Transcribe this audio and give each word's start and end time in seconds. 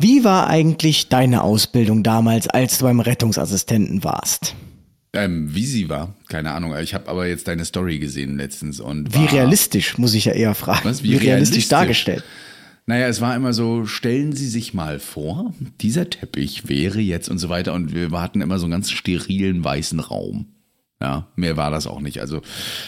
Wie 0.00 0.24
war 0.24 0.48
eigentlich 0.48 1.08
deine 1.08 1.42
Ausbildung 1.42 2.02
damals, 2.02 2.48
als 2.48 2.78
du 2.78 2.84
beim 2.84 3.00
Rettungsassistenten 3.00 4.04
warst? 4.04 4.54
Ähm, 5.14 5.54
wie 5.54 5.64
sie 5.64 5.88
war, 5.88 6.14
keine 6.28 6.52
Ahnung. 6.52 6.76
Ich 6.76 6.92
habe 6.92 7.08
aber 7.08 7.26
jetzt 7.26 7.48
deine 7.48 7.64
Story 7.64 7.98
gesehen 7.98 8.36
letztens 8.36 8.80
und 8.80 9.14
Wie 9.14 9.24
realistisch, 9.24 9.96
muss 9.96 10.12
ich 10.12 10.26
ja 10.26 10.32
eher 10.32 10.54
fragen. 10.54 10.84
Was? 10.84 11.02
Wie, 11.02 11.16
realistisch, 11.16 11.68
dargestellt? 11.68 12.22
Naja, 12.84 13.08
es 13.08 13.20
war 13.20 13.34
immer 13.34 13.52
so, 13.52 13.86
stellen 13.86 14.32
Sie 14.32 14.46
sich 14.46 14.74
mal 14.74 15.00
vor, 15.00 15.54
dieser 15.80 16.08
Teppich 16.10 16.68
wäre 16.68 17.00
jetzt 17.00 17.28
und 17.28 17.38
so 17.38 17.48
weiter 17.48 17.72
und 17.72 17.94
wir 17.94 18.10
hatten 18.20 18.42
immer 18.42 18.58
so 18.58 18.66
einen 18.66 18.72
ganz 18.72 18.90
sterilen 18.90 19.64
weißen 19.64 19.98
Raum. 19.98 20.46
Ja, 21.00 21.26
mehr 21.36 21.58
war 21.58 21.70
das 21.70 21.86
auch 21.86 22.00
nicht. 22.00 22.20
Also, 22.20 22.40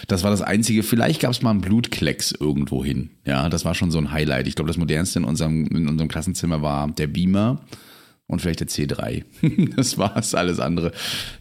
das 0.06 0.22
war 0.24 0.30
das 0.30 0.40
Einzige. 0.40 0.82
Vielleicht 0.82 1.20
gab 1.20 1.30
es 1.30 1.42
mal 1.42 1.50
einen 1.50 1.60
Blutklecks 1.60 2.32
irgendwo 2.32 2.82
hin. 2.82 3.10
Ja, 3.26 3.50
das 3.50 3.66
war 3.66 3.74
schon 3.74 3.90
so 3.90 3.98
ein 3.98 4.10
Highlight. 4.10 4.46
Ich 4.48 4.54
glaube, 4.54 4.68
das 4.68 4.78
modernste 4.78 5.18
in 5.18 5.24
unserem, 5.26 5.66
in 5.66 5.88
unserem 5.88 6.08
Klassenzimmer 6.08 6.62
war 6.62 6.88
der 6.88 7.06
Beamer 7.06 7.60
und 8.26 8.40
vielleicht 8.40 8.60
der 8.60 8.68
C3. 8.68 9.24
das 9.76 9.98
war 9.98 10.16
es, 10.16 10.34
alles 10.34 10.58
andere. 10.58 10.92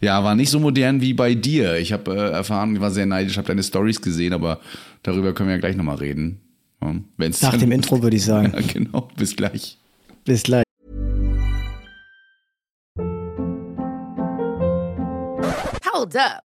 Ja, 0.02 0.24
war 0.26 0.36
nicht 0.36 0.50
so 0.50 0.60
modern 0.60 1.00
wie 1.00 1.14
bei 1.14 1.36
dir. 1.36 1.78
Ich 1.78 1.94
habe 1.94 2.14
äh, 2.14 2.32
erfahren, 2.32 2.76
ich 2.76 2.82
war 2.82 2.92
sehr 2.92 3.06
neidisch, 3.06 3.38
habe 3.38 3.48
deine 3.48 3.64
Stories 3.64 4.02
gesehen, 4.02 4.34
aber 4.34 4.60
darüber 5.04 5.34
können 5.34 5.48
wir 5.48 5.56
ja 5.56 5.62
gleich 5.62 5.78
nochmal 5.78 5.98
reden. 5.98 6.42
Ja, 6.82 6.96
wenn's 7.16 7.42
Nach 7.42 7.58
dem 7.58 7.72
Intro 7.72 8.04
würde 8.04 8.18
ich 8.18 8.26
sagen. 8.26 8.54
Ja, 8.54 8.62
genau. 8.62 9.08
Bis 9.16 9.36
gleich. 9.38 9.78
Bis 10.26 10.44
gleich. 10.44 10.64
Hold 15.94 16.16
up. 16.16 16.47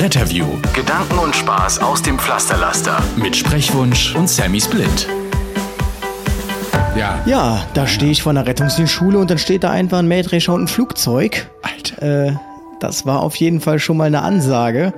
Retterview. 0.00 0.46
Gedanken 0.74 1.18
und 1.18 1.36
Spaß 1.36 1.80
aus 1.80 2.00
dem 2.00 2.18
Pflasterlaster. 2.18 3.02
Mit 3.16 3.36
Sprechwunsch 3.36 4.14
und 4.16 4.30
Sammy 4.30 4.58
Split. 4.58 5.06
Ja. 6.96 7.20
Ja, 7.26 7.66
da 7.74 7.86
stehe 7.86 8.10
ich 8.10 8.22
vor 8.22 8.30
einer 8.30 8.46
Rettungsdienstschule 8.46 9.18
und 9.18 9.30
dann 9.30 9.36
steht 9.36 9.62
da 9.62 9.70
einfach 9.70 9.98
ein 9.98 10.08
Mähdrescher 10.08 10.54
und 10.54 10.62
ein 10.62 10.68
Flugzeug. 10.68 11.50
Alter. 11.60 12.28
Äh, 12.28 12.32
das 12.80 13.04
war 13.04 13.20
auf 13.20 13.36
jeden 13.36 13.60
Fall 13.60 13.78
schon 13.78 13.98
mal 13.98 14.06
eine 14.06 14.22
Ansage. 14.22 14.94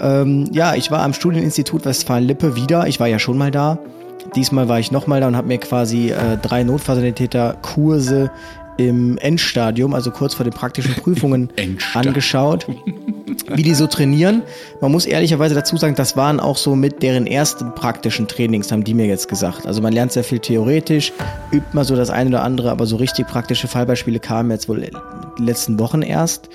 Ähm, 0.00 0.48
ja, 0.52 0.76
ich 0.76 0.92
war 0.92 1.02
am 1.02 1.12
Studieninstitut 1.12 1.84
Westfalen-Lippe 1.84 2.54
wieder. 2.54 2.86
Ich 2.86 3.00
war 3.00 3.08
ja 3.08 3.18
schon 3.18 3.36
mal 3.36 3.50
da. 3.50 3.80
Diesmal 4.36 4.68
war 4.68 4.78
ich 4.78 4.92
nochmal 4.92 5.20
da 5.20 5.26
und 5.26 5.36
habe 5.36 5.48
mir 5.48 5.58
quasi 5.58 6.10
äh, 6.10 6.36
drei 6.40 6.62
Notfallsanitäter-Kurse 6.62 8.30
im 8.76 9.18
Endstadium, 9.18 9.92
also 9.92 10.12
kurz 10.12 10.34
vor 10.34 10.44
den 10.44 10.52
praktischen 10.52 10.94
Prüfungen, 11.02 11.50
angeschaut, 11.94 12.68
wie 13.54 13.62
die 13.62 13.74
so 13.74 13.86
trainieren. 13.86 14.42
Man 14.80 14.92
muss 14.92 15.06
ehrlicherweise 15.06 15.54
dazu 15.54 15.76
sagen, 15.76 15.94
das 15.94 16.16
waren 16.16 16.40
auch 16.40 16.56
so 16.56 16.74
mit 16.76 17.02
deren 17.02 17.26
ersten 17.26 17.74
praktischen 17.74 18.28
Trainings, 18.28 18.72
haben 18.72 18.84
die 18.84 18.94
mir 18.94 19.06
jetzt 19.06 19.28
gesagt. 19.28 19.66
Also 19.66 19.80
man 19.82 19.92
lernt 19.92 20.12
sehr 20.12 20.24
viel 20.24 20.38
theoretisch, 20.38 21.12
übt 21.52 21.68
mal 21.72 21.84
so 21.84 21.96
das 21.96 22.10
eine 22.10 22.30
oder 22.30 22.42
andere, 22.42 22.70
aber 22.70 22.86
so 22.86 22.96
richtig 22.96 23.26
praktische 23.26 23.68
Fallbeispiele 23.68 24.20
kamen 24.20 24.50
jetzt 24.50 24.68
wohl 24.68 24.88
die 25.38 25.42
letzten 25.42 25.78
Wochen 25.78 26.02
erst. 26.02 26.48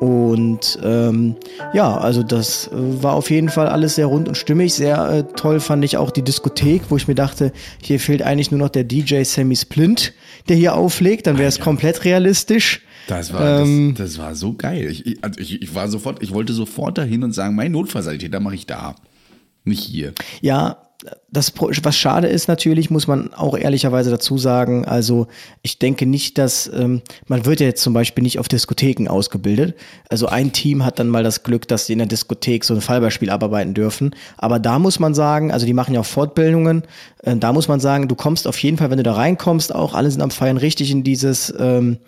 Und 0.00 0.78
ähm, 0.82 1.36
ja, 1.72 1.96
also 1.96 2.22
das 2.22 2.68
äh, 2.68 3.02
war 3.02 3.14
auf 3.14 3.30
jeden 3.30 3.48
Fall 3.48 3.66
alles 3.68 3.94
sehr 3.94 4.06
rund 4.06 4.28
und 4.28 4.36
stimmig. 4.36 4.74
Sehr 4.74 5.08
äh, 5.08 5.24
toll 5.36 5.60
fand 5.60 5.84
ich 5.84 5.96
auch 5.96 6.10
die 6.10 6.22
Diskothek, 6.22 6.82
wo 6.90 6.96
ich 6.96 7.08
mir 7.08 7.14
dachte, 7.14 7.52
hier 7.82 7.98
fehlt 7.98 8.22
eigentlich 8.22 8.50
nur 8.50 8.60
noch 8.60 8.68
der 8.68 8.84
DJ 8.84 9.22
Sammy 9.22 9.56
Splint, 9.56 10.12
der 10.48 10.56
hier 10.56 10.74
auflegt, 10.74 11.26
dann 11.26 11.38
wäre 11.38 11.48
es 11.48 11.60
komplett 11.60 12.04
realistisch. 12.04 12.82
Das 13.06 13.32
war, 13.32 13.62
Ähm, 13.62 13.94
das, 13.96 14.14
das 14.14 14.18
war 14.18 14.34
so 14.34 14.52
geil. 14.54 14.88
Ich, 14.90 15.06
ich, 15.06 15.24
also 15.24 15.40
ich, 15.40 15.62
ich 15.62 15.74
war 15.74 15.88
sofort, 15.88 16.22
ich 16.22 16.32
wollte 16.34 16.52
sofort 16.52 16.98
dahin 16.98 17.22
und 17.22 17.32
sagen, 17.32 17.54
mein 17.54 17.72
Notfallsanitäter 17.72 18.40
mache 18.40 18.56
ich 18.56 18.66
da. 18.66 18.96
Nicht 19.64 19.82
hier. 19.82 20.12
Ja, 20.40 20.85
das, 21.30 21.52
was 21.58 21.96
schade 21.96 22.26
ist 22.26 22.48
natürlich, 22.48 22.90
muss 22.90 23.06
man 23.06 23.32
auch 23.34 23.56
ehrlicherweise 23.56 24.10
dazu 24.10 24.38
sagen, 24.38 24.86
also 24.86 25.26
ich 25.62 25.78
denke 25.78 26.06
nicht, 26.06 26.38
dass, 26.38 26.70
ähm, 26.74 27.02
man 27.26 27.44
wird 27.44 27.60
ja 27.60 27.66
jetzt 27.66 27.82
zum 27.82 27.92
Beispiel 27.92 28.22
nicht 28.22 28.38
auf 28.38 28.48
Diskotheken 28.48 29.08
ausgebildet. 29.08 29.74
Also 30.08 30.26
ein 30.26 30.52
Team 30.52 30.84
hat 30.84 30.98
dann 30.98 31.08
mal 31.08 31.22
das 31.22 31.42
Glück, 31.42 31.68
dass 31.68 31.86
sie 31.86 31.92
in 31.92 31.98
der 31.98 32.08
Diskothek 32.08 32.64
so 32.64 32.74
ein 32.74 32.80
Fallbeispiel 32.80 33.30
abarbeiten 33.30 33.74
dürfen. 33.74 34.14
Aber 34.38 34.58
da 34.58 34.78
muss 34.78 34.98
man 34.98 35.14
sagen, 35.14 35.52
also 35.52 35.66
die 35.66 35.74
machen 35.74 35.94
ja 35.94 36.00
auch 36.00 36.06
Fortbildungen, 36.06 36.82
äh, 37.22 37.36
da 37.36 37.52
muss 37.52 37.68
man 37.68 37.80
sagen, 37.80 38.08
du 38.08 38.14
kommst 38.14 38.46
auf 38.46 38.58
jeden 38.62 38.78
Fall, 38.78 38.90
wenn 38.90 38.98
du 38.98 39.02
da 39.02 39.14
reinkommst, 39.14 39.74
auch 39.74 39.94
alle 39.94 40.10
sind 40.10 40.22
am 40.22 40.30
Feiern 40.30 40.56
richtig 40.56 40.90
in 40.90 41.04
dieses, 41.04 41.52
ähm, 41.58 41.98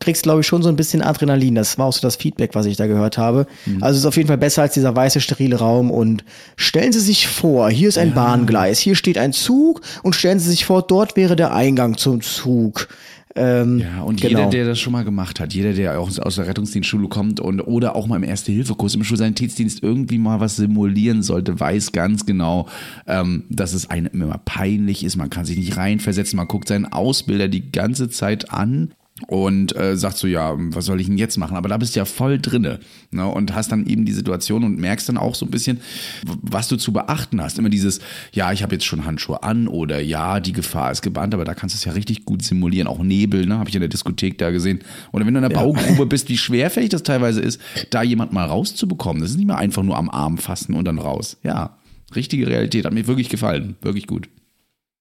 kriegst, 0.00 0.24
glaube 0.24 0.40
ich, 0.40 0.46
schon 0.46 0.62
so 0.62 0.68
ein 0.68 0.76
bisschen 0.76 1.02
Adrenalin. 1.02 1.54
Das 1.54 1.78
war 1.78 1.86
auch 1.86 1.92
so 1.92 2.00
das 2.00 2.16
Feedback, 2.16 2.54
was 2.54 2.66
ich 2.66 2.76
da 2.76 2.86
gehört 2.86 3.16
habe. 3.16 3.46
Also 3.80 3.94
es 3.94 3.98
ist 3.98 4.06
auf 4.06 4.16
jeden 4.16 4.28
Fall 4.28 4.38
besser 4.38 4.62
als 4.62 4.74
dieser 4.74 4.94
weiße, 4.94 5.20
sterile 5.20 5.56
Raum. 5.56 5.90
Und 5.90 6.24
stellen 6.56 6.92
Sie 6.92 7.00
sich 7.00 7.28
vor, 7.28 7.70
hier 7.70 7.88
ist 7.88 7.98
ein 7.98 8.12
Bahngleis, 8.14 8.78
hier 8.80 8.96
steht 8.96 9.18
ein 9.18 9.32
Zug 9.32 9.80
und 10.02 10.14
stellen 10.14 10.40
Sie 10.40 10.50
sich 10.50 10.64
vor, 10.64 10.82
dort 10.82 11.16
wäre 11.16 11.36
der 11.36 11.54
Eingang 11.54 11.96
zum 11.96 12.20
Zug. 12.20 12.88
Ähm, 13.36 13.80
Ja, 13.80 14.02
und 14.02 14.20
genau. 14.20 14.38
jeder, 14.38 14.50
der 14.50 14.64
das 14.66 14.78
schon 14.78 14.92
mal 14.92 15.04
gemacht 15.04 15.40
hat, 15.40 15.52
jeder, 15.54 15.72
der 15.72 15.98
auch 15.98 16.10
aus 16.18 16.36
der 16.36 16.46
Rettungsdienstschule 16.46 17.08
kommt 17.08 17.40
und 17.40 17.60
oder 17.60 17.96
auch 17.96 18.06
mal 18.06 18.16
im 18.16 18.22
Erste-Hilfe-Kurs 18.22 18.94
im 18.94 19.02
Schulsanitätsdienst 19.02 19.82
irgendwie 19.82 20.18
mal 20.18 20.38
was 20.38 20.56
simulieren 20.56 21.22
sollte, 21.22 21.58
weiß 21.58 21.92
ganz 21.92 22.26
genau, 22.26 22.68
ähm, 23.08 23.44
dass 23.48 23.72
es 23.72 23.90
einem 23.90 24.06
immer 24.12 24.38
peinlich 24.44 25.04
ist. 25.04 25.16
Man 25.16 25.30
kann 25.30 25.46
sich 25.46 25.56
nicht 25.56 25.76
reinversetzen, 25.76 26.36
man 26.36 26.46
guckt 26.46 26.68
seinen 26.68 26.86
Ausbilder 26.86 27.48
die 27.48 27.72
ganze 27.72 28.08
Zeit 28.08 28.52
an 28.52 28.92
und 29.26 29.74
äh, 29.76 29.96
sagt 29.96 30.16
so, 30.16 30.26
ja, 30.26 30.54
was 30.56 30.86
soll 30.86 31.00
ich 31.00 31.06
denn 31.06 31.18
jetzt 31.18 31.36
machen? 31.36 31.56
Aber 31.56 31.68
da 31.68 31.76
bist 31.76 31.94
du 31.94 32.00
ja 32.00 32.04
voll 32.04 32.38
drinne 32.38 32.80
ne? 33.10 33.26
und 33.26 33.54
hast 33.54 33.72
dann 33.72 33.86
eben 33.86 34.04
die 34.04 34.12
Situation 34.12 34.64
und 34.64 34.78
merkst 34.78 35.08
dann 35.08 35.16
auch 35.16 35.34
so 35.34 35.46
ein 35.46 35.50
bisschen, 35.50 35.80
was 36.24 36.68
du 36.68 36.76
zu 36.76 36.92
beachten 36.92 37.40
hast. 37.40 37.58
Immer 37.58 37.70
dieses, 37.70 38.00
ja, 38.32 38.52
ich 38.52 38.62
habe 38.62 38.74
jetzt 38.74 38.84
schon 38.84 39.04
Handschuhe 39.04 39.42
an 39.42 39.68
oder 39.68 40.00
ja, 40.00 40.40
die 40.40 40.52
Gefahr 40.52 40.92
ist 40.92 41.02
gebannt, 41.02 41.34
aber 41.34 41.44
da 41.44 41.54
kannst 41.54 41.74
du 41.74 41.78
es 41.78 41.84
ja 41.84 41.92
richtig 41.92 42.24
gut 42.24 42.42
simulieren. 42.42 42.86
Auch 42.86 43.02
Nebel, 43.02 43.46
ne, 43.46 43.58
habe 43.58 43.68
ich 43.68 43.74
in 43.74 43.80
der 43.80 43.88
Diskothek 43.88 44.38
da 44.38 44.50
gesehen. 44.50 44.80
Oder 45.12 45.26
wenn 45.26 45.34
du 45.34 45.38
in 45.38 45.48
der 45.48 45.56
Baugrube 45.56 46.06
bist, 46.06 46.28
wie 46.28 46.38
schwerfällig 46.44 46.90
das 46.90 47.02
teilweise 47.02 47.40
ist, 47.40 47.60
da 47.90 48.02
jemand 48.02 48.32
mal 48.32 48.46
rauszubekommen. 48.46 49.22
Das 49.22 49.30
ist 49.30 49.36
nicht 49.36 49.46
mehr 49.46 49.58
einfach 49.58 49.82
nur 49.82 49.96
am 49.96 50.10
Arm 50.10 50.38
fassen 50.38 50.74
und 50.74 50.84
dann 50.84 50.98
raus. 50.98 51.38
Ja, 51.42 51.76
richtige 52.14 52.46
Realität. 52.46 52.84
Hat 52.84 52.92
mir 52.92 53.06
wirklich 53.06 53.28
gefallen. 53.28 53.76
Wirklich 53.80 54.06
gut. 54.06 54.28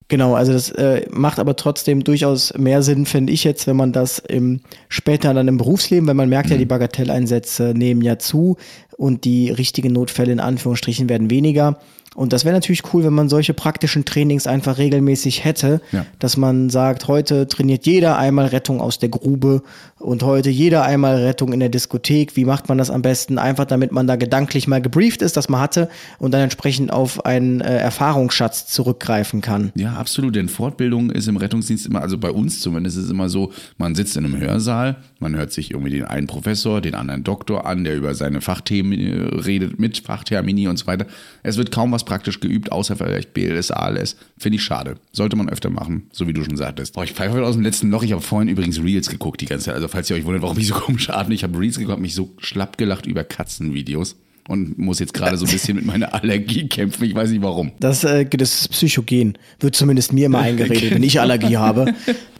Genau, 0.09 0.35
also 0.35 0.51
das 0.51 0.69
äh, 0.71 1.05
macht 1.11 1.39
aber 1.39 1.55
trotzdem 1.55 2.03
durchaus 2.03 2.53
mehr 2.57 2.83
Sinn, 2.83 3.05
finde 3.05 3.33
ich 3.33 3.43
jetzt, 3.43 3.67
wenn 3.67 3.75
man 3.75 3.93
das 3.93 4.19
im, 4.19 4.59
später 4.89 5.33
dann 5.33 5.47
im 5.47 5.57
Berufsleben, 5.57 6.07
weil 6.07 6.13
man 6.13 6.29
merkt 6.29 6.49
ja, 6.49 6.57
die 6.57 6.65
Bagatelleinsätze 6.65 7.73
nehmen 7.75 8.01
ja 8.01 8.19
zu 8.19 8.57
und 8.97 9.23
die 9.23 9.49
richtigen 9.49 9.93
Notfälle 9.93 10.31
in 10.31 10.39
Anführungsstrichen 10.39 11.09
werden 11.09 11.29
weniger. 11.29 11.79
Und 12.15 12.33
das 12.33 12.45
wäre 12.45 12.53
natürlich 12.53 12.81
cool, 12.93 13.03
wenn 13.03 13.13
man 13.13 13.29
solche 13.29 13.53
praktischen 13.53 14.05
Trainings 14.05 14.45
einfach 14.47 14.77
regelmäßig 14.77 15.43
hätte, 15.43 15.81
Ja. 15.91 16.05
dass 16.19 16.37
man 16.37 16.69
sagt, 16.69 17.07
heute 17.07 17.47
trainiert 17.47 17.85
jeder 17.85 18.17
einmal 18.17 18.47
Rettung 18.47 18.81
aus 18.81 18.99
der 18.99 19.09
Grube 19.09 19.63
und 19.99 20.21
heute 20.23 20.49
jeder 20.49 20.83
einmal 20.83 21.15
Rettung 21.23 21.53
in 21.53 21.59
der 21.59 21.69
Diskothek. 21.69 22.35
Wie 22.35 22.45
macht 22.45 22.69
man 22.69 22.77
das 22.77 22.89
am 22.91 23.01
besten? 23.01 23.37
Einfach 23.37 23.65
damit 23.65 23.91
man 23.91 24.05
da 24.07 24.15
gedanklich 24.15 24.67
mal 24.67 24.81
gebrieft 24.81 25.21
ist, 25.21 25.37
dass 25.37 25.49
man 25.49 25.61
hatte 25.61 25.89
und 26.19 26.33
dann 26.33 26.41
entsprechend 26.41 26.91
auf 26.91 27.25
einen 27.25 27.61
äh, 27.61 27.77
Erfahrungsschatz 27.77 28.67
zurückgreifen 28.67 29.41
kann. 29.41 29.71
Ja, 29.75 29.93
absolut. 29.93 30.35
Denn 30.35 30.49
Fortbildung 30.49 31.09
ist 31.09 31.27
im 31.27 31.37
Rettungsdienst 31.37 31.85
immer, 31.85 32.01
also 32.01 32.17
bei 32.17 32.29
uns 32.31 32.59
zumindest, 32.59 32.97
ist 32.97 33.05
es 33.05 33.11
immer 33.11 33.29
so, 33.29 33.51
man 33.77 33.95
sitzt 33.95 34.17
in 34.17 34.25
einem 34.25 34.37
Hörsaal, 34.39 34.97
man 35.19 35.35
hört 35.35 35.51
sich 35.51 35.71
irgendwie 35.71 35.91
den 35.91 36.05
einen 36.05 36.27
Professor, 36.27 36.81
den 36.81 36.95
anderen 36.95 37.23
Doktor 37.23 37.65
an, 37.65 37.83
der 37.83 37.95
über 37.95 38.13
seine 38.13 38.41
Fachthemen 38.41 38.99
äh, 38.99 39.35
redet, 39.41 39.79
mit 39.79 39.97
Fachtermini 39.99 40.67
und 40.67 40.77
so 40.77 40.85
weiter. 40.87 41.05
Es 41.43 41.57
wird 41.57 41.71
kaum 41.71 41.91
was 41.91 42.02
praktisch 42.05 42.39
geübt, 42.39 42.71
außer 42.71 42.95
vielleicht 42.95 43.33
BLS, 43.33 43.71
ALS. 43.71 44.15
Finde 44.37 44.57
ich 44.57 44.63
schade. 44.63 44.95
Sollte 45.11 45.35
man 45.35 45.49
öfter 45.49 45.69
machen, 45.69 46.07
so 46.11 46.27
wie 46.27 46.33
du 46.33 46.43
schon 46.43 46.57
sagtest. 46.57 46.93
Boah, 46.93 47.03
ich 47.03 47.13
pfeife 47.13 47.33
heute 47.33 47.45
aus 47.45 47.55
dem 47.55 47.63
letzten 47.63 47.89
Loch. 47.89 48.03
Ich 48.03 48.11
habe 48.11 48.21
vorhin 48.21 48.49
übrigens 48.49 48.81
Reels 48.81 49.09
geguckt 49.09 49.41
die 49.41 49.45
ganze 49.45 49.65
Zeit. 49.65 49.75
Also 49.75 49.87
falls 49.87 50.09
ihr 50.09 50.15
euch 50.15 50.25
wundert, 50.25 50.41
warum 50.41 50.57
ich 50.57 50.67
so 50.67 50.75
komisch 50.75 51.09
atme, 51.09 51.33
ich 51.33 51.43
habe 51.43 51.57
Reels 51.57 51.77
geguckt, 51.77 51.93
hab 51.93 51.99
mich 51.99 52.15
so 52.15 52.33
schlapp 52.39 52.77
gelacht 52.77 53.05
über 53.05 53.23
Katzenvideos 53.23 54.15
und 54.47 54.77
muss 54.77 54.99
jetzt 54.99 55.13
gerade 55.13 55.37
so 55.37 55.45
ein 55.45 55.51
bisschen 55.51 55.75
mit 55.75 55.85
meiner 55.85 56.13
Allergie 56.13 56.67
kämpfen. 56.67 57.05
Ich 57.05 57.15
weiß 57.15 57.29
nicht 57.29 57.41
warum. 57.41 57.71
Das, 57.79 58.03
äh, 58.03 58.25
das 58.25 58.61
ist 58.61 58.67
psychogen. 58.69 59.37
Wird 59.59 59.75
zumindest 59.75 60.13
mir 60.13 60.25
immer 60.25 60.39
eingeredet, 60.41 60.91
wenn 60.95 61.03
ich 61.03 61.19
Allergie 61.19 61.57
habe. 61.57 61.93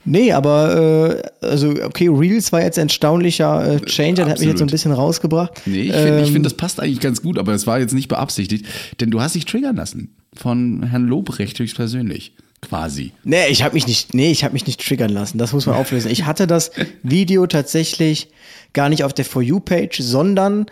Nee, 0.05 0.33
aber 0.33 1.21
äh, 1.41 1.45
also 1.45 1.69
okay, 1.83 2.09
Reels 2.09 2.51
war 2.51 2.61
jetzt 2.61 2.77
ein 2.77 2.88
erstaunlicher 2.88 3.75
äh, 3.75 3.79
Changer, 3.85 4.13
der 4.15 4.29
hat 4.29 4.39
mich 4.39 4.50
jetzt 4.50 4.59
so 4.59 4.65
ein 4.65 4.69
bisschen 4.69 4.91
rausgebracht. 4.91 5.61
Nee, 5.65 5.83
ich 5.83 5.94
finde, 5.94 6.19
Ähm, 6.19 6.25
find, 6.25 6.45
das 6.45 6.55
passt 6.55 6.79
eigentlich 6.79 7.00
ganz 7.00 7.21
gut, 7.21 7.38
aber 7.38 7.53
es 7.53 7.65
war 7.67 7.79
jetzt 7.79 7.94
nicht 7.94 8.09
beabsichtigt, 8.09 8.65
denn 9.00 9.11
du 9.11 9.21
hast 9.21 9.35
dich 9.35 9.45
triggern 9.45 9.75
lassen 9.75 10.15
von 10.35 10.83
Herrn 10.83 11.07
Lobrecht 11.07 11.59
höchstpersönlich. 11.59 12.33
quasi. 12.61 13.11
Nee, 13.25 13.47
ich 13.50 13.61
habe 13.61 13.73
mich 13.73 13.88
nicht, 13.88 14.13
nee, 14.13 14.31
ich 14.31 14.45
habe 14.45 14.53
mich 14.53 14.65
nicht 14.65 14.85
triggern 14.85 15.11
lassen. 15.11 15.38
Das 15.38 15.51
muss 15.51 15.65
man 15.65 15.75
auflösen. 15.75 16.09
Ich 16.09 16.25
hatte 16.25 16.47
das 16.47 16.71
Video 17.03 17.45
tatsächlich 17.45 18.29
gar 18.71 18.88
nicht 18.88 19.03
auf 19.03 19.13
der 19.13 19.25
For 19.25 19.41
You 19.41 19.59
Page, 19.59 19.99
sondern 19.99 20.67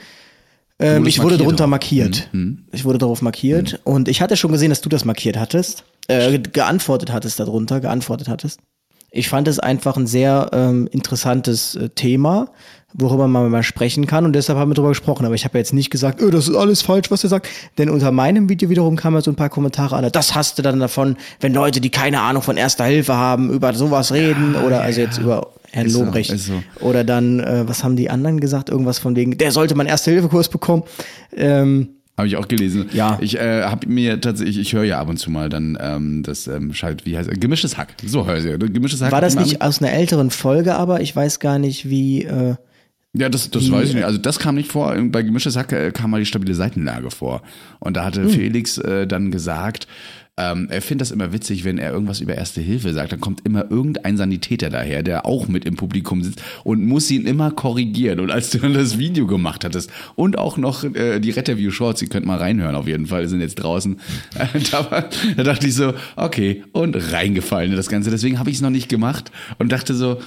ähm, 0.79 1.05
ich 1.05 1.21
wurde 1.21 1.37
drunter 1.37 1.67
markiert. 1.67 2.29
Mhm. 2.31 2.65
Ich 2.71 2.85
wurde 2.85 2.97
darauf 2.97 3.21
markiert 3.21 3.73
mhm. 3.73 3.93
und 3.93 4.07
ich 4.07 4.21
hatte 4.21 4.37
schon 4.37 4.51
gesehen, 4.51 4.69
dass 4.69 4.81
du 4.81 4.89
das 4.89 5.03
markiert 5.05 5.37
hattest, 5.37 5.83
äh, 6.07 6.39
geantwortet 6.39 7.11
hattest 7.11 7.39
darunter, 7.39 7.81
geantwortet 7.81 8.27
hattest. 8.27 8.59
Ich 9.13 9.27
fand 9.27 9.49
es 9.49 9.59
einfach 9.59 9.97
ein 9.97 10.07
sehr 10.07 10.49
ähm, 10.53 10.87
interessantes 10.89 11.75
äh, 11.75 11.89
Thema, 11.89 12.47
worüber 12.93 13.27
man 13.27 13.51
mal 13.51 13.61
sprechen 13.61 14.07
kann 14.07 14.23
und 14.23 14.33
deshalb 14.33 14.57
haben 14.57 14.71
wir 14.71 14.75
darüber 14.75 14.91
gesprochen. 14.91 15.25
Aber 15.25 15.35
ich 15.35 15.43
habe 15.43 15.57
jetzt 15.57 15.73
nicht 15.73 15.89
gesagt, 15.89 16.23
oh, 16.23 16.29
das 16.29 16.47
ist 16.47 16.55
alles 16.55 16.81
falsch, 16.81 17.11
was 17.11 17.21
er 17.25 17.29
sagt. 17.29 17.49
Denn 17.77 17.89
unter 17.89 18.13
meinem 18.13 18.47
Video 18.47 18.69
wiederum 18.69 18.95
kamen 18.95 19.21
so 19.21 19.29
ein 19.29 19.35
paar 19.35 19.49
Kommentare 19.49 19.97
an. 19.97 20.09
Das 20.13 20.33
hast 20.33 20.57
du 20.57 20.61
dann 20.61 20.79
davon, 20.79 21.17
wenn 21.41 21.53
Leute, 21.53 21.81
die 21.81 21.89
keine 21.89 22.21
Ahnung 22.21 22.41
von 22.41 22.55
Erster 22.55 22.85
Hilfe 22.85 23.15
haben, 23.15 23.51
über 23.51 23.73
sowas 23.73 24.13
reden 24.13 24.53
ja, 24.53 24.61
oder 24.61 24.77
ja, 24.77 24.81
also 24.83 25.01
jetzt 25.01 25.17
über 25.17 25.51
Herrn 25.71 25.87
ist 25.87 25.93
Lobrecht. 25.93 26.31
So, 26.31 26.37
so. 26.37 26.85
Oder 26.85 27.03
dann, 27.03 27.41
äh, 27.41 27.67
was 27.67 27.83
haben 27.83 27.97
die 27.97 28.09
anderen 28.09 28.39
gesagt? 28.39 28.69
Irgendwas 28.69 28.99
von 28.99 29.17
wegen, 29.17 29.37
der 29.37 29.51
sollte 29.51 29.75
mal 29.75 29.81
einen 29.81 29.89
Erste-Hilfe-Kurs 29.89 30.47
bekommen. 30.47 30.83
Ähm, 31.35 31.89
habe 32.17 32.27
ich 32.27 32.35
auch 32.37 32.47
gelesen. 32.47 32.89
Ja. 32.93 33.17
Ich 33.21 33.37
äh, 33.37 33.63
habe 33.63 33.87
mir 33.87 34.19
tatsächlich, 34.21 34.59
ich 34.59 34.73
höre 34.73 34.83
ja 34.83 34.99
ab 34.99 35.09
und 35.09 35.17
zu 35.17 35.31
mal 35.31 35.49
dann 35.49 35.77
ähm, 35.79 36.23
das 36.23 36.47
ähm, 36.47 36.73
Schalt, 36.73 37.05
wie 37.05 37.17
heißt 37.17 37.29
es? 37.31 37.39
Gemischtes 37.39 37.77
Hack. 37.77 37.95
So 38.05 38.25
höre 38.25 38.37
ich 38.37 38.45
ja. 38.45 38.57
Gemischtes 38.57 39.01
Hack. 39.01 39.11
War 39.11 39.21
das 39.21 39.35
nicht 39.35 39.61
aus 39.61 39.81
einer 39.81 39.91
älteren 39.91 40.29
Folge, 40.29 40.75
aber 40.75 41.01
ich 41.01 41.15
weiß 41.15 41.39
gar 41.39 41.57
nicht, 41.57 41.89
wie. 41.89 42.23
Äh, 42.23 42.55
ja, 43.13 43.27
das, 43.27 43.49
das 43.49 43.69
weiß 43.69 43.89
ich 43.89 43.95
nicht. 43.95 44.05
Also 44.05 44.17
das 44.17 44.39
kam 44.39 44.55
nicht 44.55 44.71
vor. 44.71 44.95
Bei 45.09 45.21
Gemischtes 45.21 45.57
Hack 45.57 45.73
äh, 45.73 45.91
kam 45.91 46.11
mal 46.11 46.19
die 46.19 46.25
stabile 46.25 46.55
Seitenlage 46.55 47.11
vor. 47.11 47.41
Und 47.79 47.97
da 47.97 48.05
hatte 48.05 48.23
hm. 48.23 48.29
Felix 48.29 48.77
äh, 48.77 49.05
dann 49.05 49.31
gesagt, 49.31 49.87
ähm, 50.41 50.67
er 50.69 50.81
findet 50.81 51.01
das 51.01 51.11
immer 51.11 51.33
witzig, 51.33 51.63
wenn 51.65 51.77
er 51.77 51.91
irgendwas 51.91 52.19
über 52.19 52.35
Erste 52.35 52.61
Hilfe 52.61 52.93
sagt. 52.93 53.11
Dann 53.11 53.19
kommt 53.19 53.45
immer 53.45 53.69
irgendein 53.69 54.17
Sanitäter 54.17 54.69
daher, 54.69 55.03
der 55.03 55.25
auch 55.25 55.47
mit 55.47 55.65
im 55.65 55.75
Publikum 55.75 56.23
sitzt 56.23 56.41
und 56.63 56.83
muss 56.85 57.11
ihn 57.11 57.25
immer 57.25 57.51
korrigieren. 57.51 58.19
Und 58.19 58.31
als 58.31 58.49
du 58.49 58.57
dann 58.57 58.73
das 58.73 58.97
Video 58.97 59.27
gemacht 59.27 59.63
hattest 59.63 59.91
und 60.15 60.37
auch 60.37 60.57
noch 60.57 60.83
äh, 60.83 61.19
die 61.19 61.31
Retterview 61.31 61.71
Shorts, 61.71 62.01
ihr 62.01 62.09
könnt 62.09 62.25
mal 62.25 62.37
reinhören 62.37 62.75
auf 62.75 62.87
jeden 62.87 63.05
Fall, 63.05 63.27
sind 63.27 63.41
jetzt 63.41 63.55
draußen. 63.55 63.99
Da, 64.71 64.89
war, 64.91 65.09
da 65.37 65.43
dachte 65.43 65.67
ich 65.67 65.75
so, 65.75 65.93
okay, 66.15 66.63
und 66.71 66.95
reingefallen 67.11 67.71
in 67.71 67.77
das 67.77 67.89
Ganze. 67.89 68.09
Deswegen 68.09 68.39
habe 68.39 68.49
ich 68.49 68.57
es 68.57 68.61
noch 68.61 68.69
nicht 68.69 68.89
gemacht 68.89 69.31
und 69.59 69.71
dachte 69.71 69.93
so, 69.93 70.19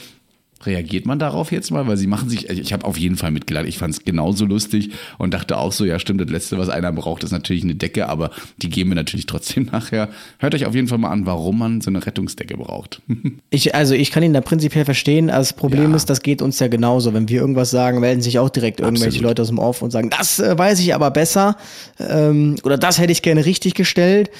Reagiert 0.67 1.07
man 1.07 1.19
darauf 1.19 1.53
jetzt 1.53 1.71
mal? 1.71 1.87
Weil 1.87 1.97
sie 1.97 2.07
machen 2.07 2.29
sich, 2.29 2.49
ich 2.49 2.73
habe 2.73 2.85
auf 2.85 2.97
jeden 2.97 3.17
Fall 3.17 3.31
mitgelacht. 3.31 3.67
Ich 3.67 3.79
fand 3.79 3.95
es 3.95 4.05
genauso 4.05 4.47
lustig 4.47 4.91
und 5.19 5.35
dachte 5.35 5.59
auch 5.59 5.73
so, 5.73 5.85
ja 5.85 5.99
stimmt, 5.99 6.21
das 6.21 6.31
Letzte, 6.31 6.59
was 6.59 6.69
einer 6.69 6.93
braucht, 6.93 7.25
ist 7.25 7.33
natürlich 7.33 7.63
eine 7.65 7.75
Decke, 7.75 8.09
aber 8.09 8.31
die 8.59 8.69
geben 8.69 8.91
wir 8.91 8.97
natürlich 8.97 9.27
trotzdem 9.27 9.65
nachher. 9.73 10.09
Hört 10.39 10.55
euch 10.55 10.67
auf 10.67 10.75
jeden 10.75 10.89
Fall 10.89 10.99
mal 10.99 11.11
an, 11.11 11.27
warum 11.27 11.59
man 11.59 11.81
so 11.81 11.91
eine 11.91 12.05
Rettungsdecke 12.05 12.57
braucht. 12.57 13.03
Ich, 13.51 13.75
also 13.75 13.95
ich 13.95 14.11
kann 14.11 14.23
ihn 14.23 14.33
da 14.33 14.41
prinzipiell 14.41 14.85
verstehen. 14.85 15.31
Also 15.31 15.51
das 15.51 15.53
Problem 15.53 15.91
ja. 15.91 15.97
ist, 15.97 16.11
das 16.11 16.23
geht 16.23 16.43
uns 16.43 16.59
ja 16.59 16.67
genauso. 16.67 17.15
Wenn 17.15 17.29
wir 17.29 17.41
irgendwas 17.41 17.71
sagen, 17.71 18.01
melden 18.01 18.21
sich 18.21 18.39
auch 18.39 18.49
direkt 18.49 18.81
irgendwelche 18.81 19.09
Absolut. 19.09 19.31
Leute 19.31 19.43
aus 19.43 19.49
dem 19.49 19.59
Off 19.59 19.83
und 19.83 19.93
sagen, 19.93 20.11
das 20.11 20.41
äh, 20.41 20.59
weiß 20.59 20.81
ich 20.81 20.95
aber 20.95 21.11
besser 21.11 21.57
ähm, 22.01 22.57
oder 22.65 22.79
das 22.79 22.99
hätte 22.99 23.13
ich 23.13 23.23
gerne 23.23 23.45
richtig 23.45 23.75
gestellt. 23.75 24.31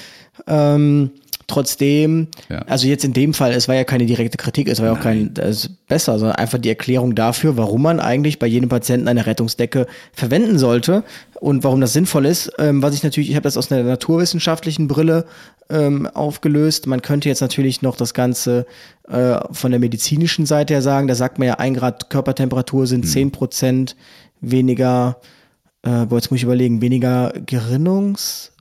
Ähm, 0.47 1.11
Trotzdem, 1.47 2.27
ja. 2.49 2.59
also 2.63 2.87
jetzt 2.87 3.05
in 3.05 3.13
dem 3.13 3.35
Fall, 3.35 3.51
es 3.51 3.67
war 3.67 3.75
ja 3.75 3.83
keine 3.83 4.07
direkte 4.07 4.35
Kritik, 4.35 4.67
es 4.67 4.79
war 4.79 4.87
ja 4.87 4.93
auch 4.93 4.99
kein 4.99 5.31
das 5.35 5.65
ist 5.65 5.87
besser, 5.87 6.17
sondern 6.17 6.37
einfach 6.37 6.57
die 6.57 6.69
Erklärung 6.69 7.13
dafür, 7.13 7.55
warum 7.55 7.83
man 7.83 7.99
eigentlich 7.99 8.39
bei 8.39 8.47
jedem 8.47 8.67
Patienten 8.67 9.07
eine 9.07 9.27
Rettungsdecke 9.27 9.85
verwenden 10.11 10.57
sollte 10.57 11.03
und 11.39 11.63
warum 11.63 11.81
das 11.81 11.93
sinnvoll 11.93 12.25
ist. 12.25 12.51
Ähm, 12.57 12.81
was 12.81 12.95
ich 12.95 13.03
natürlich, 13.03 13.29
ich 13.29 13.35
habe 13.35 13.43
das 13.43 13.57
aus 13.57 13.71
einer 13.71 13.83
naturwissenschaftlichen 13.83 14.87
Brille 14.87 15.25
ähm, 15.69 16.07
aufgelöst. 16.07 16.87
Man 16.87 17.03
könnte 17.03 17.29
jetzt 17.29 17.41
natürlich 17.41 17.83
noch 17.83 17.95
das 17.95 18.15
Ganze 18.15 18.65
äh, 19.07 19.37
von 19.51 19.69
der 19.69 19.79
medizinischen 19.79 20.47
Seite 20.47 20.73
her 20.73 20.81
sagen. 20.81 21.07
Da 21.07 21.13
sagt 21.13 21.37
man 21.37 21.47
ja, 21.47 21.53
ein 21.55 21.75
Grad 21.75 22.09
Körpertemperatur 22.09 22.87
sind 22.87 23.07
zehn 23.07 23.27
hm. 23.27 23.31
Prozent 23.31 23.95
weniger, 24.41 25.17
äh, 25.83 26.07
boah, 26.07 26.15
jetzt 26.15 26.31
muss 26.31 26.39
ich 26.39 26.43
überlegen, 26.43 26.81
weniger 26.81 27.33
Gerinnungs 27.45 28.51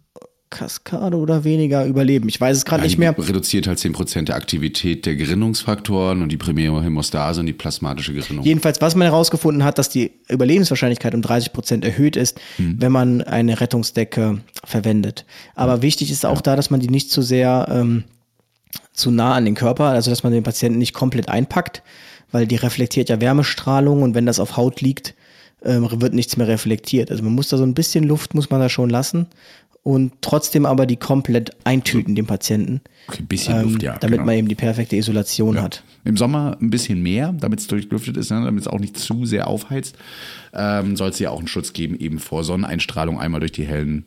Kaskade 0.54 1.16
oder 1.16 1.44
weniger 1.44 1.84
überleben. 1.84 2.28
Ich 2.28 2.40
weiß 2.40 2.56
es 2.56 2.64
gerade 2.64 2.84
nicht 2.84 2.96
mehr. 2.96 3.14
Reduziert 3.18 3.66
halt 3.66 3.78
10% 3.78 4.22
der 4.22 4.36
Aktivität 4.36 5.04
der 5.04 5.16
Gerinnungsfaktoren 5.16 6.22
und 6.22 6.30
die 6.30 6.36
primäre 6.36 6.82
Hämostase 6.82 7.40
und 7.40 7.46
die 7.46 7.52
plasmatische 7.52 8.14
Gerinnung. 8.14 8.44
Jedenfalls, 8.44 8.80
was 8.80 8.94
man 8.94 9.08
herausgefunden 9.08 9.64
hat, 9.64 9.78
dass 9.78 9.88
die 9.88 10.12
Überlebenswahrscheinlichkeit 10.28 11.14
um 11.14 11.20
30% 11.20 11.84
erhöht 11.84 12.16
ist, 12.16 12.40
hm. 12.56 12.76
wenn 12.78 12.92
man 12.92 13.22
eine 13.22 13.60
Rettungsdecke 13.60 14.40
verwendet. 14.64 15.26
Aber 15.56 15.82
wichtig 15.82 16.10
ist 16.10 16.24
auch 16.24 16.36
ja. 16.36 16.42
da, 16.42 16.56
dass 16.56 16.70
man 16.70 16.78
die 16.78 16.88
nicht 16.88 17.10
zu 17.10 17.20
sehr 17.20 17.66
ähm, 17.68 18.04
zu 18.92 19.10
nah 19.10 19.34
an 19.34 19.44
den 19.44 19.56
Körper, 19.56 19.86
also 19.86 20.10
dass 20.10 20.22
man 20.22 20.32
den 20.32 20.44
Patienten 20.44 20.78
nicht 20.78 20.94
komplett 20.94 21.28
einpackt, 21.28 21.82
weil 22.30 22.46
die 22.46 22.56
reflektiert 22.56 23.08
ja 23.08 23.20
Wärmestrahlung 23.20 24.02
und 24.02 24.14
wenn 24.14 24.26
das 24.26 24.38
auf 24.38 24.56
Haut 24.56 24.80
liegt, 24.80 25.14
ähm, 25.64 25.88
wird 26.00 26.14
nichts 26.14 26.36
mehr 26.36 26.46
reflektiert. 26.46 27.10
Also 27.10 27.22
man 27.22 27.32
muss 27.32 27.48
da 27.48 27.56
so 27.56 27.64
ein 27.64 27.74
bisschen 27.74 28.04
Luft 28.04 28.34
muss 28.34 28.50
man 28.50 28.60
da 28.60 28.68
schon 28.68 28.90
lassen 28.90 29.26
und 29.84 30.12
trotzdem 30.22 30.64
aber 30.64 30.86
die 30.86 30.96
komplett 30.96 31.50
eintüten, 31.64 32.14
dem 32.14 32.26
Patienten. 32.26 32.80
Okay, 33.06 33.18
ein 33.20 33.26
bisschen 33.26 33.56
ähm, 33.56 33.62
Luft, 33.64 33.82
ja. 33.82 33.98
Damit 33.98 34.14
genau. 34.14 34.24
man 34.26 34.34
eben 34.36 34.48
die 34.48 34.54
perfekte 34.54 34.96
Isolation 34.96 35.56
ja. 35.56 35.62
hat. 35.62 35.84
Im 36.04 36.16
Sommer 36.16 36.56
ein 36.60 36.70
bisschen 36.70 37.02
mehr, 37.02 37.34
damit 37.38 37.60
es 37.60 37.66
durchlüftet 37.66 38.16
ist, 38.16 38.30
ne, 38.30 38.42
damit 38.42 38.62
es 38.62 38.66
auch 38.66 38.80
nicht 38.80 38.96
zu 38.96 39.26
sehr 39.26 39.46
aufheizt. 39.46 39.96
Ähm, 40.54 40.96
Soll 40.96 41.10
es 41.10 41.18
ja 41.18 41.30
auch 41.30 41.38
einen 41.38 41.48
Schutz 41.48 41.74
geben, 41.74 41.96
eben 41.98 42.18
vor 42.18 42.44
Sonneneinstrahlung, 42.44 43.20
einmal 43.20 43.40
durch 43.40 43.52
die 43.52 43.66
hellen. 43.66 44.06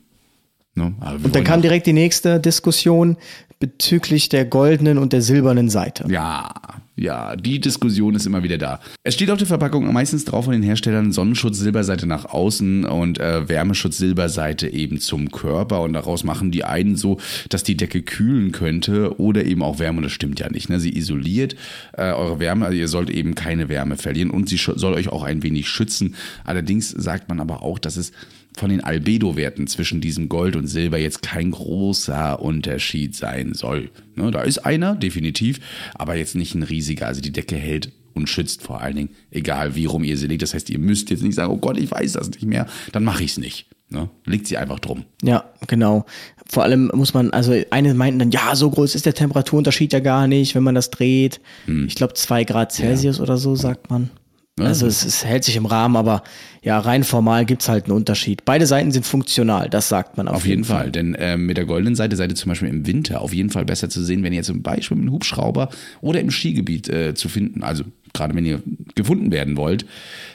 Ne? 0.74 0.94
Und 1.22 1.34
dann 1.34 1.44
kam 1.44 1.62
direkt 1.62 1.86
die 1.86 1.92
nächste 1.92 2.40
Diskussion 2.40 3.16
bezüglich 3.60 4.28
der 4.28 4.44
goldenen 4.44 4.98
und 4.98 5.12
der 5.12 5.20
silbernen 5.20 5.68
Seite. 5.68 6.04
Ja, 6.08 6.54
ja, 6.94 7.36
die 7.36 7.60
Diskussion 7.60 8.14
ist 8.14 8.26
immer 8.26 8.42
wieder 8.42 8.58
da. 8.58 8.80
Es 9.04 9.14
steht 9.14 9.30
auf 9.30 9.38
der 9.38 9.46
Verpackung 9.46 9.92
meistens 9.92 10.24
drauf 10.24 10.46
von 10.46 10.52
den 10.52 10.64
Herstellern 10.64 11.12
Sonnenschutz 11.12 11.58
Silberseite 11.58 12.06
nach 12.06 12.24
außen 12.24 12.84
und 12.84 13.18
äh, 13.18 13.48
Wärmeschutz 13.48 13.98
Silberseite 13.98 14.68
eben 14.68 14.98
zum 14.98 15.30
Körper 15.30 15.80
und 15.82 15.92
daraus 15.92 16.24
machen 16.24 16.50
die 16.50 16.64
einen 16.64 16.96
so, 16.96 17.18
dass 17.50 17.62
die 17.62 17.76
Decke 17.76 18.02
kühlen 18.02 18.50
könnte 18.50 19.18
oder 19.20 19.44
eben 19.44 19.62
auch 19.62 19.78
Wärme 19.78 19.98
und 19.98 20.04
das 20.04 20.12
stimmt 20.12 20.40
ja 20.40 20.50
nicht. 20.50 20.68
Ne? 20.70 20.80
Sie 20.80 20.96
isoliert 20.96 21.54
äh, 21.96 22.12
eure 22.12 22.40
Wärme, 22.40 22.66
also 22.66 22.76
ihr 22.76 22.88
sollt 22.88 23.10
eben 23.10 23.36
keine 23.36 23.68
Wärme 23.68 23.96
verlieren 23.96 24.30
und 24.30 24.48
sie 24.48 24.56
soll 24.56 24.94
euch 24.94 25.08
auch 25.08 25.22
ein 25.22 25.44
wenig 25.44 25.68
schützen. 25.68 26.16
Allerdings 26.44 26.90
sagt 26.90 27.28
man 27.28 27.38
aber 27.38 27.62
auch, 27.62 27.78
dass 27.78 27.96
es 27.96 28.10
von 28.58 28.70
den 28.70 28.82
Albedo-Werten 28.82 29.66
zwischen 29.66 30.00
diesem 30.00 30.28
Gold 30.28 30.56
und 30.56 30.66
Silber 30.66 30.98
jetzt 30.98 31.22
kein 31.22 31.50
großer 31.52 32.40
Unterschied 32.42 33.14
sein 33.14 33.54
soll. 33.54 33.90
Ne, 34.16 34.30
da 34.30 34.42
ist 34.42 34.58
einer, 34.58 34.96
definitiv, 34.96 35.60
aber 35.94 36.16
jetzt 36.16 36.34
nicht 36.34 36.54
ein 36.54 36.62
riesiger. 36.62 37.06
Also 37.06 37.20
die 37.20 37.32
Decke 37.32 37.56
hält 37.56 37.92
und 38.14 38.28
schützt 38.28 38.62
vor 38.62 38.80
allen 38.80 38.96
Dingen, 38.96 39.10
egal 39.30 39.74
wie 39.74 39.86
rum 39.86 40.04
ihr 40.04 40.18
sie 40.18 40.26
legt. 40.26 40.42
Das 40.42 40.54
heißt, 40.54 40.68
ihr 40.70 40.78
müsst 40.78 41.10
jetzt 41.10 41.22
nicht 41.22 41.34
sagen, 41.34 41.52
oh 41.52 41.58
Gott, 41.58 41.78
ich 41.78 41.90
weiß 41.90 42.12
das 42.12 42.30
nicht 42.30 42.44
mehr, 42.44 42.66
dann 42.92 43.04
mache 43.04 43.22
ich 43.22 43.32
es 43.32 43.38
nicht. 43.38 43.66
Ne? 43.90 44.10
Legt 44.26 44.46
sie 44.46 44.58
einfach 44.58 44.80
drum. 44.80 45.04
Ja, 45.22 45.44
genau. 45.66 46.04
Vor 46.46 46.62
allem 46.62 46.90
muss 46.92 47.14
man, 47.14 47.30
also 47.30 47.54
eine 47.70 47.94
meinten 47.94 48.18
dann, 48.18 48.30
ja, 48.30 48.54
so 48.54 48.70
groß 48.70 48.94
ist 48.94 49.06
der 49.06 49.14
Temperaturunterschied 49.14 49.92
ja 49.92 50.00
gar 50.00 50.26
nicht, 50.26 50.54
wenn 50.54 50.62
man 50.62 50.74
das 50.74 50.90
dreht. 50.90 51.40
Hm. 51.64 51.86
Ich 51.86 51.94
glaube, 51.94 52.14
zwei 52.14 52.44
Grad 52.44 52.72
Celsius 52.72 53.16
ja. 53.16 53.22
oder 53.22 53.38
so, 53.38 53.54
sagt 53.54 53.88
man. 53.90 54.10
Ne? 54.58 54.66
Also 54.66 54.86
es, 54.86 55.04
es, 55.04 55.24
hält 55.24 55.44
sich 55.44 55.56
im 55.56 55.66
Rahmen, 55.66 55.96
aber 55.96 56.22
ja, 56.62 56.78
rein 56.78 57.04
formal 57.04 57.44
gibt's 57.44 57.68
halt 57.68 57.84
einen 57.84 57.96
Unterschied. 57.96 58.44
Beide 58.44 58.66
Seiten 58.66 58.92
sind 58.92 59.06
funktional, 59.06 59.70
das 59.70 59.88
sagt 59.88 60.16
man 60.16 60.28
auf, 60.28 60.36
auf 60.36 60.46
jeden, 60.46 60.64
Fall. 60.64 60.82
Fall. 60.82 60.90
Denn 60.90 61.14
äh, 61.14 61.36
mit 61.36 61.56
der 61.56 61.64
goldenen 61.64 61.94
Seite 61.94 62.16
seid 62.16 62.30
ihr 62.30 62.36
zum 62.36 62.50
Beispiel 62.50 62.68
im 62.68 62.86
Winter 62.86 63.20
auf 63.20 63.32
jeden 63.32 63.50
Fall 63.50 63.64
besser 63.64 63.88
zu 63.88 64.02
sehen, 64.02 64.22
wenn 64.22 64.32
ihr 64.32 64.42
zum 64.42 64.62
Beispiel 64.62 64.96
mit 64.96 65.04
einem 65.04 65.12
Hubschrauber 65.12 65.70
oder 66.00 66.20
im 66.20 66.30
Skigebiet 66.30 66.88
äh, 66.88 67.14
zu 67.14 67.28
finden, 67.28 67.62
also 67.62 67.84
gerade 68.12 68.34
wenn 68.34 68.44
ihr 68.44 68.60
gefunden 68.94 69.30
werden 69.30 69.56
wollt, 69.56 69.86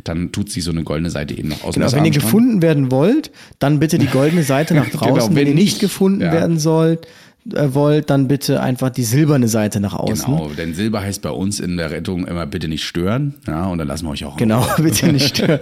dann 0.03 0.31
tut 0.31 0.51
sich 0.51 0.63
so 0.63 0.71
eine 0.71 0.83
goldene 0.83 1.09
Seite 1.09 1.37
eben 1.37 1.49
noch 1.49 1.63
aus. 1.63 1.75
Genau, 1.75 1.91
wenn 1.91 2.05
ihr 2.05 2.11
gefunden 2.11 2.61
werden 2.61 2.91
wollt, 2.91 3.31
dann 3.59 3.79
bitte 3.79 3.97
die 3.97 4.07
goldene 4.07 4.43
Seite 4.43 4.73
nach 4.73 4.89
draußen. 4.91 5.13
genau, 5.13 5.29
wenn, 5.29 5.35
wenn 5.35 5.47
ihr 5.47 5.55
nicht 5.55 5.79
gefunden 5.79 6.21
ja. 6.21 6.31
werden 6.31 6.59
sollt, 6.59 7.07
wollt, 7.45 8.09
dann 8.09 8.27
bitte 8.27 8.61
einfach 8.61 8.89
die 8.89 9.03
silberne 9.03 9.47
Seite 9.47 9.79
nach 9.79 9.93
außen. 9.93 10.25
Genau, 10.25 10.49
denn 10.57 10.73
Silber 10.73 11.01
heißt 11.01 11.21
bei 11.21 11.29
uns 11.29 11.59
in 11.59 11.75
der 11.75 11.91
Rettung 11.91 12.25
immer 12.25 12.45
bitte 12.45 12.69
nicht 12.69 12.85
stören. 12.85 13.33
Ja, 13.45 13.67
und 13.67 13.79
dann 13.79 13.87
lassen 13.87 14.05
wir 14.05 14.11
euch 14.11 14.23
auch. 14.23 14.37
Genau, 14.37 14.65
bitte 14.77 15.11
nicht 15.11 15.37
stören. 15.37 15.59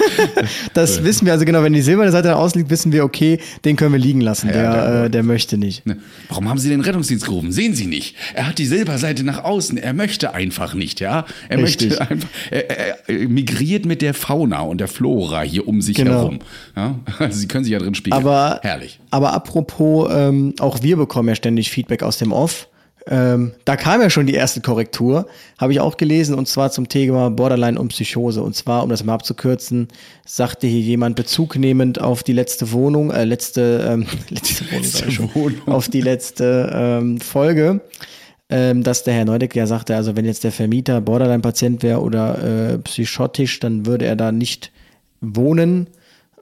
das 0.74 1.02
wissen 1.02 1.26
wir, 1.26 1.32
also 1.32 1.44
genau, 1.44 1.64
wenn 1.64 1.72
die 1.72 1.82
silberne 1.82 2.12
Seite 2.12 2.28
nach 2.28 2.36
außen 2.36 2.60
liegt, 2.60 2.70
wissen 2.70 2.92
wir, 2.92 3.04
okay, 3.04 3.40
den 3.64 3.74
können 3.74 3.92
wir 3.92 3.98
liegen 3.98 4.20
lassen. 4.20 4.48
Ja, 4.48 4.52
der, 4.52 4.62
ja, 4.62 5.04
äh, 5.04 5.10
der 5.10 5.24
möchte 5.24 5.58
nicht. 5.58 5.84
Ne. 5.84 5.96
Warum 6.28 6.48
haben 6.48 6.58
Sie 6.58 6.68
den 6.68 6.80
Rettungsdienst 6.80 7.24
gerufen? 7.24 7.50
Sehen 7.50 7.74
Sie 7.74 7.86
nicht. 7.86 8.14
Er 8.34 8.46
hat 8.46 8.58
die 8.58 8.66
Silberseite 8.66 9.24
nach 9.24 9.42
außen. 9.42 9.78
Er 9.78 9.94
möchte 9.94 10.32
einfach 10.32 10.74
nicht, 10.74 11.00
ja. 11.00 11.24
Er 11.48 11.58
Richtig. 11.58 11.90
möchte 11.90 12.08
einfach, 12.08 12.28
er, 12.50 12.70
er, 13.08 13.28
migriert 13.28 13.84
mit 13.84 14.00
der 14.00 14.14
Fauna 14.14 14.60
und 14.60 14.80
der 14.80 14.88
Flora 14.88 15.42
hier 15.42 15.66
um 15.66 15.82
sich 15.82 15.96
genau. 15.96 16.12
herum. 16.12 16.38
Ja? 16.76 17.00
Also 17.18 17.36
Sie 17.40 17.48
können 17.48 17.64
sich 17.64 17.72
ja 17.72 17.80
drin 17.80 17.94
spiegeln. 17.94 18.22
Aber, 18.22 18.60
Herrlich. 18.62 19.00
Aber 19.10 19.32
apropos, 19.32 20.08
ähm, 20.14 20.54
auch 20.60 20.82
wir 20.82 20.99
bekommen 21.00 21.28
ja 21.28 21.34
ständig 21.34 21.70
Feedback 21.70 22.02
aus 22.02 22.18
dem 22.18 22.32
Off. 22.32 22.68
Ähm, 23.06 23.52
da 23.64 23.76
kam 23.76 24.00
ja 24.02 24.10
schon 24.10 24.26
die 24.26 24.34
erste 24.34 24.60
Korrektur, 24.60 25.26
habe 25.58 25.72
ich 25.72 25.80
auch 25.80 25.96
gelesen, 25.96 26.34
und 26.34 26.46
zwar 26.46 26.70
zum 26.70 26.88
Thema 26.88 27.30
Borderline 27.30 27.80
und 27.80 27.88
Psychose. 27.88 28.42
Und 28.42 28.54
zwar, 28.54 28.82
um 28.82 28.90
das 28.90 29.04
mal 29.04 29.14
abzukürzen, 29.14 29.88
sagte 30.26 30.66
hier 30.66 30.80
jemand 30.80 31.16
bezugnehmend 31.16 32.00
auf 32.00 32.22
die 32.22 32.32
letzte 32.32 32.72
Wohnung, 32.72 33.10
äh, 33.10 33.24
letzte, 33.24 33.88
ähm, 33.90 34.06
letzte 34.28 34.66
Wohnung, 34.66 34.82
letzte 34.82 35.10
schon, 35.10 35.34
Wohnung. 35.34 35.68
auf 35.68 35.88
die 35.88 36.02
letzte 36.02 36.70
ähm, 36.72 37.20
Folge, 37.20 37.80
ähm, 38.50 38.82
dass 38.82 39.02
der 39.02 39.14
Herr 39.14 39.24
Neudeck 39.24 39.56
ja 39.56 39.66
sagte, 39.66 39.96
also 39.96 40.14
wenn 40.16 40.26
jetzt 40.26 40.44
der 40.44 40.52
Vermieter 40.52 41.00
Borderline-Patient 41.00 41.82
wäre 41.82 42.00
oder 42.00 42.72
äh, 42.72 42.78
psychotisch, 42.78 43.60
dann 43.60 43.86
würde 43.86 44.04
er 44.04 44.16
da 44.16 44.30
nicht 44.30 44.72
wohnen. 45.20 45.88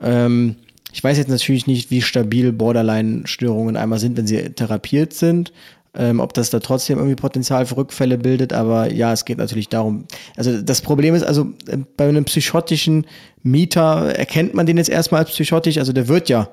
Ähm, 0.01 0.57
ich 0.93 1.05
weiß 1.05 1.19
jetzt 1.19 1.29
natürlich 1.29 1.67
nicht, 1.67 1.91
wie 1.91 2.03
stabil 2.03 2.53
Borderline-Störungen 2.53 3.77
einmal 3.77 3.99
sind, 3.99 4.17
wenn 4.17 4.27
sie 4.27 4.51
therapiert 4.51 5.13
sind 5.13 5.53
ähm, 5.99 6.21
ob 6.21 6.33
das 6.33 6.51
da 6.51 6.61
trotzdem 6.61 6.99
irgendwie 6.99 7.17
Potenzial 7.17 7.67
für 7.67 7.77
Rückfälle 7.77 8.19
bildet, 8.19 8.53
aber 8.53 8.93
ja, 8.93 9.13
es 9.13 9.25
geht 9.25 9.39
natürlich 9.39 9.69
darum. 9.69 10.05
Also 10.37 10.63
das 10.63 10.81
Problem 10.81 11.15
ist 11.15 11.25
also, 11.25 11.53
äh, 11.67 11.79
bei 11.97 12.09
einem 12.09 12.25
psychotischen 12.25 13.07
Mieter 13.43 14.15
erkennt 14.15 14.55
man 14.55 14.67
den 14.67 14.77
jetzt 14.77 14.91
erstmal 14.91 15.23
als 15.23 15.31
psychotisch, 15.31 15.79
also 15.79 15.93
der 15.93 16.09
wird 16.09 16.29
ja 16.29 16.49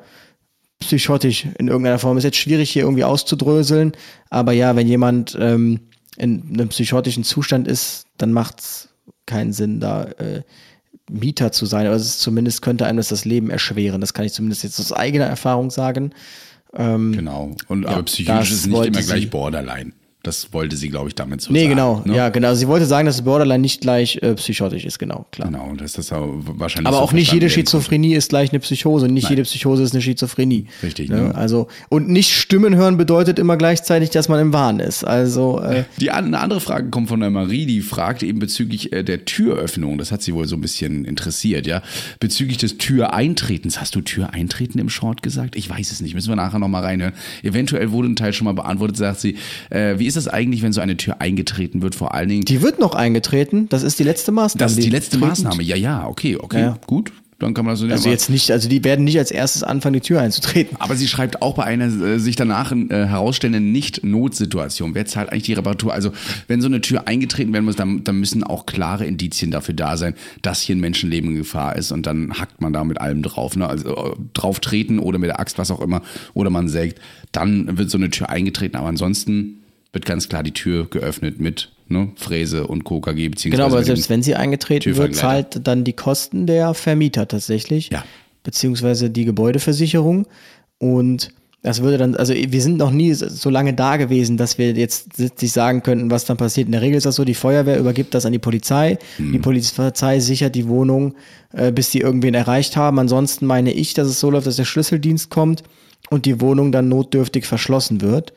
psychotisch 0.79 1.45
in 1.57 1.67
irgendeiner 1.67 1.99
Form. 1.99 2.17
Ist 2.17 2.23
jetzt 2.23 2.37
schwierig 2.37 2.71
hier 2.71 2.83
irgendwie 2.83 3.03
auszudröseln, 3.03 3.93
aber 4.29 4.51
ja, 4.51 4.75
wenn 4.75 4.87
jemand 4.87 5.37
ähm, 5.39 5.79
in 6.17 6.43
einem 6.53 6.69
psychotischen 6.69 7.23
Zustand 7.23 7.67
ist, 7.67 8.07
dann 8.17 8.31
macht 8.31 8.59
es 8.61 8.89
keinen 9.25 9.53
Sinn, 9.53 9.79
da 9.79 10.03
äh, 10.03 10.41
Mieter 11.09 11.51
zu 11.51 11.65
sein. 11.65 11.87
Also 11.87 12.17
zumindest 12.17 12.61
könnte 12.61 12.85
einem 12.85 12.97
das 12.97 13.09
das 13.09 13.25
Leben 13.25 13.49
erschweren. 13.49 14.01
Das 14.01 14.13
kann 14.13 14.25
ich 14.25 14.33
zumindest 14.33 14.63
jetzt 14.63 14.79
aus 14.79 14.91
eigener 14.91 15.25
Erfahrung 15.25 15.69
sagen. 15.71 16.11
Ähm, 16.73 17.13
genau. 17.13 17.55
Und 17.67 17.83
ja, 17.83 17.89
aber 17.89 18.03
psychisch 18.03 18.51
ist 18.51 18.67
nicht 18.67 18.85
immer 18.85 19.01
gleich 19.01 19.29
Borderline. 19.29 19.93
Das 20.25 20.53
wollte 20.53 20.75
sie, 20.75 20.89
glaube 20.89 21.09
ich, 21.09 21.15
damit 21.15 21.41
so 21.41 21.51
nee, 21.51 21.59
sagen. 21.59 21.69
Nee, 21.69 21.75
genau. 21.75 22.01
Ne? 22.05 22.15
Ja, 22.15 22.29
genau. 22.29 22.53
Sie 22.55 22.67
wollte 22.67 22.85
sagen, 22.85 23.05
dass 23.05 23.21
Borderline 23.21 23.61
nicht 23.61 23.81
gleich 23.81 24.17
äh, 24.21 24.33
psychotisch 24.35 24.85
ist, 24.85 24.99
genau, 24.99 25.25
klar. 25.31 25.49
Genau, 25.49 25.67
und 25.69 25.81
das 25.81 26.11
auch 26.11 26.27
wahrscheinlich 26.45 26.87
Aber 26.87 26.97
so 26.97 27.03
auch 27.03 27.13
nicht 27.13 27.31
jede 27.31 27.49
Schizophrenie 27.49 28.15
ist 28.15 28.29
gleich 28.29 28.51
eine 28.51 28.59
Psychose 28.59 29.07
nicht 29.07 29.23
Nein. 29.23 29.31
jede 29.31 29.43
Psychose 29.43 29.83
ist 29.83 29.93
eine 29.93 30.01
Schizophrenie. 30.01 30.65
Richtig, 30.83 31.09
ne? 31.09 31.21
ne? 31.21 31.35
Also, 31.35 31.67
und 31.89 32.09
nicht 32.09 32.33
Stimmen 32.33 32.75
hören 32.75 32.97
bedeutet 32.97 33.39
immer 33.39 33.57
gleichzeitig, 33.57 34.09
dass 34.09 34.29
man 34.29 34.39
im 34.39 34.53
Wahn 34.53 34.79
ist. 34.79 35.03
Also, 35.03 35.59
äh, 35.61 35.83
die 35.99 36.11
eine 36.11 36.39
andere 36.39 36.59
Frage 36.59 36.89
kommt 36.89 37.09
von 37.09 37.19
der 37.19 37.29
Marie, 37.29 37.65
die 37.65 37.81
fragt 37.81 38.23
eben 38.23 38.39
bezüglich 38.39 38.93
äh, 38.93 39.03
der 39.03 39.25
Türöffnung. 39.25 39.97
Das 39.97 40.11
hat 40.11 40.21
sie 40.21 40.33
wohl 40.33 40.47
so 40.47 40.55
ein 40.55 40.61
bisschen 40.61 41.05
interessiert, 41.05 41.67
ja. 41.67 41.81
Bezüglich 42.19 42.57
des 42.57 42.77
Türeintretens. 42.77 43.79
Hast 43.79 43.95
du 43.95 44.01
Türeintreten 44.01 44.79
im 44.79 44.89
Short 44.89 45.21
gesagt? 45.23 45.55
Ich 45.55 45.69
weiß 45.69 45.91
es 45.91 46.01
nicht. 46.01 46.15
Müssen 46.15 46.29
wir 46.29 46.35
nachher 46.35 46.59
nochmal 46.59 46.83
reinhören. 46.83 47.13
Eventuell 47.43 47.91
wurde 47.91 48.09
ein 48.09 48.15
Teil 48.15 48.33
schon 48.33 48.45
mal 48.45 48.53
beantwortet, 48.53 48.97
sagt 48.97 49.19
sie. 49.19 49.37
Äh, 49.69 49.99
wie 49.99 50.05
ist 50.05 50.14
ist 50.15 50.25
das 50.25 50.33
eigentlich, 50.33 50.61
wenn 50.61 50.73
so 50.73 50.81
eine 50.81 50.97
Tür 50.97 51.21
eingetreten 51.21 51.81
wird, 51.81 51.95
vor 51.95 52.13
allen 52.13 52.29
Dingen? 52.29 52.45
Die 52.45 52.61
wird 52.61 52.79
noch 52.79 52.95
eingetreten. 52.95 53.67
Das 53.69 53.83
ist 53.83 53.99
die 53.99 54.03
letzte 54.03 54.31
Maßnahme. 54.31 54.65
Das 54.65 54.77
ist 54.77 54.83
die 54.83 54.89
letzte 54.89 55.17
Maßnahme. 55.17 55.63
Ja, 55.63 55.75
ja, 55.75 56.07
okay, 56.07 56.37
okay, 56.37 56.61
ja. 56.61 56.77
gut. 56.87 57.11
Dann 57.37 57.53
kann 57.53 57.65
man 57.65 57.73
das 57.73 57.81
so 57.81 57.87
Also 57.87 58.09
jetzt 58.09 58.29
nicht, 58.29 58.49
also 58.49 58.69
die 58.69 58.85
werden 58.85 59.03
nicht 59.03 59.17
als 59.17 59.29
erstes 59.29 59.61
anfangen, 59.61 59.95
die 59.95 59.99
Tür 59.99 60.21
einzutreten. 60.21 60.77
Aber 60.79 60.95
sie 60.95 61.07
schreibt 61.07 61.41
auch 61.41 61.55
bei 61.55 61.65
einer 61.65 61.87
äh, 61.87 62.17
sich 62.17 62.37
danach 62.37 62.71
äh, 62.71 62.87
herausstellenden 62.89 63.73
Nicht-Notsituation. 63.73 64.95
Wer 64.95 65.05
zahlt 65.05 65.31
eigentlich 65.31 65.43
die 65.43 65.53
Reparatur? 65.53 65.93
Also 65.93 66.11
wenn 66.47 66.61
so 66.61 66.67
eine 66.67 66.79
Tür 66.79 67.09
eingetreten 67.09 67.51
werden 67.51 67.65
muss, 67.65 67.75
dann, 67.75 68.05
dann 68.05 68.21
müssen 68.21 68.45
auch 68.45 68.65
klare 68.65 69.05
Indizien 69.05 69.51
dafür 69.51 69.75
da 69.75 69.97
sein, 69.97 70.15
dass 70.43 70.61
hier 70.61 70.77
ein 70.77 70.79
Menschenleben 70.79 71.31
in 71.31 71.35
Gefahr 71.35 71.75
ist 71.75 71.91
und 71.91 72.05
dann 72.05 72.39
hackt 72.39 72.61
man 72.61 72.71
da 72.71 72.85
mit 72.85 73.01
allem 73.01 73.21
drauf. 73.21 73.57
Ne? 73.57 73.67
Also 73.67 73.89
äh, 73.89 74.15
drauf 74.33 74.61
treten 74.61 74.99
oder 74.99 75.19
mit 75.19 75.29
der 75.29 75.39
Axt, 75.41 75.57
was 75.57 75.71
auch 75.71 75.81
immer, 75.81 76.03
oder 76.35 76.49
man 76.49 76.69
sägt, 76.69 77.01
dann 77.33 77.77
wird 77.77 77.89
so 77.89 77.97
eine 77.97 78.11
Tür 78.11 78.29
eingetreten. 78.29 78.77
Aber 78.77 78.87
ansonsten 78.87 79.64
wird 79.95 80.05
ganz 80.05 80.29
klar 80.29 80.43
die 80.43 80.51
Tür 80.51 80.87
geöffnet 80.87 81.39
mit 81.39 81.71
ne, 81.87 82.11
Fräse 82.17 82.67
und 82.67 82.83
KKG 82.83 83.29
beziehungsweise. 83.29 83.63
Genau, 83.63 83.65
aber 83.65 83.83
selbst 83.83 84.09
wenn 84.09 84.21
sie 84.21 84.35
eingetreten 84.35 84.95
wird, 84.95 85.15
zahlt 85.15 85.65
dann 85.65 85.85
die 85.85 85.93
Kosten 85.93 86.45
der 86.45 86.73
Vermieter 86.73 87.27
tatsächlich. 87.27 87.89
Ja. 87.89 88.03
Beziehungsweise 88.43 89.09
die 89.09 89.25
Gebäudeversicherung. 89.25 90.27
Und 90.77 91.29
das 91.63 91.81
würde 91.81 91.97
dann, 91.97 92.15
also 92.15 92.33
wir 92.33 92.61
sind 92.61 92.77
noch 92.77 92.91
nie 92.91 93.13
so 93.13 93.49
lange 93.49 93.73
da 93.73 93.95
gewesen, 93.95 94.35
dass 94.35 94.57
wir 94.57 94.73
jetzt 94.73 95.15
sich 95.15 95.51
sagen 95.51 95.81
könnten, 95.81 96.11
was 96.11 96.25
dann 96.25 96.35
passiert. 96.37 96.67
In 96.67 96.73
der 96.73 96.81
Regel 96.81 96.97
ist 96.97 97.05
das 97.05 97.15
so, 97.15 97.23
die 97.23 97.33
Feuerwehr 97.33 97.79
übergibt 97.79 98.13
das 98.13 98.25
an 98.25 98.33
die 98.33 98.39
Polizei. 98.39 98.99
Hm. 99.15 99.31
Die 99.31 99.39
Polizei 99.39 100.19
sichert 100.19 100.55
die 100.55 100.67
Wohnung, 100.67 101.15
äh, 101.53 101.71
bis 101.71 101.89
sie 101.89 102.01
irgendwen 102.01 102.33
erreicht 102.33 102.75
haben. 102.75 102.99
Ansonsten 102.99 103.45
meine 103.45 103.71
ich, 103.71 103.93
dass 103.93 104.09
es 104.09 104.19
so 104.19 104.29
läuft, 104.29 104.45
dass 104.45 104.57
der 104.57 104.65
Schlüsseldienst 104.65 105.29
kommt 105.29 105.63
und 106.09 106.25
die 106.25 106.41
Wohnung 106.41 106.73
dann 106.73 106.89
notdürftig 106.89 107.45
verschlossen 107.45 108.01
wird 108.01 108.33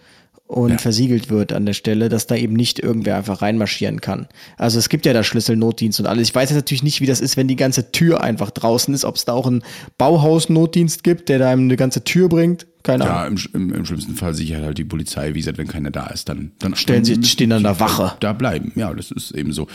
und 0.49 0.71
ja. 0.71 0.79
versiegelt 0.79 1.29
wird 1.29 1.53
an 1.53 1.67
der 1.67 1.75
Stelle, 1.75 2.09
dass 2.09 2.27
da 2.27 2.35
eben 2.35 2.55
nicht 2.55 2.79
irgendwer 2.79 3.17
einfach 3.17 3.43
reinmarschieren 3.43 4.01
kann. 4.01 4.27
Also 4.57 4.79
es 4.79 4.89
gibt 4.89 5.05
ja 5.05 5.13
da 5.13 5.23
Schlüsselnotdienst 5.23 6.01
und 6.01 6.07
alles. 6.07 6.29
Ich 6.29 6.35
weiß 6.35 6.49
jetzt 6.49 6.57
natürlich 6.57 6.83
nicht, 6.83 7.01
wie 7.03 7.07
das 7.07 7.21
ist, 7.21 7.37
wenn 7.37 7.49
die 7.49 7.57
ganze 7.57 7.93
Tür 7.93 8.23
einfach 8.23 8.51
draußen 8.51 8.93
ist, 8.95 9.05
ob 9.05 9.17
es 9.17 9.27
da 9.27 9.35
auch 9.35 9.47
einen 9.47 9.63
Bauhausnotdienst 9.99 11.05
gibt, 11.05 11.29
der 11.29 11.39
da 11.39 11.51
einem 11.51 11.65
eine 11.65 11.77
ganze 11.77 12.03
Tür 12.03 12.31
bringt. 12.31 12.67
Keine 12.89 13.05
ja, 13.05 13.25
Ahnung. 13.25 13.37
Ja, 13.37 13.51
im, 13.53 13.75
im, 13.75 13.85
schlimmsten 13.85 14.15
Fall 14.15 14.33
sichert 14.33 14.65
halt 14.65 14.79
die 14.79 14.85
Polizei, 14.85 15.35
wie 15.35 15.41
gesagt, 15.41 15.59
wenn 15.59 15.69
keiner 15.69 15.91
da 15.91 16.07
ist, 16.07 16.31
dann, 16.31 16.53
dann 16.59 16.75
stellen 16.75 17.05
sie, 17.05 17.23
stehen 17.23 17.51
dann 17.51 17.63
da 17.63 17.79
Wache. 17.81 18.17
Da 18.21 18.33
bleiben, 18.33 18.73
ja, 18.77 18.95
das 18.95 19.11
ist 19.11 19.33
eben 19.33 19.53
so. 19.53 19.67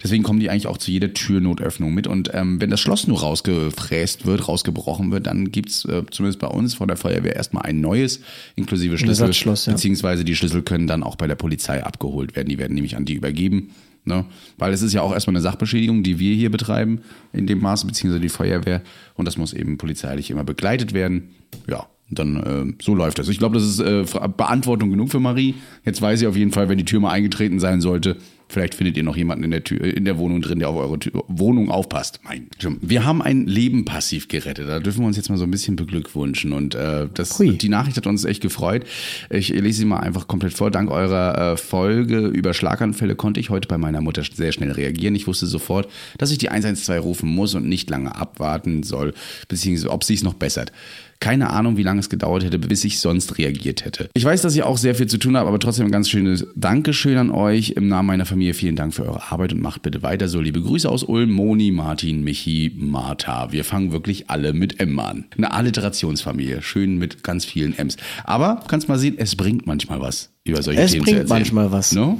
Deswegen 0.00 0.22
kommen 0.22 0.38
die 0.38 0.50
eigentlich 0.50 0.68
auch 0.68 0.78
zu 0.78 0.92
jeder 0.92 1.12
Türnotöffnung 1.12 1.92
mit. 1.92 2.06
Und 2.06 2.30
ähm, 2.32 2.60
wenn 2.60 2.70
das 2.70 2.78
Schloss 2.78 3.08
nur 3.08 3.22
rausgefräst 3.22 4.24
wird, 4.24 4.46
rausgebrochen 4.46 5.10
wird, 5.10 5.26
dann 5.26 5.50
gibt's 5.50 5.84
äh, 5.84 6.04
zumindest 6.12 6.38
bei 6.38 6.46
uns 6.46 6.74
von 6.74 6.86
der 6.86 6.96
Feuerwehr 6.96 7.34
erstmal 7.34 7.64
ein 7.64 7.80
neues, 7.80 8.20
inklusive 8.54 8.98
Schlüssel. 8.98 9.32
Ja. 9.32 9.72
Beziehungsweise 9.72 10.24
die 10.24 10.36
Schlüssel 10.36 10.62
können 10.62 10.86
dann 10.86 11.02
auch 11.02 11.16
bei 11.16 11.26
der 11.26 11.34
Polizei 11.34 11.82
abgeholt 11.82 12.36
werden. 12.36 12.48
Die 12.50 12.58
werden 12.58 12.74
nämlich 12.74 12.94
an 12.94 13.04
die 13.04 13.14
übergeben. 13.14 13.70
Ne? 14.04 14.26
Weil 14.58 14.72
es 14.72 14.82
ist 14.82 14.92
ja 14.92 15.02
auch 15.02 15.12
erstmal 15.12 15.34
eine 15.34 15.42
Sachbeschädigung, 15.42 16.04
die 16.04 16.20
wir 16.20 16.36
hier 16.36 16.52
betreiben, 16.52 17.00
in 17.32 17.48
dem 17.48 17.60
Maße, 17.60 17.84
beziehungsweise 17.84 18.20
die 18.20 18.28
Feuerwehr. 18.28 18.80
Und 19.16 19.24
das 19.24 19.36
muss 19.36 19.52
eben 19.54 19.76
polizeilich 19.76 20.30
immer 20.30 20.44
begleitet 20.44 20.92
werden. 20.94 21.30
Ja, 21.68 21.88
dann 22.10 22.36
äh, 22.36 22.82
so 22.82 22.94
läuft 22.94 23.18
das. 23.18 23.28
Ich 23.28 23.38
glaube, 23.38 23.54
das 23.54 23.64
ist 23.64 23.80
äh, 23.80 24.04
Beantwortung 24.36 24.90
genug 24.90 25.10
für 25.10 25.20
Marie. 25.20 25.54
Jetzt 25.84 26.02
weiß 26.02 26.20
sie 26.20 26.26
auf 26.26 26.36
jeden 26.36 26.52
Fall, 26.52 26.68
wenn 26.68 26.78
die 26.78 26.84
Tür 26.84 27.00
mal 27.00 27.10
eingetreten 27.10 27.60
sein 27.60 27.80
sollte, 27.80 28.16
vielleicht 28.50 28.74
findet 28.74 28.96
ihr 28.96 29.02
noch 29.02 29.16
jemanden 29.16 29.44
in 29.44 29.50
der 29.52 29.64
Tür, 29.64 29.82
in 29.82 30.04
der 30.04 30.18
Wohnung 30.18 30.42
drin, 30.42 30.58
der 30.58 30.68
auf 30.68 30.76
eure 30.76 30.98
Tür, 30.98 31.24
Wohnung 31.28 31.70
aufpasst. 31.70 32.20
Mein, 32.24 32.48
wir 32.80 33.04
haben 33.04 33.22
ein 33.22 33.46
Leben 33.46 33.84
passiv 33.84 34.28
gerettet. 34.28 34.68
Da 34.68 34.80
dürfen 34.80 35.00
wir 35.00 35.06
uns 35.06 35.16
jetzt 35.16 35.30
mal 35.30 35.38
so 35.38 35.44
ein 35.44 35.50
bisschen 35.50 35.76
beglückwünschen. 35.76 36.52
Und 36.52 36.74
äh, 36.74 37.08
das, 37.14 37.38
die 37.38 37.68
Nachricht 37.68 37.96
hat 37.96 38.06
uns 38.06 38.24
echt 38.24 38.42
gefreut. 38.42 38.84
Ich 39.30 39.48
lese 39.50 39.78
sie 39.78 39.84
mal 39.84 40.00
einfach 40.00 40.26
komplett 40.26 40.54
vor. 40.54 40.70
Dank 40.70 40.90
eurer 40.90 41.52
äh, 41.52 41.56
Folge 41.56 42.26
über 42.26 42.52
Schlaganfälle 42.52 43.14
konnte 43.14 43.40
ich 43.40 43.50
heute 43.50 43.68
bei 43.68 43.78
meiner 43.78 44.00
Mutter 44.00 44.22
sehr 44.24 44.52
schnell 44.52 44.72
reagieren. 44.72 45.14
Ich 45.14 45.26
wusste 45.26 45.46
sofort, 45.46 45.88
dass 46.18 46.32
ich 46.32 46.38
die 46.38 46.48
112 46.48 47.04
rufen 47.04 47.30
muss 47.30 47.54
und 47.54 47.68
nicht 47.68 47.88
lange 47.88 48.14
abwarten 48.14 48.82
soll, 48.82 49.14
beziehungsweise 49.48 49.90
ob 49.90 50.04
sie 50.04 50.14
es 50.14 50.24
noch 50.24 50.34
bessert. 50.34 50.72
Keine 51.20 51.50
Ahnung, 51.50 51.76
wie 51.76 51.82
lange 51.82 52.00
es 52.00 52.08
gedauert 52.08 52.42
hätte, 52.44 52.58
bis 52.58 52.82
ich 52.82 52.98
sonst 52.98 53.36
reagiert 53.36 53.84
hätte. 53.84 54.08
Ich 54.14 54.24
weiß, 54.24 54.40
dass 54.40 54.56
ihr 54.56 54.66
auch 54.66 54.78
sehr 54.78 54.94
viel 54.94 55.06
zu 55.06 55.18
tun 55.18 55.36
habt, 55.36 55.46
aber 55.46 55.58
trotzdem 55.58 55.84
ein 55.84 55.92
ganz 55.92 56.08
schönes 56.08 56.46
Dankeschön 56.56 57.18
an 57.18 57.30
euch 57.30 57.72
im 57.72 57.88
Namen 57.88 58.06
meiner 58.06 58.24
Familie. 58.24 58.54
Vielen 58.54 58.74
Dank 58.74 58.94
für 58.94 59.04
eure 59.04 59.30
Arbeit 59.30 59.52
und 59.52 59.60
macht 59.60 59.82
bitte 59.82 60.02
weiter 60.02 60.28
so. 60.28 60.40
Liebe 60.40 60.62
Grüße 60.62 60.88
aus 60.88 61.02
Ulm, 61.02 61.30
Moni, 61.30 61.72
Martin, 61.72 62.24
Michi, 62.24 62.72
Martha. 62.74 63.52
Wir 63.52 63.64
fangen 63.64 63.92
wirklich 63.92 64.30
alle 64.30 64.54
mit 64.54 64.80
M 64.80 64.98
an. 64.98 65.26
Eine 65.36 65.52
Alliterationsfamilie. 65.52 66.62
Schön 66.62 66.96
mit 66.96 67.22
ganz 67.22 67.44
vielen 67.44 67.76
M's. 67.76 67.98
Aber 68.24 68.64
kannst 68.66 68.88
mal 68.88 68.98
sehen, 68.98 69.16
es 69.18 69.36
bringt 69.36 69.66
manchmal 69.66 70.00
was 70.00 70.30
über 70.44 70.62
solche 70.62 70.80
es 70.80 70.92
Themen 70.92 71.04
zu 71.04 71.10
erzählen. 71.10 71.24
Es 71.24 71.28
bringt 71.28 71.38
manchmal 71.38 71.70
was. 71.70 71.92
No? 71.92 72.18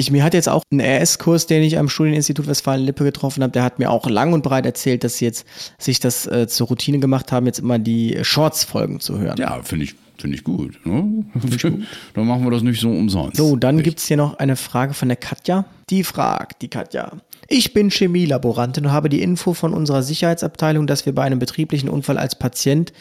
Ich, 0.00 0.10
mir 0.10 0.24
hat 0.24 0.32
jetzt 0.32 0.48
auch 0.48 0.62
ein 0.72 0.80
RS-Kurs, 0.80 1.46
den 1.46 1.62
ich 1.62 1.76
am 1.76 1.90
Studieninstitut 1.90 2.46
Westfalen-Lippe 2.46 3.04
getroffen 3.04 3.42
habe, 3.42 3.52
der 3.52 3.62
hat 3.62 3.78
mir 3.78 3.90
auch 3.90 4.08
lang 4.08 4.32
und 4.32 4.42
breit 4.42 4.64
erzählt, 4.64 5.04
dass 5.04 5.18
sie 5.18 5.26
jetzt 5.26 5.46
sich 5.78 6.00
das 6.00 6.26
äh, 6.26 6.48
zur 6.48 6.68
Routine 6.68 7.00
gemacht 7.00 7.32
haben, 7.32 7.44
jetzt 7.44 7.58
immer 7.58 7.78
die 7.78 8.18
Shorts-Folgen 8.22 9.00
zu 9.00 9.18
hören. 9.18 9.36
Ja, 9.38 9.62
finde 9.62 9.84
ich 9.84 9.94
Finde 10.16 10.36
ich 10.36 10.44
gut. 10.44 10.78
Ne? 10.84 11.24
Find 11.38 11.54
ich 11.54 11.62
gut. 11.62 11.84
Dann 12.14 12.26
machen 12.26 12.44
wir 12.44 12.50
das 12.50 12.62
nicht 12.62 12.80
so 12.80 12.90
umsonst. 12.90 13.38
So, 13.38 13.56
dann 13.56 13.82
gibt 13.82 14.00
es 14.00 14.06
hier 14.06 14.18
noch 14.18 14.38
eine 14.38 14.56
Frage 14.56 14.92
von 14.92 15.08
der 15.08 15.16
Katja. 15.16 15.64
Die 15.88 16.04
fragt, 16.04 16.60
die 16.60 16.68
Katja. 16.68 17.12
Ich 17.48 17.72
bin 17.72 17.90
Chemielaborantin 17.90 18.84
und 18.84 18.92
habe 18.92 19.08
die 19.08 19.22
Info 19.22 19.54
von 19.54 19.72
unserer 19.72 20.02
Sicherheitsabteilung, 20.02 20.86
dass 20.86 21.06
wir 21.06 21.14
bei 21.14 21.22
einem 21.22 21.38
betrieblichen 21.38 21.88
Unfall 21.88 22.18
als 22.18 22.34
Patient 22.38 22.92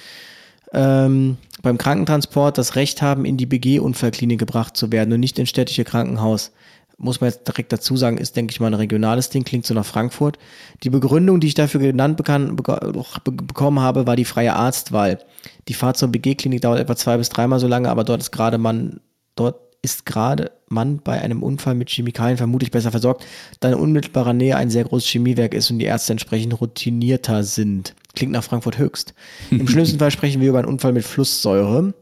ähm, 0.72 1.38
beim 1.62 1.78
Krankentransport 1.78 2.58
das 2.58 2.76
Recht 2.76 3.02
haben, 3.02 3.26
in 3.26 3.38
die 3.38 3.46
BG-Unfallklinik 3.46 4.40
gebracht 4.40 4.78
zu 4.78 4.92
werden 4.92 5.14
und 5.14 5.20
nicht 5.20 5.40
ins 5.40 5.50
städtische 5.50 5.84
Krankenhaus 5.84 6.52
muss 7.00 7.22
man 7.22 7.30
jetzt 7.30 7.48
direkt 7.48 7.72
dazu 7.72 7.98
sagen, 7.98 8.18
ist, 8.18 8.36
denke 8.36 8.52
ich 8.52 8.60
mal, 8.60 8.68
ein 8.68 8.74
regionales 8.76 9.30
Ding, 9.30 9.44
klingt 9.44 9.66
so 9.66 9.74
nach 9.74 9.86
Frankfurt. 9.86 10.38
Die 10.84 10.90
Begründung, 10.90 11.40
die 11.40 11.48
ich 11.48 11.54
dafür 11.54 11.80
genannt 11.80 12.18
bekann, 12.18 12.56
bekommen 12.56 13.80
habe, 13.80 14.06
war 14.06 14.16
die 14.16 14.26
freie 14.26 14.56
Arztwahl. 14.56 15.20
Die 15.68 15.74
Fahrt 15.74 15.98
zur 15.98 16.10
BG-Klinik 16.10 16.62
dauert 16.62 16.80
etwa 16.80 16.96
zwei 16.96 17.18
bis 17.18 17.30
dreimal 17.30 17.60
so 17.60 17.68
lange, 17.68 17.90
aber 17.90 18.04
dort 18.04 18.22
ist 18.22 18.32
gerade 18.32 18.58
man, 18.58 19.00
dort 19.36 19.56
ist 19.82 20.06
gerade 20.06 20.52
man 20.68 21.00
bei 21.00 21.22
einem 21.22 21.42
Unfall 21.42 21.74
mit 21.74 21.90
Chemikalien 21.90 22.38
vermutlich 22.38 22.72
besser 22.72 22.92
versorgt, 22.92 23.26
da 23.60 23.70
in 23.70 23.76
unmittelbarer 23.76 24.34
Nähe 24.34 24.58
ein 24.58 24.70
sehr 24.70 24.84
großes 24.84 25.10
Chemiewerk 25.10 25.54
ist 25.54 25.72
und 25.72 25.80
die 25.80 25.86
Ärzte 25.86 26.12
entsprechend 26.12 26.60
routinierter 26.60 27.44
sind. 27.44 27.96
Klingt 28.14 28.34
nach 28.34 28.44
Frankfurt 28.44 28.78
höchst. 28.78 29.14
Im 29.52 29.68
schlimmsten 29.70 30.00
Fall 30.00 30.12
sprechen 30.12 30.42
wir 30.42 30.50
über 30.50 30.60
einen 30.60 30.68
Unfall 30.68 30.92
mit 30.92 31.06
Flusssäure. 31.06 31.94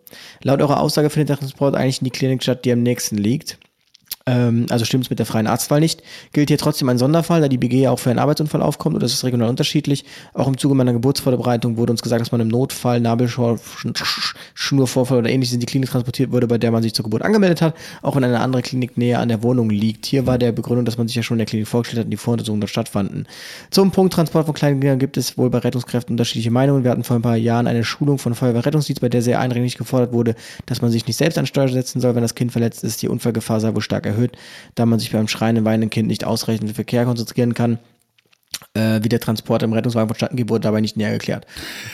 Laut 0.42 0.62
eurer 0.62 0.80
Aussage 0.80 1.10
findet 1.12 1.30
der 1.30 1.38
Transport 1.38 1.76
eigentlich 1.76 2.02
in 2.02 2.06
die 2.06 2.12
Klinik 2.12 2.42
statt, 2.42 2.66
die 2.66 2.72
am 2.72 2.82
nächsten 2.82 3.18
liegt. 3.18 3.60
Ähm, 4.28 4.68
also 4.70 4.86
stimmt 4.86 5.06
es 5.06 5.10
mit 5.10 5.18
der 5.20 5.26
freien 5.26 5.48
Arztwahl 5.48 5.80
nicht. 5.80 6.04
Gilt 6.34 6.50
hier 6.50 6.58
trotzdem 6.58 6.90
ein 6.90 6.98
Sonderfall, 6.98 7.40
da 7.42 7.48
die 7.48 7.58
BG 7.58 7.82
ja 7.82 7.92
auch 7.92 8.00
für 8.00 8.10
einen 8.10 8.20
Arbeitsunfall 8.20 8.62
aufkommt 8.62 8.96
oder 8.96 9.06
ist 9.06 9.14
es 9.14 9.24
regional 9.24 9.50
unterschiedlich. 9.50 10.04
Auch 10.34 10.48
im 10.48 10.58
Zuge 10.58 10.76
meiner 10.76 10.92
Geburtsvorbereitung 10.94 11.78
wurde 11.78 11.92
uns 11.92 12.04
gesagt, 12.04 12.20
dass 12.22 12.34
man 12.34 12.42
im 12.42 12.50
Notfall 12.50 13.00
Nabelschnurvorfall 13.00 15.20
oder 15.20 15.30
ähnliches 15.30 15.54
in 15.54 15.62
die 15.62 15.66
Klinik 15.66 15.90
transportiert 15.90 16.32
wurde, 16.32 16.48
bei 16.48 16.58
der 16.58 16.72
man 16.72 16.84
sich 16.84 16.94
zur 16.94 17.04
Geburt 17.04 17.22
angemeldet 17.22 17.62
hat, 17.62 17.76
auch 18.02 18.18
wenn 18.18 18.24
eine 18.24 18.42
andere 18.42 18.62
Klinik 18.62 18.98
näher 18.98 19.22
an 19.22 19.30
der 19.30 19.42
Wohnung 19.44 19.70
liegt. 19.70 20.06
Hier 20.06 20.28
war 20.28 20.38
der 20.38 20.52
Begründung, 20.52 20.84
dass 20.84 20.98
man 20.98 21.08
sich 21.08 21.16
ja 21.16 21.24
schon 21.24 21.36
in 21.36 21.40
der 21.40 21.48
Klinik 21.48 21.68
vorgestellt 21.68 22.00
hat 22.00 22.06
und 22.06 22.12
die 22.12 22.18
Voruntersuchungen 22.18 22.60
dort 22.60 22.70
stattfanden. 22.70 23.28
Zum 23.72 23.92
Punkt 23.92 24.14
Transport 24.14 24.46
von 24.46 24.54
kleinen 24.54 24.82
Kindern 24.82 25.00
gibt 25.00 25.16
es 25.16 25.38
wohl 25.38 25.50
bei 25.50 25.60
Rettungskräften 25.60 26.14
unterschiedliche 26.14 26.52
Meinungen. 26.52 26.84
Wir 26.84 26.92
hatten 26.92 27.06
vor 27.06 27.16
ein 27.16 27.22
paar 27.22 27.38
Jahren 27.38 27.68
eine 27.68 27.86
Schulung 27.86 28.18
von 28.18 28.36
Feuerwehrrettungsdienst, 28.36 29.02
bei 29.02 29.10
der 29.10 29.22
sehr 29.22 29.40
eindringlich 29.40 29.78
gefordert 29.78 30.12
wurde, 30.12 30.36
dass 30.66 30.82
man 30.82 30.92
sich 30.92 31.08
nicht 31.08 31.16
selbst 31.16 31.38
an 31.38 31.46
Steuer 31.46 31.70
setzen 31.70 32.02
soll, 32.02 32.16
wenn 32.16 32.24
das 32.24 32.36
Kind 32.36 32.52
verletzt 32.52 32.84
ist. 32.84 33.02
Die 33.02 33.08
Unfallgefahr 33.08 33.62
sei 33.62 33.74
wohl 33.74 33.82
stark 33.82 34.06
erhöht 34.06 34.17
da 34.76 34.86
man 34.86 35.00
sich 35.00 35.12
beim 35.12 35.28
schreienden, 35.28 35.66
weinenden 35.66 35.90
Kind 35.90 36.08
nicht 36.08 36.26
ausreichend 36.26 36.64
auf 36.64 36.72
den 36.72 36.76
Verkehr 36.76 37.06
konzentrieren 37.06 37.54
kann. 37.54 37.80
Äh, 38.74 39.04
wie 39.04 39.10
der 39.10 39.20
Transport 39.20 39.62
im 39.62 39.74
Rettungswagen 39.74 40.08
vonstatten 40.08 40.36
geht, 40.36 40.50
wurde 40.50 40.62
dabei 40.62 40.82
nicht 40.82 40.98
näher 40.98 41.12
geklärt. 41.12 41.46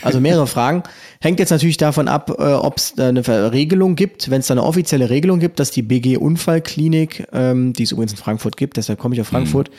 Also 0.01 0.19
mehrere 0.21 0.47
Fragen. 0.47 0.83
Hängt 1.19 1.39
jetzt 1.39 1.49
natürlich 1.49 1.77
davon 1.77 2.07
ab, 2.07 2.29
äh, 2.39 2.53
ob 2.53 2.77
es 2.77 2.97
eine 2.97 3.51
Regelung 3.51 3.95
gibt. 3.95 4.29
Wenn 4.29 4.39
es 4.39 4.47
da 4.47 4.53
eine 4.53 4.63
offizielle 4.63 5.09
Regelung 5.09 5.39
gibt, 5.39 5.59
dass 5.59 5.71
die 5.71 5.81
BG 5.81 6.17
Unfallklinik, 6.17 7.27
ähm, 7.33 7.73
die 7.73 7.83
es 7.83 7.91
übrigens 7.91 8.13
in 8.13 8.17
Frankfurt 8.17 8.55
gibt, 8.55 8.77
deshalb 8.77 8.99
komme 8.99 9.13
ich 9.15 9.21
auf 9.21 9.27
Frankfurt, 9.27 9.71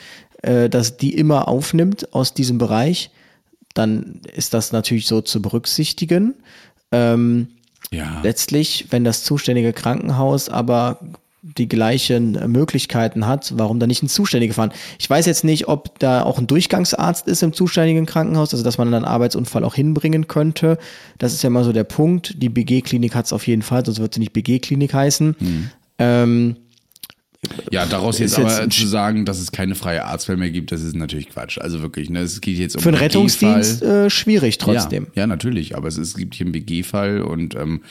mhm. 0.43 0.49
äh, 0.49 0.69
dass 0.69 0.97
die 0.97 1.15
immer 1.15 1.47
aufnimmt 1.47 2.13
aus 2.13 2.33
diesem 2.33 2.59
Bereich, 2.59 3.09
dann 3.73 4.21
ist 4.33 4.53
das 4.53 4.71
natürlich 4.71 5.07
so 5.07 5.21
zu 5.21 5.41
berücksichtigen. 5.41 6.35
Ähm, 6.91 7.47
ja. 7.91 8.19
Letztlich, 8.23 8.87
wenn 8.91 9.03
das 9.03 9.23
zuständige 9.23 9.73
Krankenhaus 9.73 10.49
aber 10.49 10.99
die 11.57 11.67
gleichen 11.67 12.31
Möglichkeiten 12.51 13.27
hat, 13.27 13.53
warum 13.55 13.79
da 13.79 13.85
nicht 13.85 14.01
ein 14.01 14.09
Zuständiger 14.09 14.53
fahren? 14.53 14.71
Ich 14.97 15.09
weiß 15.09 15.25
jetzt 15.27 15.43
nicht, 15.43 15.67
ob 15.67 15.99
da 15.99 16.23
auch 16.23 16.39
ein 16.39 16.47
Durchgangsarzt 16.47 17.27
ist 17.27 17.43
im 17.43 17.53
zuständigen 17.53 18.05
Krankenhaus, 18.05 18.51
also 18.53 18.63
dass 18.63 18.77
man 18.77 18.93
einen 18.93 19.05
Arbeitsunfall 19.05 19.63
auch 19.63 19.75
hinbringen 19.75 20.27
könnte. 20.27 20.79
Das 21.19 21.33
ist 21.33 21.43
ja 21.43 21.47
immer 21.47 21.63
so 21.63 21.71
der 21.71 21.83
Punkt. 21.83 22.41
Die 22.41 22.49
BG-Klinik 22.49 23.13
hat 23.13 23.25
es 23.25 23.33
auf 23.33 23.45
jeden 23.45 23.61
Fall, 23.61 23.85
sonst 23.85 23.99
wird 23.99 24.15
sie 24.15 24.19
nicht 24.21 24.33
BG-Klinik 24.33 24.93
heißen. 24.93 25.35
Mhm. 25.39 25.69
Ähm, 25.99 26.55
ja, 27.71 27.85
daraus 27.85 28.19
jetzt, 28.19 28.37
jetzt 28.37 28.59
aber 28.59 28.69
zu 28.69 28.87
sagen, 28.87 29.25
dass 29.25 29.39
es 29.39 29.51
keine 29.51 29.75
freie 29.75 30.05
Arztwahl 30.05 30.37
mehr 30.37 30.49
gibt, 30.49 30.71
das 30.71 30.81
ist 30.81 30.95
natürlich 30.95 31.29
Quatsch. 31.29 31.59
Also 31.59 31.81
wirklich, 31.81 32.09
ne, 32.09 32.21
es 32.21 32.41
geht 32.41 32.57
jetzt 32.57 32.75
um 32.75 32.81
Für 32.81 32.89
einen 32.89 32.97
Rettungsdienst 32.97 33.83
äh, 33.83 34.09
schwierig 34.09 34.57
trotzdem. 34.57 35.07
Ja, 35.13 35.21
ja, 35.21 35.27
natürlich, 35.27 35.75
aber 35.75 35.87
es, 35.87 35.97
ist, 35.97 36.09
es 36.09 36.15
gibt 36.15 36.33
hier 36.33 36.45
einen 36.45 36.53
BG-Fall 36.53 37.21
und 37.21 37.55
ähm, 37.55 37.81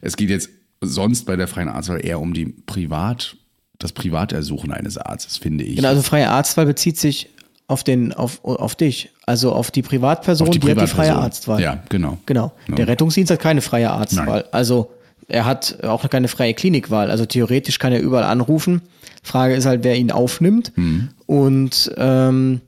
es 0.00 0.16
geht 0.16 0.30
jetzt 0.30 0.50
sonst 0.80 1.24
bei 1.26 1.36
der 1.36 1.48
freien 1.48 1.68
Arztwahl 1.68 2.04
eher 2.04 2.20
um 2.20 2.34
die 2.34 2.46
Privat, 2.46 3.36
das 3.78 3.92
Privatersuchen 3.92 4.72
eines 4.72 4.98
Arztes, 4.98 5.36
finde 5.36 5.64
ich. 5.64 5.76
Genau, 5.76 5.88
also 5.88 6.02
freie 6.02 6.30
Arztwahl 6.30 6.66
bezieht 6.66 6.98
sich 6.98 7.30
auf 7.66 7.84
den, 7.84 8.12
auf, 8.12 8.44
auf 8.44 8.74
dich, 8.74 9.10
also 9.26 9.52
auf 9.52 9.70
die 9.70 9.82
Privatperson, 9.82 10.48
auf 10.48 10.52
die, 10.52 10.58
die 10.58 10.70
hat 10.70 10.80
die 10.80 10.86
freie 10.86 11.14
Arztwahl. 11.14 11.60
Ja, 11.60 11.82
genau. 11.88 12.18
Genau. 12.26 12.52
No. 12.66 12.76
Der 12.76 12.88
Rettungsdienst 12.88 13.30
hat 13.30 13.40
keine 13.40 13.60
freie 13.60 13.90
Arztwahl. 13.90 14.40
Nein. 14.40 14.52
Also 14.52 14.90
er 15.28 15.44
hat 15.44 15.84
auch 15.84 16.08
keine 16.08 16.28
freie 16.28 16.54
Klinikwahl. 16.54 17.10
Also 17.10 17.26
theoretisch 17.26 17.78
kann 17.78 17.92
er 17.92 18.00
überall 18.00 18.24
anrufen. 18.24 18.80
Frage 19.22 19.54
ist 19.54 19.66
halt, 19.66 19.84
wer 19.84 19.96
ihn 19.96 20.10
aufnimmt. 20.10 20.72
Mhm. 20.76 21.10
Und 21.26 21.92
ähm, 21.98 22.62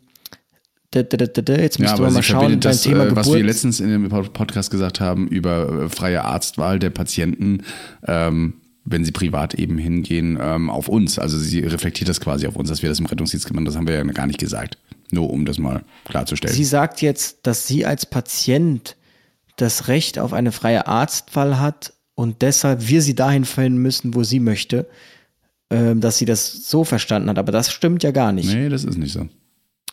Jetzt 0.92 1.78
müsste 1.78 1.96
ja, 1.96 2.02
man 2.02 2.12
mal 2.12 2.22
schauen, 2.22 2.50
beim 2.50 2.60
das, 2.60 2.82
Thema 2.82 3.04
Geburt. 3.04 3.12
Äh, 3.12 3.16
was 3.16 3.32
wir 3.32 3.44
letztens 3.44 3.78
in 3.78 3.90
dem 3.90 4.08
Podcast 4.08 4.70
gesagt 4.72 5.00
haben 5.00 5.28
über 5.28 5.84
äh, 5.84 5.88
freie 5.88 6.24
Arztwahl 6.24 6.80
der 6.80 6.90
Patienten, 6.90 7.62
ähm, 8.06 8.54
wenn 8.84 9.04
sie 9.04 9.12
privat 9.12 9.54
eben 9.54 9.78
hingehen, 9.78 10.36
ähm, 10.40 10.68
auf 10.68 10.88
uns. 10.88 11.20
Also 11.20 11.38
sie 11.38 11.60
reflektiert 11.60 12.08
das 12.08 12.20
quasi 12.20 12.46
auf 12.48 12.56
uns, 12.56 12.68
dass 12.70 12.82
wir 12.82 12.88
das 12.88 12.98
im 12.98 13.06
Rettungsdienst 13.06 13.46
gemacht 13.46 13.60
haben. 13.60 13.64
Das 13.66 13.76
haben 13.76 13.86
wir 13.86 13.94
ja 13.94 14.02
gar 14.02 14.26
nicht 14.26 14.40
gesagt. 14.40 14.78
Nur 15.12 15.30
um 15.30 15.44
das 15.44 15.58
mal 15.58 15.82
klarzustellen. 16.06 16.54
Sie 16.54 16.64
sagt 16.64 17.02
jetzt, 17.02 17.46
dass 17.46 17.68
sie 17.68 17.86
als 17.86 18.06
Patient 18.06 18.96
das 19.56 19.86
Recht 19.86 20.18
auf 20.18 20.32
eine 20.32 20.50
freie 20.50 20.88
Arztwahl 20.88 21.60
hat 21.60 21.92
und 22.14 22.42
deshalb 22.42 22.88
wir 22.88 23.02
sie 23.02 23.14
dahin 23.14 23.44
fallen 23.44 23.76
müssen, 23.76 24.14
wo 24.14 24.24
sie 24.24 24.40
möchte, 24.40 24.88
äh, 25.68 25.94
dass 25.94 26.18
sie 26.18 26.24
das 26.24 26.68
so 26.68 26.82
verstanden 26.82 27.28
hat. 27.28 27.38
Aber 27.38 27.52
das 27.52 27.70
stimmt 27.70 28.02
ja 28.02 28.10
gar 28.10 28.32
nicht. 28.32 28.52
Nee, 28.52 28.68
das 28.68 28.84
ist 28.84 28.98
nicht 28.98 29.12
so. 29.12 29.28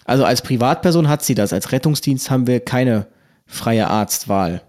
Also 0.08 0.24
als 0.26 0.42
Privatperson 0.42 1.10
hat 1.10 1.24
sie 1.24 1.36
das. 1.36 1.54
Als 1.54 1.72
Rettungsdienst 1.72 2.32
haben 2.32 2.48
wir 2.48 2.62
keine 2.62 3.08
freie 3.46 3.88
Arztwahl. 3.88 4.64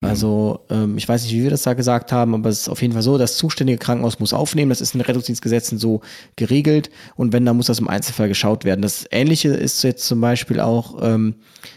Also 0.00 0.60
ähm, 0.70 0.98
ich 0.98 1.08
weiß 1.08 1.24
nicht, 1.24 1.32
wie 1.32 1.42
wir 1.42 1.50
das 1.50 1.62
da 1.62 1.72
gesagt 1.72 2.12
haben, 2.12 2.34
aber 2.34 2.50
es 2.50 2.60
ist 2.60 2.68
auf 2.68 2.82
jeden 2.82 2.92
Fall 2.92 3.02
so, 3.02 3.16
das 3.16 3.36
zuständige 3.36 3.78
Krankenhaus 3.78 4.20
muss 4.20 4.32
aufnehmen. 4.32 4.68
Das 4.68 4.80
ist 4.80 4.94
in 4.94 5.00
den 5.00 5.06
Rettungsdienstgesetzen 5.06 5.78
so 5.78 6.02
geregelt. 6.36 6.90
Und 7.16 7.32
wenn, 7.32 7.44
dann 7.44 7.56
muss 7.56 7.66
das 7.66 7.78
im 7.78 7.88
Einzelfall 7.88 8.28
geschaut 8.28 8.64
werden. 8.64 8.82
Das 8.82 9.06
Ähnliche 9.10 9.48
ist 9.48 9.82
jetzt 9.82 10.06
zum 10.06 10.20
Beispiel 10.20 10.60
auch 10.60 10.98
ähm, 11.02 11.36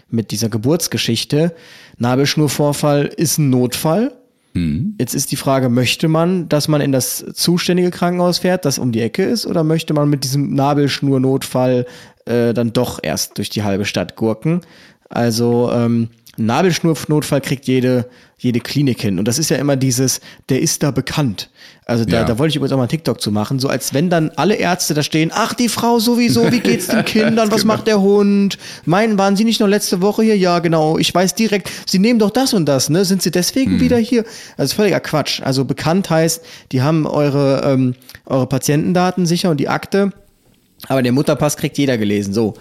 mit 0.10 0.32
dieser 0.32 0.50
Geburtsgeschichte. 0.50 1.56
Nabelschnurvorfall 1.98 3.06
ist 3.06 3.38
ein 3.38 3.50
Notfall. 3.50 4.14
Mhm. 4.54 4.96
Jetzt 5.00 5.16
ist 5.16 5.32
die 5.32 5.36
Frage, 5.38 5.70
möchte 5.70 6.08
man, 6.08 6.50
dass 6.50 6.68
man 6.68 6.82
in 6.82 6.92
das 6.92 7.26
zuständige 7.34 7.92
Krankenhaus 7.92 8.40
fährt, 8.40 8.66
das 8.66 8.78
um 8.78 8.92
die 8.92 9.02
Ecke 9.02 9.24
ist, 9.24 9.46
oder 9.48 9.64
möchte 9.64 9.94
man 9.94 10.10
mit 10.10 10.24
diesem 10.24 10.54
Nabelschnurnotfall 10.54 11.86
äh, 12.28 12.54
dann 12.54 12.74
doch 12.74 13.00
erst 13.02 13.38
durch 13.38 13.50
die 13.50 13.64
halbe 13.64 13.86
Stadt 13.86 14.16
gurken? 14.16 14.62
Also 15.10 15.72
ähm, 15.72 16.10
Nabelschnurnotfall 16.38 17.42
kriegt 17.42 17.66
jede, 17.66 18.06
jede 18.38 18.60
Klinik 18.60 19.02
hin. 19.02 19.18
Und 19.18 19.28
das 19.28 19.40
ist 19.40 19.50
ja 19.50 19.58
immer 19.58 19.76
dieses, 19.76 20.22
der 20.50 20.62
ist 20.62 20.84
da 20.84 20.92
bekannt. 20.92 21.50
Also 21.86 22.06
da, 22.06 22.18
ja. 22.18 22.24
da 22.26 22.38
wollte 22.38 22.50
ich 22.50 22.56
übrigens 22.58 22.74
auch 22.74 22.78
mal 22.78 22.84
einen 22.84 22.90
TikTok 22.90 23.22
zu 23.22 23.32
machen, 23.32 23.60
so 23.60 23.70
als 23.70 23.94
wenn 23.94 24.10
dann 24.10 24.32
alle 24.36 24.56
Ärzte 24.56 24.94
da 24.94 25.04
stehen, 25.04 25.32
ach, 25.34 25.54
die 25.54 25.70
Frau 25.70 26.00
sowieso, 26.00 26.52
wie 26.52 26.60
geht's 26.60 26.88
den 26.88 27.06
Kindern, 27.06 27.50
was 27.50 27.62
genau. 27.62 27.74
macht 27.74 27.88
der 27.88 28.02
Hund? 28.02 28.58
Meinen, 28.86 29.18
waren 29.18 29.36
Sie 29.36 29.46
nicht 29.46 29.60
noch 29.60 29.68
letzte 29.68 30.02
Woche 30.02 30.24
hier? 30.24 30.38
Ja, 30.38 30.60
genau, 30.60 30.98
ich 30.98 31.14
weiß 31.14 31.34
direkt, 31.34 31.72
Sie 31.88 32.00
nehmen 32.00 32.20
doch 32.20 32.30
das 32.30 32.54
und 32.54 32.66
das, 32.66 32.90
ne? 32.90 33.06
Sind 33.06 33.22
Sie 33.22 33.32
deswegen 33.32 33.74
hm. 33.74 33.80
wieder 33.80 33.98
hier? 33.98 34.26
Also 34.58 34.76
völliger 34.76 35.00
Quatsch. 35.00 35.42
Also 35.42 35.66
bekannt 35.66 36.10
heißt, 36.10 36.44
die 36.72 36.82
haben 36.82 37.08
eure, 37.08 37.62
ähm, 37.66 37.96
eure 38.26 38.48
Patientendaten 38.48 39.26
sicher 39.26 39.50
und 39.50 39.60
die 39.60 39.70
Akte, 39.70 40.12
aber 40.88 41.02
der 41.02 41.12
Mutterpass 41.12 41.58
kriegt 41.58 41.78
jeder 41.78 41.98
gelesen, 41.98 42.34
so. 42.34 42.56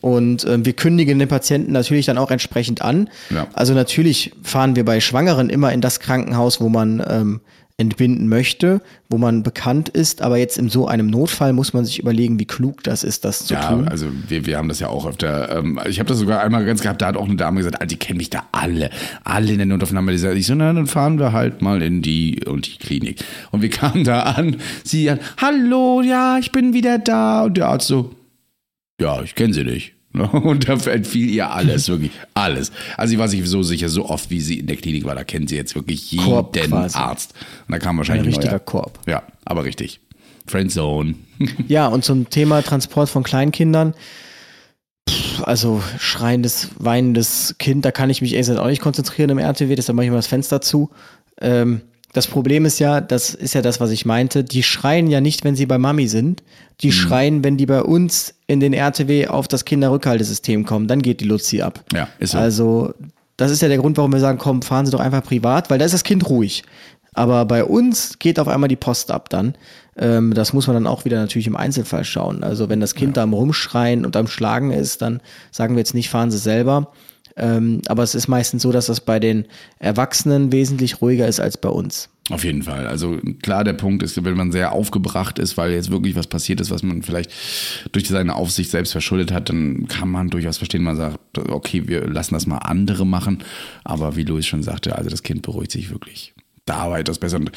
Und 0.00 0.44
äh, 0.44 0.64
wir 0.64 0.72
kündigen 0.72 1.18
den 1.18 1.28
Patienten 1.28 1.72
natürlich 1.72 2.06
dann 2.06 2.18
auch 2.18 2.30
entsprechend 2.30 2.80
an. 2.80 3.10
Ja. 3.28 3.48
Also 3.52 3.74
natürlich 3.74 4.32
fahren 4.42 4.74
wir 4.74 4.84
bei 4.84 5.00
Schwangeren 5.00 5.50
immer 5.50 5.72
in 5.72 5.82
das 5.82 6.00
Krankenhaus, 6.00 6.60
wo 6.60 6.68
man 6.68 7.04
ähm, 7.06 7.40
entbinden 7.80 8.28
möchte, 8.28 8.82
wo 9.08 9.16
man 9.16 9.42
bekannt 9.42 9.88
ist, 9.88 10.20
aber 10.20 10.36
jetzt 10.36 10.58
in 10.58 10.68
so 10.68 10.86
einem 10.86 11.06
Notfall 11.06 11.54
muss 11.54 11.72
man 11.72 11.86
sich 11.86 11.98
überlegen, 11.98 12.38
wie 12.38 12.44
klug 12.44 12.82
das 12.84 13.02
ist, 13.02 13.24
das 13.24 13.46
zu 13.46 13.54
ja, 13.54 13.68
tun. 13.68 13.84
Ja, 13.84 13.90
also 13.90 14.06
wir, 14.28 14.44
wir 14.44 14.58
haben 14.58 14.68
das 14.68 14.80
ja 14.80 14.88
auch 14.88 15.06
öfter, 15.06 15.56
ähm, 15.56 15.80
ich 15.88 15.98
habe 15.98 16.08
das 16.08 16.18
sogar 16.18 16.42
einmal 16.42 16.66
ganz 16.66 16.82
gehabt, 16.82 17.00
da 17.00 17.06
hat 17.06 17.16
auch 17.16 17.24
eine 17.24 17.36
Dame 17.36 17.56
gesagt, 17.56 17.80
ah, 17.80 17.86
die 17.86 17.96
kennen 17.96 18.18
mich 18.18 18.28
da 18.28 18.44
alle, 18.52 18.90
alle 19.24 19.50
in 19.50 19.56
der 19.56 19.66
Notaufnahme. 19.66 20.12
Ich 20.12 20.46
so, 20.46 20.54
na, 20.54 20.72
dann 20.74 20.86
fahren 20.86 21.18
wir 21.18 21.32
halt 21.32 21.62
mal 21.62 21.80
in 21.80 22.02
die 22.02 22.44
und 22.46 22.66
die 22.66 22.76
Klinik. 22.76 23.24
Und 23.50 23.62
wir 23.62 23.70
kamen 23.70 24.04
da 24.04 24.24
an, 24.24 24.56
sie 24.84 25.10
hat, 25.10 25.20
hallo, 25.38 26.02
ja, 26.02 26.36
ich 26.38 26.52
bin 26.52 26.74
wieder 26.74 26.98
da. 26.98 27.44
Und 27.44 27.56
der 27.56 27.68
Arzt 27.68 27.86
so, 27.88 28.14
ja, 29.00 29.22
ich 29.22 29.34
kenne 29.34 29.54
sie 29.54 29.64
nicht. 29.64 29.94
Und 30.12 30.68
da 30.68 30.74
entfiel 30.74 31.30
ihr 31.30 31.50
alles, 31.50 31.88
wirklich 31.88 32.10
alles. 32.34 32.72
Also 32.96 33.12
sie 33.12 33.18
war 33.18 33.28
sich 33.28 33.46
so 33.48 33.62
sicher, 33.62 33.88
so 33.88 34.06
oft 34.08 34.30
wie 34.30 34.40
sie 34.40 34.58
in 34.58 34.66
der 34.66 34.76
Klinik 34.76 35.04
war, 35.04 35.14
da 35.14 35.22
kennt 35.22 35.48
sie 35.48 35.56
jetzt 35.56 35.74
wirklich 35.74 36.10
jeden 36.10 36.24
Korb 36.24 36.56
Arzt. 36.94 37.34
Und 37.68 37.72
da 37.72 37.78
kam 37.78 37.96
wahrscheinlich 37.96 38.26
ein 38.26 38.32
richtiger 38.34 38.52
neuer. 38.52 38.60
Korb. 38.60 38.98
Ja, 39.06 39.22
aber 39.44 39.64
richtig. 39.64 40.00
Friendzone. 40.46 41.14
ja, 41.68 41.86
und 41.86 42.04
zum 42.04 42.28
Thema 42.28 42.62
Transport 42.62 43.08
von 43.08 43.22
Kleinkindern. 43.22 43.94
also 45.42 45.82
schreiendes, 45.98 46.70
weinendes 46.78 47.54
Kind, 47.58 47.84
da 47.84 47.92
kann 47.92 48.10
ich 48.10 48.20
mich 48.20 48.34
erst 48.34 48.50
auch 48.50 48.66
nicht 48.66 48.82
konzentrieren 48.82 49.30
im 49.30 49.38
RTW, 49.38 49.74
deshalb 49.76 49.96
mache 49.96 50.06
ich 50.06 50.10
mal 50.10 50.16
das 50.16 50.26
Fenster 50.26 50.60
zu. 50.60 50.90
Ähm, 51.40 51.82
das 52.12 52.26
Problem 52.26 52.64
ist 52.64 52.78
ja, 52.78 53.00
das 53.00 53.34
ist 53.34 53.54
ja 53.54 53.62
das, 53.62 53.80
was 53.80 53.90
ich 53.90 54.04
meinte, 54.04 54.42
die 54.42 54.62
schreien 54.62 55.06
ja 55.06 55.20
nicht, 55.20 55.44
wenn 55.44 55.54
sie 55.54 55.66
bei 55.66 55.78
Mami 55.78 56.08
sind. 56.08 56.42
Die 56.80 56.88
mhm. 56.88 56.92
schreien, 56.92 57.44
wenn 57.44 57.56
die 57.56 57.66
bei 57.66 57.82
uns 57.82 58.34
in 58.46 58.58
den 58.58 58.72
RTW 58.72 59.28
auf 59.28 59.46
das 59.46 59.64
Kinderrückhaltesystem 59.64 60.64
kommen, 60.64 60.88
dann 60.88 61.02
geht 61.02 61.20
die 61.20 61.26
Luzi 61.26 61.62
ab. 61.62 61.84
Ja, 61.92 62.08
ist 62.18 62.32
so. 62.32 62.38
Also, 62.38 62.94
das 63.36 63.50
ist 63.50 63.62
ja 63.62 63.68
der 63.68 63.78
Grund, 63.78 63.96
warum 63.96 64.12
wir 64.12 64.20
sagen, 64.20 64.38
komm, 64.38 64.62
fahren 64.62 64.86
Sie 64.86 64.92
doch 64.92 65.00
einfach 65.00 65.22
privat, 65.22 65.70
weil 65.70 65.78
da 65.78 65.84
ist 65.84 65.94
das 65.94 66.04
Kind 66.04 66.28
ruhig. 66.28 66.64
Aber 67.14 67.44
bei 67.44 67.64
uns 67.64 68.18
geht 68.18 68.38
auf 68.38 68.48
einmal 68.48 68.68
die 68.68 68.76
Post 68.76 69.10
ab 69.10 69.28
dann. 69.30 69.54
Ähm, 69.96 70.34
das 70.34 70.52
muss 70.52 70.66
man 70.66 70.74
dann 70.74 70.86
auch 70.86 71.04
wieder 71.04 71.18
natürlich 71.18 71.46
im 71.46 71.56
Einzelfall 71.56 72.04
schauen. 72.04 72.42
Also 72.42 72.68
wenn 72.68 72.80
das 72.80 72.94
Kind 72.94 73.10
ja. 73.10 73.14
da 73.14 73.22
am 73.24 73.32
Rumschreien 73.32 74.04
und 74.04 74.16
am 74.16 74.26
Schlagen 74.26 74.70
ist, 74.72 75.02
dann 75.02 75.20
sagen 75.50 75.74
wir 75.74 75.80
jetzt 75.80 75.94
nicht, 75.94 76.10
fahren 76.10 76.30
Sie 76.30 76.38
selber. 76.38 76.92
Ähm, 77.36 77.82
aber 77.86 78.02
es 78.02 78.14
ist 78.14 78.28
meistens 78.28 78.62
so, 78.62 78.72
dass 78.72 78.86
das 78.86 79.00
bei 79.00 79.20
den 79.20 79.46
Erwachsenen 79.78 80.52
wesentlich 80.52 81.00
ruhiger 81.00 81.26
ist 81.26 81.40
als 81.40 81.56
bei 81.56 81.68
uns. 81.68 82.08
Auf 82.30 82.44
jeden 82.44 82.62
Fall. 82.62 82.86
Also 82.86 83.18
klar, 83.42 83.64
der 83.64 83.72
Punkt 83.72 84.04
ist, 84.04 84.24
wenn 84.24 84.36
man 84.36 84.52
sehr 84.52 84.72
aufgebracht 84.72 85.38
ist, 85.40 85.56
weil 85.56 85.72
jetzt 85.72 85.90
wirklich 85.90 86.14
was 86.14 86.28
passiert 86.28 86.60
ist, 86.60 86.70
was 86.70 86.84
man 86.84 87.02
vielleicht 87.02 87.32
durch 87.90 88.06
seine 88.06 88.36
Aufsicht 88.36 88.70
selbst 88.70 88.92
verschuldet 88.92 89.32
hat, 89.32 89.48
dann 89.48 89.88
kann 89.88 90.08
man 90.08 90.30
durchaus 90.30 90.58
verstehen, 90.58 90.84
man 90.84 90.96
sagt, 90.96 91.18
okay, 91.38 91.88
wir 91.88 92.06
lassen 92.06 92.34
das 92.34 92.46
mal 92.46 92.58
andere 92.58 93.04
machen. 93.04 93.42
Aber 93.82 94.14
wie 94.14 94.22
Louis 94.22 94.46
schon 94.46 94.62
sagte, 94.62 94.96
also 94.96 95.10
das 95.10 95.24
Kind 95.24 95.42
beruhigt 95.42 95.72
sich 95.72 95.90
wirklich 95.90 96.32
da 96.70 96.90
weitaus 96.90 97.18
besser. 97.18 97.36
Und 97.38 97.50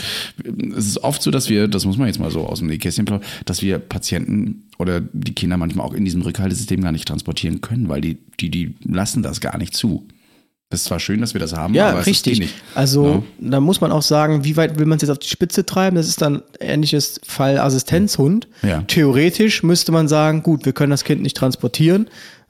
es 0.75 0.87
ist 0.87 1.03
oft 1.03 1.21
so, 1.21 1.31
dass 1.31 1.49
wir, 1.49 1.67
das 1.67 1.85
muss 1.85 1.97
man 1.97 2.07
jetzt 2.07 2.19
mal 2.19 2.31
so 2.31 2.45
aus 2.45 2.59
dem 2.59 2.67
Nähkästchen 2.67 3.03
dass 3.45 3.61
wir 3.61 3.79
Patienten 3.79 4.69
oder 4.79 5.01
die 5.01 5.33
Kinder 5.33 5.57
manchmal 5.57 5.85
auch 5.85 5.93
in 5.93 6.05
diesem 6.05 6.21
Rückhaltesystem 6.21 6.81
gar 6.81 6.91
nicht 6.91 7.07
transportieren 7.07 7.61
können, 7.61 7.89
weil 7.89 8.01
die, 8.01 8.17
die, 8.39 8.49
die 8.49 8.75
lassen 8.83 9.23
das 9.23 9.39
gar 9.39 9.57
nicht 9.57 9.75
zu. 9.75 10.07
Das 10.69 10.81
ist 10.81 10.85
zwar 10.87 10.99
schön, 10.99 11.21
dass 11.21 11.35
wir 11.35 11.39
das 11.39 11.53
haben, 11.53 11.75
ja, 11.75 11.89
aber 11.89 11.99
es 11.99 12.07
richtig. 12.07 12.33
ist 12.33 12.39
eh 12.39 12.41
nicht. 12.41 12.55
Also 12.73 13.23
ja. 13.39 13.49
da 13.51 13.59
muss 13.59 13.79
man 13.79 13.91
auch 13.91 14.01
sagen, 14.01 14.43
wie 14.43 14.57
weit 14.57 14.79
will 14.79 14.87
man 14.87 14.95
es 14.95 15.03
jetzt 15.03 15.11
auf 15.11 15.19
die 15.19 15.27
Spitze 15.27 15.67
treiben? 15.67 15.95
Das 15.95 16.07
ist 16.07 16.19
dann 16.19 16.41
ähnliches 16.59 17.21
Fall 17.23 17.59
Assistenzhund. 17.59 18.47
Ja. 18.63 18.81
Theoretisch 18.81 19.61
müsste 19.61 19.91
man 19.91 20.07
sagen, 20.07 20.41
gut, 20.41 20.65
wir 20.65 20.73
können 20.73 20.89
das 20.89 21.03
Kind 21.03 21.21
nicht 21.21 21.37
transportieren 21.37 22.07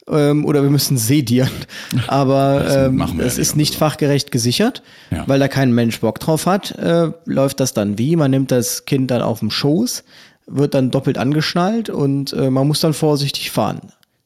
ähm, 0.10 0.46
oder 0.46 0.64
wir 0.64 0.70
müssen 0.70 0.98
sedieren. 0.98 1.52
Aber 2.08 2.88
ähm, 2.88 3.20
es 3.20 3.38
ist 3.38 3.56
nicht 3.56 3.74
so. 3.74 3.80
fachgerecht 3.80 4.32
gesichert, 4.32 4.84
ja. 5.12 5.24
weil 5.28 5.40
da 5.40 5.48
kein 5.48 5.74
Mensch 5.74 6.00
Bock 6.00 6.20
drauf 6.20 6.46
hat. 6.46 6.72
Äh, 6.78 7.12
läuft 7.26 7.60
das 7.60 7.74
dann 7.74 7.98
wie? 7.98 8.16
Man 8.16 8.32
nimmt 8.32 8.52
das 8.52 8.86
Kind 8.86 9.12
dann 9.12 9.22
auf 9.22 9.40
dem 9.40 9.52
Schoß, 9.52 10.04
wird 10.48 10.74
dann 10.74 10.92
doppelt 10.92 11.18
angeschnallt 11.18 11.90
und 11.90 12.34
äh, 12.34 12.50
man 12.50 12.68
muss 12.68 12.80
dann 12.80 12.94
vorsichtig 12.94 13.52
fahren. 13.52 13.80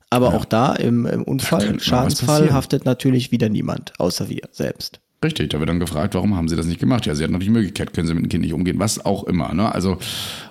Aber 0.09 0.29
ja. 0.29 0.37
auch 0.37 0.45
da 0.45 0.73
im, 0.73 1.05
im 1.05 1.23
Unfall, 1.23 1.79
Schadensfall 1.79 2.53
haftet 2.53 2.85
natürlich 2.85 3.31
wieder 3.31 3.49
niemand, 3.49 3.93
außer 3.99 4.29
wir 4.29 4.43
selbst. 4.51 5.01
Richtig, 5.23 5.49
da 5.49 5.59
wird 5.59 5.67
dann 5.67 5.79
gefragt, 5.79 6.13
warum 6.13 6.35
haben 6.35 6.47
sie 6.47 6.55
das 6.55 6.67
nicht 6.67 6.79
gemacht? 6.79 7.07
Ja, 7.07 7.15
sie 7.15 7.23
hatten 7.23 7.33
noch 7.33 7.39
die 7.39 7.49
Möglichkeit, 7.49 7.91
können 7.91 8.05
sie 8.05 8.13
mit 8.13 8.23
dem 8.23 8.29
Kind 8.29 8.43
nicht 8.43 8.53
umgehen, 8.53 8.77
was 8.77 9.03
auch 9.03 9.23
immer. 9.23 9.51
Ne? 9.53 9.73
Also 9.73 9.97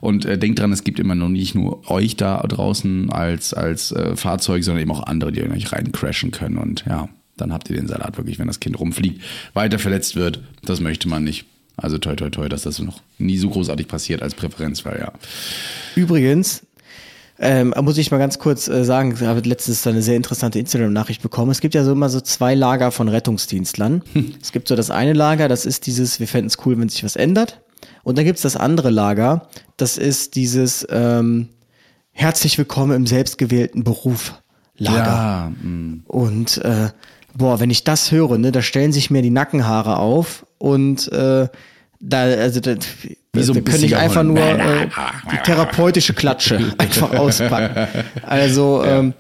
und 0.01 0.25
äh, 0.25 0.39
denkt 0.39 0.59
dran, 0.59 0.73
es 0.73 0.83
gibt 0.83 0.99
immer 0.99 1.15
noch 1.15 1.29
nicht 1.29 1.55
nur 1.55 1.89
euch 1.89 2.17
da 2.17 2.43
draußen 2.43 3.13
als 3.13 3.55
als 3.55 3.93
äh, 3.93 4.17
Fahrzeug, 4.17 4.65
sondern 4.65 4.83
eben 4.83 4.91
auch 4.91 5.05
andere, 5.05 5.31
die 5.31 5.43
euch 5.43 5.73
rein 5.73 5.93
crashen 5.93 6.33
können. 6.33 6.59
Und 6.59 6.85
ja, 6.89 7.09
dann 7.37 7.53
habt 7.53 7.71
ihr 7.71 7.77
den 7.77 7.87
Salat 7.87 8.17
wirklich, 8.17 8.41
wenn 8.41 8.49
das 8.49 8.59
Kind 8.59 8.81
rumfliegt, 8.81 9.23
weiter 9.55 9.79
verletzt 9.79 10.17
wird. 10.17 10.41
Das 10.65 10.81
möchte 10.81 11.09
man 11.09 11.23
nicht. 11.23 11.47
Also 11.77 11.99
toi 11.99 12.17
toi 12.17 12.31
toi, 12.31 12.49
dass 12.49 12.63
das 12.63 12.81
noch 12.81 13.03
nie 13.19 13.39
so 13.39 13.51
großartig 13.51 13.87
passiert 13.87 14.21
als 14.21 14.35
Präferenzfall, 14.35 14.99
ja. 14.99 15.13
Übrigens, 15.95 16.66
ähm, 17.39 17.75
muss 17.83 17.99
ich 17.99 18.11
mal 18.11 18.19
ganz 18.19 18.39
kurz 18.39 18.69
äh, 18.69 18.85
sagen, 18.85 19.15
ich 19.15 19.27
habe 19.27 19.41
letztens 19.41 19.87
eine 19.87 20.03
sehr 20.03 20.17
interessante 20.17 20.59
Instagram-Nachricht 20.59 21.23
bekommen. 21.23 21.51
Es 21.51 21.61
gibt 21.61 21.75
ja 21.75 21.85
so 21.85 21.93
immer 21.93 22.09
so 22.09 22.21
zwei 22.21 22.55
Lager 22.55 22.91
von 22.91 23.09
Rettungsdienstlern. 23.09 24.03
Hm. 24.13 24.35
Es 24.43 24.53
gibt 24.53 24.69
so 24.69 24.77
das 24.77 24.91
eine 24.91 25.13
Lager, 25.13 25.49
das 25.49 25.67
ist 25.67 25.87
dieses, 25.87 26.21
wir 26.21 26.29
fänden 26.29 26.49
es 26.49 26.65
cool, 26.65 26.79
wenn 26.79 26.89
sich 26.89 27.05
was 27.05 27.17
ändert. 27.17 27.61
Und 28.05 28.17
dann 28.17 28.25
gibt 28.25 28.37
es 28.37 28.43
das 28.43 28.57
andere 28.57 28.91
Lager, 28.91 29.49
das 29.77 29.99
ist 29.99 30.35
dieses 30.35 30.87
ähm, 30.91 31.51
herzlich 32.13 32.57
willkommen 32.57 32.93
im 32.93 33.07
selbstgewählten 33.07 33.85
Beruf 33.85 34.41
Lager. 34.79 35.07
Ja, 35.07 35.53
hm. 35.61 36.05
und 36.07 36.59
äh, 36.59 36.89
boah, 37.35 37.61
wenn 37.61 37.71
ich 37.71 37.85
das 37.85 38.13
höre, 38.13 38.39
ne, 38.39 38.53
da 38.53 38.63
stellen 38.63 38.93
sich 38.93 39.11
mir 39.11 39.23
die 39.23 39.31
Nackenhaare 39.31 39.99
auf 39.99 40.47
und 40.59 41.11
äh, 41.13 41.49
da, 42.01 42.23
also 42.23 42.61
da, 42.61 42.75
so 43.35 43.55
da 43.55 43.61
könnte 43.61 43.87
ich 43.87 43.97
einfach 43.97 44.23
nur 44.23 44.39
äh, 44.39 44.89
die 45.33 45.37
therapeutische 45.45 46.15
Klatsche 46.15 46.75
einfach 46.79 47.13
auspacken. 47.13 47.89
Also 48.23 48.83
ja. 48.85 48.99
ähm, 48.99 49.15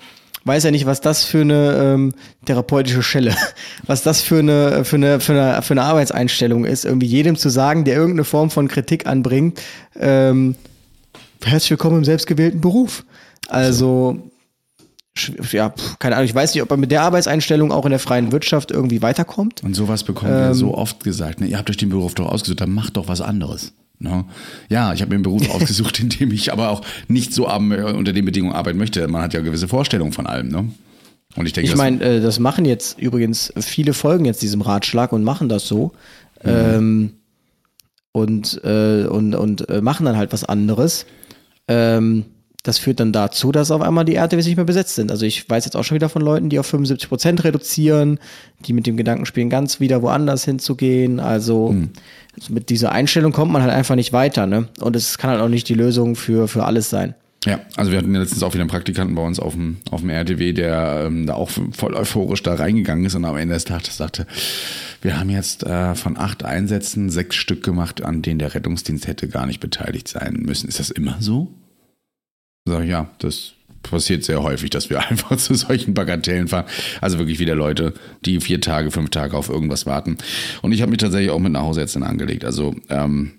weiß 0.44 0.64
ja 0.64 0.70
nicht, 0.70 0.86
was 0.86 1.00
das 1.00 1.24
für 1.24 1.40
eine 1.40 1.94
ähm, 1.94 2.12
therapeutische 2.44 3.02
Schelle, 3.02 3.34
was 3.86 4.02
das 4.02 4.22
für 4.22 4.38
eine, 4.38 4.84
für 4.84 4.96
eine, 4.96 5.20
für 5.20 5.32
eine, 5.32 5.62
für 5.62 5.74
eine 5.74 5.82
Arbeitseinstellung 5.82 6.64
ist, 6.64 6.84
irgendwie 6.84 7.06
jedem 7.06 7.36
zu 7.36 7.48
sagen, 7.48 7.84
der 7.84 7.96
irgendeine 7.96 8.24
Form 8.24 8.50
von 8.50 8.68
Kritik 8.68 9.06
anbringt, 9.06 9.60
ähm, 9.98 10.54
herzlich 11.44 11.70
willkommen 11.70 11.98
im 11.98 12.04
selbstgewählten 12.04 12.60
Beruf. 12.60 13.04
Also 13.48 14.30
ja, 15.52 15.74
keine 15.98 16.16
Ahnung, 16.16 16.26
ich 16.26 16.34
weiß 16.34 16.54
nicht, 16.54 16.62
ob 16.62 16.70
er 16.70 16.76
mit 16.76 16.90
der 16.90 17.02
Arbeitseinstellung 17.02 17.72
auch 17.72 17.84
in 17.84 17.90
der 17.90 17.98
freien 17.98 18.32
Wirtschaft 18.32 18.70
irgendwie 18.70 19.02
weiterkommt. 19.02 19.62
Und 19.62 19.74
sowas 19.74 20.04
bekommen 20.04 20.32
ähm, 20.32 20.38
wir 20.38 20.54
so 20.54 20.74
oft 20.74 21.02
gesagt. 21.04 21.40
Ne? 21.40 21.46
Ihr 21.46 21.58
habt 21.58 21.70
euch 21.70 21.76
den 21.76 21.88
Beruf 21.88 22.14
doch 22.14 22.26
ausgesucht, 22.26 22.60
dann 22.60 22.72
macht 22.72 22.96
doch 22.96 23.08
was 23.08 23.20
anderes. 23.20 23.72
Ne? 23.98 24.24
Ja, 24.68 24.92
ich 24.92 25.00
habe 25.00 25.10
mir 25.10 25.16
einen 25.16 25.22
Beruf 25.22 25.48
ausgesucht, 25.54 26.00
in 26.00 26.08
dem 26.08 26.30
ich 26.30 26.52
aber 26.52 26.70
auch 26.70 26.82
nicht 27.08 27.32
so 27.32 27.48
unter 27.48 28.12
den 28.12 28.24
Bedingungen 28.24 28.54
arbeiten 28.54 28.78
möchte. 28.78 29.06
Man 29.08 29.22
hat 29.22 29.34
ja 29.34 29.40
gewisse 29.40 29.68
Vorstellungen 29.68 30.12
von 30.12 30.26
allem. 30.26 30.48
Ne? 30.48 30.68
Und 31.36 31.46
ich 31.46 31.52
denke, 31.52 31.70
ich 31.70 31.76
meine, 31.76 32.02
äh, 32.02 32.20
das 32.20 32.38
machen 32.38 32.64
jetzt 32.64 32.98
übrigens 32.98 33.52
viele 33.58 33.94
folgen 33.94 34.24
jetzt 34.24 34.42
diesem 34.42 34.60
Ratschlag 34.60 35.12
und 35.12 35.24
machen 35.24 35.48
das 35.48 35.66
so. 35.66 35.92
Mhm. 36.42 36.50
Ähm, 36.50 37.12
und, 38.12 38.60
äh, 38.64 39.04
und, 39.04 39.34
und 39.34 39.68
äh, 39.68 39.82
machen 39.82 40.06
dann 40.06 40.16
halt 40.16 40.32
was 40.32 40.44
anderes. 40.44 41.04
Ähm, 41.68 42.24
das 42.66 42.78
führt 42.78 42.98
dann 42.98 43.12
dazu, 43.12 43.52
dass 43.52 43.70
auf 43.70 43.80
einmal 43.80 44.04
die 44.04 44.16
RTWs 44.16 44.44
nicht 44.46 44.56
mehr 44.56 44.64
besetzt 44.64 44.96
sind. 44.96 45.12
Also 45.12 45.24
ich 45.24 45.48
weiß 45.48 45.64
jetzt 45.64 45.76
auch 45.76 45.84
schon 45.84 45.94
wieder 45.94 46.08
von 46.08 46.20
Leuten, 46.20 46.48
die 46.48 46.58
auf 46.58 46.66
75 46.66 47.08
Prozent 47.08 47.44
reduzieren, 47.44 48.18
die 48.66 48.72
mit 48.72 48.86
dem 48.86 48.96
Gedanken 48.96 49.24
spielen, 49.24 49.50
ganz 49.50 49.78
wieder 49.78 50.02
woanders 50.02 50.44
hinzugehen. 50.44 51.20
Also 51.20 51.70
hm. 51.70 51.90
mit 52.48 52.68
dieser 52.68 52.90
Einstellung 52.90 53.32
kommt 53.32 53.52
man 53.52 53.62
halt 53.62 53.72
einfach 53.72 53.94
nicht 53.94 54.12
weiter. 54.12 54.46
Ne? 54.46 54.68
Und 54.80 54.96
es 54.96 55.16
kann 55.16 55.30
halt 55.30 55.40
auch 55.40 55.48
nicht 55.48 55.68
die 55.68 55.74
Lösung 55.74 56.16
für, 56.16 56.48
für 56.48 56.64
alles 56.64 56.90
sein. 56.90 57.14
Ja, 57.44 57.60
also 57.76 57.92
wir 57.92 57.98
hatten 57.98 58.12
ja 58.12 58.18
letztens 58.18 58.42
auch 58.42 58.54
wieder 58.54 58.62
einen 58.62 58.70
Praktikanten 58.70 59.14
bei 59.14 59.22
uns 59.22 59.38
auf 59.38 59.52
dem, 59.52 59.76
auf 59.92 60.00
dem 60.00 60.10
RTW, 60.10 60.52
der 60.52 61.04
ähm, 61.06 61.26
da 61.26 61.34
auch 61.34 61.48
voll 61.70 61.94
euphorisch 61.94 62.42
da 62.42 62.54
reingegangen 62.54 63.04
ist 63.04 63.14
und 63.14 63.24
am 63.24 63.36
Ende 63.36 63.54
des 63.54 63.64
Tages 63.64 63.96
sagte, 63.96 64.26
wir 65.02 65.20
haben 65.20 65.30
jetzt 65.30 65.62
äh, 65.62 65.94
von 65.94 66.16
acht 66.16 66.44
Einsätzen 66.44 67.10
sechs 67.10 67.36
Stück 67.36 67.62
gemacht, 67.62 68.02
an 68.02 68.22
denen 68.22 68.40
der 68.40 68.54
Rettungsdienst 68.54 69.06
hätte 69.06 69.28
gar 69.28 69.46
nicht 69.46 69.60
beteiligt 69.60 70.08
sein 70.08 70.42
müssen. 70.44 70.66
Ist 70.66 70.80
das 70.80 70.90
immer 70.90 71.18
so? 71.20 71.54
Sag 72.66 72.82
ich, 72.82 72.90
ja, 72.90 73.08
das 73.18 73.52
passiert 73.82 74.24
sehr 74.24 74.42
häufig, 74.42 74.70
dass 74.70 74.90
wir 74.90 75.00
einfach 75.08 75.36
zu 75.36 75.54
solchen 75.54 75.94
Bagatellen 75.94 76.48
fahren. 76.48 76.66
Also 77.00 77.18
wirklich 77.18 77.38
wieder 77.38 77.54
Leute, 77.54 77.94
die 78.24 78.40
vier 78.40 78.60
Tage, 78.60 78.90
fünf 78.90 79.10
Tage 79.10 79.36
auf 79.36 79.48
irgendwas 79.48 79.86
warten. 79.86 80.18
Und 80.62 80.72
ich 80.72 80.82
habe 80.82 80.90
mich 80.90 80.98
tatsächlich 80.98 81.30
auch 81.30 81.38
mit 81.38 81.54
einer 81.54 81.62
Hausärztin 81.62 82.02
angelegt. 82.02 82.44
Also 82.44 82.74
ähm, 82.90 83.32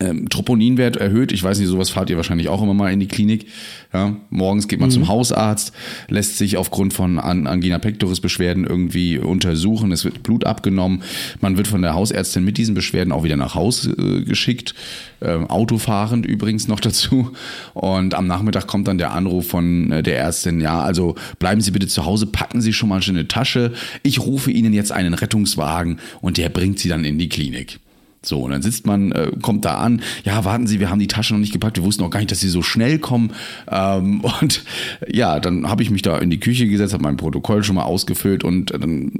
ähm, 0.00 0.28
Troponinwert 0.28 0.96
erhöht. 0.96 1.32
Ich 1.32 1.42
weiß 1.42 1.58
nicht, 1.58 1.68
sowas 1.68 1.90
fahrt 1.90 2.10
ihr 2.10 2.16
wahrscheinlich 2.16 2.48
auch 2.48 2.62
immer 2.62 2.74
mal 2.74 2.92
in 2.92 3.00
die 3.00 3.08
Klinik. 3.08 3.46
Ja, 3.92 4.16
morgens 4.30 4.68
geht 4.68 4.80
man 4.80 4.88
mhm. 4.88 4.94
zum 4.94 5.08
Hausarzt, 5.08 5.72
lässt 6.08 6.38
sich 6.38 6.56
aufgrund 6.56 6.92
von 6.92 7.18
Angina 7.18 7.78
pectoris 7.78 8.20
Beschwerden 8.20 8.66
irgendwie 8.66 9.18
untersuchen. 9.18 9.92
Es 9.92 10.04
wird 10.04 10.22
Blut 10.22 10.44
abgenommen. 10.44 11.02
Man 11.40 11.56
wird 11.56 11.68
von 11.68 11.82
der 11.82 11.94
Hausärztin 11.94 12.44
mit 12.44 12.58
diesen 12.58 12.74
Beschwerden 12.74 13.12
auch 13.12 13.24
wieder 13.24 13.36
nach 13.36 13.54
Hause 13.54 13.92
äh, 13.92 14.24
geschickt. 14.24 14.74
Ähm, 15.22 15.48
autofahrend 15.48 16.26
übrigens 16.26 16.68
noch 16.68 16.80
dazu. 16.80 17.32
Und 17.72 18.14
am 18.14 18.26
Nachmittag 18.26 18.66
kommt 18.66 18.88
dann 18.88 18.98
der 18.98 19.12
Anruf 19.12 19.48
von 19.48 19.92
äh, 19.92 20.02
der 20.02 20.18
Ärztin. 20.18 20.60
Ja, 20.60 20.82
also 20.82 21.14
bleiben 21.38 21.60
Sie 21.60 21.70
bitte 21.70 21.86
zu 21.86 22.04
Hause, 22.04 22.26
packen 22.26 22.60
Sie 22.60 22.72
schon 22.72 22.88
mal 22.88 23.00
eine 23.06 23.28
Tasche. 23.28 23.72
Ich 24.02 24.20
rufe 24.20 24.50
Ihnen 24.50 24.74
jetzt 24.74 24.92
einen 24.92 25.14
Rettungswagen 25.14 26.00
und 26.20 26.38
der 26.38 26.48
bringt 26.48 26.78
Sie 26.78 26.88
dann 26.88 27.04
in 27.04 27.18
die 27.18 27.28
Klinik. 27.28 27.78
So, 28.26 28.42
und 28.42 28.50
dann 28.50 28.62
sitzt 28.62 28.86
man, 28.86 29.12
äh, 29.12 29.30
kommt 29.40 29.64
da 29.64 29.76
an, 29.78 30.02
ja, 30.24 30.44
warten 30.44 30.66
Sie, 30.66 30.80
wir 30.80 30.90
haben 30.90 30.98
die 30.98 31.06
Tasche 31.06 31.34
noch 31.34 31.40
nicht 31.40 31.52
gepackt, 31.52 31.76
wir 31.76 31.84
wussten 31.84 32.02
auch 32.02 32.10
gar 32.10 32.18
nicht, 32.18 32.30
dass 32.30 32.40
Sie 32.40 32.48
so 32.48 32.62
schnell 32.62 32.98
kommen. 32.98 33.32
Ähm, 33.70 34.20
und 34.40 34.64
ja, 35.08 35.40
dann 35.40 35.68
habe 35.68 35.82
ich 35.82 35.90
mich 35.90 36.02
da 36.02 36.18
in 36.18 36.30
die 36.30 36.40
Küche 36.40 36.66
gesetzt, 36.66 36.92
habe 36.92 37.04
mein 37.04 37.16
Protokoll 37.16 37.62
schon 37.62 37.76
mal 37.76 37.84
ausgefüllt 37.84 38.44
und 38.44 38.72
dann 38.72 39.12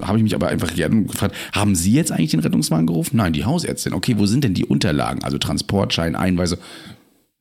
habe 0.00 0.18
ich 0.18 0.24
mich 0.24 0.34
aber 0.34 0.48
einfach 0.48 0.74
gefragt, 0.74 1.34
haben 1.52 1.74
Sie 1.74 1.92
jetzt 1.92 2.12
eigentlich 2.12 2.30
den 2.30 2.40
Rettungswagen 2.40 2.86
gerufen? 2.86 3.16
Nein, 3.16 3.32
die 3.32 3.44
Hausärztin. 3.44 3.92
Okay, 3.92 4.14
wo 4.18 4.26
sind 4.26 4.44
denn 4.44 4.54
die 4.54 4.64
Unterlagen? 4.64 5.22
Also 5.22 5.38
Transportschein, 5.38 6.16
Einweise. 6.16 6.58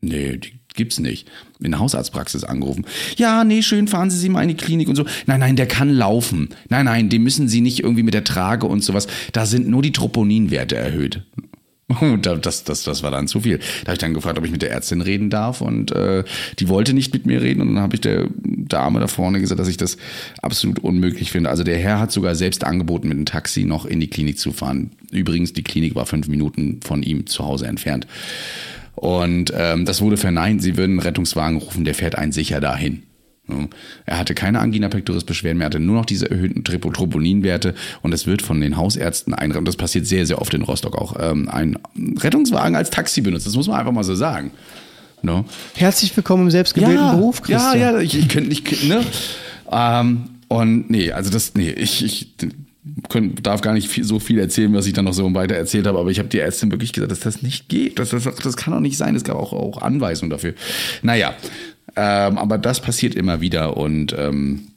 Nee, 0.01 0.37
die 0.37 0.59
gibt's 0.75 0.99
nicht. 0.99 1.27
In 1.59 1.71
der 1.71 1.79
Hausarztpraxis 1.79 2.43
angerufen. 2.43 2.85
Ja, 3.17 3.43
nee, 3.43 3.61
schön, 3.61 3.87
fahren 3.87 4.09
Sie 4.09 4.17
sie 4.17 4.29
mal 4.29 4.41
in 4.41 4.49
die 4.49 4.55
Klinik 4.55 4.89
und 4.89 4.95
so. 4.95 5.05
Nein, 5.25 5.39
nein, 5.39 5.55
der 5.55 5.67
kann 5.67 5.89
laufen. 5.89 6.49
Nein, 6.69 6.85
nein, 6.85 7.09
den 7.09 7.23
müssen 7.23 7.47
Sie 7.47 7.61
nicht 7.61 7.79
irgendwie 7.79 8.03
mit 8.03 8.13
der 8.13 8.23
Trage 8.23 8.67
und 8.67 8.83
sowas. 8.83 9.07
Da 9.31 9.45
sind 9.45 9.67
nur 9.67 9.81
die 9.81 9.91
Troponinwerte 9.91 10.75
erhöht. 10.75 11.23
Das, 12.41 12.63
das, 12.63 12.83
das 12.83 13.03
war 13.03 13.11
dann 13.11 13.27
zu 13.27 13.41
viel. 13.41 13.57
Da 13.57 13.87
habe 13.87 13.93
ich 13.93 13.99
dann 13.99 14.13
gefragt, 14.13 14.37
ob 14.37 14.45
ich 14.45 14.51
mit 14.51 14.61
der 14.61 14.71
Ärztin 14.71 15.01
reden 15.01 15.29
darf 15.29 15.61
und 15.61 15.91
äh, 15.91 16.23
die 16.59 16.67
wollte 16.67 16.93
nicht 16.93 17.13
mit 17.13 17.25
mir 17.25 17.41
reden 17.41 17.61
und 17.61 17.75
dann 17.75 17.83
habe 17.83 17.95
ich 17.95 18.01
der 18.01 18.27
Dame 18.43 18.99
da 18.99 19.07
vorne 19.07 19.39
gesagt, 19.39 19.59
dass 19.59 19.67
ich 19.67 19.77
das 19.77 19.97
absolut 20.41 20.79
unmöglich 20.79 21.31
finde. 21.31 21.49
Also 21.49 21.63
der 21.63 21.77
Herr 21.77 21.99
hat 21.99 22.11
sogar 22.11 22.35
selbst 22.35 22.63
angeboten, 22.63 23.07
mit 23.07 23.17
dem 23.17 23.25
Taxi 23.25 23.65
noch 23.65 23.85
in 23.85 23.99
die 23.99 24.09
Klinik 24.09 24.39
zu 24.39 24.51
fahren. 24.51 24.91
Übrigens, 25.11 25.53
die 25.53 25.63
Klinik 25.63 25.95
war 25.95 26.05
fünf 26.05 26.27
Minuten 26.27 26.79
von 26.83 27.03
ihm 27.03 27.27
zu 27.27 27.45
Hause 27.45 27.67
entfernt. 27.67 28.07
Und 28.95 29.51
ähm, 29.55 29.85
das 29.85 30.01
wurde 30.01 30.17
verneint, 30.17 30.61
sie 30.61 30.77
würden 30.77 30.91
einen 30.91 30.99
Rettungswagen 30.99 31.57
rufen, 31.57 31.85
der 31.85 31.93
fährt 31.93 32.15
einen 32.15 32.31
sicher 32.31 32.61
dahin. 32.61 33.03
Er 34.05 34.17
hatte 34.17 34.33
keine 34.33 34.59
Angina 34.59 34.89
pectoris 34.89 35.23
Beschwerden 35.23 35.59
mehr, 35.59 35.67
hatte 35.67 35.79
nur 35.79 35.95
noch 35.95 36.05
diese 36.05 36.29
erhöhten 36.31 36.63
Troponinwerte 36.63 37.75
und 38.01 38.11
es 38.11 38.25
wird 38.25 38.41
von 38.41 38.59
den 38.59 38.75
Hausärzten 38.75 39.35
ein, 39.35 39.51
und 39.51 39.67
das 39.67 39.75
passiert 39.75 40.07
sehr, 40.07 40.25
sehr 40.25 40.41
oft 40.41 40.53
in 40.55 40.63
Rostock 40.63 40.95
auch, 40.95 41.15
ähm, 41.19 41.47
ein 41.49 41.77
Rettungswagen 42.17 42.75
als 42.75 42.89
Taxi 42.89 43.21
benutzt. 43.21 43.45
Das 43.45 43.55
muss 43.55 43.67
man 43.67 43.79
einfach 43.79 43.91
mal 43.91 44.03
so 44.03 44.15
sagen. 44.15 44.51
No? 45.21 45.45
Herzlich 45.75 46.15
willkommen 46.17 46.43
im 46.43 46.51
selbstgewählten 46.51 46.97
ja, 46.97 47.13
Beruf, 47.13 47.41
Christian. 47.41 47.79
Ja, 47.79 47.91
ja, 47.91 47.99
ich, 47.99 48.17
ich 48.17 48.29
könnte 48.29 48.49
nicht, 48.49 48.83
ne? 48.83 49.01
Ähm, 49.71 50.23
und 50.47 50.89
nee, 50.89 51.11
also 51.11 51.29
das, 51.29 51.53
nee, 51.55 51.69
ich, 51.69 52.03
ich, 52.03 52.35
können, 53.09 53.35
darf 53.41 53.61
gar 53.61 53.73
nicht 53.73 53.87
viel, 53.87 54.03
so 54.03 54.19
viel 54.19 54.39
erzählen, 54.39 54.73
was 54.73 54.85
ich 54.85 54.93
dann 54.93 55.05
noch 55.05 55.13
so 55.13 55.33
weiter 55.33 55.55
erzählt 55.55 55.87
habe, 55.87 55.99
aber 55.99 56.11
ich 56.11 56.19
habe 56.19 56.29
die 56.29 56.39
Ärztin 56.39 56.71
wirklich 56.71 56.93
gesagt, 56.93 57.11
dass 57.11 57.19
das 57.19 57.41
nicht 57.41 57.67
geht. 57.67 57.99
Das, 57.99 58.09
das, 58.09 58.23
das 58.23 58.57
kann 58.57 58.73
doch 58.73 58.79
nicht 58.79 58.97
sein. 58.97 59.15
Es 59.15 59.23
gab 59.23 59.37
auch, 59.37 59.53
auch 59.53 59.81
Anweisungen 59.81 60.29
dafür. 60.29 60.53
Naja, 61.01 61.35
ähm, 61.95 62.37
aber 62.37 62.57
das 62.57 62.81
passiert 62.81 63.15
immer 63.15 63.41
wieder 63.41 63.77
und 63.77 64.15
ähm, 64.17 64.67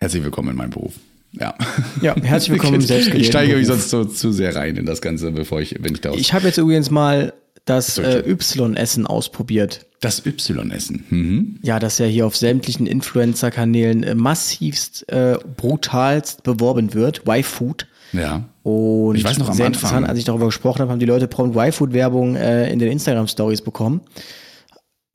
herzlich 0.00 0.24
willkommen 0.24 0.50
in 0.50 0.56
meinem 0.56 0.70
Beruf. 0.70 0.94
Ja. 1.32 1.54
Ja, 2.00 2.16
herzlich 2.16 2.52
willkommen 2.52 2.76
im 2.76 2.80
Selbstgerechten 2.80 3.20
Ich 3.20 3.28
steige 3.28 3.56
mich 3.56 3.66
sonst 3.66 3.90
so, 3.90 4.04
zu 4.04 4.32
sehr 4.32 4.56
rein 4.56 4.76
in 4.76 4.86
das 4.86 5.00
Ganze, 5.00 5.30
bevor 5.30 5.60
ich, 5.60 5.76
wenn 5.80 5.94
ich 5.94 6.00
da 6.00 6.12
Ich 6.14 6.32
habe 6.32 6.46
jetzt 6.46 6.58
übrigens 6.58 6.90
mal 6.90 7.34
das 7.66 7.98
äh, 7.98 8.20
Y-Essen 8.26 9.06
ausprobiert. 9.06 9.86
Das 10.00 10.24
Y-Essen. 10.24 11.04
Mhm. 11.10 11.58
Ja, 11.62 11.78
das 11.78 11.98
ja 11.98 12.06
hier 12.06 12.26
auf 12.26 12.36
sämtlichen 12.36 12.86
Influencer-Kanälen 12.86 14.02
äh, 14.04 14.14
massivst, 14.14 15.08
äh, 15.10 15.38
brutalst 15.56 16.44
beworben 16.44 16.94
wird. 16.94 17.22
Y-Food. 17.26 17.86
Ja. 18.12 18.44
Und 18.62 19.16
ich 19.16 19.24
weiß 19.24 19.38
noch 19.38 19.50
am 19.50 19.60
Anfang. 19.60 20.04
als 20.04 20.18
ich 20.18 20.24
darüber 20.24 20.46
gesprochen 20.46 20.80
habe, 20.80 20.92
haben 20.92 21.00
die 21.00 21.06
Leute 21.06 21.26
prompt 21.26 21.56
Y-Food-Werbung 21.56 22.36
äh, 22.36 22.70
in 22.72 22.78
den 22.78 22.92
Instagram-Stories 22.92 23.62
bekommen. 23.62 24.02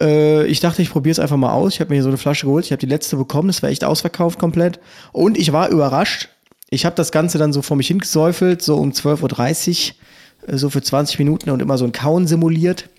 Äh, 0.02 0.46
ich 0.48 0.60
dachte, 0.60 0.82
ich 0.82 0.92
probiere 0.92 1.14
es 1.14 1.20
einfach 1.20 1.38
mal 1.38 1.54
aus. 1.54 1.76
Ich 1.76 1.80
habe 1.80 1.90
mir 1.90 1.96
hier 1.96 2.04
so 2.04 2.10
eine 2.10 2.18
Flasche 2.18 2.46
geholt. 2.46 2.66
Ich 2.66 2.72
habe 2.72 2.80
die 2.80 2.86
letzte 2.86 3.16
bekommen. 3.16 3.48
Das 3.48 3.64
war 3.64 3.70
echt 3.70 3.86
ausverkauft 3.86 4.38
komplett. 4.38 4.80
Und 5.14 5.38
ich 5.38 5.54
war 5.54 5.70
überrascht. 5.70 6.30
Ich 6.70 6.86
habe 6.86 6.96
das 6.96 7.12
Ganze 7.12 7.38
dann 7.38 7.54
so 7.54 7.62
vor 7.62 7.78
mich 7.78 7.88
hingesäufelt, 7.88 8.62
so 8.62 8.78
um 8.78 8.92
12.30 8.92 9.94
Uhr 10.50 10.58
so 10.58 10.70
für 10.70 10.82
20 10.82 11.20
Minuten 11.20 11.50
und 11.52 11.62
immer 11.62 11.78
so 11.78 11.86
ein 11.86 11.92
Kauen 11.92 12.28
simuliert. 12.28 12.90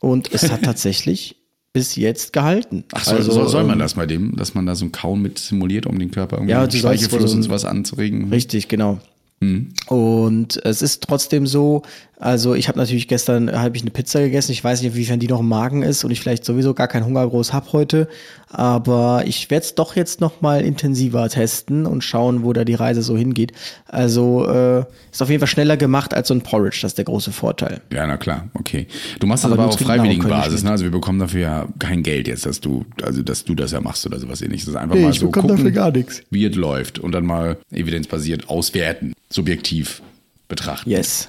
Und 0.00 0.32
es 0.32 0.50
hat 0.50 0.62
tatsächlich 0.62 1.36
bis 1.72 1.96
jetzt 1.96 2.32
gehalten. 2.32 2.84
Ach 2.92 3.04
so, 3.04 3.16
also, 3.16 3.46
soll 3.46 3.64
man 3.64 3.74
ähm, 3.74 3.78
das 3.78 3.94
bei 3.94 4.06
dem, 4.06 4.34
dass 4.36 4.54
man 4.54 4.66
da 4.66 4.74
so 4.74 4.84
ein 4.84 4.92
Kauen 4.92 5.22
mit 5.22 5.38
simuliert, 5.38 5.86
um 5.86 5.98
den 5.98 6.10
Körper 6.10 6.36
irgendwie 6.36 6.52
ja, 6.52 6.70
Speichelfluss 6.70 7.34
und 7.34 7.48
was 7.48 7.64
anzuregen? 7.64 8.30
Richtig, 8.30 8.68
genau. 8.68 8.98
Mhm. 9.40 9.72
Und 9.86 10.64
es 10.64 10.82
ist 10.82 11.02
trotzdem 11.02 11.46
so, 11.46 11.82
also 12.20 12.54
ich 12.54 12.68
habe 12.68 12.78
natürlich 12.78 13.08
gestern 13.08 13.50
habe 13.50 13.74
ich 13.76 13.82
eine 13.82 13.90
Pizza 13.90 14.20
gegessen. 14.20 14.52
Ich 14.52 14.62
weiß 14.62 14.82
nicht, 14.82 14.92
inwiefern 14.92 15.20
die 15.20 15.26
noch 15.26 15.40
im 15.40 15.48
Magen 15.48 15.82
ist 15.82 16.04
und 16.04 16.10
ich 16.10 16.20
vielleicht 16.20 16.44
sowieso 16.44 16.74
gar 16.74 16.86
keinen 16.86 17.06
Hunger 17.06 17.26
groß 17.26 17.54
hab 17.54 17.72
heute. 17.72 18.08
Aber 18.50 19.22
ich 19.26 19.50
werde 19.50 19.64
es 19.64 19.74
doch 19.74 19.96
jetzt 19.96 20.20
noch 20.20 20.42
mal 20.42 20.60
intensiver 20.60 21.26
testen 21.30 21.86
und 21.86 22.04
schauen, 22.04 22.44
wo 22.44 22.52
da 22.52 22.64
die 22.64 22.74
Reise 22.74 23.00
so 23.00 23.16
hingeht. 23.16 23.52
Also 23.86 24.46
äh, 24.46 24.84
ist 25.10 25.22
auf 25.22 25.30
jeden 25.30 25.40
Fall 25.40 25.48
schneller 25.48 25.78
gemacht 25.78 26.12
als 26.12 26.28
so 26.28 26.34
ein 26.34 26.42
Porridge. 26.42 26.80
Das 26.82 26.90
ist 26.90 26.98
der 26.98 27.06
große 27.06 27.32
Vorteil. 27.32 27.80
Ja, 27.90 28.06
na 28.06 28.18
klar, 28.18 28.50
okay. 28.52 28.86
Du 29.18 29.26
machst 29.26 29.44
das 29.44 29.52
aber, 29.52 29.62
aber 29.62 29.72
auf 29.72 29.80
freiwilligen 29.80 30.28
Basis, 30.28 30.62
ne? 30.62 30.72
Also 30.72 30.84
wir 30.84 30.90
bekommen 30.90 31.20
dafür 31.20 31.40
ja 31.40 31.68
kein 31.78 32.02
Geld 32.02 32.28
jetzt, 32.28 32.44
dass 32.44 32.60
du, 32.60 32.84
also 33.02 33.22
dass 33.22 33.46
du 33.46 33.54
das 33.54 33.72
ja 33.72 33.80
machst 33.80 34.04
oder 34.04 34.18
sowas 34.18 34.42
ähnliches. 34.42 34.66
Das 34.66 34.74
ist 34.74 34.80
einfach 34.80 34.94
nee, 34.94 35.04
mal 35.04 35.12
so 35.14 35.30
gucken, 35.30 35.48
dafür 35.48 35.70
gar 35.70 35.90
nichts. 35.90 36.22
wie 36.28 36.44
es 36.44 36.54
läuft 36.54 36.98
und 36.98 37.12
dann 37.12 37.24
mal 37.24 37.56
evidenzbasiert 37.70 38.50
auswerten, 38.50 39.14
subjektiv 39.30 40.02
betrachten. 40.48 40.90
Yes. 40.90 41.28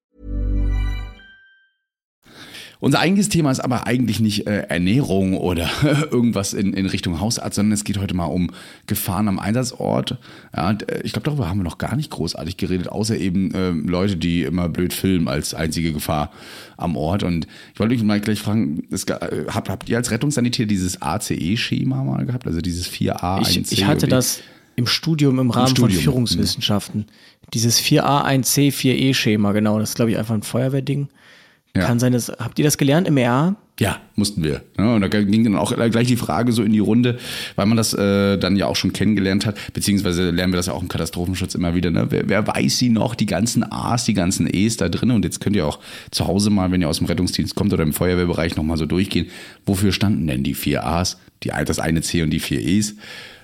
Unser 2.81 2.99
eigentliches 2.99 3.29
Thema 3.29 3.51
ist 3.51 3.59
aber 3.59 3.85
eigentlich 3.85 4.19
nicht 4.19 4.47
äh, 4.47 4.61
Ernährung 4.61 5.37
oder 5.37 5.69
irgendwas 6.11 6.53
in, 6.53 6.73
in 6.73 6.87
Richtung 6.87 7.21
Hausarzt, 7.21 7.55
sondern 7.55 7.73
es 7.73 7.83
geht 7.83 7.99
heute 7.99 8.15
mal 8.15 8.25
um 8.25 8.49
Gefahren 8.87 9.27
am 9.27 9.37
Einsatzort. 9.37 10.17
Ja, 10.55 10.71
äh, 10.71 11.01
ich 11.03 11.13
glaube, 11.13 11.25
darüber 11.25 11.47
haben 11.47 11.59
wir 11.59 11.63
noch 11.63 11.77
gar 11.77 11.95
nicht 11.95 12.09
großartig 12.09 12.57
geredet, 12.57 12.89
außer 12.89 13.15
eben 13.15 13.53
äh, 13.53 13.69
Leute, 13.69 14.17
die 14.17 14.41
immer 14.41 14.67
blöd 14.67 14.93
filmen 14.93 15.27
als 15.27 15.53
einzige 15.53 15.93
Gefahr 15.93 16.31
am 16.75 16.95
Ort. 16.95 17.21
Und 17.21 17.45
ich 17.71 17.79
wollte 17.79 17.93
euch 17.93 18.01
mal 18.01 18.19
gleich 18.19 18.41
fragen, 18.41 18.87
das, 18.89 19.03
äh, 19.03 19.45
habt, 19.47 19.69
habt 19.69 19.87
ihr 19.87 19.97
als 19.97 20.09
Rettungssanitär 20.09 20.65
dieses 20.65 21.03
ACE-Schema 21.03 22.03
mal 22.03 22.25
gehabt, 22.25 22.47
also 22.47 22.61
dieses 22.61 22.89
4A, 22.89 23.43
1C? 23.43 23.57
Ich, 23.59 23.71
ich 23.73 23.85
hatte 23.85 24.07
das 24.07 24.39
im 24.75 24.87
Studium 24.87 25.37
im 25.37 25.51
Rahmen 25.51 25.67
Im 25.67 25.75
Studium. 25.75 25.91
von 25.91 26.03
Führungswissenschaften. 26.03 27.05
Dieses 27.53 27.79
4A, 27.79 28.25
1C, 28.25 28.71
4E-Schema, 28.73 29.51
genau, 29.51 29.77
das 29.77 29.89
ist, 29.89 29.95
glaube 29.97 30.09
ich, 30.09 30.17
einfach 30.17 30.33
ein 30.33 30.41
Feuerwehrding. 30.41 31.09
Ja. 31.75 31.85
Kann 31.85 31.99
sein, 31.99 32.11
dass, 32.11 32.29
habt 32.29 32.59
ihr 32.59 32.65
das 32.65 32.77
gelernt 32.77 33.07
im 33.07 33.15
ER? 33.15 33.55
Ja, 33.79 33.99
mussten 34.15 34.43
wir. 34.43 34.61
Ja, 34.77 34.93
und 34.93 35.01
da 35.01 35.07
ging 35.07 35.43
dann 35.43 35.55
auch 35.55 35.73
gleich 35.73 36.07
die 36.07 36.17
Frage 36.17 36.51
so 36.51 36.61
in 36.63 36.73
die 36.73 36.79
Runde, 36.79 37.17
weil 37.55 37.65
man 37.65 37.77
das 37.77 37.93
äh, 37.93 38.37
dann 38.37 38.57
ja 38.57 38.67
auch 38.67 38.75
schon 38.75 38.93
kennengelernt 38.93 39.45
hat, 39.45 39.55
beziehungsweise 39.73 40.29
lernen 40.29 40.53
wir 40.53 40.57
das 40.57 40.67
ja 40.67 40.73
auch 40.73 40.81
im 40.81 40.89
Katastrophenschutz 40.89 41.55
immer 41.55 41.73
wieder. 41.73 41.89
Ne? 41.89 42.07
Wer, 42.09 42.27
wer 42.27 42.45
weiß 42.45 42.77
sie 42.77 42.89
noch, 42.89 43.15
die 43.15 43.25
ganzen 43.25 43.63
A's, 43.63 44.03
die 44.03 44.13
ganzen 44.13 44.47
E's 44.53 44.77
da 44.77 44.89
drin. 44.89 45.11
Und 45.11 45.23
jetzt 45.25 45.39
könnt 45.39 45.55
ihr 45.55 45.65
auch 45.65 45.79
zu 46.11 46.27
Hause 46.27 46.49
mal, 46.49 46.71
wenn 46.71 46.81
ihr 46.81 46.89
aus 46.89 46.97
dem 46.97 47.07
Rettungsdienst 47.07 47.55
kommt 47.55 47.73
oder 47.73 47.83
im 47.83 47.93
Feuerwehrbereich 47.93 48.55
nochmal 48.55 48.77
so 48.77 48.85
durchgehen. 48.85 49.27
Wofür 49.65 49.93
standen 49.93 50.27
denn 50.27 50.43
die 50.43 50.53
vier 50.53 50.85
A's, 50.85 51.17
die, 51.41 51.51
das 51.65 51.79
eine 51.79 52.01
C 52.01 52.21
und 52.21 52.29
die 52.29 52.39
vier 52.39 52.59
E's? 52.59 52.95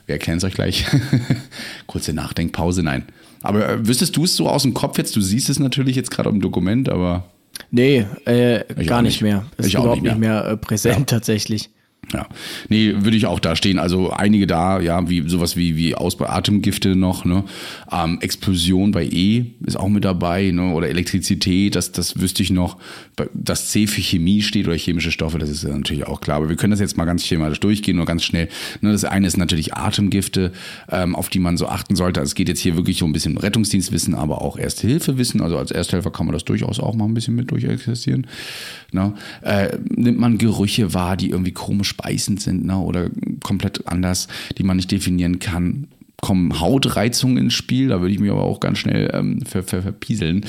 Wir 0.06 0.14
erklären 0.14 0.38
es 0.38 0.44
euch 0.44 0.54
gleich. 0.54 0.86
Kurze 1.88 2.14
Nachdenkpause, 2.14 2.84
nein. 2.84 3.06
Aber 3.42 3.68
äh, 3.68 3.88
wüsstest 3.88 4.16
du 4.16 4.26
es 4.26 4.36
so 4.36 4.50
aus 4.50 4.64
dem 4.64 4.74
Kopf 4.74 4.98
jetzt? 4.98 5.16
Du 5.16 5.22
siehst 5.22 5.50
es 5.50 5.58
natürlich 5.58 5.96
jetzt 5.96 6.12
gerade 6.12 6.30
im 6.30 6.42
Dokument, 6.42 6.90
aber 6.90 7.26
Nee, 7.72 8.06
äh, 8.26 8.64
gar 8.86 9.02
nicht, 9.02 9.22
mehr. 9.22 9.46
Ist 9.58 9.68
ich 9.68 9.74
überhaupt 9.76 10.02
nicht 10.02 10.04
mehr, 10.04 10.14
nicht 10.14 10.20
mehr 10.20 10.46
äh, 10.46 10.58
präsent 10.58 11.12
ja. 11.12 11.18
tatsächlich. 11.18 11.70
Ja, 12.14 12.26
nee, 12.70 12.94
würde 13.00 13.18
ich 13.18 13.26
auch 13.26 13.40
da 13.42 13.58
stehen. 13.58 13.80
Also 13.80 14.12
einige 14.12 14.48
da, 14.48 14.80
ja, 14.80 15.10
wie 15.10 15.28
sowas 15.28 15.58
wie 15.58 15.76
wie 15.76 15.94
Aus 15.94 16.20
Atemgifte 16.22 16.96
noch, 16.96 17.26
ne, 17.26 17.44
ähm, 17.92 18.20
Explosion 18.22 18.92
bei 18.92 19.06
E 19.06 19.46
ist 19.66 19.78
auch 19.78 19.90
mit 19.90 20.06
dabei, 20.06 20.52
ne, 20.52 20.72
oder 20.74 20.88
Elektrizität, 20.88 21.76
das 21.76 21.92
das 21.92 22.22
wüsste 22.22 22.44
ich 22.44 22.50
noch. 22.50 22.78
Das 23.34 23.70
C 23.70 23.88
für 23.88 24.00
Chemie 24.00 24.42
steht 24.42 24.68
oder 24.68 24.78
chemische 24.78 25.12
Stoffe, 25.12 25.38
das 25.38 25.50
ist 25.50 25.66
natürlich 25.66 26.08
auch 26.08 26.22
klar. 26.22 26.38
Aber 26.38 26.50
wir 26.50 26.56
können 26.56 26.72
das 26.72 26.80
jetzt 26.80 26.96
mal 26.96 27.04
ganz 27.04 27.26
schematisch 27.26 27.60
durchgehen, 27.60 27.98
nur 27.98 28.06
ganz 28.06 28.24
schnell. 28.24 28.48
Ne, 28.80 28.94
das 28.94 29.04
eine 29.04 29.28
ist 29.28 29.38
natürlich 29.38 29.74
Atemgifte, 29.74 30.54
ähm, 30.90 31.14
auf 31.14 31.28
die 31.28 31.40
man 31.40 31.58
so 31.58 31.68
achten 31.68 31.98
sollte. 31.98 32.22
Also 32.22 32.30
es 32.30 32.36
geht 32.36 32.48
jetzt 32.48 32.62
hier 32.62 32.78
wirklich 32.78 33.04
um 33.04 33.10
ein 33.10 33.14
bisschen 33.14 33.38
Rettungsdienstwissen, 33.38 34.16
aber 34.16 34.42
auch 34.42 34.58
Erste-Hilfe-Wissen. 34.58 35.42
Also 35.42 35.58
als 35.58 35.72
Ersthelfer 35.72 36.12
kann 36.12 36.26
man 36.26 36.34
das 36.34 36.46
durchaus 36.46 36.80
auch 36.80 36.96
mal 36.96 37.06
ein 37.06 37.14
bisschen 37.14 37.36
mit 37.36 37.52
durchexistieren. 37.52 38.28
Ne? 38.94 39.14
Äh, 39.42 39.78
nimmt 39.90 40.20
man 40.20 40.38
Gerüche 40.38 40.94
wahr, 40.94 41.18
die 41.18 41.32
irgendwie 41.32 41.52
komisch 41.52 41.87
beißend 41.96 42.42
sind 42.42 42.66
ne? 42.66 42.78
oder 42.78 43.10
komplett 43.44 43.88
anders, 43.88 44.28
die 44.58 44.64
man 44.64 44.78
nicht 44.78 44.92
definieren 44.92 45.40
kann. 45.40 45.88
Kommen 46.20 46.60
Hautreizungen 46.60 47.38
ins 47.38 47.54
Spiel, 47.54 47.90
da 47.90 48.02
würde 48.02 48.12
ich 48.12 48.20
mich 48.20 48.32
aber 48.32 48.44
auch 48.44 48.60
ganz 48.60 48.80
schnell 48.80 49.12
ähm, 49.14 49.42
ver, 49.46 49.62
ver, 49.62 49.84
verpieseln. 49.84 50.46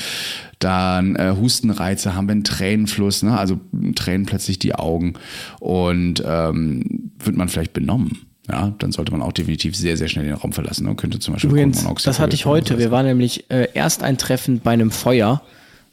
Dann 0.61 1.15
äh, 1.17 1.35
Hustenreize, 1.39 2.15
haben 2.15 2.27
wir 2.27 2.33
einen 2.33 2.45
Tränenfluss, 2.45 3.23
ne? 3.23 3.39
also 3.39 3.61
Tränen 3.95 4.25
plötzlich 4.25 4.59
die 4.59 4.75
Augen 4.75 5.13
und 5.61 6.23
ähm, 6.27 7.13
wird 7.23 7.37
man 7.37 7.49
vielleicht 7.49 7.75
benommen 7.75 8.23
ja, 8.51 8.73
dann 8.79 8.93
sollte 8.93 9.13
man 9.13 9.21
auch 9.21 9.33
definitiv 9.33 9.77
sehr, 9.77 9.99
sehr 9.99 10.09
schnell 10.09 10.25
den 10.25 10.33
Raum 10.33 10.55
verlassen. 10.55 10.87
Ne? 10.87 10.95
Könnte 10.95 11.19
zum 11.19 11.35
Beispiel 11.35 11.51
Übrigens, 11.51 11.85
das 12.03 12.19
hatte 12.19 12.35
ich 12.35 12.47
heute. 12.47 12.79
Wir 12.79 12.91
waren 12.91 13.05
nämlich 13.05 13.51
äh, 13.51 13.69
erst 13.75 14.03
ein 14.03 14.17
Treffen 14.17 14.61
bei 14.61 14.71
einem 14.71 14.91
Feuer 14.91 15.43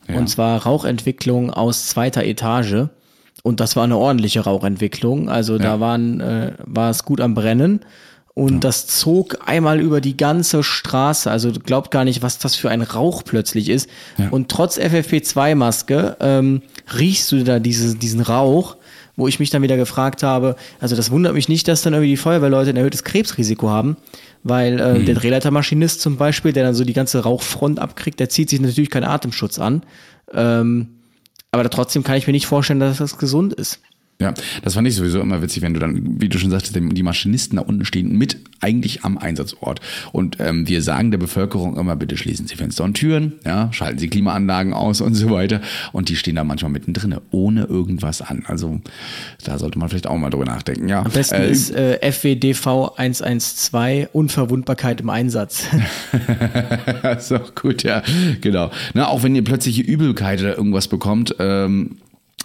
ja. 0.08 0.18
Und 0.18 0.28
zwar 0.28 0.64
Rauchentwicklung 0.64 1.50
aus 1.50 1.88
zweiter 1.88 2.24
Etage. 2.24 2.88
Und 3.46 3.60
das 3.60 3.76
war 3.76 3.84
eine 3.84 3.96
ordentliche 3.96 4.40
Rauchentwicklung. 4.40 5.30
Also 5.30 5.54
ja. 5.54 5.60
da 5.60 5.80
waren, 5.80 6.20
äh, 6.20 6.54
war 6.66 6.90
es 6.90 7.06
gut 7.06 7.22
am 7.22 7.36
Brennen. 7.36 7.82
Und 8.34 8.54
ja. 8.54 8.60
das 8.62 8.88
zog 8.88 9.38
einmal 9.46 9.80
über 9.80 10.02
die 10.02 10.18
ganze 10.18 10.64
Straße. 10.64 11.30
Also 11.30 11.52
glaubt 11.52 11.92
gar 11.92 12.06
nicht, 12.06 12.24
was 12.24 12.40
das 12.40 12.56
für 12.56 12.72
ein 12.72 12.82
Rauch 12.82 13.22
plötzlich 13.24 13.70
ist. 13.70 13.88
Ja. 14.18 14.30
Und 14.30 14.50
trotz 14.50 14.80
FFP2-Maske 14.80 16.18
ähm, 16.22 16.64
riechst 16.98 17.32
du 17.32 17.44
da 17.44 17.60
diese, 17.60 17.96
diesen 17.96 18.22
Rauch, 18.22 18.78
wo 19.16 19.28
ich 19.28 19.40
mich 19.40 19.52
dann 19.52 19.62
wieder 19.62 19.78
gefragt 19.78 20.24
habe, 20.24 20.56
also 20.80 20.96
das 20.96 21.12
wundert 21.12 21.36
mich 21.36 21.48
nicht, 21.48 21.68
dass 21.68 21.84
dann 21.84 21.94
irgendwie 21.94 22.10
die 22.10 22.18
Feuerwehrleute 22.18 22.72
ein 22.72 22.78
erhöhtes 22.78 23.04
Krebsrisiko 23.04 23.70
haben, 23.70 23.96
weil 24.42 24.80
äh, 24.80 24.94
mhm. 24.96 25.06
der 25.06 25.14
Drehleitermaschinist 25.14 26.02
zum 26.02 26.18
Beispiel, 26.18 26.52
der 26.52 26.64
dann 26.64 26.74
so 26.74 26.84
die 26.84 26.94
ganze 26.94 27.20
Rauchfront 27.20 27.78
abkriegt, 27.78 28.20
der 28.20 28.30
zieht 28.30 28.50
sich 28.50 28.60
natürlich 28.60 28.90
keinen 28.90 29.04
Atemschutz 29.04 29.60
an. 29.60 29.84
Ähm, 30.34 30.95
aber 31.56 31.70
trotzdem 31.70 32.04
kann 32.04 32.18
ich 32.18 32.28
mir 32.28 32.34
nicht 32.34 32.48
vorstellen, 32.48 32.80
dass 32.80 32.98
das 32.98 33.18
gesund 33.18 33.54
ist. 33.54 33.80
Ja, 34.20 34.34
das 34.64 34.76
fand 34.76 34.88
ich 34.88 34.96
sowieso 34.96 35.20
immer 35.20 35.42
witzig, 35.42 35.62
wenn 35.62 35.74
du 35.74 35.80
dann, 35.82 36.22
wie 36.22 36.30
du 36.30 36.38
schon 36.40 36.50
sagtest, 36.50 36.74
die 36.76 37.04
Maschinisten 37.04 37.58
da 37.58 37.64
unten 37.64 37.84
stehen 37.84 38.18
mit 38.18 38.38
eigentlich 38.62 39.04
am 39.04 39.18
Einsatzort. 39.18 39.82
Und 40.14 40.38
ähm, 40.40 40.68
wir 40.70 40.82
sagen 40.82 41.12
der 41.12 41.18
Bevölkerung 41.18 41.78
immer, 41.78 41.98
bitte 41.98 42.16
schließen 42.16 42.48
Sie 42.48 42.56
Fenster 42.56 42.86
und 42.86 42.94
Türen, 42.94 43.34
ja, 43.46 43.72
schalten 43.74 44.00
Sie 44.00 44.08
Klimaanlagen 44.08 44.74
aus 44.74 45.02
und 45.02 45.16
so 45.16 45.32
weiter. 45.32 45.60
Und 45.92 46.08
die 46.08 46.16
stehen 46.16 46.36
da 46.36 46.46
manchmal 46.46 46.72
mittendrin, 46.72 47.16
ohne 47.32 47.66
irgendwas 47.66 48.22
an. 48.22 48.44
Also 48.48 48.80
da 49.44 49.60
sollte 49.60 49.78
man 49.80 49.90
vielleicht 49.90 50.08
auch 50.08 50.18
mal 50.18 50.30
drüber 50.30 50.46
nachdenken. 50.46 50.88
Ja, 50.88 51.04
Am 51.04 51.12
besten 51.12 51.36
äh, 51.36 51.52
ist 51.52 51.76
äh, 51.76 52.00
FWDV 52.12 52.94
112 52.96 54.10
Unverwundbarkeit 54.14 55.02
im 55.02 55.10
Einsatz. 55.10 55.66
ist 57.18 57.34
auch 57.34 57.54
gut, 57.54 57.84
ja, 57.84 58.02
genau. 58.40 58.72
Na, 58.94 59.08
auch 59.10 59.24
wenn 59.24 59.36
ihr 59.36 59.44
plötzliche 59.44 59.82
Übelkeit 59.82 60.40
oder 60.40 60.58
irgendwas 60.58 60.88
bekommt, 60.88 61.36
ähm, 61.40 61.98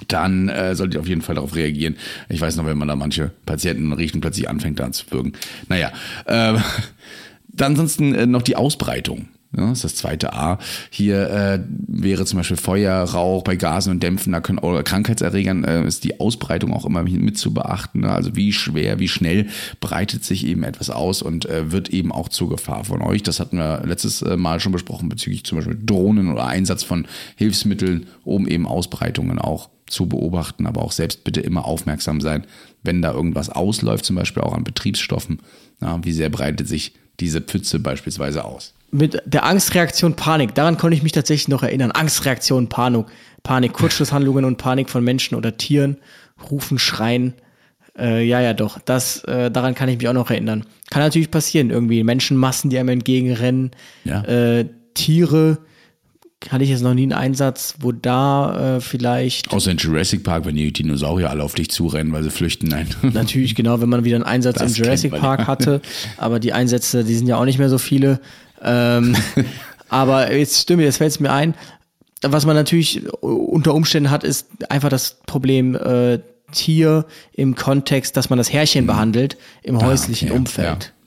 dann 0.09 0.49
äh, 0.49 0.75
solltet 0.75 0.95
ihr 0.95 1.01
auf 1.01 1.09
jeden 1.09 1.23
Fall 1.23 1.35
darauf 1.35 1.55
reagieren. 1.55 1.97
Ich 2.29 2.41
weiß 2.41 2.57
noch, 2.57 2.67
wenn 2.67 2.79
man 2.79 2.89
da 2.89 2.97
manche 2.97 3.31
Patienten 3.47 3.93
riechen, 3.93 4.21
plötzlich 4.21 4.49
anfängt 4.49 4.81
da 4.81 4.91
zu 4.93 5.11
würgen. 5.11 5.33
Naja, 5.69 5.93
äh, 6.27 6.59
dann 7.49 7.73
ansonsten 7.73 8.15
äh, 8.15 8.27
noch 8.27 8.43
die 8.43 8.57
Ausbreitung. 8.57 9.29
Ja, 9.57 9.69
das 9.69 9.79
ist 9.79 9.85
das 9.85 9.95
zweite 9.97 10.33
A. 10.33 10.59
Hier 10.91 11.29
äh, 11.29 11.61
wäre 11.89 12.25
zum 12.25 12.39
Beispiel 12.39 12.57
Feuer, 12.57 13.03
Rauch 13.03 13.43
bei 13.43 13.57
Gasen 13.57 13.91
und 13.91 14.03
Dämpfen, 14.03 14.33
da 14.33 14.41
können 14.41 14.59
oder 14.59 14.85
Krankheitserregern 14.85 15.65
äh, 15.65 15.85
ist 15.85 16.05
die 16.05 16.21
Ausbreitung 16.21 16.73
auch 16.73 16.85
immer 16.85 17.03
mit 17.03 17.37
zu 17.37 17.53
beachten. 17.53 18.01
Ne? 18.01 18.13
Also 18.13 18.37
wie 18.37 18.53
schwer, 18.53 19.01
wie 19.01 19.09
schnell 19.09 19.49
breitet 19.81 20.25
sich 20.25 20.47
eben 20.47 20.63
etwas 20.63 20.89
aus 20.89 21.21
und 21.21 21.47
äh, 21.47 21.73
wird 21.73 21.89
eben 21.89 22.13
auch 22.13 22.29
zur 22.29 22.49
Gefahr 22.49 22.85
von 22.85 23.03
euch. 23.03 23.25
Das 23.25 23.41
hatten 23.41 23.59
wir 23.59 23.83
letztes 23.85 24.23
äh, 24.23 24.37
Mal 24.37 24.61
schon 24.61 24.71
besprochen 24.71 25.09
bezüglich 25.09 25.43
zum 25.43 25.59
Beispiel 25.59 25.79
Drohnen 25.85 26.31
oder 26.31 26.47
Einsatz 26.47 26.85
von 26.85 27.09
Hilfsmitteln, 27.35 28.07
um 28.23 28.47
eben 28.47 28.69
Ausbreitungen 28.69 29.41
auch 29.41 29.69
zu 29.89 30.07
beobachten, 30.07 30.69
aber 30.69 30.83
auch 30.83 30.93
selbst 30.93 31.25
bitte 31.25 31.41
immer 31.41 31.65
aufmerksam 31.65 32.21
sein, 32.21 32.47
wenn 32.85 33.03
da 33.03 33.13
irgendwas 33.13 33.51
ausläuft, 33.51 34.05
zum 34.05 34.15
Beispiel 34.15 34.45
auch 34.45 34.55
an 34.55 34.63
Betriebsstoffen. 34.63 35.41
Ja, 35.81 35.99
wie 36.05 36.13
sehr 36.13 36.29
breitet 36.31 36.69
sich 36.69 36.95
diese 37.21 37.41
Pfütze 37.41 37.79
beispielsweise 37.79 38.45
aus? 38.45 38.75
Mit 38.91 39.23
der 39.25 39.45
Angstreaktion 39.45 40.15
Panik, 40.17 40.55
daran 40.55 40.77
konnte 40.77 40.97
ich 40.97 41.03
mich 41.03 41.13
tatsächlich 41.13 41.49
noch 41.49 41.63
erinnern. 41.63 41.93
Angstreaktion 41.93 42.69
Panik, 42.69 43.07
Panik, 43.43 43.73
Kurzschlusshandlungen 43.73 44.45
und 44.45 44.57
Panik 44.59 44.91
von 44.91 45.05
Menschen 45.05 45.37
oder 45.37 45.57
Tieren, 45.57 45.97
rufen, 46.51 46.79
schreien. 46.79 47.35
Äh, 47.99 48.25
ja, 48.25 48.41
ja, 48.41 48.53
doch. 48.53 48.79
Das, 48.81 49.23
äh, 49.25 49.51
daran 49.51 49.75
kann 49.75 49.89
ich 49.89 49.99
mich 49.99 50.09
auch 50.09 50.13
noch 50.13 50.31
erinnern. 50.31 50.65
Kann 50.91 51.03
natürlich 51.03 51.31
passieren, 51.31 51.71
irgendwie 51.71 52.03
Menschenmassen, 52.03 52.71
die 52.71 52.79
einem 52.79 52.89
entgegenrennen, 52.89 53.71
Ja. 54.05 54.23
äh, 54.25 54.67
Tiere, 54.95 55.59
hatte 56.49 56.65
ich 56.65 56.71
jetzt 56.71 56.83
noch 56.83 56.95
nie 56.95 57.03
einen 57.03 57.13
Einsatz, 57.13 57.75
wo 57.81 57.93
da 57.93 58.77
äh, 58.77 58.81
vielleicht 58.81 59.53
Außer 59.53 59.73
in 59.73 59.77
Jurassic 59.77 60.25
Park, 60.25 60.47
wenn 60.47 60.57
die 60.57 60.73
Dinosaurier 60.73 61.29
alle 61.31 61.43
auf 61.43 61.55
dich 61.55 61.71
zurennen, 61.71 62.13
weil 62.13 62.23
sie 62.23 62.31
flüchten. 62.31 62.69
Nein. 62.69 62.89
natürlich 63.03 63.55
genau, 63.55 63.81
wenn 63.81 63.91
man 63.91 64.05
wieder 64.05 64.17
einen 64.17 64.25
Einsatz 64.25 64.59
Das 64.59 64.77
im 64.77 64.83
Jurassic 64.85 65.13
Park 65.13 65.47
hatte, 65.47 65.83
aber 66.17 66.41
die 66.41 66.53
Einsätze, 66.53 67.05
die 67.05 67.15
sind 67.15 67.27
ja 67.27 67.37
auch 67.37 67.45
nicht 67.45 67.59
mehr 67.59 67.69
so 67.69 67.79
viele. 67.79 68.21
Ähm, 68.63 69.15
aber 69.91 70.35
jetzt 70.35 70.63
stimmt, 70.63 70.83
jetzt 70.83 70.97
fällt 70.97 71.11
es 71.11 71.21
mir 71.21 71.33
ein, 71.33 71.55
was 72.23 72.47
man 72.47 72.57
natürlich 72.57 73.03
unter 73.21 73.75
Umständen 73.75 74.11
hat, 74.11 74.25
ist 74.25 74.47
einfach 74.69 74.89
das 74.91 75.19
Problem 75.27 75.75
äh, 75.75 76.21
Tier 76.53 77.07
im 77.33 77.55
Kontext, 77.55 78.17
dass 78.17 78.29
man 78.29 78.37
das 78.37 78.53
Härchen 78.53 78.87
behandelt 78.87 79.37
im 79.63 79.81
häuslichen. 79.81 80.29
Ah, 80.29 80.33
okay, 80.33 80.39
Umfeld. 80.39 80.85
ja. 80.85 81.00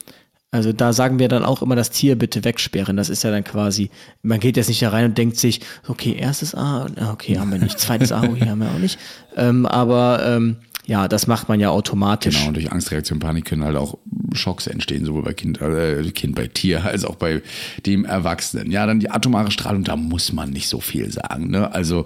Also 0.54 0.72
da 0.72 0.94
sagen 0.94 1.18
wir 1.18 1.30
dann 1.30 1.44
auch 1.44 1.64
immer 1.64 1.76
das 1.76 1.90
Tier 1.90 2.16
bitte 2.16 2.44
wegsperren. 2.44 2.96
Das 2.96 3.10
ist 3.10 3.24
ja 3.24 3.32
dann 3.32 3.44
quasi, 3.44 3.90
man 4.22 4.40
geht 4.40 4.56
jetzt 4.56 4.68
nicht 4.68 4.84
da 4.84 4.90
rein 4.90 5.06
und 5.06 5.18
denkt 5.18 5.38
sich, 5.38 5.62
okay, 5.88 6.16
erstes 6.16 6.54
A, 6.54 6.86
okay, 7.12 7.40
haben 7.40 7.52
wir 7.52 7.58
nicht, 7.58 7.80
zweites 7.80 8.12
A, 8.12 8.22
okay, 8.22 8.48
haben 8.48 8.60
wir 8.60 8.70
auch 8.70 8.78
nicht. 8.78 9.00
Ähm, 9.36 9.66
aber 9.66 10.24
ähm, 10.24 10.58
ja, 10.86 11.08
das 11.08 11.28
macht 11.28 11.48
man 11.48 11.60
ja 11.62 11.70
automatisch. 11.70 12.36
Genau, 12.36 12.50
und 12.50 12.56
durch 12.56 12.72
Angstreaktion, 12.72 13.20
Panik 13.20 13.46
können 13.46 13.64
halt 13.64 13.78
auch 13.78 13.98
Schocks 14.34 14.68
entstehen, 14.68 15.06
sowohl 15.06 15.24
bei 15.24 15.34
Kind, 15.34 15.62
äh, 15.62 16.04
kind 16.12 16.36
bei 16.36 16.48
Tier 16.48 16.84
als 16.86 17.06
auch 17.06 17.16
bei 17.16 17.42
dem 17.86 18.04
Erwachsenen. 18.04 18.70
Ja, 18.70 18.86
dann 18.86 19.00
die 19.00 19.10
atomare 19.10 19.52
Strahlung, 19.52 19.84
da 19.84 19.96
muss 19.96 20.34
man 20.34 20.50
nicht 20.50 20.68
so 20.68 20.82
viel 20.82 21.10
sagen. 21.12 21.50
Ne? 21.52 21.74
Also 21.74 22.04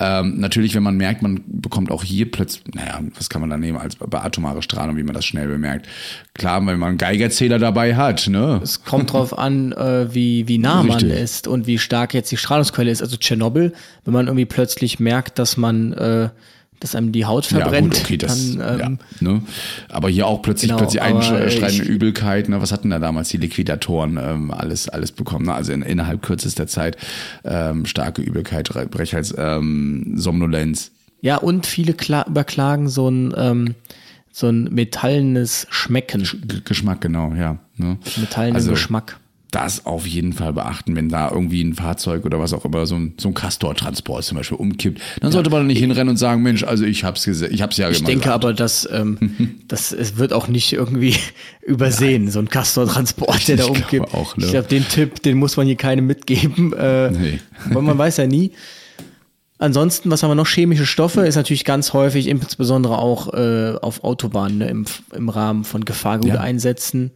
ähm, 0.00 0.40
natürlich, 0.40 0.74
wenn 0.74 0.82
man 0.82 0.96
merkt, 0.96 1.22
man 1.22 1.42
bekommt 1.46 1.92
auch 1.92 2.02
hier 2.02 2.28
plötzlich, 2.30 2.74
naja, 2.74 3.00
was 3.16 3.28
kann 3.28 3.40
man 3.40 3.50
da 3.50 3.56
nehmen 3.56 3.78
als 3.78 3.94
bei 3.96 4.20
atomare 4.20 4.62
Strahlung, 4.62 4.96
wie 4.96 5.04
man 5.04 5.14
das 5.14 5.24
schnell 5.24 5.46
bemerkt. 5.46 5.86
Klar, 6.34 6.66
wenn 6.66 6.78
man 6.78 6.90
einen 6.90 6.98
Geigerzähler 6.98 7.60
dabei 7.60 7.94
hat, 7.94 8.26
ne? 8.26 8.60
Es 8.62 8.82
kommt 8.84 9.12
drauf 9.12 9.38
an, 9.38 9.72
äh, 9.72 10.12
wie, 10.12 10.48
wie 10.48 10.58
nah 10.58 10.82
man 10.82 10.98
Richtig. 10.98 11.12
ist 11.12 11.46
und 11.46 11.66
wie 11.68 11.78
stark 11.78 12.12
jetzt 12.12 12.32
die 12.32 12.36
Strahlungsquelle 12.36 12.90
ist. 12.90 13.02
Also 13.02 13.16
Tschernobyl, 13.16 13.72
wenn 14.04 14.12
man 14.12 14.26
irgendwie 14.26 14.46
plötzlich 14.46 14.98
merkt, 14.98 15.38
dass 15.38 15.56
man, 15.56 15.92
äh, 15.92 16.30
dass 16.80 16.94
einem 16.94 17.12
die 17.12 17.24
Haut 17.24 17.46
verbrennt, 17.46 17.94
ja, 17.94 18.00
gut, 18.00 18.04
okay, 18.04 18.16
das, 18.18 18.56
dann, 18.56 18.80
ähm, 18.80 18.98
ja, 19.20 19.28
ne? 19.32 19.42
Aber 19.88 20.08
hier 20.08 20.26
auch 20.26 20.42
plötzlich, 20.42 20.68
Genau, 20.68 20.78
plötzlich 20.78 21.02
einschreitende 21.02 21.68
ich- 21.68 21.80
Übelkeit, 21.88 22.48
ne? 22.48 22.60
Was 22.60 22.72
hatten 22.72 22.90
da 22.90 22.98
damals 22.98 23.28
die 23.28 23.38
Liquidatoren 23.38 24.18
ähm, 24.22 24.50
alles, 24.50 24.88
alles 24.88 25.12
bekommen? 25.12 25.46
Ne? 25.46 25.54
Also 25.54 25.72
in, 25.72 25.82
innerhalb 25.82 26.22
kürzester 26.22 26.66
Zeit 26.66 26.96
ähm, 27.44 27.86
starke 27.86 28.22
Übelkeit, 28.22 28.68
Brechhals, 28.90 29.34
ähm, 29.36 30.12
Somnolenz. 30.16 30.90
ja, 31.22 31.36
und 31.36 31.66
viele 31.66 31.94
kla 31.94 32.26
überklagen 32.28 32.88
so 32.88 33.08
ein, 33.08 33.34
ähm, 33.36 33.74
so 34.32 34.48
ein 34.48 34.64
metallenes 34.64 35.66
Schmecken, 35.70 36.22
G 36.22 36.60
Geschmack, 36.64 37.00
genau, 37.00 37.32
ja. 37.34 37.58
Ne? 37.78 37.96
metallenen 38.16 38.56
also, 38.56 38.70
Geschmack. 38.70 39.18
Das 39.52 39.86
auf 39.86 40.06
jeden 40.06 40.32
Fall 40.32 40.52
beachten, 40.52 40.96
wenn 40.96 41.08
da 41.08 41.30
irgendwie 41.30 41.62
ein 41.62 41.74
Fahrzeug 41.74 42.24
oder 42.24 42.40
was 42.40 42.52
auch 42.52 42.64
immer, 42.64 42.84
so 42.84 42.96
ein, 42.96 43.14
so 43.16 43.28
ein 43.28 43.34
Castor-Transport 43.34 44.24
zum 44.24 44.36
Beispiel 44.36 44.58
umkippt, 44.58 45.00
dann 45.20 45.30
sollte 45.30 45.50
man 45.50 45.66
nicht 45.68 45.78
hinrennen 45.78 46.08
und 46.10 46.16
sagen, 46.16 46.42
Mensch, 46.42 46.64
also 46.64 46.84
ich 46.84 47.04
hab's 47.04 47.24
gesehen, 47.24 47.54
ich 47.54 47.62
hab's 47.62 47.76
ja 47.76 47.88
Ich 47.88 48.00
immer 48.00 48.08
denke 48.08 48.32
aber, 48.32 48.52
dass 48.52 48.88
ähm, 48.92 49.18
das 49.68 49.92
es 49.92 50.16
wird 50.16 50.32
auch 50.32 50.48
nicht 50.48 50.72
irgendwie 50.72 51.14
übersehen, 51.62 52.28
so 52.30 52.40
ein 52.40 52.48
Castor-Transport, 52.48 53.46
der 53.46 53.56
da 53.58 53.64
Ich 53.64 53.70
umkippt. 53.70 54.12
auch, 54.14 54.36
ne? 54.36 54.46
Ich 54.46 54.50
glaube, 54.50 54.68
den 54.68 54.86
Tipp, 54.88 55.22
den 55.22 55.38
muss 55.38 55.56
man 55.56 55.66
hier 55.66 55.76
keinem 55.76 56.06
mitgeben, 56.06 56.72
äh, 56.72 57.10
Nee. 57.12 57.40
weil 57.70 57.82
man 57.82 57.96
weiß 57.96 58.16
ja 58.16 58.26
nie. 58.26 58.50
Ansonsten, 59.58 60.10
was 60.10 60.22
haben 60.22 60.30
wir 60.30 60.34
noch? 60.34 60.48
Chemische 60.48 60.84
Stoffe 60.84 61.22
ist 61.22 61.36
natürlich 61.36 61.64
ganz 61.64 61.94
häufig, 61.94 62.26
insbesondere 62.26 62.98
auch 62.98 63.32
äh, 63.32 63.74
auf 63.80 64.04
Autobahnen 64.04 64.58
ne, 64.58 64.68
im, 64.68 64.84
im 65.14 65.28
Rahmen 65.30 65.64
von 65.64 65.84
Gefahrguteinsätzen. 65.86 67.12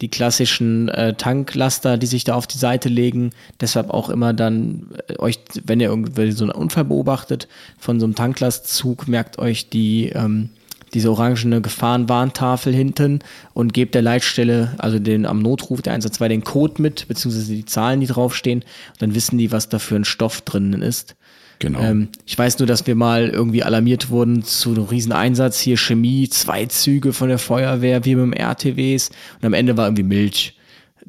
Die 0.00 0.08
klassischen 0.08 0.88
äh, 0.88 1.14
Tanklaster, 1.14 1.98
die 1.98 2.06
sich 2.06 2.24
da 2.24 2.34
auf 2.34 2.46
die 2.46 2.58
Seite 2.58 2.88
legen. 2.88 3.30
Deshalb 3.60 3.90
auch 3.90 4.08
immer 4.10 4.32
dann 4.32 4.88
äh, 5.08 5.18
euch, 5.18 5.40
wenn 5.64 5.80
ihr 5.80 5.88
irgendwie 5.88 6.32
so 6.32 6.44
einen 6.44 6.52
Unfall 6.52 6.84
beobachtet 6.84 7.48
von 7.78 8.00
so 8.00 8.06
einem 8.06 8.14
Tanklastzug, 8.14 9.08
merkt 9.08 9.38
euch 9.38 9.68
die 9.68 10.10
ähm, 10.10 10.50
diese 10.94 11.10
orangene 11.10 11.60
Gefahrenwarntafel 11.60 12.74
hinten 12.74 13.20
und 13.54 13.72
gebt 13.72 13.94
der 13.94 14.02
Leitstelle, 14.02 14.74
also 14.78 14.98
den 14.98 15.26
am 15.26 15.40
Notruf 15.40 15.82
der 15.82 15.92
112 15.92 16.28
den 16.28 16.44
Code 16.44 16.82
mit, 16.82 17.06
beziehungsweise 17.08 17.54
die 17.54 17.64
Zahlen, 17.64 18.00
die 18.00 18.06
draufstehen. 18.06 18.60
Und 18.60 19.02
dann 19.02 19.14
wissen 19.14 19.38
die, 19.38 19.52
was 19.52 19.68
da 19.68 19.78
für 19.78 19.96
ein 19.96 20.04
Stoff 20.04 20.40
drinnen 20.40 20.82
ist. 20.82 21.14
Genau. 21.60 21.80
Ähm, 21.80 22.08
ich 22.26 22.36
weiß 22.36 22.58
nur, 22.58 22.66
dass 22.66 22.86
wir 22.86 22.94
mal 22.96 23.28
irgendwie 23.28 23.62
alarmiert 23.62 24.10
wurden 24.10 24.42
zu 24.42 24.70
einem 24.70 24.84
riesen 24.84 25.12
Einsatz, 25.12 25.60
hier 25.60 25.76
Chemie, 25.76 26.28
zwei 26.28 26.66
Züge 26.66 27.12
von 27.12 27.28
der 27.28 27.38
Feuerwehr, 27.38 28.04
wir 28.04 28.16
mit 28.16 28.34
dem 28.34 28.40
RTWs 28.40 29.10
und 29.40 29.46
am 29.46 29.52
Ende 29.52 29.76
war 29.76 29.86
irgendwie 29.86 30.02
Milch 30.02 30.54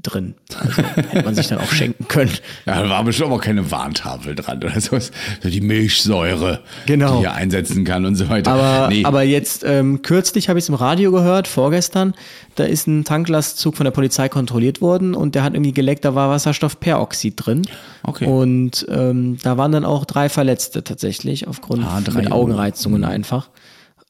drin. 0.04 0.36
Also 0.60 0.82
hätte 0.84 1.24
man 1.24 1.36
sich 1.36 1.48
dann 1.48 1.60
auch 1.60 1.72
schenken 1.72 2.08
können. 2.08 2.32
Ja, 2.66 2.82
da 2.84 2.90
war 2.90 3.04
bestimmt 3.04 3.32
auch 3.32 3.42
keine 3.42 3.70
Warntafel 3.72 4.36
dran 4.36 4.58
oder 4.64 4.80
sowas. 4.82 5.12
So 5.42 5.50
Die 5.50 5.62
Milchsäure, 5.62 6.60
Genau. 6.86 7.14
die 7.16 7.20
hier 7.20 7.34
einsetzen 7.34 7.84
kann 7.86 8.06
und 8.06 8.16
so 8.16 8.30
weiter. 8.30 8.52
Aber, 8.52 8.88
nee, 8.90 9.04
aber 9.06 9.24
jetzt 9.24 9.64
ähm, 9.66 10.02
kürzlich 10.02 10.50
habe 10.50 10.60
ich 10.60 10.66
es 10.66 10.70
im 10.70 10.76
Radio 10.76 11.12
gehört, 11.12 11.48
vorgestern, 11.48 12.14
da 12.56 12.64
ist 12.64 12.88
ein 12.88 13.04
Tanklastzug 13.06 13.78
von 13.78 13.84
der 13.86 13.92
Polizei 13.92 14.28
kontrolliert 14.30 14.82
worden 14.82 15.14
und 15.16 15.36
der 15.36 15.44
hat 15.44 15.54
irgendwie 15.54 15.72
geleckt, 15.74 16.04
da 16.06 16.16
war 16.16 16.30
Wasserstoffperoxid 16.30 17.34
drin. 17.38 17.62
Okay. 18.04 18.26
Und 18.26 18.86
ähm, 18.90 19.38
da 19.44 19.58
waren 19.58 19.72
dann 19.72 19.86
auch 19.86 20.06
drei 20.06 20.30
Verletzte 20.30 20.84
tatsächlich, 20.84 21.48
aufgrund 21.48 21.86
Ah, 21.86 22.02
drei, 22.04 22.24
mit. 22.24 22.32
Augenreizungen 22.32 23.04
einfach. 23.04 23.50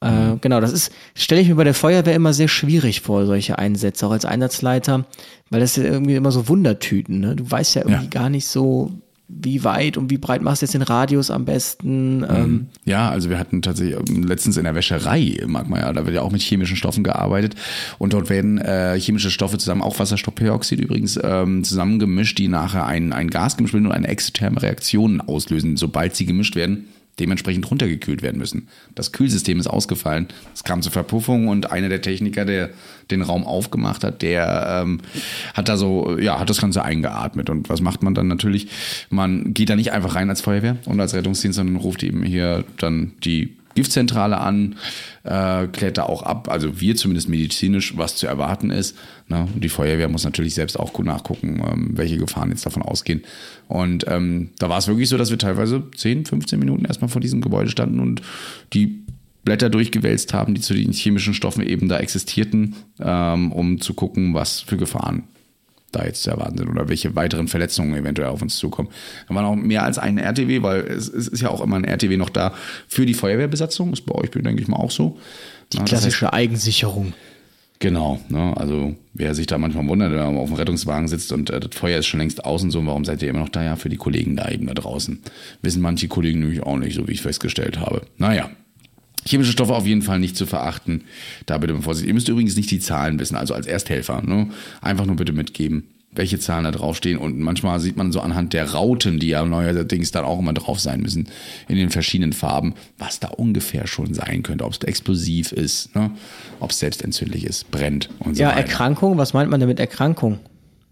Äh, 0.01 0.37
genau, 0.41 0.59
das 0.59 0.73
ist, 0.73 0.91
stelle 1.13 1.41
ich 1.41 1.47
mir 1.47 1.55
bei 1.55 1.63
der 1.63 1.75
Feuerwehr 1.75 2.15
immer 2.15 2.33
sehr 2.33 2.47
schwierig 2.47 3.01
vor, 3.01 3.25
solche 3.27 3.59
Einsätze, 3.59 4.07
auch 4.07 4.11
als 4.11 4.25
Einsatzleiter, 4.25 5.05
weil 5.51 5.59
das 5.59 5.75
sind 5.75 5.85
irgendwie 5.85 6.15
immer 6.15 6.31
so 6.31 6.47
Wundertüten, 6.47 7.19
ne? 7.19 7.35
Du 7.35 7.49
weißt 7.49 7.75
ja 7.75 7.81
irgendwie 7.83 8.05
Ja. 8.05 8.09
gar 8.09 8.29
nicht 8.29 8.47
so, 8.47 8.91
wie 9.33 9.63
weit 9.63 9.95
und 9.95 10.09
wie 10.09 10.17
breit 10.17 10.41
machst 10.41 10.61
du 10.61 10.65
jetzt 10.65 10.73
den 10.73 10.81
Radius 10.81 11.29
am 11.31 11.45
besten. 11.45 12.25
Ähm, 12.29 12.67
Ja, 12.83 13.09
also 13.09 13.29
wir 13.29 13.37
hatten 13.39 13.61
tatsächlich 13.61 13.95
ähm, 14.09 14.23
letztens 14.23 14.57
in 14.57 14.63
der 14.65 14.75
Wäscherei, 14.75 15.37
mag 15.47 15.69
man 15.69 15.79
ja, 15.79 15.93
da 15.93 16.03
wird 16.05 16.15
ja 16.15 16.21
auch 16.21 16.31
mit 16.31 16.41
chemischen 16.41 16.75
Stoffen 16.75 17.03
gearbeitet 17.03 17.55
und 17.97 18.11
dort 18.13 18.29
werden 18.29 18.57
äh, 18.57 18.99
chemische 18.99 19.31
Stoffe 19.31 19.57
zusammen, 19.57 19.83
auch 19.83 19.99
Wasserstoffperoxid 19.99 20.79
übrigens, 20.81 21.17
ähm, 21.23 21.63
zusammengemischt, 21.63 22.39
die 22.39 22.47
nachher 22.49 22.85
ein, 22.87 23.13
ein 23.13 23.29
Gas 23.29 23.55
gemischt 23.55 23.73
werden 23.73 23.85
und 23.85 23.93
eine 23.93 24.07
exotherme 24.09 24.61
Reaktion 24.61 25.21
auslösen, 25.21 25.77
sobald 25.77 26.15
sie 26.15 26.25
gemischt 26.25 26.55
werden 26.55 26.87
dementsprechend 27.19 27.69
runtergekühlt 27.69 28.21
werden 28.21 28.37
müssen. 28.37 28.67
Das 28.95 29.11
Kühlsystem 29.11 29.59
ist 29.59 29.67
ausgefallen. 29.67 30.27
Es 30.53 30.63
kam 30.63 30.81
zur 30.81 30.91
Verpuffung 30.91 31.47
und 31.47 31.71
einer 31.71 31.89
der 31.89 32.01
Techniker, 32.01 32.45
der 32.45 32.69
den 33.11 33.21
Raum 33.21 33.45
aufgemacht 33.45 34.03
hat, 34.03 34.21
der 34.21 34.81
ähm, 34.83 35.01
hat 35.53 35.69
da 35.69 35.77
so, 35.77 36.17
ja, 36.17 36.39
hat 36.39 36.49
das 36.49 36.61
Ganze 36.61 36.83
eingeatmet. 36.83 37.49
Und 37.49 37.69
was 37.69 37.81
macht 37.81 38.01
man 38.01 38.15
dann 38.15 38.27
natürlich? 38.27 38.67
Man 39.09 39.53
geht 39.53 39.69
da 39.69 39.75
nicht 39.75 39.91
einfach 39.91 40.15
rein 40.15 40.29
als 40.29 40.41
Feuerwehr 40.41 40.77
und 40.85 40.99
als 40.99 41.13
Rettungsdienst, 41.13 41.57
sondern 41.57 41.75
ruft 41.75 42.03
eben 42.03 42.23
hier 42.23 42.63
dann 42.77 43.13
die 43.23 43.55
Giftzentrale 43.75 44.39
an, 44.39 44.75
äh, 45.23 45.67
klärt 45.67 45.97
da 45.97 46.03
auch 46.03 46.23
ab, 46.23 46.49
also 46.49 46.79
wir 46.81 46.95
zumindest 46.95 47.29
medizinisch, 47.29 47.97
was 47.97 48.15
zu 48.15 48.27
erwarten 48.27 48.69
ist. 48.69 48.97
Ne? 49.27 49.47
Die 49.55 49.69
Feuerwehr 49.69 50.09
muss 50.09 50.23
natürlich 50.23 50.55
selbst 50.55 50.79
auch 50.79 50.93
gut 50.93 51.05
nachgucken, 51.05 51.61
ähm, 51.65 51.97
welche 51.97 52.17
Gefahren 52.17 52.49
jetzt 52.49 52.65
davon 52.65 52.83
ausgehen. 52.83 53.23
Und 53.67 54.05
ähm, 54.07 54.49
da 54.59 54.69
war 54.69 54.77
es 54.77 54.87
wirklich 54.87 55.09
so, 55.09 55.17
dass 55.17 55.31
wir 55.31 55.37
teilweise 55.37 55.83
10, 55.95 56.25
15 56.25 56.59
Minuten 56.59 56.85
erstmal 56.85 57.09
vor 57.09 57.21
diesem 57.21 57.41
Gebäude 57.41 57.69
standen 57.69 57.99
und 57.99 58.21
die 58.73 59.03
Blätter 59.43 59.69
durchgewälzt 59.69 60.33
haben, 60.33 60.53
die 60.53 60.61
zu 60.61 60.73
den 60.73 60.91
chemischen 60.91 61.33
Stoffen 61.33 61.65
eben 61.65 61.89
da 61.89 61.97
existierten, 61.97 62.75
ähm, 62.99 63.51
um 63.51 63.81
zu 63.81 63.93
gucken, 63.93 64.33
was 64.33 64.61
für 64.61 64.77
Gefahren 64.77 65.23
da 65.91 66.05
jetzt 66.05 66.23
zu 66.23 66.31
erwarten 66.31 66.57
sind 66.57 66.69
oder 66.69 66.89
welche 66.89 67.15
weiteren 67.15 67.47
Verletzungen 67.47 67.95
eventuell 67.95 68.29
auf 68.29 68.41
uns 68.41 68.57
zukommen. 68.57 68.89
Da 69.27 69.35
war 69.35 69.43
noch 69.43 69.55
mehr 69.55 69.83
als 69.83 69.97
ein 69.97 70.17
RTW, 70.17 70.61
weil 70.61 70.81
es, 70.81 71.09
es 71.09 71.27
ist 71.27 71.41
ja 71.41 71.49
auch 71.49 71.61
immer 71.61 71.75
ein 71.75 71.83
RTW 71.83 72.17
noch 72.17 72.29
da 72.29 72.53
für 72.87 73.05
die 73.05 73.13
Feuerwehrbesatzung. 73.13 73.93
Ist 73.93 74.05
bei 74.05 74.15
euch, 74.15 74.31
denke 74.31 74.61
ich 74.61 74.67
mal, 74.67 74.77
auch 74.77 74.91
so. 74.91 75.17
Die 75.73 75.77
klassische 75.79 76.27
heißt, 76.27 76.33
Eigensicherung. 76.33 77.13
Genau, 77.81 78.19
ne? 78.29 78.55
also 78.57 78.95
wer 79.13 79.33
sich 79.33 79.47
da 79.47 79.57
manchmal 79.57 79.87
wundert, 79.87 80.11
wenn 80.11 80.19
man 80.19 80.37
auf 80.37 80.49
dem 80.49 80.55
Rettungswagen 80.55 81.07
sitzt 81.07 81.31
und 81.31 81.49
äh, 81.49 81.59
das 81.59 81.75
Feuer 81.75 81.97
ist 81.97 82.05
schon 82.05 82.19
längst 82.19 82.45
außen 82.45 82.69
so, 82.69 82.85
warum 82.85 83.05
seid 83.05 83.23
ihr 83.23 83.29
immer 83.29 83.39
noch 83.39 83.49
da? 83.49 83.63
Ja, 83.63 83.75
für 83.75 83.89
die 83.89 83.97
Kollegen 83.97 84.35
da 84.35 84.49
eben 84.49 84.67
da 84.67 84.75
draußen. 84.75 85.19
Wissen 85.63 85.81
manche 85.81 86.07
Kollegen 86.07 86.41
nämlich 86.41 86.61
auch 86.61 86.77
nicht, 86.77 86.95
so 86.95 87.07
wie 87.07 87.13
ich 87.13 87.23
festgestellt 87.23 87.79
habe. 87.79 88.03
Naja, 88.17 88.51
Chemische 89.25 89.51
Stoffe 89.51 89.73
auf 89.73 89.85
jeden 89.85 90.01
Fall 90.01 90.19
nicht 90.19 90.35
zu 90.35 90.45
verachten. 90.45 91.03
Da 91.45 91.57
bitte 91.57 91.73
mit 91.73 91.83
Vorsicht. 91.83 92.07
Ihr 92.07 92.13
müsst 92.13 92.27
übrigens 92.27 92.55
nicht 92.55 92.71
die 92.71 92.79
Zahlen 92.79 93.19
wissen, 93.19 93.35
also 93.35 93.53
als 93.53 93.67
Ersthelfer. 93.67 94.21
Ne? 94.21 94.49
Einfach 94.81 95.05
nur 95.05 95.15
bitte 95.15 95.31
mitgeben, 95.31 95.83
welche 96.11 96.39
Zahlen 96.39 96.63
da 96.63 96.71
draufstehen. 96.71 97.17
Und 97.17 97.39
manchmal 97.39 97.79
sieht 97.79 97.97
man 97.97 98.11
so 98.11 98.19
anhand 98.21 98.53
der 98.53 98.71
Rauten, 98.71 99.19
die 99.19 99.29
ja 99.29 99.45
neuerdings 99.45 100.11
dann 100.11 100.25
auch 100.25 100.39
immer 100.39 100.53
drauf 100.53 100.79
sein 100.79 101.01
müssen, 101.01 101.27
in 101.67 101.75
den 101.75 101.91
verschiedenen 101.91 102.33
Farben, 102.33 102.73
was 102.97 103.19
da 103.19 103.29
ungefähr 103.29 103.85
schon 103.87 104.13
sein 104.13 104.43
könnte. 104.43 104.65
Ob 104.65 104.73
es 104.73 104.79
explosiv 104.79 105.51
ist, 105.51 105.95
ne? 105.95 106.11
ob 106.59 106.71
es 106.71 106.79
selbstentzündlich 106.79 107.45
ist, 107.45 107.69
brennt 107.69 108.09
und 108.19 108.35
so 108.35 108.41
ja, 108.41 108.49
weiter. 108.49 108.59
Ja, 108.59 108.65
Erkrankung, 108.65 109.17
was 109.17 109.33
meint 109.33 109.51
man 109.51 109.59
damit 109.59 109.79
Erkrankung? 109.79 110.39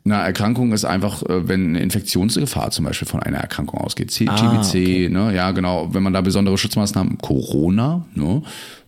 Na, 0.03 0.25
Erkrankung 0.25 0.71
ist 0.71 0.85
einfach, 0.85 1.23
äh, 1.23 1.47
wenn 1.47 1.69
eine 1.69 1.81
Infektionsgefahr 1.81 2.71
zum 2.71 2.85
Beispiel 2.85 3.07
von 3.07 3.21
einer 3.21 3.37
Erkrankung 3.37 3.79
ausgeht. 3.79 4.11
C 4.11 4.27
ah, 4.27 4.35
TBC, 4.35 4.67
okay. 4.67 5.09
ne, 5.09 5.35
ja, 5.35 5.51
genau, 5.51 5.93
wenn 5.93 6.03
man 6.03 6.13
da 6.13 6.21
besondere 6.21 6.57
Schutzmaßnahmen, 6.57 7.17
Corona, 7.17 8.05
ne, 8.15 8.41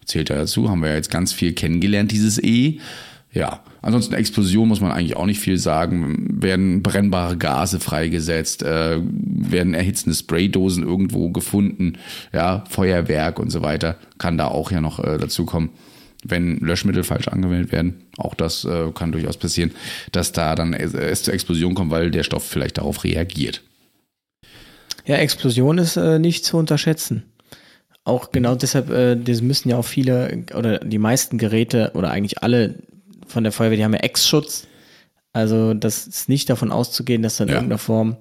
zählt 0.06 0.30
ja 0.30 0.36
dazu, 0.36 0.70
haben 0.70 0.82
wir 0.82 0.90
ja 0.90 0.96
jetzt 0.96 1.12
ganz 1.12 1.34
viel 1.34 1.54
kennengelernt, 1.54 2.12
dieses 2.12 2.42
E. 2.42 2.80
Ja, 3.34 3.62
ansonsten 3.82 4.14
Explosion 4.14 4.68
muss 4.68 4.82
man 4.82 4.92
eigentlich 4.92 5.16
auch 5.16 5.26
nicht 5.26 5.40
viel 5.40 5.58
sagen. 5.58 6.42
Werden 6.42 6.84
brennbare 6.84 7.38
Gase 7.38 7.80
freigesetzt, 7.80 8.62
äh, 8.62 9.00
werden 9.02 9.74
erhitzende 9.74 10.18
Spraydosen 10.18 10.84
irgendwo 10.84 11.30
gefunden, 11.30 11.94
ja, 12.34 12.64
Feuerwerk 12.70 13.40
und 13.40 13.50
so 13.50 13.62
weiter, 13.62 13.96
kann 14.18 14.38
da 14.38 14.48
auch 14.48 14.72
ja 14.72 14.82
noch 14.82 15.00
äh, 15.00 15.18
dazu 15.18 15.46
kommen 15.46 15.70
wenn 16.24 16.58
Löschmittel 16.58 17.04
falsch 17.04 17.28
angewendet 17.28 17.72
werden, 17.72 18.04
auch 18.18 18.36
das 18.36 18.66
äh, 18.66 18.92
kann 18.94 19.12
durchaus 19.12 19.38
passieren, 19.38 19.72
dass 20.12 20.32
da 20.32 20.56
dann 20.56 20.74
es 20.74 21.24
zur 21.24 21.34
Explosion 21.34 21.74
kommt, 21.74 21.92
weil 21.92 22.12
der 22.12 22.24
Stoff 22.24 22.46
vielleicht 22.46 22.78
darauf 22.78 23.04
reagiert. 23.04 23.62
Ja, 25.06 25.18
Explosion 25.18 25.78
ist 25.78 25.98
äh, 25.98 26.20
nicht 26.20 26.46
zu 26.46 26.58
unterschätzen. 26.58 27.24
Auch 28.04 28.32
genau 28.32 28.56
deshalb, 28.56 28.90
äh, 28.90 29.16
das 29.16 29.42
müssen 29.42 29.70
ja 29.70 29.78
auch 29.78 29.86
viele 29.86 30.46
oder 30.56 30.80
die 30.80 30.98
meisten 30.98 31.38
Geräte 31.38 31.92
oder 31.96 32.12
eigentlich 32.12 32.44
alle 32.44 32.76
von 33.28 33.44
der 33.44 33.52
Feuerwehr, 33.52 33.78
die 33.78 33.84
haben 33.84 33.94
ja 33.94 34.00
Ex-Schutz. 34.00 34.68
Also 35.34 35.74
das 35.74 36.08
ist 36.08 36.30
nicht 36.30 36.50
davon 36.50 36.72
auszugehen, 36.72 37.22
dass 37.22 37.38
dann 37.38 37.48
in 37.48 37.54
ja. 37.54 37.58
irgendeiner 37.60 37.78
Form 37.78 38.18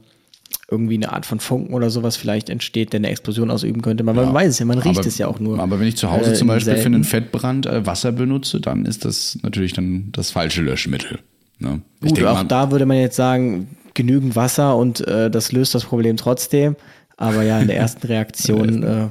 irgendwie 0.70 0.94
eine 0.94 1.12
Art 1.12 1.26
von 1.26 1.40
Funken 1.40 1.74
oder 1.74 1.90
sowas 1.90 2.16
vielleicht 2.16 2.48
entsteht, 2.48 2.92
der 2.92 2.98
eine 2.98 3.10
Explosion 3.10 3.50
ausüben 3.50 3.82
könnte. 3.82 4.04
Man, 4.04 4.16
ja, 4.16 4.24
man 4.24 4.34
weiß 4.34 4.48
es 4.48 4.58
ja, 4.58 4.66
man 4.66 4.78
riecht 4.78 4.98
aber, 4.98 5.06
es 5.06 5.18
ja 5.18 5.26
auch 5.26 5.40
nur. 5.40 5.58
Aber 5.58 5.80
wenn 5.80 5.86
ich 5.86 5.96
zu 5.96 6.10
Hause 6.10 6.32
äh, 6.32 6.34
zum 6.34 6.48
Beispiel 6.48 6.74
selten. 6.74 6.82
für 6.82 6.86
einen 6.86 7.04
Fettbrand 7.04 7.66
äh, 7.66 7.86
Wasser 7.86 8.12
benutze, 8.12 8.60
dann 8.60 8.86
ist 8.86 9.04
das 9.04 9.38
natürlich 9.42 9.72
dann 9.72 10.10
das 10.12 10.30
falsche 10.30 10.62
Löschmittel. 10.62 11.18
Ne? 11.58 11.82
Gut, 12.00 12.16
denke, 12.16 12.30
auch 12.30 12.42
da 12.44 12.70
würde 12.70 12.86
man 12.86 12.98
jetzt 12.98 13.16
sagen, 13.16 13.76
genügend 13.94 14.36
Wasser 14.36 14.76
und 14.76 15.06
äh, 15.06 15.30
das 15.30 15.52
löst 15.52 15.74
das 15.74 15.84
Problem 15.84 16.16
trotzdem. 16.16 16.76
Aber 17.16 17.42
ja, 17.42 17.60
in 17.60 17.66
der 17.66 17.76
ersten 17.78 18.06
Reaktion. 18.06 18.82
äh, 18.82 19.08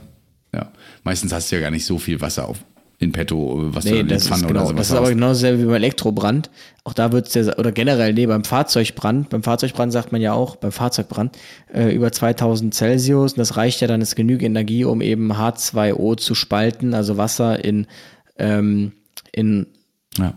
ja, 0.55 0.71
meistens 1.03 1.31
hast 1.33 1.51
du 1.51 1.57
ja 1.57 1.61
gar 1.61 1.71
nicht 1.71 1.85
so 1.85 1.97
viel 1.99 2.21
Wasser 2.21 2.47
auf, 2.47 2.63
in 3.01 3.13
petto, 3.13 3.73
was 3.73 3.85
nee, 3.85 4.03
du 4.03 4.07
das 4.07 4.27
Pfanne 4.27 4.41
ist 4.41 4.47
genau, 4.47 4.59
oder 4.59 4.69
sowas 4.69 4.77
Das 4.77 4.89
ist 4.89 4.97
aber 4.97 5.09
genau 5.09 5.29
dasselbe 5.29 5.61
wie 5.61 5.65
beim 5.65 5.75
Elektrobrand. 5.75 6.49
Auch 6.83 6.93
da 6.93 7.13
wird 7.13 7.27
es 7.27 7.33
ja, 7.33 7.57
oder 7.57 7.71
generell, 7.71 8.13
nee, 8.13 8.25
beim 8.25 8.43
Fahrzeugbrand, 8.43 9.29
beim 9.29 9.41
Fahrzeugbrand 9.41 9.93
sagt 9.93 10.11
man 10.11 10.19
ja 10.19 10.33
auch, 10.33 10.57
beim 10.57 10.73
Fahrzeugbrand, 10.73 11.37
äh, 11.73 11.95
über 11.95 12.11
2000 12.11 12.73
Celsius, 12.73 13.33
und 13.33 13.39
das 13.39 13.55
reicht 13.55 13.79
ja 13.79 13.87
dann, 13.87 14.01
ist 14.01 14.17
genügend 14.17 14.43
Energie, 14.43 14.83
um 14.83 14.99
eben 14.99 15.31
H2O 15.31 16.17
zu 16.17 16.35
spalten, 16.35 16.93
also 16.93 17.15
Wasser 17.15 17.63
in, 17.63 17.87
ähm, 18.37 18.91
in, 19.31 19.67
ja. 20.17 20.33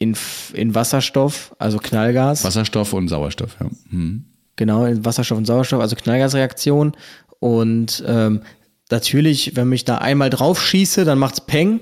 in, 0.00 0.16
in 0.54 0.74
Wasserstoff, 0.74 1.54
also 1.60 1.78
Knallgas. 1.78 2.42
Wasserstoff 2.42 2.94
und 2.94 3.06
Sauerstoff, 3.06 3.56
ja. 3.60 3.70
Hm. 3.90 4.24
Genau, 4.56 4.86
in 4.86 5.04
Wasserstoff 5.04 5.38
und 5.38 5.46
Sauerstoff, 5.46 5.80
also 5.80 5.94
Knallgasreaktion. 5.94 6.92
Und 7.38 8.02
ähm, 8.08 8.42
natürlich, 8.90 9.54
wenn 9.54 9.70
ich 9.70 9.84
da 9.84 9.98
einmal 9.98 10.30
drauf 10.30 10.60
schieße, 10.60 11.04
dann 11.04 11.20
macht's 11.20 11.40
Peng. 11.40 11.80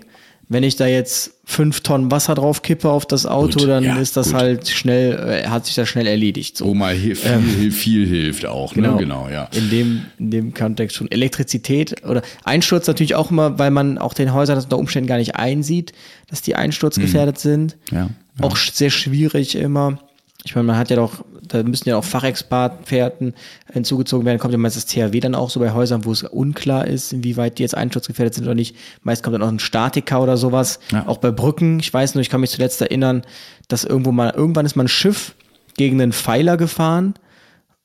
Wenn 0.53 0.65
ich 0.65 0.75
da 0.75 0.89
jetzt 0.89 1.35
fünf 1.45 1.81
Tonnen 1.83 2.11
Wasser 2.11 2.35
drauf 2.35 2.63
kippe 2.63 2.91
auf 2.91 3.07
das 3.07 3.25
Auto, 3.25 3.61
gut, 3.61 3.69
dann 3.69 3.85
ja, 3.85 3.99
ist 3.99 4.17
das 4.17 4.33
gut. 4.33 4.41
halt 4.41 4.69
schnell, 4.69 5.45
äh, 5.45 5.47
hat 5.47 5.67
sich 5.67 5.77
das 5.77 5.89
schnell 5.89 6.09
erledigt. 6.09 6.57
So. 6.57 6.67
Wo 6.67 6.75
mal 6.75 6.97
viel, 6.97 7.17
ähm, 7.25 7.71
viel 7.71 8.05
hilft 8.05 8.45
auch, 8.47 8.75
genau, 8.75 8.95
ne? 8.95 8.99
Genau, 8.99 9.29
ja. 9.29 9.45
In 9.53 9.71
dem, 9.71 10.07
in 10.19 10.33
dem 10.33 10.53
Kontext 10.53 10.97
schon. 10.97 11.09
Elektrizität 11.09 12.05
oder 12.05 12.23
Einsturz 12.43 12.89
natürlich 12.89 13.15
auch 13.15 13.31
immer, 13.31 13.61
weil 13.61 13.71
man 13.71 13.97
auch 13.97 14.13
den 14.13 14.35
Häusern 14.35 14.57
das 14.57 14.65
unter 14.65 14.79
Umständen 14.79 15.07
gar 15.07 15.19
nicht 15.19 15.37
einsieht, 15.37 15.93
dass 16.29 16.43
die 16.43 16.57
einsturzgefährdet 16.57 17.37
hm. 17.37 17.41
sind. 17.41 17.77
Ja, 17.93 17.99
ja. 17.99 18.11
Auch 18.41 18.57
sehr 18.57 18.91
schwierig 18.91 19.55
immer 19.55 20.01
ich 20.45 20.55
meine, 20.55 20.67
man 20.67 20.79
hat 20.79 20.91
ja 20.91 20.97
doch, 20.97 21.25
da 21.43 21.63
müssen 21.63 21.89
ja 21.89 21.97
auch 21.97 22.05
Fachexperten 22.05 23.35
hinzugezogen 23.73 24.25
werden, 24.25 24.39
kommt 24.39 24.53
ja 24.53 24.59
meist 24.59 24.77
das 24.77 24.87
THW 24.87 25.21
dann 25.21 25.35
auch 25.35 25.51
so 25.51 25.61
bei 25.61 25.73
Häusern, 25.73 26.05
wo 26.05 26.13
es 26.13 26.23
unklar 26.23 26.87
ist, 26.87 27.13
inwieweit 27.13 27.59
die 27.59 27.63
jetzt 27.63 27.77
einschutzgefährdet 27.77 28.35
sind 28.35 28.45
oder 28.45 28.55
nicht. 28.55 28.77
Meist 29.03 29.23
kommt 29.23 29.35
dann 29.35 29.43
auch 29.43 29.49
ein 29.49 29.59
Statiker 29.59 30.23
oder 30.23 30.37
sowas. 30.37 30.81
Ja. 30.93 31.07
Auch 31.07 31.19
bei 31.19 31.31
Brücken, 31.31 31.81
ich 31.81 31.93
weiß 31.93 32.15
nur, 32.15 32.23
ich 32.23 32.31
kann 32.31 32.41
mich 32.41 32.51
zuletzt 32.51 32.81
erinnern, 32.81 33.23
dass 33.69 33.85
irgendwo 33.85 34.13
mal, 34.13 34.31
irgendwann 34.31 34.67
ist 34.67 34.77
mal 34.77 34.85
ein 34.85 34.89
Schiff 34.89 35.35
gegen 35.77 36.01
einen 36.01 36.13
Pfeiler 36.13 36.57
gefahren 36.57 37.15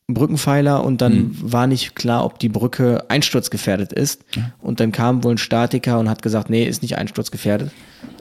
Brückenpfeiler 0.07 0.83
und 0.83 1.01
dann 1.01 1.13
mhm. 1.13 1.31
war 1.39 1.65
nicht 1.65 1.95
klar, 1.95 2.25
ob 2.25 2.37
die 2.37 2.49
Brücke 2.49 3.09
einsturzgefährdet 3.09 3.91
ist. 3.91 4.23
Ja. 4.35 4.51
Und 4.61 4.79
dann 4.79 4.91
kam 4.91 5.23
wohl 5.23 5.33
ein 5.33 5.39
Statiker 5.39 5.99
und 5.99 6.09
hat 6.09 6.21
gesagt, 6.21 6.49
nee, 6.49 6.63
ist 6.65 6.83
nicht 6.83 6.97
einsturzgefährdet. 6.97 7.71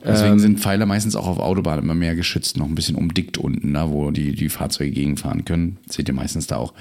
Deswegen 0.03 0.35
ähm, 0.35 0.39
sind 0.39 0.61
Pfeiler 0.61 0.87
meistens 0.87 1.15
auch 1.15 1.27
auf 1.27 1.39
Autobahnen 1.39 1.85
immer 1.85 1.95
mehr 1.95 2.17
geschützt, 2.17 2.57
noch 2.57 2.67
ein 2.67 2.75
bisschen 2.75 2.97
umdickt 2.97 3.37
unten, 3.37 3.75
da, 3.75 3.91
wo 3.91 4.11
die, 4.11 4.35
die 4.35 4.49
Fahrzeuge 4.49 4.93
gegenfahren 4.93 5.45
können. 5.45 5.77
Das 5.87 5.97
seht 5.97 6.09
ihr 6.09 6.15
meistens 6.15 6.47
da 6.47 6.57
auch. 6.57 6.73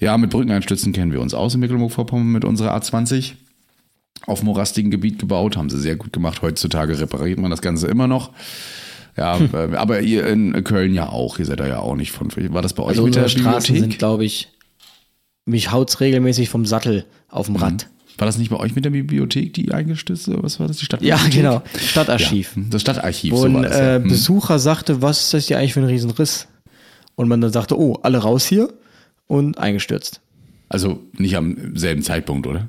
Ja, 0.00 0.16
mit 0.16 0.30
Brückeneinstürzen 0.30 0.94
kennen 0.94 1.12
wir 1.12 1.20
uns 1.20 1.34
aus 1.34 1.54
in 1.54 1.60
Mecklenburg-Vorpommern 1.60 2.32
mit 2.32 2.44
unserer 2.44 2.74
A20. 2.74 3.32
Auf 4.26 4.42
morastigem 4.42 4.90
Gebiet 4.90 5.18
gebaut, 5.18 5.56
haben 5.56 5.70
sie 5.70 5.78
sehr 5.78 5.96
gut 5.96 6.12
gemacht. 6.12 6.40
Heutzutage 6.40 6.98
repariert 6.98 7.38
man 7.38 7.50
das 7.50 7.62
Ganze 7.62 7.86
immer 7.86 8.08
noch. 8.08 8.32
Ja, 9.18 9.38
hm. 9.52 9.74
Aber 9.74 10.00
ihr 10.00 10.26
in 10.26 10.64
Köln 10.64 10.94
ja 10.94 11.08
auch. 11.08 11.38
Ihr 11.38 11.46
seid 11.46 11.60
da 11.60 11.66
ja 11.66 11.80
auch 11.80 11.96
nicht 11.96 12.12
von. 12.12 12.30
War 12.54 12.62
das 12.62 12.72
bei 12.72 12.84
euch 12.84 12.90
also 12.90 13.04
mit 13.04 13.16
der 13.16 13.28
Straßen 13.28 13.74
Bibliothek? 13.74 13.80
sind, 13.80 13.98
glaube 13.98 14.24
ich, 14.24 14.48
mich 15.44 15.72
haut's 15.72 16.00
regelmäßig 16.00 16.48
vom 16.48 16.64
Sattel 16.64 17.04
auf 17.28 17.46
dem 17.46 17.56
mhm. 17.56 17.62
Rad. 17.62 17.88
War 18.16 18.26
das 18.26 18.38
nicht 18.38 18.50
bei 18.50 18.56
euch 18.56 18.74
mit 18.74 18.84
der 18.84 18.90
Bibliothek, 18.90 19.54
die 19.54 19.72
eingestützt 19.72 20.28
Was 20.42 20.58
war 20.58 20.66
das? 20.66 20.78
Die 20.78 20.84
Stadtbibliothek? 20.84 21.34
Ja, 21.34 21.42
genau. 21.42 21.62
Stadtarchiv. 21.78 22.56
Ja, 22.56 22.62
das 22.70 22.80
Stadtarchiv. 22.80 23.32
Wo 23.32 23.44
ein 23.44 23.62
das, 23.62 23.76
ja. 23.76 23.96
äh, 23.96 24.00
hm. 24.00 24.08
Besucher 24.08 24.58
sagte, 24.58 25.02
was 25.02 25.24
ist 25.24 25.34
das 25.34 25.46
hier 25.46 25.58
eigentlich 25.58 25.74
für 25.74 25.80
ein 25.80 25.86
Riesenriss? 25.86 26.48
Und 27.14 27.28
man 27.28 27.40
dann 27.40 27.52
sagte, 27.52 27.78
oh, 27.78 27.98
alle 28.02 28.18
raus 28.18 28.46
hier 28.46 28.72
und 29.26 29.58
eingestürzt. 29.58 30.20
Also 30.68 31.00
nicht 31.16 31.36
am 31.36 31.76
selben 31.76 32.02
Zeitpunkt, 32.02 32.46
oder? 32.46 32.68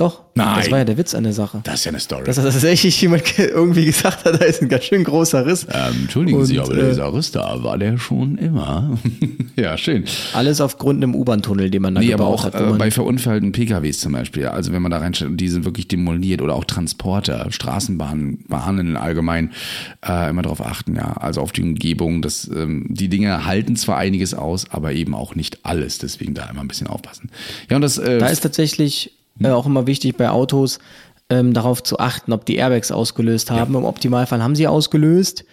Doch. 0.00 0.22
Nein. 0.34 0.56
Das 0.56 0.70
war 0.70 0.78
ja 0.78 0.84
der 0.86 0.96
Witz 0.96 1.14
an 1.14 1.24
der 1.24 1.34
Sache. 1.34 1.60
Das 1.62 1.74
ist 1.74 1.84
ja 1.84 1.90
eine 1.90 2.00
Story. 2.00 2.24
Dass 2.24 2.36
tatsächlich 2.36 2.98
jemand 3.02 3.38
irgendwie 3.38 3.84
gesagt 3.84 4.24
hat, 4.24 4.40
da 4.40 4.44
ist 4.46 4.62
ein 4.62 4.70
ganz 4.70 4.84
schön 4.84 5.04
großer 5.04 5.44
Riss. 5.44 5.66
Ähm, 5.70 6.04
entschuldigen 6.04 6.38
und, 6.38 6.46
Sie, 6.46 6.58
aber 6.58 6.72
äh, 6.72 6.88
dieser 6.88 7.12
Riss 7.12 7.32
da 7.32 7.62
war 7.62 7.76
der 7.76 7.98
schon 7.98 8.38
immer. 8.38 8.96
ja, 9.56 9.76
schön. 9.76 10.06
Alles 10.32 10.62
aufgrund 10.62 11.04
einem 11.04 11.14
U-Bahn-Tunnel, 11.14 11.68
den 11.68 11.82
man 11.82 11.94
da 11.94 12.00
nee, 12.00 12.06
gebaut 12.06 12.26
aber 12.26 12.34
auch, 12.34 12.44
hat. 12.44 12.54
Äh, 12.54 12.78
bei 12.78 12.90
verunfallten 12.90 13.52
PKWs 13.52 14.00
zum 14.00 14.12
Beispiel. 14.12 14.46
Also 14.46 14.72
wenn 14.72 14.80
man 14.80 14.90
da 14.90 14.96
reinsteht 14.96 15.28
und 15.28 15.36
die 15.36 15.50
sind 15.50 15.66
wirklich 15.66 15.86
demoliert 15.86 16.40
oder 16.40 16.54
auch 16.54 16.64
Transporter, 16.64 17.48
Straßenbahnen, 17.50 18.46
Bahnen 18.48 18.96
allgemein, 18.96 19.52
äh, 20.02 20.30
immer 20.30 20.40
darauf 20.40 20.64
achten, 20.64 20.96
ja. 20.96 21.12
Also 21.12 21.42
auf 21.42 21.52
die 21.52 21.62
Umgebung. 21.62 22.22
Das, 22.22 22.48
ähm, 22.48 22.86
die 22.88 23.10
Dinge 23.10 23.44
halten 23.44 23.76
zwar 23.76 23.98
einiges 23.98 24.32
aus, 24.32 24.64
aber 24.70 24.92
eben 24.92 25.14
auch 25.14 25.34
nicht 25.34 25.66
alles. 25.66 25.98
Deswegen 25.98 26.32
da 26.32 26.48
immer 26.48 26.62
ein 26.62 26.68
bisschen 26.68 26.86
aufpassen. 26.86 27.30
Ja, 27.68 27.76
und 27.76 27.82
das. 27.82 27.98
Äh, 27.98 28.18
da 28.18 28.28
ist 28.28 28.40
tatsächlich 28.40 29.12
äh, 29.42 29.50
auch 29.50 29.66
immer 29.66 29.86
wichtig 29.86 30.16
bei 30.16 30.30
Autos, 30.30 30.78
ähm, 31.28 31.54
darauf 31.54 31.82
zu 31.82 31.98
achten, 31.98 32.32
ob 32.32 32.44
die 32.44 32.56
Airbags 32.56 32.90
ausgelöst 32.90 33.50
haben. 33.50 33.72
Ja. 33.72 33.78
Im 33.78 33.84
Optimalfall 33.84 34.42
haben 34.42 34.56
sie 34.56 34.66
ausgelöst. 34.66 35.44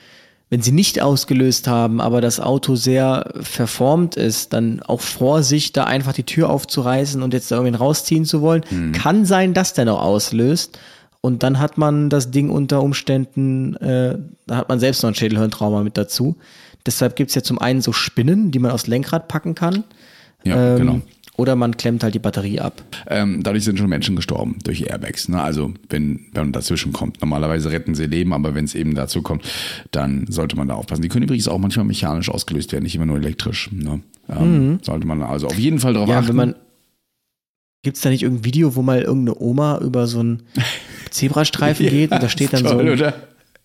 Wenn 0.50 0.62
sie 0.62 0.72
nicht 0.72 1.02
ausgelöst 1.02 1.68
haben, 1.68 2.00
aber 2.00 2.22
das 2.22 2.40
Auto 2.40 2.76
sehr 2.76 3.34
verformt 3.42 4.16
ist, 4.16 4.54
dann 4.54 4.82
auch 4.82 5.02
Vorsicht, 5.02 5.76
da 5.76 5.84
einfach 5.84 6.14
die 6.14 6.24
Tür 6.24 6.50
aufzureißen 6.50 7.22
und 7.22 7.34
jetzt 7.34 7.52
da 7.52 7.58
irgendwie 7.58 7.76
rausziehen 7.76 8.24
zu 8.24 8.42
wollen. 8.42 8.64
Mhm. 8.70 8.94
Kann 8.94 9.26
sein, 9.26 9.54
dass 9.54 9.74
der 9.74 9.84
noch 9.86 10.02
auslöst. 10.02 10.80
Und 11.20 11.44
dann 11.44 11.60
hat 11.60 11.78
man 11.78 12.10
das 12.10 12.32
Ding 12.32 12.50
unter 12.50 12.82
Umständen, 12.82 13.76
äh, 13.76 14.18
da 14.46 14.56
hat 14.56 14.70
man 14.70 14.80
selbst 14.80 15.04
noch 15.04 15.10
ein 15.10 15.16
Schädelhirntrauma 15.16 15.84
mit 15.84 15.98
dazu. 15.98 16.38
Deshalb 16.86 17.18
gibt 17.18 17.30
es 17.32 17.36
ja 17.36 17.44
zum 17.44 17.60
einen 17.60 17.82
so 17.82 17.92
Spinnen, 17.92 18.50
die 18.52 18.60
man 18.60 18.72
aufs 18.72 18.88
Lenkrad 18.88 19.28
packen 19.28 19.54
kann. 19.54 19.84
Ja, 20.46 20.76
Ähm, 20.76 20.78
genau. 20.78 21.02
Oder 21.38 21.56
man 21.56 21.78
klemmt 21.78 22.04
halt 22.04 22.16
die 22.16 22.20
Batterie 22.20 22.60
ab. 22.60 22.82
Ähm, 23.08 23.44
dadurch 23.44 23.64
sind 23.64 23.78
schon 23.78 23.88
Menschen 23.90 24.16
gestorben 24.16 24.58
durch 24.64 24.82
Airbags. 24.82 25.30
Ne? 25.30 25.40
Also 25.42 25.72
wenn, 25.90 26.26
wenn 26.34 26.46
man 26.46 26.52
dazwischen 26.52 26.94
kommt. 26.94 27.22
Normalerweise 27.22 27.72
retten 27.72 27.94
sie 27.96 28.08
Leben, 28.08 28.34
aber 28.34 28.56
wenn 28.56 28.66
es 28.66 28.74
eben 28.74 28.96
dazu 28.96 29.22
kommt, 29.22 29.44
dann 29.92 30.26
sollte 30.30 30.56
man 30.58 30.68
da 30.68 30.74
aufpassen. 30.74 31.04
Die 31.04 31.10
können 31.10 31.24
übrigens 31.26 31.48
auch 31.48 31.60
manchmal 31.60 31.86
mechanisch 31.86 32.30
ausgelöst 32.30 32.72
werden, 32.72 32.84
nicht 32.84 32.96
immer 32.96 33.06
nur 33.06 33.18
elektrisch. 33.18 33.70
Ne? 33.72 34.02
Ähm, 34.28 34.80
Sollte 34.82 35.06
man 35.08 35.22
also 35.22 35.46
auf 35.48 35.58
jeden 35.60 35.80
Fall 35.80 35.94
darauf 35.94 36.08
Mhm. 36.08 36.12
Ja, 36.12 36.18
achten. 36.20 36.30
wenn 36.30 36.36
man. 36.36 36.56
Gibt 37.84 37.98
es 37.98 38.02
da 38.04 38.10
nicht 38.10 38.24
irgendein 38.24 38.46
Video, 38.46 38.76
wo 38.76 38.82
mal 38.82 39.02
irgendeine 39.02 39.40
Oma 39.40 39.78
über 39.80 40.08
so 40.08 40.20
einen 40.20 40.42
Zebrastreifen 41.12 41.88
geht 41.88 42.12
und 42.12 42.22
da 42.22 42.30
steht 42.30 42.52
dann 42.54 42.64
so 42.64 42.72
Toll, 42.72 42.88
ein, 42.88 42.94
oder? 42.94 43.14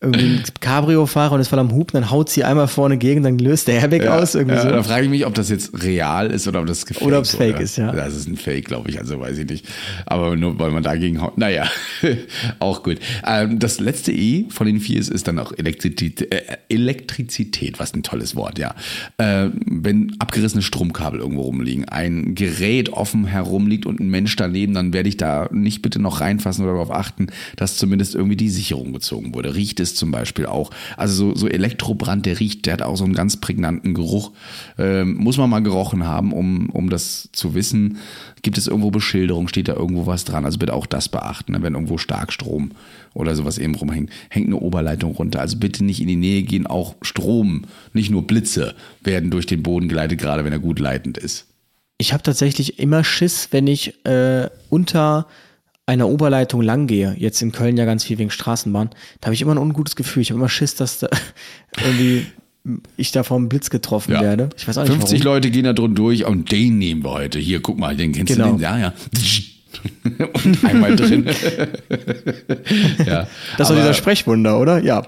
Irgendwie 0.03 0.25
ein 0.27 0.43
Cabrio-Fahrer 0.61 1.35
und 1.35 1.41
ist 1.41 1.49
voll 1.49 1.59
am 1.61 1.73
Hupen, 1.73 2.01
dann 2.01 2.11
haut 2.11 2.29
sie 2.29 2.43
einmal 2.45 2.67
vorne 2.67 2.99
gegen, 2.99 3.23
dann 3.23 3.39
löst 3.39 3.69
der 3.69 3.77
Airbag 3.81 4.09
aus. 4.09 4.35
Irgendwie 4.35 4.57
ja, 4.57 4.63
so. 4.63 4.69
Da 4.69 4.83
frage 4.83 5.05
ich 5.05 5.11
mich, 5.11 5.27
ob 5.27 5.35
das 5.35 5.49
jetzt 5.49 5.83
real 5.83 6.31
ist 6.31 6.49
oder 6.49 6.61
ob 6.61 6.67
das 6.67 6.87
gefaked 6.87 7.07
Oder 7.07 7.19
ob's 7.19 7.35
fake 7.35 7.55
wurde. 7.55 7.65
ist, 7.65 7.77
ja. 7.77 7.93
Das 7.93 8.15
ist 8.15 8.27
ein 8.27 8.37
Fake, 8.37 8.65
glaube 8.67 8.91
ich, 8.91 8.99
also 8.99 9.21
weiß 9.21 9.39
ich 9.39 9.49
nicht. 9.49 9.67
Aber 10.07 10.37
nur 10.37 10.59
weil 10.59 10.73
man 10.73 10.83
dagegen 10.83 11.23
haut. 11.23 11.39
Naja, 11.39 11.67
auch 12.59 12.83
gut. 12.83 12.99
Ähm, 13.25 13.59
das 13.59 13.79
letzte 13.79 14.13
E 14.13 14.47
von 14.49 14.67
den 14.67 14.81
vier 14.81 14.99
ist, 14.99 15.09
ist 15.09 15.29
dann 15.29 15.39
auch 15.39 15.53
Elektrizität, 15.57 16.33
äh, 16.33 16.43
Elektrizität, 16.69 17.79
was 17.79 17.95
ein 17.95 18.03
tolles 18.03 18.35
Wort, 18.35 18.59
ja. 18.59 18.75
Äh, 19.19 19.51
wenn 19.67 20.17
abgerissene 20.19 20.63
Stromkabel 20.63 21.21
irgendwo 21.21 21.43
rumliegen, 21.43 21.89
ein 21.89 22.35
Gerät 22.35 22.93
offen 22.93 23.27
herumliegt 23.27 23.87
und 23.87 24.01
ein 24.01 24.09
Mensch 24.09 24.35
daneben, 24.35 24.75
dann 24.75 24.93
werde 24.93 25.09
ich 25.09 25.17
da 25.17 25.49
nicht 25.53 25.83
bitte 25.83 26.01
noch 26.01 26.21
reinfassen 26.21 26.65
oder 26.65 26.75
darauf 26.75 26.91
achten, 26.91 27.29
dass 27.57 27.77
zumindest 27.77 28.15
irgendwie 28.15 28.37
die 28.37 28.51
Sicherung 28.51 28.93
gezogen 28.93 29.35
wurde. 29.35 29.55
Riecht 29.55 29.79
es 29.79 29.92
zum 29.95 30.11
Beispiel 30.11 30.47
auch. 30.47 30.71
Also 30.97 31.15
so, 31.15 31.35
so 31.35 31.49
Elektrobrand, 31.49 32.27
der 32.27 32.41
riecht, 32.41 32.67
der 32.67 32.75
hat 32.75 32.83
auch 32.83 32.97
so 32.97 33.05
einen 33.05 33.15
ganz 33.15 33.37
prägnanten 33.37 33.95
Geruch. 33.95 34.33
Ähm, 34.79 35.15
muss 35.15 35.37
man 35.37 35.51
mal 35.51 35.63
gerochen 35.63 36.07
haben, 36.07 36.33
um, 36.33 36.71
um 36.71 36.91
das 36.91 37.29
zu 37.33 37.55
wissen. 37.55 37.99
Gibt 38.43 38.59
es 38.59 38.67
irgendwo 38.67 38.91
Beschilderung? 38.91 39.49
Steht 39.49 39.69
da 39.69 39.75
irgendwo 39.75 40.07
was 40.07 40.25
dran? 40.25 40.45
Also 40.45 40.59
bitte 40.59 40.75
auch 40.75 40.87
das 40.87 41.09
beachten, 41.09 41.53
ne? 41.53 41.63
wenn 41.63 41.75
irgendwo 41.75 41.99
Starkstrom 41.99 42.73
oder 43.15 43.35
sowas 43.35 43.59
eben 43.59 43.75
rumhängt. 43.75 44.11
Hängt 44.29 44.47
eine 44.47 44.57
Oberleitung 44.57 45.13
runter. 45.13 45.41
Also 45.41 45.59
bitte 45.59 45.85
nicht 45.85 46.01
in 46.01 46.09
die 46.09 46.17
Nähe 46.17 46.43
gehen. 46.43 46.67
Auch 46.67 46.97
Strom, 47.03 47.65
nicht 47.93 48.11
nur 48.11 48.27
Blitze, 48.27 48.75
werden 49.03 49.31
durch 49.31 49.47
den 49.47 49.63
Boden 49.63 49.89
geleitet, 49.89 50.19
gerade 50.19 50.45
wenn 50.45 50.53
er 50.53 50.59
gut 50.59 50.79
leitend 50.79 51.19
ist. 51.19 51.47
Ich 51.99 52.13
habe 52.13 52.23
tatsächlich 52.23 52.79
immer 52.81 53.05
Schiss, 53.05 53.49
wenn 53.53 53.67
ich 53.67 54.05
äh, 54.05 54.49
unter 54.71 55.27
einer 55.87 56.09
Oberleitung 56.09 56.63
lang 56.63 56.87
gehe. 56.87 57.15
Jetzt 57.19 57.43
in 57.43 57.53
Köln 57.53 57.77
ja 57.77 57.85
ganz 57.85 58.05
viel 58.05 58.19
wegen 58.19 58.31
Straßenbahn. 58.31 58.91
Da 59.21 59.27
habe 59.27 59.35
ich 59.35 59.43
immer 59.43 59.53
ein 59.55 59.59
ungutes 59.59 59.97
Gefühl. 59.97 60.23
Ich 60.23 60.31
habe 60.31 60.39
immer 60.39 60.49
Schiss, 60.49 60.75
dass 60.75 60.99
da 61.01 61.09
irgendwie 61.85 62.27
ich 62.97 63.11
da 63.11 63.25
vom 63.25 63.49
Blitz 63.49 63.71
getroffen 63.71 64.13
werde. 64.13 64.51
Ich 64.57 64.69
weiß 64.69 64.79
auch 64.79 64.83
nicht 64.85 64.93
50 64.93 65.21
warum. 65.21 65.35
Leute 65.35 65.51
gehen 65.51 65.65
da 65.65 65.73
drunter 65.73 65.97
durch 65.97 66.25
und 66.25 66.53
den 66.53 66.79
nehmen 66.79 67.03
wir 67.03 67.11
heute. 67.11 67.41
Hier, 67.41 67.61
guck 67.61 67.77
mal, 67.79 67.97
den 67.97 68.13
kennst 68.13 68.33
Genau. 68.35 68.53
du 68.53 68.57
den? 68.59 68.61
Ja, 68.63 68.79
ja. 68.79 68.93
und 70.45 70.65
einmal 70.65 70.95
drin. 70.95 71.27
ja, 73.07 73.27
Das 73.59 73.69
war 73.71 73.75
dieser 73.77 73.95
Sprechwunder, 73.95 74.61
oder? 74.61 74.79
Ja. 74.85 75.03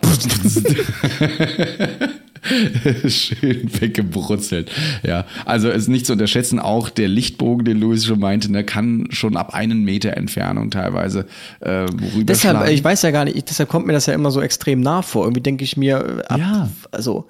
Schön 3.08 3.70
weggebrutzelt. 3.80 4.70
Ja, 5.02 5.26
also 5.44 5.68
es 5.68 5.82
ist 5.84 5.88
nicht 5.88 6.06
zu 6.06 6.12
unterschätzen, 6.12 6.58
auch 6.58 6.88
der 6.90 7.08
Lichtbogen, 7.08 7.64
den 7.64 7.80
Louis 7.80 8.04
schon 8.04 8.20
meinte, 8.20 8.50
ne, 8.52 8.64
kann 8.64 9.06
schon 9.10 9.36
ab 9.36 9.54
einen 9.54 9.84
Meter 9.84 10.16
Entfernung 10.16 10.70
teilweise 10.70 11.26
äh, 11.60 11.86
deshalb, 12.22 12.68
ich 12.68 12.82
weiß 12.84 13.02
ja 13.02 13.10
gar 13.10 13.24
nicht, 13.24 13.48
deshalb 13.48 13.68
kommt 13.68 13.86
mir 13.86 13.92
das 13.92 14.06
ja 14.06 14.14
immer 14.14 14.30
so 14.30 14.40
extrem 14.40 14.80
nah 14.80 15.02
vor. 15.02 15.24
Irgendwie 15.24 15.40
denke 15.42 15.64
ich 15.64 15.76
mir, 15.76 16.22
äh, 16.28 16.32
ab, 16.32 16.38
Ja. 16.38 16.70
also, 16.92 17.26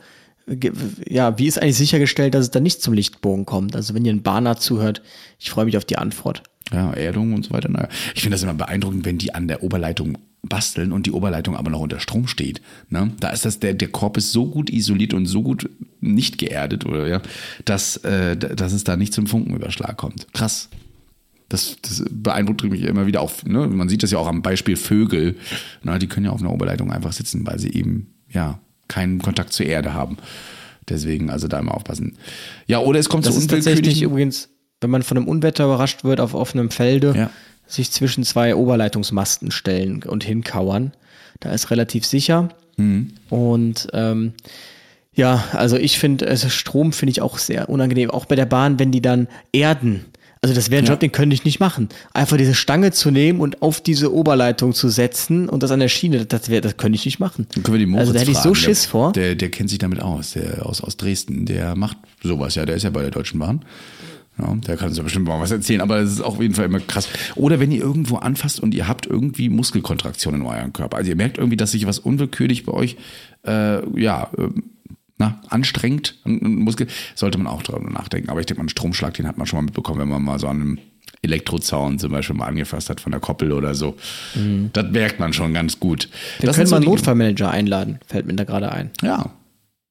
ja, 1.09 1.39
wie 1.39 1.47
ist 1.47 1.61
eigentlich 1.61 1.77
sichergestellt, 1.77 2.35
dass 2.35 2.43
es 2.43 2.51
dann 2.51 2.63
nicht 2.63 2.83
zum 2.83 2.93
Lichtbogen 2.95 3.47
kommt? 3.47 3.77
Also, 3.77 3.95
wenn 3.95 4.05
ihr 4.05 4.13
ein 4.13 4.23
Bahner 4.23 4.57
zuhört, 4.57 5.03
ich 5.39 5.51
freue 5.51 5.65
mich 5.65 5.77
auf 5.77 5.85
die 5.85 5.97
Antwort. 5.97 6.43
Ja, 6.73 6.93
Erdung 6.93 7.33
und 7.35 7.45
so 7.45 7.53
weiter. 7.53 7.69
Naja. 7.71 7.89
Ich 8.15 8.23
finde 8.23 8.35
das 8.35 8.43
immer 8.43 8.55
beeindruckend, 8.55 9.05
wenn 9.05 9.19
die 9.19 9.35
an 9.35 9.49
der 9.49 9.63
Oberleitung 9.63 10.19
basteln 10.49 10.93
und 10.93 11.07
die 11.07 11.13
Oberleitung 11.13 11.57
aber 11.57 11.71
noch 11.71 11.81
unter 11.81 12.01
Strom 12.01 12.27
steht. 12.27 12.61
Ne? 12.91 13.13
Da 13.21 13.31
ist 13.31 13.45
das, 13.45 13.61
der, 13.61 13.75
der 13.75 13.89
Korb 13.89 14.17
ist 14.17 14.33
so 14.33 14.47
gut 14.47 14.71
isoliert 14.71 15.15
und 15.15 15.27
so 15.27 15.43
gut 15.43 15.69
nicht 16.01 16.39
geerdet, 16.39 16.85
oder 16.87 17.07
ja, 17.07 17.23
dass, 17.65 17.97
äh, 17.99 18.37
dass 18.37 18.73
es 18.73 18.85
da 18.85 18.97
nicht 18.97 19.15
zum 19.15 19.27
Funkenüberschlag 19.27 19.97
kommt. 19.97 20.33
Krass. 20.33 20.69
Das, 21.49 21.77
das 21.83 22.05
beeindruckt 22.11 22.65
mich 22.65 22.83
immer 22.83 23.07
wieder 23.07 23.21
auch. 23.21 23.31
Ne? 23.45 23.67
Man 23.67 23.89
sieht 23.89 24.03
das 24.03 24.11
ja 24.11 24.19
auch 24.19 24.27
am 24.27 24.43
Beispiel 24.43 24.77
Vögel. 24.77 25.37
Na, 25.83 25.99
die 25.99 26.07
können 26.09 26.27
ja 26.27 26.33
auf 26.33 26.41
einer 26.41 26.53
Oberleitung 26.53 26.91
einfach 26.91 27.13
sitzen, 27.13 27.47
weil 27.47 27.59
sie 27.59 27.73
eben 27.73 28.15
ja 28.31 28.59
keinen 28.89 29.21
Kontakt 29.21 29.53
zur 29.53 29.67
Erde 29.67 29.93
haben. 29.93 30.17
Deswegen 30.89 31.31
also 31.31 31.49
da 31.49 31.59
immer 31.59 31.75
aufpassen. 31.75 32.19
Ja, 32.67 32.81
oder 32.81 32.99
es 32.99 33.09
kommt 33.09 33.27
Das 33.27 33.35
zu 33.35 33.41
ist 33.41 33.51
tatsächlich 33.51 34.03
übrigens, 34.03 34.51
wenn 34.81 34.91
man 34.91 35.03
von 35.03 35.17
einem 35.17 35.29
Unwetter 35.29 35.65
überrascht 35.65 36.05
wird 36.05 36.21
auf 36.21 36.35
offenem 36.35 36.71
Felde, 36.71 37.15
Ja. 37.17 37.31
Sich 37.67 37.91
zwischen 37.91 38.25
zwei 38.25 38.55
Oberleitungsmasten 38.55 39.51
stellen 39.51 40.03
und 40.03 40.25
hinkauern. 40.25 40.93
Da 41.41 41.53
ist 41.53 41.71
relativ 41.71 42.05
sicher. 42.07 42.49
Mhm. 42.77 43.13
Und 43.31 43.89
ähm, 43.93 44.33
ja, 45.15 45.45
also 45.53 45.77
ich 45.77 45.99
finde, 45.99 46.27
also 46.27 46.49
Strom 46.49 46.93
finde 46.93 47.13
ich 47.13 47.23
auch 47.23 47.39
sehr 47.39 47.69
unangenehm. 47.69 48.11
Auch 48.11 48.25
bei 48.25 48.37
der 48.37 48.47
Bahn, 48.47 48.79
wenn 48.79 48.91
die 48.91 49.03
dann 49.03 49.29
erden. 49.53 50.05
Also 50.43 50.55
das 50.55 50.71
wäre 50.71 50.83
ein 50.83 50.85
Ja. 50.85 50.91
Job, 50.91 51.01
den 51.01 51.11
könnte 51.11 51.33
ich 51.33 51.45
nicht 51.47 51.59
machen. 51.59 51.89
Einfach 52.13 52.37
diese 52.37 52.53
Stange 52.53 52.91
zu 52.93 53.11
nehmen 53.11 53.41
und 53.41 53.63
auf 53.63 53.81
diese 53.81 54.13
Oberleitung 54.13 54.75
zu 54.75 54.91
setzen 54.91 55.49
und 55.49 55.63
das 55.63 55.71
an 55.71 55.81
der 55.81 55.89
Schiene, 55.89 56.27
das, 56.27 56.51
wär, 56.51 56.61
das 56.61 56.77
könnte 56.77 56.97
ich 56.97 57.07
nicht 57.07 57.19
machen. 57.19 57.47
Dann 57.55 57.63
können 57.63 57.77
wir 57.77 57.79
die 57.79 57.87
Moritz 57.87 58.01
also 58.09 58.13
da 58.13 58.19
hätte 58.21 58.31
ich 58.31 58.37
so 58.37 58.43
fragen. 58.43 58.55
Schiss 58.57 58.83
der, 58.83 58.91
vor. 58.91 59.13
Der, 59.13 59.35
der 59.37 59.51
kennt 59.51 59.71
sich 59.71 59.79
damit 59.79 60.03
aus, 60.03 60.33
der 60.33 60.67
aus, 60.67 60.83
aus 60.83 60.99
Dresden. 60.99 61.47
Der 61.47 61.75
macht 61.77 61.97
sowas, 62.23 62.57
ja. 62.57 62.67
Der 62.67 62.77
ist 62.77 62.83
ja 62.83 62.91
bei 62.91 63.01
der 63.01 63.11
Deutschen 63.11 63.39
Bahn. 63.39 63.65
Ja, 64.39 64.53
der 64.53 64.77
kann 64.77 64.89
uns 64.89 64.97
ja 64.97 65.03
bestimmt 65.05 65.29
mal 65.29 65.41
was 65.41 65.53
erzählen, 65.53 65.81
aber 65.81 65.99
es 65.99 66.13
ist 66.13 66.21
auch 66.21 66.35
auf 66.35 66.43
jeden 66.43 66.55
Fall 66.55 66.65
immer 66.65 66.81
krass. 66.81 67.09
Oder 67.37 67.61
wenn 67.61 67.71
ihr 67.71 67.81
irgendwo 67.81 68.17
anfasst 68.17 68.61
und 68.61 68.75
ihr 68.75 68.89
habt 68.89 69.07
irgendwie 69.07 69.49
Muskelkontraktion 69.49 70.35
in 70.35 70.43
eurem 70.43 70.73
Körper. 70.73 70.97
Also 70.97 71.11
ihr 71.11 71.17
merkt 71.17 71.39
irgendwie, 71.39 71.57
dass 71.57 71.71
sich 71.71 71.87
was 71.87 72.01
unwillkürlich 72.01 72.65
bei 72.65 72.73
euch, 72.73 72.97
äh, 73.47 74.01
ja, 74.01 74.31
ähm, 74.37 74.65
na, 75.17 75.41
anstrengt, 75.49 76.19
Muskel, 76.25 76.89
sollte 77.15 77.39
man 77.39 77.47
auch 77.47 77.63
darüber 77.63 77.89
nachdenken. 77.89 78.31
Aber 78.31 78.41
ich 78.41 78.47
denke 78.47 78.59
mal, 78.59 78.63
einen 78.63 78.69
Stromschlag, 78.71 79.15
den 79.15 79.29
hat 79.29 79.39
man 79.39 79.47
schon 79.47 79.59
mal 79.59 79.63
mitbekommen, 79.63 80.01
wenn 80.01 80.09
man 80.09 80.23
mal 80.25 80.41
so 80.41 80.49
an 80.49 80.61
einem 80.61 80.79
Elektrozaun 81.23 82.01
zum 82.01 82.11
Beispiel 82.11 82.35
mal 82.37 82.47
angefasst 82.47 82.91
hat 82.91 83.01
von 83.01 83.13
der 83.13 83.21
Koppel 83.21 83.53
oder 83.53 83.75
so. 83.77 83.97
Das 84.73 84.91
merkt 84.91 85.21
man 85.21 85.33
schon 85.33 85.55
ganz 85.55 85.79
gut. 85.79 86.09
Wir 86.41 86.49
Das 86.49 86.57
sind 86.57 86.71
mal 86.71 86.83
so 86.83 86.91
Notfallmanager 86.91 87.51
einladen, 87.51 88.01
fällt 88.07 88.27
mir 88.27 88.35
da 88.35 88.45
gerade 88.45 88.73
ein. 88.73 88.91
ja. 89.03 89.31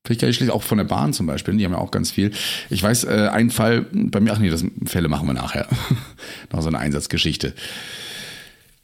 Finde 0.06 0.16
ich 0.16 0.20
gar 0.20 0.28
nicht 0.28 0.36
schlecht, 0.36 0.51
auch 0.51 0.64
von 0.64 0.78
der 0.78 0.84
Bahn 0.84 1.14
zum 1.14 1.28
Beispiel, 1.28 1.56
die 1.56 1.64
haben 1.64 1.72
ja 1.72 1.78
auch 1.78 1.91
ganz 1.91 2.12
viel. 2.12 2.32
Ich 2.70 2.84
weiß, 2.84 3.06
äh, 3.06 3.30
ein 3.32 3.49
Fall, 3.49 3.86
bei 3.93 4.20
mir, 4.20 4.34
ach 4.34 4.39
nee, 4.39 4.49
das 4.49 4.66
Fälle 4.84 5.08
machen 5.08 5.28
wir 5.28 5.34
nachher. 5.34 5.66
Noch 6.51 6.62
so 6.62 6.68
eine 6.68 6.78
Einsatzgeschichte. 6.78 7.54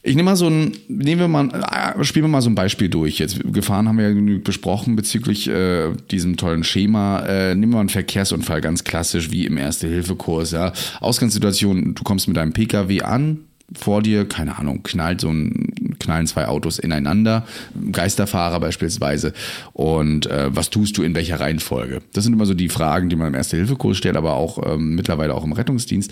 Ich 0.01 0.15
nehme 0.15 0.29
mal 0.29 0.37
so 0.37 0.47
ein, 0.47 0.77
nehmen 0.87 1.19
wir 1.19 1.27
mal, 1.27 1.49
ah, 1.61 2.01
spielen 2.05 2.23
wir 2.23 2.29
mal 2.29 2.41
so 2.41 2.49
ein 2.49 2.55
Beispiel 2.55 2.87
durch. 2.87 3.19
Jetzt 3.19 3.37
Gefahren 3.51 3.89
haben 3.89 3.97
wir 3.97 4.05
ja 4.05 4.13
genügend 4.13 4.45
besprochen 4.45 4.95
bezüglich 4.95 5.49
äh, 5.49 5.91
diesem 6.09 6.37
tollen 6.37 6.63
Schema. 6.63 7.19
Äh, 7.25 7.53
nehmen 7.53 7.73
wir 7.73 7.75
mal 7.75 7.79
einen 7.81 7.89
Verkehrsunfall, 7.89 8.61
ganz 8.61 8.85
klassisch 8.85 9.29
wie 9.29 9.45
im 9.45 9.57
Erste-Hilfe-Kurs. 9.57 10.51
Ja. 10.51 10.71
Ausgangssituation, 11.01 11.95
du 11.95 12.03
kommst 12.03 12.29
mit 12.29 12.37
deinem 12.37 12.53
Pkw 12.53 13.01
an, 13.01 13.39
vor 13.73 14.01
dir, 14.01 14.25
keine 14.25 14.57
Ahnung, 14.57 14.83
knallt 14.83 15.21
so 15.21 15.29
ein, 15.29 15.73
knallen 15.99 16.27
zwei 16.27 16.47
Autos 16.47 16.79
ineinander, 16.79 17.45
Geisterfahrer 17.91 18.59
beispielsweise. 18.59 19.33
Und 19.73 20.25
äh, 20.27 20.55
was 20.55 20.69
tust 20.69 20.97
du 20.97 21.03
in 21.03 21.15
welcher 21.15 21.39
Reihenfolge? 21.39 22.01
Das 22.13 22.23
sind 22.23 22.33
immer 22.33 22.45
so 22.45 22.53
die 22.53 22.69
Fragen, 22.69 23.09
die 23.09 23.15
man 23.15 23.27
im 23.27 23.35
Erste-Hilfe-Kurs 23.35 23.97
stellt, 23.97 24.17
aber 24.17 24.33
auch 24.33 24.73
ähm, 24.73 24.95
mittlerweile 24.95 25.33
auch 25.35 25.43
im 25.43 25.53
Rettungsdienst. 25.53 26.11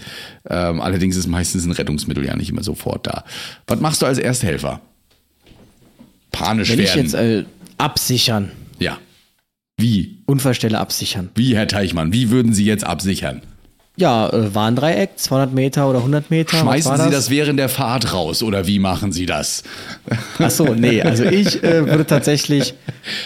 Ähm, 0.49 0.81
allerdings 0.81 1.15
ist 1.15 1.27
meistens 1.27 1.65
ein 1.65 1.71
Rettungsmittel 1.71 2.25
ja 2.25 2.35
nicht 2.35 2.49
immer 2.49 2.63
sofort 2.63 3.07
da. 3.07 3.23
Was 3.67 3.79
machst 3.79 4.01
du 4.01 4.05
als 4.05 4.17
Ersthelfer? 4.17 4.81
Panisch 6.31 6.69
Wenn 6.69 6.79
ich 6.79 6.95
werden. 6.95 7.03
jetzt 7.03 7.13
äh, 7.13 7.45
absichern, 7.77 8.51
ja. 8.79 8.97
Wie? 9.77 10.17
Unfallstelle 10.25 10.79
absichern. 10.79 11.29
Wie, 11.35 11.55
Herr 11.55 11.67
Teichmann? 11.67 12.11
Wie 12.11 12.31
würden 12.31 12.53
Sie 12.53 12.65
jetzt 12.65 12.83
absichern? 12.83 13.41
Ja, 13.99 14.29
äh, 14.29 14.53
Warndreieck, 14.53 15.17
200 15.17 15.53
Meter 15.53 15.89
oder 15.89 15.99
100 15.99 16.29
Meter. 16.29 16.57
Schmeißen 16.57 16.97
Sie 16.97 17.09
das 17.09 17.31
während 17.31 17.57
der 17.57 17.67
Fahrt 17.67 18.13
raus 18.13 18.43
oder 18.43 18.67
wie 18.67 18.77
machen 18.77 19.11
Sie 19.11 19.25
das? 19.25 19.63
Ach 20.37 20.51
so, 20.51 20.75
nee, 20.75 21.01
also 21.01 21.23
ich 21.23 21.63
äh, 21.63 21.87
würde 21.87 22.05
tatsächlich, 22.05 22.75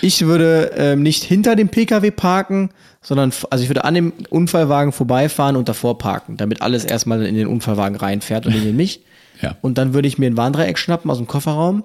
ich 0.01 0.25
würde 0.25 0.71
ähm, 0.77 1.03
nicht 1.03 1.25
hinter 1.25 1.57
dem 1.57 1.67
PKW 1.67 2.11
parken, 2.11 2.69
sondern, 3.01 3.33
also 3.49 3.63
ich 3.63 3.69
würde 3.69 3.83
an 3.83 3.95
dem 3.95 4.13
Unfallwagen 4.29 4.93
vorbeifahren 4.93 5.57
und 5.57 5.67
davor 5.67 5.97
parken, 5.97 6.37
damit 6.37 6.61
alles 6.61 6.85
erstmal 6.85 7.25
in 7.25 7.35
den 7.35 7.47
Unfallwagen 7.47 7.97
reinfährt 7.97 8.45
und 8.45 8.53
nicht 8.53 8.65
in 8.65 8.77
mich. 8.77 9.01
Ja. 9.41 9.57
Und 9.61 9.77
dann 9.77 9.93
würde 9.93 10.07
ich 10.07 10.17
mir 10.17 10.27
ein 10.27 10.37
Warndreieck 10.37 10.77
schnappen 10.77 11.11
aus 11.11 11.17
dem 11.17 11.27
Kofferraum. 11.27 11.83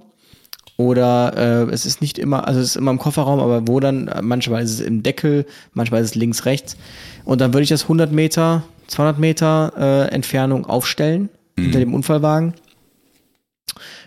Oder 0.78 1.32
äh, 1.68 1.72
es 1.72 1.86
ist 1.86 2.02
nicht 2.02 2.18
immer, 2.18 2.46
also 2.46 2.60
es 2.60 2.70
ist 2.70 2.76
immer 2.76 2.90
im 2.90 2.98
Kofferraum, 2.98 3.40
aber 3.40 3.66
wo 3.66 3.80
dann, 3.80 4.08
äh, 4.08 4.20
manchmal 4.20 4.62
ist 4.62 4.72
es 4.72 4.80
im 4.80 5.02
Deckel, 5.02 5.46
manchmal 5.72 6.02
ist 6.02 6.10
es 6.10 6.14
links, 6.14 6.44
rechts. 6.44 6.76
Und 7.24 7.40
dann 7.40 7.54
würde 7.54 7.62
ich 7.62 7.70
das 7.70 7.84
100 7.84 8.12
Meter, 8.12 8.62
200 8.88 9.18
Meter 9.18 9.72
äh, 9.76 10.14
Entfernung 10.14 10.66
aufstellen 10.66 11.28
hinter 11.58 11.78
dem 11.78 11.94
Unfallwagen 11.94 12.54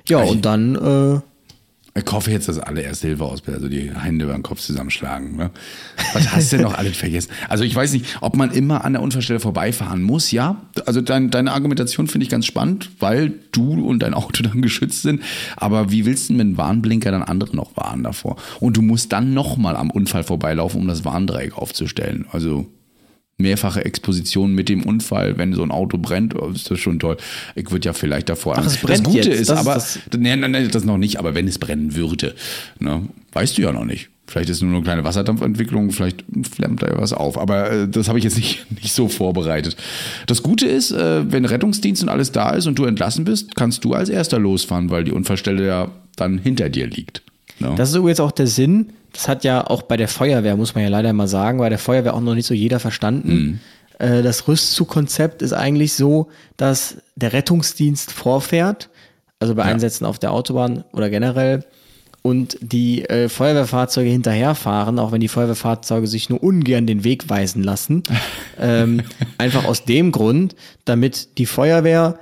Ja, 0.08 0.20
und 0.20 0.46
dann 0.46 0.76
äh, 0.76 2.00
Ich 2.00 2.12
hoffe 2.12 2.32
jetzt, 2.32 2.48
dass 2.48 2.60
alle 2.60 2.82
erste 2.82 3.08
Hilfe 3.08 3.26
ausbilden, 3.26 3.64
also 3.64 3.70
die 3.70 3.92
Hände 3.94 4.26
über 4.26 4.34
den 4.34 4.44
Kopf 4.44 4.60
zusammenschlagen. 4.62 5.36
Ne? 5.36 5.50
Was 6.14 6.32
hast 6.32 6.52
du 6.52 6.58
denn 6.58 6.66
noch 6.66 6.76
alles 6.76 6.96
vergessen? 6.96 7.32
Also 7.50 7.64
ich 7.64 7.76
weiß 7.76 7.94
nicht, 7.94 8.06
ob 8.22 8.36
man 8.38 8.52
immer 8.52 8.86
an 8.86 8.94
der 8.94 9.02
Unfallstelle 9.02 9.40
vorbeifahren 9.40 10.02
muss, 10.02 10.32
ja. 10.32 10.62
Also 10.86 11.02
dein, 11.02 11.30
deine 11.32 11.52
Argumentation 11.52 12.08
finde 12.08 12.24
ich 12.26 12.30
ganz 12.30 12.46
spannend, 12.46 12.92
weil 13.00 13.34
du 13.52 13.86
und 13.86 14.00
dein 14.00 14.14
Auto 14.14 14.44
dann 14.44 14.62
geschützt 14.62 15.02
sind. 15.02 15.22
Aber 15.58 15.92
wie 15.92 16.06
willst 16.06 16.30
du 16.30 16.34
mit 16.34 16.42
einem 16.42 16.58
Warnblinker 16.58 17.12
dann 17.12 17.24
andere 17.24 17.56
noch 17.56 17.76
warnen 17.76 18.04
davor? 18.04 18.38
Und 18.60 18.78
du 18.78 18.82
musst 18.82 19.12
dann 19.12 19.34
nochmal 19.34 19.76
am 19.76 19.90
Unfall 19.90 20.24
vorbeilaufen, 20.24 20.80
um 20.80 20.88
das 20.88 21.04
Warndreieck 21.04 21.58
aufzustellen. 21.58 22.26
Also 22.32 22.68
mehrfache 23.40 23.84
Exposition 23.84 24.54
mit 24.54 24.70
dem 24.70 24.84
Unfall, 24.84 25.38
wenn 25.38 25.54
so 25.54 25.64
ein 25.64 25.72
Auto 25.72 25.98
brennt, 25.98 26.36
oh, 26.36 26.50
ist 26.50 26.70
das 26.70 26.80
schon 26.80 27.00
toll. 27.00 27.18
Ich 27.56 27.72
würde 27.72 27.86
ja 27.86 27.94
vielleicht 27.94 28.30
davor. 28.30 28.56
Ach, 28.58 28.66
es 28.66 28.78
brennt 28.78 29.00
das 29.08 29.14
Gute 29.14 29.30
jetzt. 29.30 29.40
ist 29.42 29.50
Das 29.50 29.62
ist 29.62 29.68
aber, 29.68 29.74
das- 29.76 30.00
nee, 30.18 30.36
nee, 30.36 30.48
nee, 30.48 30.68
das 30.68 30.84
noch 30.86 30.98
nicht, 30.98 31.18
aber 31.18 31.34
wenn 31.36 31.48
es 31.48 31.58
brennen 31.58 31.96
würde, 31.96 32.36
ne, 32.80 33.02
weißt 33.32 33.58
du 33.58 33.62
ja 33.64 33.72
noch 33.72 33.86
nicht. 33.86 34.10
Vielleicht 34.28 34.50
ist 34.52 34.62
nur 34.62 34.72
eine 34.76 34.84
kleine 34.84 35.04
Wasserdampfentwicklung, 35.04 35.90
vielleicht 35.92 36.24
flammt 36.52 36.84
da 36.84 36.88
ja 36.88 36.98
was 37.02 37.14
auf. 37.14 37.40
Aber 37.40 37.72
äh, 37.72 37.88
das 37.88 38.10
habe 38.10 38.20
ich 38.20 38.24
jetzt 38.26 38.38
nicht, 38.38 38.66
nicht 38.82 38.94
so 38.94 39.08
vorbereitet. 39.08 39.76
Das 40.28 40.44
Gute 40.44 40.68
ist, 40.68 40.92
äh, 40.92 41.32
wenn 41.32 41.46
Rettungsdienst 41.46 42.04
und 42.04 42.10
alles 42.10 42.32
da 42.32 42.52
ist 42.52 42.68
und 42.68 42.78
du 42.78 42.86
entlassen 42.86 43.26
bist, 43.26 43.56
kannst 43.56 43.84
du 43.86 43.94
als 43.94 44.10
erster 44.10 44.38
losfahren, 44.38 44.92
weil 44.92 45.04
die 45.04 45.14
Unfallstelle 45.14 45.66
ja 45.66 45.90
dann 46.16 46.38
hinter 46.38 46.70
dir 46.70 46.86
liegt. 46.88 47.24
Ne? 47.60 47.74
Das 47.76 47.90
ist 47.90 47.96
übrigens 47.96 48.20
auch 48.20 48.32
der 48.32 48.48
Sinn. 48.48 48.90
Das 49.14 49.28
hat 49.28 49.43
ja 49.43 49.66
auch 49.66 49.82
bei 49.82 49.97
der 49.97 50.07
Feuerwehr, 50.07 50.55
muss 50.55 50.76
man 50.76 50.84
ja 50.84 50.89
leider 50.89 51.12
mal 51.14 51.28
sagen, 51.28 51.60
bei 51.60 51.70
der 51.70 51.80
Feuerwehr 51.80 52.14
auch 52.14 52.22
noch 52.22 52.36
nicht 52.36 52.45
so 52.45 52.53
jeder 52.53 52.80
verstanden. 52.80 53.60
Äh, 53.97 54.22
Das 54.22 54.47
Rüstzugkonzept 54.47 55.41
ist 55.41 55.53
eigentlich 55.53 55.93
so, 55.93 56.28
dass 56.57 56.97
der 57.16 57.34
Rettungsdienst 57.34 58.12
vorfährt, 58.12 58.89
also 59.39 59.55
bei 59.55 59.64
Einsätzen 59.64 60.05
auf 60.05 60.20
der 60.20 60.32
Autobahn 60.32 60.84
oder 60.93 61.10
generell, 61.10 61.64
und 62.22 62.57
die 62.62 63.05
äh, 63.05 63.30
Feuerwehrfahrzeuge 63.30 64.10
hinterherfahren, 64.10 64.99
auch 64.99 65.12
wenn 65.12 65.22
die 65.22 65.30
Feuerwehrfahrzeuge 65.30 66.07
sich 66.07 66.30
nur 66.30 66.43
ungern 66.43 66.86
den 66.86 67.03
Weg 67.03 67.30
weisen 67.30 67.64
lassen. 67.64 68.03
ähm, 68.60 69.03
einfach 69.38 69.66
aus 69.66 69.86
dem 69.86 70.12
Grund, 70.12 70.55
damit 70.86 71.38
die 71.38 71.45
Feuerwehr 71.45 72.20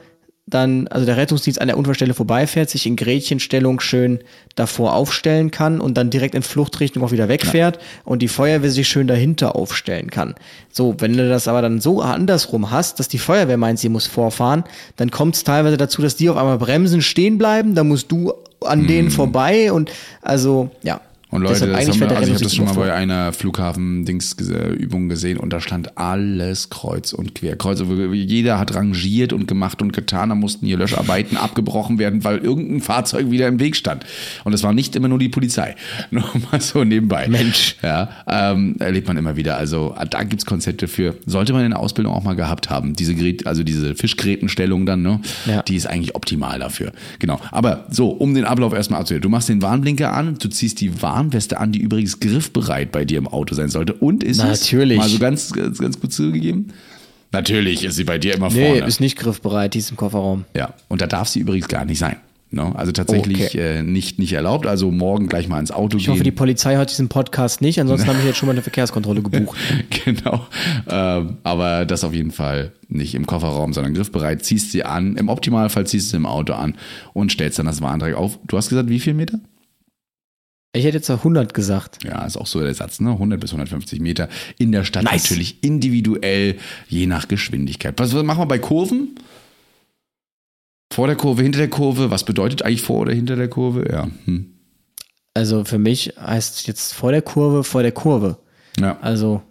dann, 0.47 0.87
also 0.87 1.05
der 1.05 1.17
Rettungsdienst 1.17 1.59
an 1.59 1.67
der 1.67 1.77
Unfallstelle 1.77 2.13
vorbeifährt, 2.13 2.69
sich 2.69 2.85
in 2.87 2.95
Gretchenstellung 2.95 3.81
schön 3.81 4.19
davor 4.55 4.93
aufstellen 4.93 5.51
kann 5.51 5.81
und 5.81 5.97
dann 5.97 6.09
direkt 6.09 6.35
in 6.35 6.41
Fluchtrichtung 6.41 7.03
auch 7.03 7.11
wieder 7.11 7.27
wegfährt 7.27 7.79
und 8.05 8.21
die 8.21 8.29
Feuerwehr 8.29 8.71
sich 8.71 8.87
schön 8.87 9.07
dahinter 9.07 9.57
aufstellen 9.57 10.09
kann. 10.09 10.35
So, 10.71 10.95
wenn 10.99 11.17
du 11.17 11.27
das 11.27 11.49
aber 11.49 11.61
dann 11.61 11.81
so 11.81 12.01
andersrum 12.01 12.71
hast, 12.71 12.99
dass 12.99 13.09
die 13.09 13.19
Feuerwehr 13.19 13.57
meint, 13.57 13.79
sie 13.79 13.89
muss 13.89 14.07
vorfahren, 14.07 14.63
dann 14.95 15.11
kommt 15.11 15.35
es 15.35 15.43
teilweise 15.43 15.75
dazu, 15.75 16.01
dass 16.01 16.15
die 16.15 16.29
auf 16.29 16.37
einmal 16.37 16.57
bremsen, 16.57 17.01
stehen 17.01 17.37
bleiben, 17.37 17.75
dann 17.75 17.89
musst 17.89 18.09
du 18.09 18.33
an 18.61 18.87
denen 18.87 19.11
vorbei 19.11 19.71
und 19.71 19.91
also, 20.21 20.71
ja. 20.81 21.01
Und 21.30 21.41
Leute, 21.41 21.67
Deshalb 21.67 21.71
das 21.71 21.80
haben 22.01 22.15
also 22.15 22.23
ich 22.23 22.34
habe 22.36 22.43
das 22.45 22.55
schon 22.55 22.65
mal 22.65 22.73
bei 22.73 22.93
einer 22.93 23.34
Flughafen-Dings-Übung 23.34 25.09
gesehen 25.09 25.38
und 25.38 25.51
da 25.51 25.59
stand 25.59 25.97
alles 25.97 26.69
kreuz 26.69 27.11
und 27.11 27.36
quer. 27.36 27.55
Kreuz, 27.57 27.82
und- 27.82 28.13
jeder 28.13 28.57
hat 28.57 28.73
rangiert 28.75 29.34
und 29.34 29.47
gemacht 29.47 29.82
und 29.82 29.91
getan. 29.91 30.30
Da 30.30 30.36
mussten 30.36 30.65
hier 30.65 30.78
Löscharbeiten 30.78 31.38
abgebrochen 31.38 31.99
werden, 31.99 32.23
weil 32.23 32.38
irgendein 32.38 32.82
Fahrzeug 32.82 33.30
wieder 33.30 33.47
im 33.47 33.59
Weg 33.59 33.75
stand. 33.75 34.05
Und 34.45 34.53
es 34.53 34.63
war 34.63 34.71
nicht 34.73 34.95
immer 34.95 35.09
nur 35.09 35.19
die 35.19 35.30
Polizei. 35.30 35.75
Nur 36.11 36.23
mal 36.51 36.61
so 36.61 36.84
nebenbei. 36.84 37.28
Mensch. 37.28 37.75
Ja, 37.84 38.09
ähm, 38.28 38.75
erlebt 38.80 39.07
man 39.07 39.17
immer 39.17 39.36
wieder. 39.36 39.57
Also 39.57 39.95
da 40.09 40.23
gibt's 40.23 40.45
Konzepte 40.45 40.88
für. 40.88 41.15
Sollte 41.25 41.51
man 41.53 41.65
in 41.65 41.71
der 41.71 41.80
Ausbildung 41.80 42.13
auch 42.13 42.23
mal 42.23 42.36
gehabt 42.36 42.69
haben. 42.69 42.93
Diese 42.95 43.13
Gerät, 43.13 43.45
also 43.45 43.63
diese 43.63 43.95
Fischgrätenstellung 43.95 44.86
dann, 44.86 45.01
ne? 45.01 45.19
Ja. 45.45 45.61
Die 45.63 45.75
ist 45.75 45.88
eigentlich 45.88 46.15
optimal 46.15 46.59
dafür. 46.59 46.93
Genau. 47.19 47.39
Aber 47.51 47.86
so, 47.89 48.09
um 48.09 48.34
den 48.34 48.45
Ablauf 48.45 48.73
erstmal 48.73 49.01
abzuhören. 49.01 49.21
Du 49.21 49.30
machst 49.30 49.49
den 49.49 49.61
Warnblinker 49.61 50.13
an, 50.13 50.38
du 50.39 50.47
ziehst 50.47 50.80
die 50.82 51.01
Warnweste 51.18 51.59
an, 51.59 51.72
die 51.72 51.80
übrigens 51.80 52.20
griffbereit 52.20 52.91
bei 52.91 53.03
dir 53.05 53.18
im 53.18 53.28
Auto 53.28 53.55
sein 53.55 53.70
sollte. 53.70 53.93
Und 53.93 54.24
ist 54.24 54.38
Na, 54.38 54.51
es 54.51 54.61
natürlich. 54.61 54.97
mal 54.97 55.09
so 55.09 55.20
ganz, 55.20 55.51
ganz, 55.51 55.80
ganz 55.80 55.99
gut 55.99 56.13
zugegeben? 56.13 56.68
Natürlich 57.32 57.84
ist 57.84 57.95
sie 57.95 58.03
bei 58.03 58.18
dir 58.18 58.36
immer 58.36 58.49
Nee, 58.49 58.68
vorne. 58.70 58.86
ist 58.88 58.99
nicht 58.99 59.18
griffbereit, 59.18 59.74
die 59.74 59.80
ist 59.80 59.89
im 59.91 59.97
Kofferraum. 59.97 60.45
Ja, 60.55 60.74
und 60.88 61.01
da 61.01 61.07
darf 61.07 61.28
sie 61.28 61.39
übrigens 61.39 61.68
gar 61.68 61.84
nicht 61.86 61.99
sein. 61.99 62.18
Ne? 62.49 62.72
Also 62.76 62.93
tatsächlich 62.93 63.47
Okay. 63.47 63.80
äh, 63.80 63.84
nicht, 63.84 64.20
nicht 64.20 64.32
erlaubt. 64.32 64.65
Also 64.68 64.89
morgen 64.89 65.28
gleich 65.28 65.49
mal 65.49 65.59
ins 65.59 65.72
Auto 65.72 65.97
Ich 65.97 66.05
gehen. 66.05 66.13
hoffe, 66.13 66.24
die 66.24 66.32
Polizei 66.32 66.76
hört 66.78 66.89
diesen 66.89 67.09
Podcast 67.09 67.59
nicht, 67.61 67.82
ansonsten 67.82 68.07
habe 68.07 68.20
ich 68.20 68.26
jetzt 68.26 68.38
schon 68.38 68.47
mal 68.47 68.53
eine 68.53 68.61
Verkehrskontrolle 68.61 69.22
gebucht. 69.22 69.57
genau. 70.05 70.47
Ähm, 70.88 71.38
aber 71.43 71.84
das 71.86 72.05
auf 72.05 72.13
jeden 72.13 72.32
Fall 72.32 72.72
nicht 72.88 73.15
im 73.15 73.26
Kofferraum, 73.26 73.74
sondern 73.74 73.93
griffbereit. 73.93 74.45
Ziehst 74.45 74.72
sie 74.72 74.86
an. 74.86 75.18
Im 75.18 75.28
Optimalfall 75.28 75.86
ziehst 75.86 76.07
du 76.07 76.11
sie 76.11 76.18
im 76.18 76.26
Auto 76.26 76.53
an 76.53 76.76
und 77.11 77.34
stellst 77.34 77.59
dann 77.59 77.65
das 77.65 77.82
Warndreieck 77.82 78.15
auf. 78.15 78.39
Du 78.47 78.55
hast 78.55 78.70
gesagt, 78.70 78.88
wie 78.88 79.01
viel 79.01 79.13
Meter? 79.13 79.39
Ich 80.78 80.86
hätte 80.86 80.97
jetzt 80.97 81.09
100 81.09 81.53
gesagt. 81.53 82.03
Ja, 82.03 82.25
ist 82.25 82.38
auch 82.38 82.47
so 82.47 82.59
der 82.61 82.73
Satz, 82.73 82.99
ne? 82.99 83.11
100 83.11 83.39
bis 83.39 83.51
150 83.51 83.99
Meter. 83.99 84.30
In 84.57 84.71
der 84.71 84.84
Stadt 84.84 85.03
Nice. 85.03 85.23
natürlich 85.23 85.63
individuell, 85.63 86.55
je 86.88 87.05
nach 87.07 87.28
Geschwindigkeit. 87.28 87.93
Was, 87.97 88.13
was 88.13 88.23
machen 88.23 88.39
wir 88.41 88.45
bei 88.45 88.59
Kurven? 88.59 89.15
Vor 90.93 91.07
der 91.07 91.15
Kurve, 91.15 91.43
hinter 91.43 91.59
der 91.59 91.69
Kurve? 91.69 92.09
Was 92.11 92.23
bedeutet 92.23 92.61
eigentlich 92.63 92.82
vor 92.82 92.99
oder 93.01 93.13
hinter 93.13 93.36
der 93.36 93.49
Kurve? 93.49 93.88
Ja. 93.91 94.07
Hm. 94.25 94.53
Also 95.34 95.65
für 95.65 95.78
mich 95.78 96.13
heißt 96.19 96.55
es 96.61 96.65
jetzt 96.67 96.93
vor 96.93 97.11
der 97.11 97.21
Kurve, 97.21 97.63
vor 97.63 97.84
der 97.84 97.91
Kurve. 97.91 98.38
ja. 98.80 98.97
Also 99.01 99.43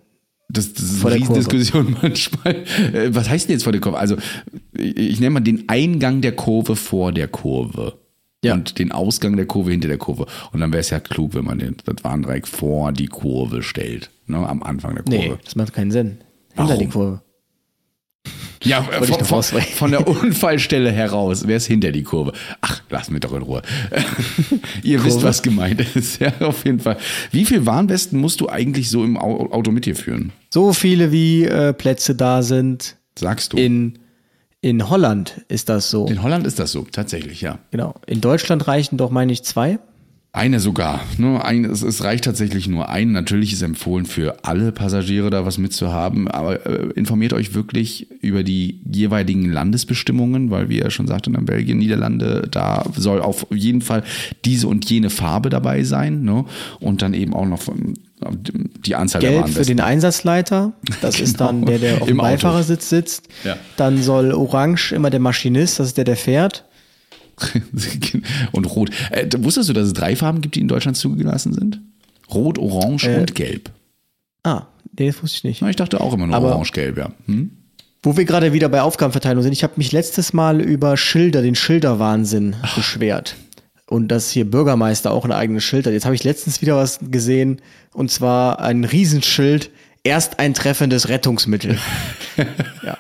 Das, 0.49 0.73
das 0.73 0.85
ist 0.85 1.05
eine. 1.05 1.15
Riesendiskussion 1.17 1.97
manchmal. 2.03 2.55
Äh, 2.93 3.15
Was 3.15 3.29
heißt 3.29 3.49
denn 3.49 3.55
jetzt 3.55 3.63
vor 3.65 3.73
der 3.73 3.81
Kurve? 3.81 3.99
Also, 3.99 4.17
ich 4.77 4.97
ich 4.97 5.21
nenne 5.21 5.31
mal 5.31 5.41
den 5.41 5.69
Eingang 5.69 6.21
der 6.23 6.33
Kurve 6.35 6.75
vor 6.77 7.13
der 7.13 7.29
Kurve. 7.29 7.99
Ja. 8.47 8.55
Und 8.55 8.79
den 8.79 8.93
Ausgang 8.93 9.37
der 9.37 9.47
Kurve 9.47 9.71
hinter 9.71 9.89
der 9.89 9.99
Kurve. 9.99 10.27
Und 10.53 10.61
dann 10.61 10.73
wäre 10.73 10.81
es 10.81 10.91
ja 10.91 11.01
klug, 11.01 11.35
wenn 11.35 11.45
man 11.45 11.59
den, 11.59 11.77
das 11.85 12.03
Warndreieck 12.03 12.47
vor 12.49 12.93
die 12.93 13.07
Kurve 13.07 13.63
stellt. 13.63 14.11
Ne, 14.27 14.39
am 14.39 14.63
Anfang 14.63 14.95
der 14.95 15.05
Kurve. 15.05 15.19
nee, 15.19 15.35
das 15.45 15.55
macht 15.57 15.73
keinen 15.73 15.91
Sinn. 15.91 16.19
Hinter 16.55 16.71
Warum? 16.71 16.79
die 16.79 16.87
Kurve. 16.89 17.21
Ja, 18.65 18.83
von, 19.03 19.25
von, 19.43 19.61
von 19.63 19.91
der 19.91 20.07
Unfallstelle 20.09 20.91
heraus 20.91 21.47
wäre 21.47 21.59
es 21.59 21.67
hinter 21.67 21.93
die 21.93 22.03
Kurve. 22.03 22.33
Ach, 22.61 22.83
lass 22.91 23.11
mich 23.11 23.21
doch 23.21 23.33
in 23.35 23.43
Ruhe. 23.43 23.63
Ihr 24.83 25.05
wisst, 25.05 25.17
Kurve? 25.19 25.29
was 25.29 25.43
gemeint 25.43 25.81
ist. 25.95 26.21
Ja, 26.21 26.33
auf 26.41 26.65
jeden 26.65 26.81
Fall. 26.81 26.97
Wie 27.31 27.45
viel 27.45 27.67
Warnwesten 27.67 28.19
musst 28.21 28.41
du 28.41 28.49
eigentlich 28.49 28.91
so 28.91 29.05
im 29.05 29.17
Au- 29.17 29.53
Auto 29.53 29.71
mit 29.71 29.87
dir 29.87 29.95
führen? 29.95 30.33
So 30.51 30.73
viele 30.73 31.13
wie 31.13 31.45
äh, 31.45 31.73
Plätze 31.73 32.15
da 32.15 32.43
sind. 32.43 32.97
Sagst 33.19 33.53
du? 33.53 33.57
In, 33.59 33.99
in 34.67 34.91
Holland 34.91 35.45
ist 35.47 35.69
das 35.69 35.91
so. 35.91 36.07
in 36.07 36.25
Holland 36.25 36.45
ist 36.45 36.59
das 36.59 36.73
so, 36.73 36.85
tatsächlich, 36.91 37.41
ja. 37.41 37.61
Genau. 37.71 37.95
In 38.09 38.21
Deutschland 38.21 38.67
reichen 38.67 38.97
doch, 38.97 39.13
meine 39.13 39.33
ich, 39.33 39.45
zwei. 39.45 39.79
Eine 40.33 40.59
sogar. 40.59 41.01
Nur 41.19 41.45
ein, 41.45 41.65
es, 41.65 41.83
es 41.83 42.03
reicht 42.03 42.25
tatsächlich 42.25 42.67
nur 42.67 42.89
ein. 42.89 43.13
Natürlich 43.13 43.53
ist 43.53 43.63
empfohlen 43.63 44.07
für 44.07 44.45
alle 44.45 44.73
Passagiere 44.73 45.31
da 45.31 45.47
was 45.47 45.57
mitzuhaben, 45.57 46.27
aber 46.27 46.67
äh, 46.67 46.91
informiert 46.97 47.33
euch 47.33 47.55
wirklich 47.55 48.09
über 48.23 48.43
die 48.43 48.81
jeweiligen 48.93 49.51
Landesbestimmungen, 49.51 50.51
weil 50.51 50.69
wie 50.69 50.81
er 50.81 50.91
schon 50.91 51.07
sagte, 51.07 51.31
in 51.31 51.45
Belgien, 51.45 51.79
Niederlande, 51.79 52.49
da 52.51 52.85
soll 52.97 53.23
auf 53.23 53.47
jeden 53.51 53.83
Fall 53.83 54.03
diese 54.45 54.67
und 54.67 54.91
jene 54.91 55.11
Farbe 55.11 55.49
dabei 55.49 55.85
sein. 55.85 56.25
Ne? 56.25 56.45
Und 56.81 57.03
dann 57.03 57.15
eben 57.15 57.35
auch 57.35 57.47
noch 57.47 57.63
von, 57.63 57.95
die 58.21 58.95
Anzahl 58.95 59.21
der 59.21 59.31
Gelb 59.31 59.49
für 59.51 59.63
den 59.65 59.81
Einsatzleiter. 59.81 60.73
Das 61.03 61.21
ist 61.21 61.41
dann 61.41 61.65
Genau. 61.65 61.67
der, 61.67 61.79
der 61.79 61.95
auf 62.03 62.09
Im 62.09 62.17
dem. 62.17 62.19
Beifahrersitz 62.19 62.89
sitzt. 62.89 63.29
Ja. 63.45 63.57
Dann 63.77 64.03
soll 64.03 64.33
orange 64.33 64.93
immer 64.93 65.11
der 65.11 65.21
Maschinist, 65.21 65.79
das 65.79 65.89
ist 65.89 65.97
der, 65.99 66.05
der 66.05 66.17
fährt. 66.17 66.65
und 68.53 68.65
Rot. 68.65 68.91
Äh, 69.11 69.29
wusstest 69.39 69.69
du, 69.69 69.73
dass 69.75 69.87
es 69.89 69.93
drei 69.93 70.17
Farben 70.17 70.41
gibt, 70.41 70.55
die 70.55 70.61
in 70.61 70.69
Deutschland 70.69 70.97
zugelassen 70.97 71.53
sind? 71.53 71.81
Rot, 72.33 72.59
Orange 72.59 73.09
Äh, 73.09 73.21
und 73.21 73.35
Gelb. 73.35 73.71
Ah, 74.43 74.63
den 74.93 75.15
wusste 75.21 75.37
ich 75.39 75.45
nicht. 75.45 75.63
Na, 75.63 75.69
ich 75.71 75.77
dachte 75.77 76.01
auch 76.01 76.15
immer 76.15 76.27
nur 76.27 76.39
Orange-Gelb, 76.41 76.97
ja. 76.97 77.11
Hm? 77.27 77.51
Wo 78.03 78.17
wir 78.17 78.25
gerade 78.25 78.53
wieder 78.53 78.69
bei 78.69 78.83
Aufgabenverteilung 78.83 79.43
sind, 79.43 79.53
ich 79.53 79.63
habe 79.65 79.75
mich 79.77 79.93
letztes 79.93 80.33
Mal 80.33 80.61
über 80.61 80.97
Schilder, 80.97 81.43
den 81.43 81.55
Schilderwahnsinn 81.57 82.57
beschwert. 82.77 83.37
Und 83.89 84.09
dass 84.09 84.31
hier 84.31 84.51
Bürgermeister 84.51 85.13
auch 85.13 85.25
ein 85.25 85.33
eigenes 85.33 85.63
Schild 85.63 85.87
hat. 85.87 85.93
Jetzt 85.93 86.05
habe 86.05 86.15
ich 86.15 86.25
letztens 86.25 86.61
wieder 86.61 86.77
was 86.77 86.99
gesehen, 87.11 87.61
und 87.93 88.11
zwar 88.11 88.59
ein 88.61 88.85
Riesenschild, 88.85 89.71
ersteintreffendes 90.07 91.09
Rettungsmittel. 91.09 91.79
ja. 92.83 92.97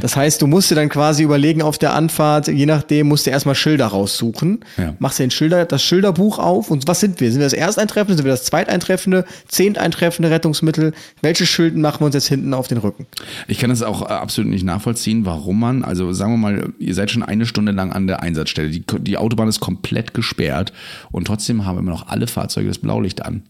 Das 0.00 0.16
heißt, 0.16 0.40
du 0.42 0.46
musst 0.46 0.70
dir 0.70 0.74
dann 0.74 0.88
quasi 0.88 1.22
überlegen 1.22 1.62
auf 1.62 1.78
der 1.78 1.94
Anfahrt, 1.94 2.48
je 2.48 2.66
nachdem, 2.66 3.08
musst 3.08 3.26
du 3.26 3.30
erstmal 3.30 3.54
Schilder 3.54 3.86
raussuchen. 3.86 4.60
Ja. 4.76 4.94
Machst 4.98 5.18
dir 5.18 5.24
den 5.24 5.30
Schilder, 5.30 5.64
das 5.64 5.82
Schilderbuch 5.82 6.38
auf 6.38 6.70
und 6.70 6.86
was 6.86 7.00
sind 7.00 7.20
wir? 7.20 7.30
Sind 7.30 7.40
wir 7.40 7.46
das 7.46 7.52
Ersteintreffende, 7.52 8.16
sind 8.16 8.24
wir 8.24 8.32
das 8.32 8.44
Zweiteintreffende, 8.44 9.24
Zehnteintreffende 9.48 10.30
Rettungsmittel? 10.30 10.92
Welche 11.22 11.46
Schilden 11.46 11.80
machen 11.80 12.00
wir 12.00 12.06
uns 12.06 12.14
jetzt 12.14 12.28
hinten 12.28 12.54
auf 12.54 12.68
den 12.68 12.78
Rücken? 12.78 13.06
Ich 13.46 13.58
kann 13.58 13.70
das 13.70 13.82
auch 13.82 14.02
äh, 14.02 14.06
absolut 14.12 14.50
nicht 14.50 14.64
nachvollziehen, 14.64 15.24
warum 15.26 15.58
man, 15.60 15.84
also 15.84 16.12
sagen 16.12 16.32
wir 16.34 16.38
mal, 16.38 16.72
ihr 16.78 16.94
seid 16.94 17.10
schon 17.10 17.22
eine 17.22 17.46
Stunde 17.46 17.72
lang 17.72 17.92
an 17.92 18.06
der 18.06 18.22
Einsatzstelle, 18.22 18.70
die, 18.70 18.84
die 19.00 19.16
Autobahn 19.16 19.48
ist 19.48 19.60
komplett 19.60 20.14
gesperrt 20.14 20.72
und 21.10 21.26
trotzdem 21.26 21.64
haben 21.64 21.78
immer 21.78 21.90
noch 21.90 22.08
alle 22.08 22.26
Fahrzeuge 22.26 22.68
das 22.68 22.78
Blaulicht 22.78 23.24
an. 23.24 23.42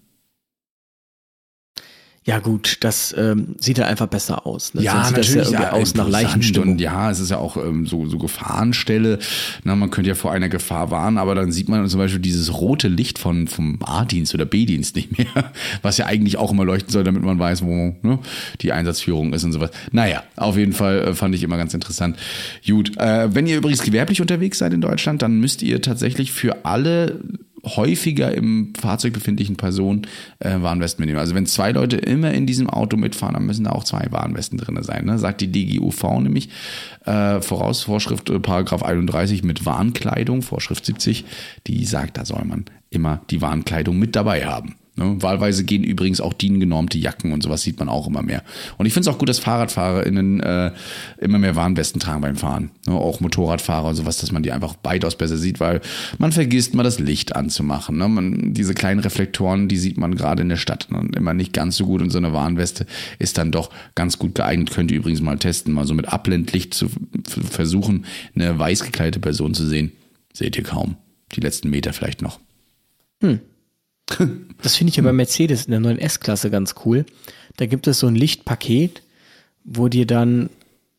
Ja 2.28 2.40
gut, 2.40 2.76
das 2.80 3.14
ähm, 3.16 3.56
sieht 3.58 3.78
ja 3.78 3.86
einfach 3.86 4.06
besser 4.06 4.46
aus. 4.46 4.74
Ne? 4.74 4.82
Ja, 4.82 4.96
Sonst 4.96 5.12
natürlich. 5.12 5.34
das 5.34 5.50
ja 5.50 5.60
irgendwie 5.60 5.80
aus 5.80 5.94
nach. 5.94 6.62
Und 6.62 6.78
ja, 6.78 7.10
es 7.10 7.20
ist 7.20 7.30
ja 7.30 7.38
auch 7.38 7.56
ähm, 7.56 7.86
so, 7.86 8.04
so 8.04 8.18
Gefahrenstelle. 8.18 9.18
Na, 9.64 9.74
man 9.74 9.88
könnte 9.88 10.08
ja 10.08 10.14
vor 10.14 10.30
einer 10.30 10.50
Gefahr 10.50 10.90
warnen, 10.90 11.16
aber 11.16 11.34
dann 11.34 11.52
sieht 11.52 11.70
man 11.70 11.88
zum 11.88 11.98
Beispiel 11.98 12.20
dieses 12.20 12.52
rote 12.52 12.88
Licht 12.88 13.18
von, 13.18 13.48
vom 13.48 13.78
A-Dienst 13.82 14.34
oder 14.34 14.44
B-Dienst 14.44 14.94
nicht 14.94 15.16
mehr, 15.16 15.52
was 15.80 15.96
ja 15.96 16.04
eigentlich 16.04 16.36
auch 16.36 16.52
immer 16.52 16.66
leuchten 16.66 16.92
soll, 16.92 17.02
damit 17.02 17.22
man 17.22 17.38
weiß, 17.38 17.62
wo 17.62 17.96
ne, 18.02 18.18
die 18.60 18.72
Einsatzführung 18.72 19.32
ist 19.32 19.44
und 19.44 19.52
sowas. 19.52 19.70
Naja, 19.92 20.22
auf 20.36 20.58
jeden 20.58 20.74
Fall 20.74 20.98
äh, 20.98 21.14
fand 21.14 21.34
ich 21.34 21.42
immer 21.42 21.56
ganz 21.56 21.72
interessant. 21.72 22.18
Gut, 22.66 22.94
äh, 22.98 23.34
wenn 23.34 23.46
ihr 23.46 23.56
übrigens 23.56 23.82
gewerblich 23.82 24.20
unterwegs 24.20 24.58
seid 24.58 24.74
in 24.74 24.82
Deutschland, 24.82 25.22
dann 25.22 25.40
müsst 25.40 25.62
ihr 25.62 25.80
tatsächlich 25.80 26.32
für 26.32 26.66
alle 26.66 27.20
häufiger 27.64 28.34
im 28.34 28.72
Fahrzeug 28.78 29.12
befindlichen 29.12 29.56
Personen 29.56 30.06
äh, 30.38 30.60
Warnwesten 30.60 31.02
mitnehmen. 31.02 31.20
Also 31.20 31.34
wenn 31.34 31.46
zwei 31.46 31.72
Leute 31.72 31.96
immer 31.96 32.32
in 32.32 32.46
diesem 32.46 32.70
Auto 32.70 32.96
mitfahren, 32.96 33.34
dann 33.34 33.46
müssen 33.46 33.64
da 33.64 33.70
auch 33.70 33.84
zwei 33.84 34.06
Warnwesten 34.10 34.58
drin 34.58 34.82
sein. 34.82 35.04
Ne? 35.04 35.18
Sagt 35.18 35.40
die 35.40 35.50
DGUV 35.50 36.20
nämlich 36.20 36.50
äh, 37.04 37.40
voraus, 37.40 37.82
Vorschrift 37.82 38.30
äh, 38.30 38.38
Paragraph 38.38 38.82
31 38.82 39.42
mit 39.42 39.66
Warnkleidung, 39.66 40.42
Vorschrift 40.42 40.84
70, 40.84 41.24
die 41.66 41.84
sagt, 41.84 42.16
da 42.16 42.24
soll 42.24 42.44
man 42.44 42.64
immer 42.90 43.20
die 43.30 43.42
Warnkleidung 43.42 43.98
mit 43.98 44.16
dabei 44.16 44.46
haben. 44.46 44.76
Ne? 44.98 45.22
Wahlweise 45.22 45.64
gehen 45.64 45.84
übrigens 45.84 46.20
auch 46.20 46.32
DIN-genormte 46.32 46.98
Jacken 46.98 47.32
und 47.32 47.42
sowas 47.42 47.62
sieht 47.62 47.78
man 47.78 47.88
auch 47.88 48.06
immer 48.06 48.22
mehr. 48.22 48.42
Und 48.76 48.86
ich 48.86 48.92
finde 48.92 49.08
es 49.08 49.14
auch 49.14 49.18
gut, 49.18 49.28
dass 49.28 49.38
FahrradfahrerInnen 49.38 50.40
äh, 50.40 50.72
immer 51.18 51.38
mehr 51.38 51.56
Warnwesten 51.56 52.00
tragen 52.00 52.20
beim 52.20 52.36
Fahren. 52.36 52.70
Ne? 52.86 52.94
Auch 52.94 53.20
Motorradfahrer 53.20 53.88
und 53.88 53.94
sowas, 53.94 54.18
dass 54.18 54.32
man 54.32 54.42
die 54.42 54.52
einfach 54.52 54.74
weitaus 54.82 55.16
besser 55.16 55.36
sieht, 55.36 55.60
weil 55.60 55.80
man 56.18 56.32
vergisst 56.32 56.74
mal 56.74 56.82
das 56.82 56.98
Licht 56.98 57.36
anzumachen. 57.36 57.96
Ne? 57.96 58.08
Man, 58.08 58.54
diese 58.54 58.74
kleinen 58.74 59.00
Reflektoren, 59.00 59.68
die 59.68 59.78
sieht 59.78 59.96
man 59.96 60.16
gerade 60.16 60.42
in 60.42 60.48
der 60.48 60.56
Stadt 60.56 60.88
ne? 60.90 61.08
immer 61.16 61.34
nicht 61.34 61.52
ganz 61.52 61.76
so 61.76 61.86
gut 61.86 62.02
und 62.02 62.10
so 62.10 62.18
eine 62.18 62.32
Warnweste 62.32 62.86
ist 63.18 63.38
dann 63.38 63.52
doch 63.52 63.70
ganz 63.94 64.18
gut 64.18 64.34
geeignet. 64.34 64.70
Könnt 64.70 64.90
ihr 64.90 64.98
übrigens 64.98 65.20
mal 65.20 65.38
testen, 65.38 65.72
mal 65.72 65.86
so 65.86 65.94
mit 65.94 66.08
Abblendlicht 66.08 66.74
zu 66.74 66.88
versuchen, 67.26 68.04
eine 68.34 68.58
weiß 68.58 68.84
gekleidete 68.84 69.20
Person 69.20 69.54
zu 69.54 69.66
sehen. 69.66 69.92
Seht 70.32 70.56
ihr 70.56 70.64
kaum. 70.64 70.96
Die 71.32 71.40
letzten 71.40 71.70
Meter 71.70 71.92
vielleicht 71.92 72.22
noch. 72.22 72.40
Das 74.62 74.76
finde 74.76 74.90
ich 74.90 74.96
ja 74.96 75.02
bei 75.02 75.12
Mercedes 75.12 75.66
in 75.66 75.70
der 75.72 75.80
neuen 75.80 75.98
S-Klasse 75.98 76.50
ganz 76.50 76.74
cool. 76.84 77.04
Da 77.56 77.66
gibt 77.66 77.86
es 77.86 77.98
so 77.98 78.06
ein 78.06 78.14
Lichtpaket, 78.14 79.02
wo 79.64 79.88
dir 79.88 80.06
dann 80.06 80.50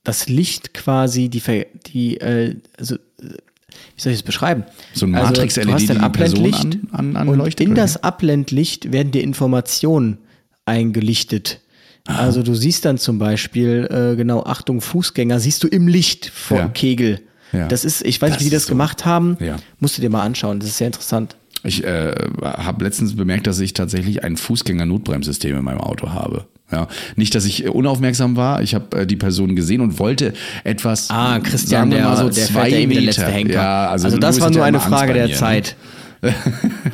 das 0.04 0.28
Licht 0.30 0.74
quasi 0.74 1.28
die, 1.30 1.42
die 1.88 2.18
äh, 2.22 2.56
also, 2.78 2.96
wie 3.18 4.02
soll 4.02 4.12
ich 4.14 4.20
das 4.20 4.24
beschreiben? 4.24 4.64
So 4.94 5.06
ein 5.06 5.16
Also, 5.16 5.28
Matrix-LED, 5.32 5.68
du 5.68 5.74
hast 5.74 5.92
ein 5.92 5.98
Abblendlicht 6.02 6.70
Person 6.70 6.88
an- 6.92 7.16
an- 7.16 7.30
und 7.30 7.60
in 7.62 7.76
das 7.76 8.02
Abblendlicht 8.04 8.92
werden 8.92 9.12
dir 9.12 9.24
Informationen 9.24 10.18
eingelichtet. 10.66 11.60
Also 12.06 12.42
du 12.42 12.56
siehst 12.56 12.86
dann 12.86 12.98
zum 12.98 13.20
Beispiel, 13.20 13.88
äh, 13.92 14.16
genau, 14.16 14.44
Achtung, 14.44 14.82
Fußgänger, 14.82 15.40
siehst 15.40 15.64
du 15.64 15.68
im 15.68 15.88
Licht 15.88 16.30
vom 16.34 16.58
Ja. 16.58 16.68
Kegel. 16.70 17.22
Ja. 17.52 17.68
Das 17.68 17.86
ist, 17.86 18.04
ich 18.04 18.20
weiß 18.22 18.32
Das 18.32 18.40
nicht, 18.40 18.46
wie 18.46 18.50
die 18.50 18.56
das 18.56 18.64
so. 18.64 18.70
gemacht 18.70 19.06
haben. 19.06 19.38
Ja. 19.40 19.58
Musst 19.80 19.98
du 19.98 20.02
dir 20.02 20.10
mal 20.10 20.24
anschauen, 20.24 20.60
das 20.60 20.70
ist 20.70 20.78
sehr 20.78 20.88
interessant. 20.88 21.36
Ich 21.64 21.84
äh, 21.84 22.14
habe 22.42 22.84
letztens 22.86 23.16
bemerkt, 23.16 23.48
dass 23.48 23.60
ich 23.60 23.74
tatsächlich 23.74 24.24
ein 24.24 24.38
Fußgänger-Notbremssystem 24.38 25.58
in 25.58 25.64
meinem 25.64 25.82
Auto 25.82 26.12
habe. 26.12 26.46
Ja, 26.72 26.88
nicht, 27.16 27.34
dass 27.36 27.46
ich 27.46 27.66
äh, 27.66 27.70
unaufmerksam 27.70 28.36
war. 28.38 28.62
Ich 28.62 28.76
habe 28.76 29.02
äh, 29.02 29.06
die 29.08 29.16
Person 29.16 29.56
gesehen 29.56 29.82
und 29.82 30.00
wollte 30.00 30.34
etwas. 30.64 31.10
Ah, 31.10 31.40
Christian, 31.40 31.90
der, 31.90 32.04
mal 32.04 32.16
so 32.16 32.30
der 32.30 32.46
zwei 32.46 32.70
der 32.70 32.88
Meter. 32.88 33.02
letzte 33.02 33.26
Henker. 33.26 33.54
Ja, 33.54 33.90
also, 33.90 34.06
also 34.06 34.18
das 34.20 34.36
Louis 34.36 34.44
war 34.44 34.52
nur 34.52 34.64
eine 34.64 34.80
Frage 34.80 35.14
der 35.14 35.28
mir, 35.28 35.34
Zeit. 35.36 35.76
Ne? 36.22 36.34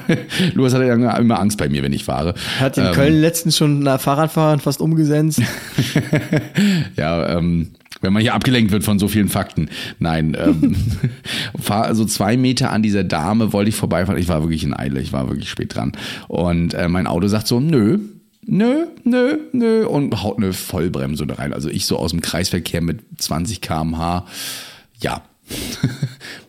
Louis 0.54 0.74
hatte 0.74 0.86
ja 0.86 1.18
immer 1.18 1.40
Angst 1.40 1.58
bei 1.58 1.68
mir, 1.68 1.84
wenn 1.84 1.94
ich 1.94 2.06
fahre. 2.06 2.36
Hat 2.60 2.78
in 2.78 2.86
Ähm, 2.86 2.92
Köln 2.94 3.22
letztens 3.22 3.58
schon 3.58 3.88
einen 3.88 4.00
Fahrradfahrer 4.00 4.60
fast 4.60 4.82
umgesetzt. 4.82 5.42
Ja, 6.96 7.38
ähm, 7.38 7.72
wenn 8.02 8.14
man 8.14 8.22
hier 8.22 8.34
abgelenkt 8.34 8.72
wird 8.72 8.84
von 8.84 9.00
so 9.00 9.08
vielen 9.08 9.30
Fakten. 9.30 9.70
Nein, 10.00 10.36
ähm, 10.40 10.76
fahr 11.60 11.94
so 11.96 12.06
zwei 12.06 12.38
Meter 12.38 12.72
an 12.72 12.84
dieser 12.84 13.04
Dame 13.04 13.54
wollte 13.54 13.70
ich 13.70 13.76
vorbeifahren. 13.76 14.20
Ich 14.22 14.28
war 14.28 14.42
wirklich 14.42 14.64
in 14.64 14.74
Eile, 14.74 15.02
ich 15.02 15.14
war 15.14 15.28
wirklich 15.30 15.50
spät 15.50 15.76
dran. 15.76 15.94
Und 16.28 16.74
äh, 16.74 16.88
mein 16.88 17.08
Auto 17.08 17.28
sagt 17.28 17.48
so, 17.48 17.60
nö, 17.60 18.00
nö, 18.46 18.86
nö, 19.04 19.38
nö 19.54 19.86
und 19.88 20.22
haut 20.24 20.38
eine 20.38 20.54
Vollbremse 20.54 21.26
da 21.26 21.36
rein. 21.36 21.54
Also 21.54 21.70
ich 21.70 21.86
so 21.86 21.98
aus 21.98 22.12
dem 22.12 22.22
Kreisverkehr 22.22 22.82
mit 22.82 23.00
20 23.18 23.62
km/h. 23.62 24.26
Ja. 25.02 25.22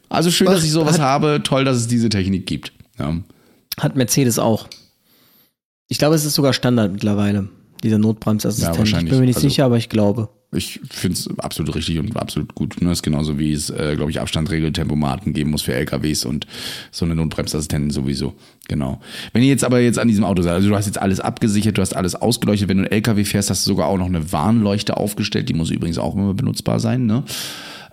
Also 0.08 0.30
schön, 0.30 0.46
Was 0.46 0.54
dass 0.56 0.64
ich 0.64 0.70
sowas 0.70 0.94
hat- 0.94 1.04
habe. 1.04 1.40
Toll, 1.42 1.64
dass 1.64 1.76
es 1.76 1.88
diese 1.88 2.08
Technik 2.08 2.46
gibt. 2.46 2.72
Ja. 2.96 3.16
Hat 3.80 3.96
Mercedes 3.96 4.38
auch. 4.38 4.68
Ich 5.88 5.98
glaube, 5.98 6.14
es 6.14 6.24
ist 6.24 6.34
sogar 6.34 6.52
Standard 6.52 6.92
mittlerweile, 6.92 7.48
dieser 7.82 7.98
Notbremsassistent. 7.98 8.88
Ja. 8.88 8.98
Ich 9.00 9.08
bin 9.08 9.18
mir 9.18 9.26
nicht 9.26 9.36
Also- 9.36 9.48
sicher, 9.48 9.64
aber 9.64 9.76
ich 9.78 9.88
glaube. 9.88 10.28
Ich 10.52 10.80
finde 10.90 11.18
es 11.18 11.38
absolut 11.38 11.74
richtig 11.74 11.98
und 11.98 12.16
absolut 12.16 12.54
gut. 12.54 12.80
Ne? 12.80 12.92
Ist 12.92 13.02
genauso 13.02 13.38
wie 13.38 13.52
es, 13.52 13.68
äh, 13.68 13.94
glaube 13.96 14.10
ich, 14.10 14.20
Abstandregeltempomaten 14.20 15.32
geben 15.32 15.50
muss 15.50 15.62
für 15.62 15.74
LKWs 15.74 16.24
und 16.24 16.46
so 16.92 17.04
eine 17.04 17.16
Notbremsassistenten 17.16 17.90
sowieso. 17.90 18.34
Genau. 18.68 19.00
Wenn 19.32 19.42
ihr 19.42 19.48
jetzt 19.48 19.64
aber 19.64 19.80
jetzt 19.80 19.98
an 19.98 20.08
diesem 20.08 20.24
Auto 20.24 20.42
seid, 20.42 20.54
also 20.54 20.68
du 20.68 20.76
hast 20.76 20.86
jetzt 20.86 21.00
alles 21.00 21.20
abgesichert, 21.20 21.76
du 21.76 21.82
hast 21.82 21.96
alles 21.96 22.14
ausgeleuchtet. 22.14 22.68
Wenn 22.68 22.78
du 22.78 22.84
einen 22.84 22.92
LKW 22.92 23.24
fährst, 23.24 23.50
hast 23.50 23.66
du 23.66 23.70
sogar 23.70 23.88
auch 23.88 23.98
noch 23.98 24.06
eine 24.06 24.32
Warnleuchte 24.32 24.96
aufgestellt. 24.96 25.48
Die 25.48 25.54
muss 25.54 25.70
übrigens 25.70 25.98
auch 25.98 26.14
immer 26.14 26.32
benutzbar 26.32 26.78
sein. 26.78 27.06
Ne? 27.06 27.24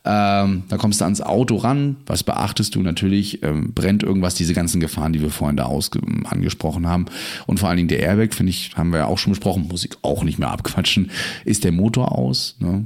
Ähm, 0.06 0.64
da 0.68 0.78
kommst 0.78 1.00
du 1.00 1.06
ans 1.06 1.22
Auto 1.22 1.56
ran. 1.56 1.96
Was 2.06 2.24
beachtest 2.24 2.76
du? 2.76 2.82
Natürlich 2.82 3.42
ähm, 3.42 3.74
brennt 3.74 4.04
irgendwas, 4.04 4.36
diese 4.36 4.54
ganzen 4.54 4.82
Gefahren, 4.82 5.14
die 5.14 5.22
wir 5.22 5.30
vorhin 5.30 5.56
da 5.56 5.66
ausge 5.66 6.02
angesprochen 6.26 6.88
haben. 6.88 7.06
Und 7.48 7.60
vor 7.60 7.70
allen 7.70 7.78
Dingen 7.78 7.88
der 7.88 8.00
Airbag, 8.00 8.34
finde 8.34 8.50
ich, 8.50 8.72
haben 8.76 8.92
wir 8.92 9.00
ja 9.00 9.06
auch 9.06 9.18
schon 9.18 9.32
besprochen, 9.32 9.68
muss 9.70 9.86
ich 9.86 9.92
auch 10.02 10.24
nicht 10.24 10.40
mehr 10.40 10.52
abquatschen. 10.52 11.10
Ist 11.46 11.64
der 11.64 11.72
Motor 11.72 12.18
aus? 12.18 12.58
Ne? 12.60 12.86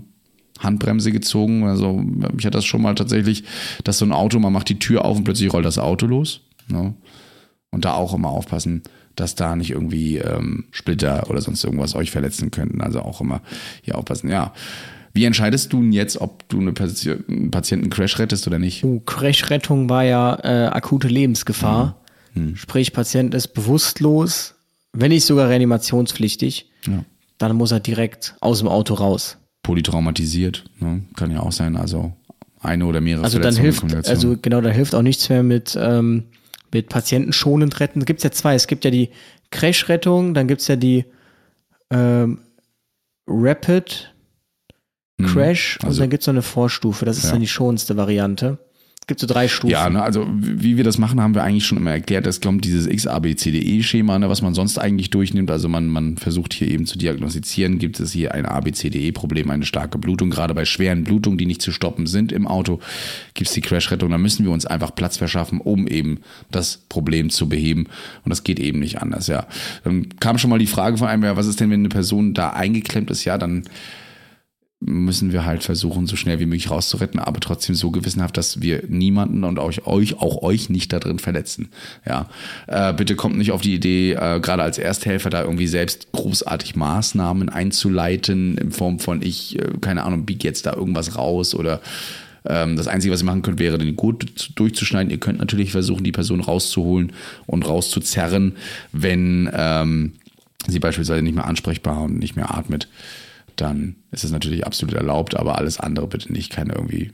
Handbremse 0.59 1.11
gezogen. 1.11 1.63
Also 1.65 2.03
ich 2.38 2.45
hatte 2.45 2.57
das 2.57 2.65
schon 2.65 2.82
mal 2.84 2.95
tatsächlich, 2.95 3.43
dass 3.84 3.97
so 3.97 4.05
ein 4.05 4.11
Auto, 4.11 4.38
man 4.39 4.53
macht 4.53 4.70
die 4.70 4.80
Tür 4.80 5.05
auf 5.05 5.18
und 5.18 5.24
plötzlich 5.24 5.51
rollt 5.51 5.65
das 5.65 5.80
Auto 5.80 6.05
los. 6.05 6.41
Ne? 6.68 6.93
Und 7.72 7.86
da 7.86 7.93
auch 7.93 8.13
immer 8.13 8.30
aufpassen, 8.30 8.84
dass 9.15 9.34
da 9.34 9.55
nicht 9.55 9.72
irgendwie 9.72 10.18
ähm, 10.18 10.65
Splitter 10.72 11.30
oder 11.30 11.41
sonst 11.41 11.63
irgendwas 11.63 11.95
euch 11.95 12.11
verletzen 12.11 12.51
könnten. 12.51 12.82
Also 12.82 13.01
auch 13.01 13.22
immer 13.22 13.41
hier 13.82 13.97
aufpassen. 13.97 14.30
Ja. 14.30 14.53
Wie 15.13 15.25
entscheidest 15.25 15.73
du 15.73 15.81
denn 15.81 15.91
jetzt, 15.91 16.19
ob 16.21 16.47
du 16.49 16.59
eine 16.59 16.73
Pati 16.73 17.11
einen 17.11 17.51
Patienten 17.51 17.89
Crash 17.89 18.19
rettest 18.19 18.47
oder 18.47 18.59
nicht? 18.59 18.83
Uh, 18.83 18.99
Crash-Rettung 19.01 19.89
war 19.89 20.03
ja 20.03 20.37
äh, 20.43 20.67
akute 20.67 21.07
Lebensgefahr. 21.07 21.99
Mhm. 22.33 22.55
Sprich, 22.55 22.93
Patient 22.93 23.33
ist 23.33 23.49
bewusstlos, 23.49 24.55
wenn 24.93 25.09
nicht 25.09 25.25
sogar 25.25 25.49
reanimationspflichtig. 25.49 26.69
Ja. 26.85 27.03
Dann 27.37 27.55
muss 27.55 27.71
er 27.71 27.79
direkt 27.79 28.35
aus 28.41 28.59
dem 28.59 28.67
Auto 28.67 28.95
raus. 28.95 29.37
Polytraumatisiert, 29.63 30.65
ne? 30.79 31.03
kann 31.15 31.31
ja 31.31 31.41
auch 31.41 31.51
sein. 31.51 31.75
Also 31.75 32.13
eine 32.59 32.85
oder 32.85 33.01
mehrere 33.01 33.23
Also 33.23 33.39
dann 33.39 33.55
hilft, 33.55 33.83
also 34.07 34.37
genau, 34.41 34.61
da 34.61 34.69
hilft 34.69 34.95
auch 34.95 35.01
nichts 35.01 35.29
mehr 35.29 35.43
mit, 35.43 35.77
ähm, 35.79 36.23
mit 36.73 36.89
Patienten 36.89 37.33
schonend 37.33 37.79
retten. 37.79 37.99
Es 37.99 38.05
gibt 38.05 38.23
ja 38.23 38.31
zwei. 38.31 38.55
Es 38.55 38.67
gibt 38.67 38.85
ja 38.85 38.91
die 38.91 39.09
Crash-Rettung, 39.51 40.33
dann 40.33 40.47
gibt 40.47 40.61
es 40.61 40.67
ja 40.67 40.75
die 40.75 41.05
ähm, 41.91 42.39
Rapid 43.27 44.13
Crash 45.24 45.78
und 45.82 45.88
also- 45.88 46.01
dann 46.01 46.09
gibt 46.09 46.22
es 46.22 46.28
noch 46.28 46.34
eine 46.34 46.41
Vorstufe. 46.43 47.05
Das 47.05 47.18
ist 47.18 47.26
Ja. 47.26 47.32
dann 47.32 47.41
die 47.41 47.47
schonendste 47.47 47.97
Variante. 47.97 48.57
Es 49.01 49.07
gibt 49.07 49.22
so 49.22 49.28
drei 49.28 49.47
Stufen. 49.47 49.72
Ja, 49.72 49.89
ne, 49.89 50.03
also 50.03 50.28
wie 50.30 50.76
wir 50.76 50.84
das 50.84 50.97
machen, 50.97 51.22
haben 51.22 51.34
wir 51.34 51.41
eigentlich 51.41 51.65
schon 51.65 51.78
immer 51.78 51.91
erklärt. 51.91 52.28
Es 52.28 52.41
kommt 52.41 52.65
dieses 52.65 52.89
XABCDE-Schema, 52.89 54.20
ne, 54.20 54.28
was 54.28 54.41
man 54.41 54.53
sonst 54.53 54.78
eigentlich 54.78 55.09
durchnimmt. 55.11 55.49
Also 55.49 55.70
man, 55.70 55.88
man 55.88 56.18
versucht 56.18 56.53
hier 56.53 56.68
eben 56.68 56.86
zu 56.86 56.97
diagnostizieren, 56.97 57.80
gibt 57.80 58.01
es 58.01 58.11
hier 58.11 58.34
ein 58.34 58.45
ABCDE-Problem, 58.45 59.49
eine 59.49 59.65
starke 59.65 59.97
Blutung. 59.97 60.30
Gerade 60.30 60.53
bei 60.53 60.65
schweren 60.65 61.05
Blutungen, 61.05 61.38
die 61.38 61.45
nicht 61.45 61.61
zu 61.61 61.72
stoppen 61.72 62.05
sind 62.05 62.34
im 62.34 62.47
Auto, 62.47 62.82
gibt 63.34 63.47
es 63.47 63.53
die 63.53 63.61
Crash-Rettung. 63.61 64.11
Da 64.11 64.18
müssen 64.18 64.45
wir 64.45 64.51
uns 64.51 64.65
einfach 64.65 64.93
Platz 64.93 65.15
verschaffen, 65.15 65.61
um 65.61 65.88
eben 65.88 66.20
das 66.51 66.82
Problem 66.89 67.30
zu 67.30 67.47
beheben. 67.47 67.86
Und 68.26 68.30
das 68.30 68.43
geht 68.43 68.59
eben 68.59 68.80
nicht 68.80 69.01
anders, 69.01 69.28
ja. 69.28 69.47
Dann 69.86 70.20
kam 70.20 70.38
schon 70.38 70.49
mal 70.49 70.59
die 70.59 70.68
Frage 70.68 70.97
von 70.97 71.07
einem, 71.07 71.24
ja, 71.24 71.38
was 71.38 71.47
ist 71.47 71.61
denn, 71.61 71.70
wenn 71.70 71.80
eine 71.80 71.89
Person 71.89 72.34
da 72.34 72.49
eingeklemmt 72.49 73.09
ist? 73.09 73.24
Ja, 73.24 73.38
dann 73.38 73.63
müssen 74.80 75.32
wir 75.32 75.43
halt 75.43 75.63
versuchen, 75.63 76.05
so 76.05 76.15
schnell 76.15 76.39
wie 76.39 76.45
möglich 76.45 76.69
rauszuretten, 76.69 77.19
aber 77.19 77.39
trotzdem 77.39 77.73
so 77.73 77.89
gewissenhaft, 77.89 78.38
dass 78.38 78.61
wir 78.61 78.84
niemanden 78.88 79.43
und 79.43 79.57
euch, 79.57 79.88
euch 79.88 80.19
auch 80.19 80.43
euch 80.43 80.69
nicht 80.69 80.93
da 80.93 80.99
drin 80.99 81.17
verletzen. 81.17 81.69
Ja, 82.05 82.30
äh, 82.67 82.93
bitte 82.93 83.15
kommt 83.15 83.38
nicht 83.38 83.51
auf 83.51 83.61
die 83.61 83.73
Idee, 83.73 84.13
äh, 84.13 84.39
gerade 84.39 84.61
als 84.61 84.78
Ersthelfer 84.78 85.32
da 85.32 85.41
irgendwie 85.41 85.65
selbst 85.65 86.11
großartig 86.11 86.75
Maßnahmen 86.75 87.49
einzuleiten 87.49 88.57
in 88.59 88.71
Form 88.71 88.99
von 88.99 89.23
ich, 89.23 89.57
äh, 89.57 89.63
keine 89.82 90.03
Ahnung, 90.03 90.25
bieg 90.25 90.43
jetzt 90.43 90.67
da 90.67 90.73
irgendwas 90.73 91.17
raus 91.17 91.55
oder 91.55 91.82
ähm, 92.45 92.75
das 92.75 92.88
Einzige, 92.88 93.11
was 93.11 93.23
ihr 93.23 93.25
machen 93.25 93.41
könnt, 93.41 93.57
wäre 93.57 93.80
den 93.80 93.95
Gurt 93.95 94.25
zu- 94.36 94.53
durchzuschneiden. 94.53 95.09
Ihr 95.09 95.19
könnt 95.19 95.39
natürlich 95.39 95.71
versuchen, 95.71 96.03
die 96.03 96.11
Person 96.11 96.39
rauszuholen 96.39 97.13
und 97.47 97.67
rauszuzerren, 97.67 98.55
wenn 98.91 99.49
ähm, 99.53 100.13
sie 100.67 100.80
beispielsweise 100.80 101.23
nicht 101.23 101.36
mehr 101.36 101.47
ansprechbar 101.47 102.03
und 102.03 102.19
nicht 102.19 102.36
mehr 102.36 102.55
atmet. 102.55 102.88
Dann 103.57 103.95
ist 104.11 104.23
es 104.23 104.31
natürlich 104.31 104.65
absolut 104.65 104.95
erlaubt, 104.95 105.35
aber 105.35 105.57
alles 105.57 105.79
andere 105.79 106.07
bitte 106.07 106.31
nicht, 106.31 106.51
keine 106.51 106.73
irgendwie 106.73 107.11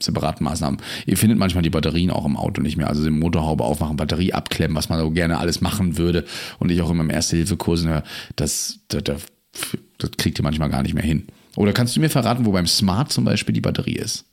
separaten 0.00 0.44
Maßnahmen. 0.44 0.80
Ihr 1.06 1.16
findet 1.16 1.38
manchmal 1.38 1.62
die 1.62 1.70
Batterien 1.70 2.10
auch 2.10 2.26
im 2.26 2.36
Auto 2.36 2.60
nicht 2.60 2.76
mehr, 2.76 2.88
also 2.88 3.04
den 3.04 3.18
Motorhaube 3.18 3.64
aufmachen, 3.64 3.96
Batterie 3.96 4.32
abklemmen, 4.32 4.76
was 4.76 4.88
man 4.88 4.98
so 4.98 5.10
gerne 5.10 5.38
alles 5.38 5.60
machen 5.60 5.96
würde 5.96 6.24
und 6.58 6.70
ich 6.70 6.82
auch 6.82 6.90
immer 6.90 7.04
im 7.04 7.10
Erste-Hilfe-Kursen 7.10 7.90
höre, 7.90 8.04
das, 8.36 8.80
das, 8.88 9.02
das 9.02 10.10
kriegt 10.18 10.38
ihr 10.38 10.42
manchmal 10.42 10.70
gar 10.70 10.82
nicht 10.82 10.94
mehr 10.94 11.04
hin. 11.04 11.26
Oder 11.56 11.72
kannst 11.72 11.94
du 11.94 12.00
mir 12.00 12.10
verraten, 12.10 12.46
wo 12.46 12.52
beim 12.52 12.66
Smart 12.66 13.12
zum 13.12 13.24
Beispiel 13.24 13.52
die 13.52 13.60
Batterie 13.60 13.96
ist? 13.96 14.24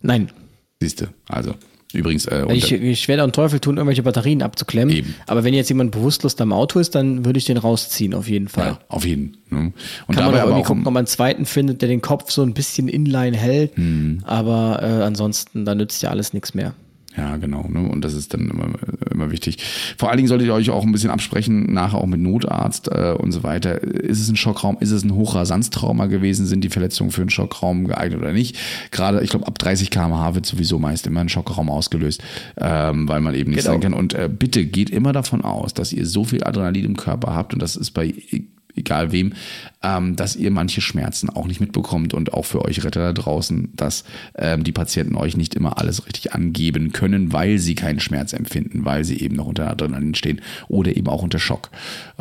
Nein. 0.00 0.30
Siehst 0.80 1.02
du, 1.02 1.08
also 1.28 1.54
Übrigens, 1.92 2.26
äh, 2.26 2.44
ich, 2.52 2.72
ich 2.72 3.08
werde 3.08 3.24
auch 3.24 3.30
Teufel 3.30 3.60
tun, 3.60 3.76
irgendwelche 3.76 4.02
Batterien 4.02 4.42
abzuklemmen. 4.42 4.94
Eben. 4.94 5.14
Aber 5.26 5.44
wenn 5.44 5.54
jetzt 5.54 5.68
jemand 5.68 5.90
bewusstlos 5.90 6.36
da 6.36 6.44
im 6.44 6.52
Auto 6.52 6.78
ist, 6.78 6.94
dann 6.94 7.24
würde 7.24 7.38
ich 7.38 7.44
den 7.44 7.56
rausziehen, 7.56 8.14
auf 8.14 8.28
jeden 8.28 8.48
Fall. 8.48 8.66
Ja, 8.66 8.78
auf 8.88 9.04
jeden. 9.04 9.36
Ne? 9.50 9.72
Und 10.06 10.14
Kann 10.14 10.26
man 10.26 10.34
aber 10.34 10.50
irgendwie 10.50 10.62
gucken, 10.62 10.86
ob 10.86 10.92
man 10.92 11.00
einen 11.02 11.06
zweiten 11.06 11.46
findet, 11.46 11.82
der 11.82 11.88
den 11.88 12.00
Kopf 12.00 12.30
so 12.30 12.42
ein 12.42 12.54
bisschen 12.54 12.88
inline 12.88 13.36
hält. 13.36 13.76
Mhm. 13.76 14.22
Aber 14.24 14.80
äh, 14.82 15.02
ansonsten, 15.02 15.64
da 15.64 15.74
nützt 15.74 16.02
ja 16.02 16.10
alles 16.10 16.32
nichts 16.32 16.54
mehr. 16.54 16.74
Ja, 17.16 17.36
genau. 17.38 17.66
Ne? 17.68 17.88
Und 17.88 18.04
das 18.04 18.14
ist 18.14 18.34
dann 18.34 18.48
immer, 18.48 18.68
immer 19.10 19.30
wichtig. 19.30 19.58
Vor 19.98 20.08
allen 20.08 20.18
Dingen 20.18 20.28
solltet 20.28 20.46
ihr 20.46 20.54
euch 20.54 20.70
auch 20.70 20.84
ein 20.84 20.92
bisschen 20.92 21.10
absprechen, 21.10 21.72
nachher 21.72 21.98
auch 21.98 22.06
mit 22.06 22.20
Notarzt 22.20 22.88
äh, 22.88 23.14
und 23.18 23.32
so 23.32 23.42
weiter. 23.42 23.82
Ist 23.82 24.20
es 24.20 24.28
ein 24.28 24.36
Schockraum? 24.36 24.76
Ist 24.78 24.92
es 24.92 25.02
ein 25.02 25.14
Hochrasanztrauma 25.14 26.06
gewesen? 26.06 26.46
Sind 26.46 26.62
die 26.62 26.68
Verletzungen 26.68 27.10
für 27.10 27.22
einen 27.22 27.30
Schockraum 27.30 27.88
geeignet 27.88 28.20
oder 28.20 28.32
nicht? 28.32 28.56
Gerade, 28.92 29.22
ich 29.22 29.30
glaube, 29.30 29.48
ab 29.48 29.58
30 29.58 29.90
km/h 29.90 30.34
wird 30.36 30.46
sowieso 30.46 30.78
meist 30.78 31.06
immer 31.06 31.20
ein 31.20 31.28
Schockraum 31.28 31.68
ausgelöst, 31.68 32.22
ähm, 32.56 33.08
weil 33.08 33.20
man 33.20 33.34
eben 33.34 33.50
nicht 33.50 33.64
genau. 33.64 33.72
sein 33.72 33.80
kann. 33.80 33.94
Und 33.94 34.14
äh, 34.14 34.28
bitte 34.28 34.64
geht 34.64 34.90
immer 34.90 35.12
davon 35.12 35.42
aus, 35.42 35.74
dass 35.74 35.92
ihr 35.92 36.06
so 36.06 36.24
viel 36.24 36.44
Adrenalin 36.44 36.84
im 36.84 36.96
Körper 36.96 37.34
habt 37.34 37.52
und 37.52 37.60
das 37.60 37.74
ist 37.74 37.90
bei 37.90 38.14
egal 38.76 39.12
wem, 39.12 39.32
ähm, 39.82 40.16
dass 40.16 40.36
ihr 40.36 40.50
manche 40.50 40.80
Schmerzen 40.80 41.30
auch 41.30 41.46
nicht 41.46 41.60
mitbekommt 41.60 42.14
und 42.14 42.34
auch 42.34 42.44
für 42.44 42.64
euch 42.64 42.84
Retter 42.84 43.00
da 43.00 43.12
draußen, 43.12 43.70
dass 43.74 44.04
ähm, 44.36 44.64
die 44.64 44.72
Patienten 44.72 45.16
euch 45.16 45.36
nicht 45.36 45.54
immer 45.54 45.78
alles 45.78 46.06
richtig 46.06 46.32
angeben 46.32 46.92
können, 46.92 47.32
weil 47.32 47.58
sie 47.58 47.74
keinen 47.74 48.00
Schmerz 48.00 48.32
empfinden, 48.32 48.84
weil 48.84 49.04
sie 49.04 49.20
eben 49.20 49.36
noch 49.36 49.46
unter 49.46 49.70
Adrenalin 49.70 50.14
stehen 50.14 50.40
oder 50.68 50.96
eben 50.96 51.08
auch 51.08 51.22
unter 51.22 51.38
Schock. 51.38 51.70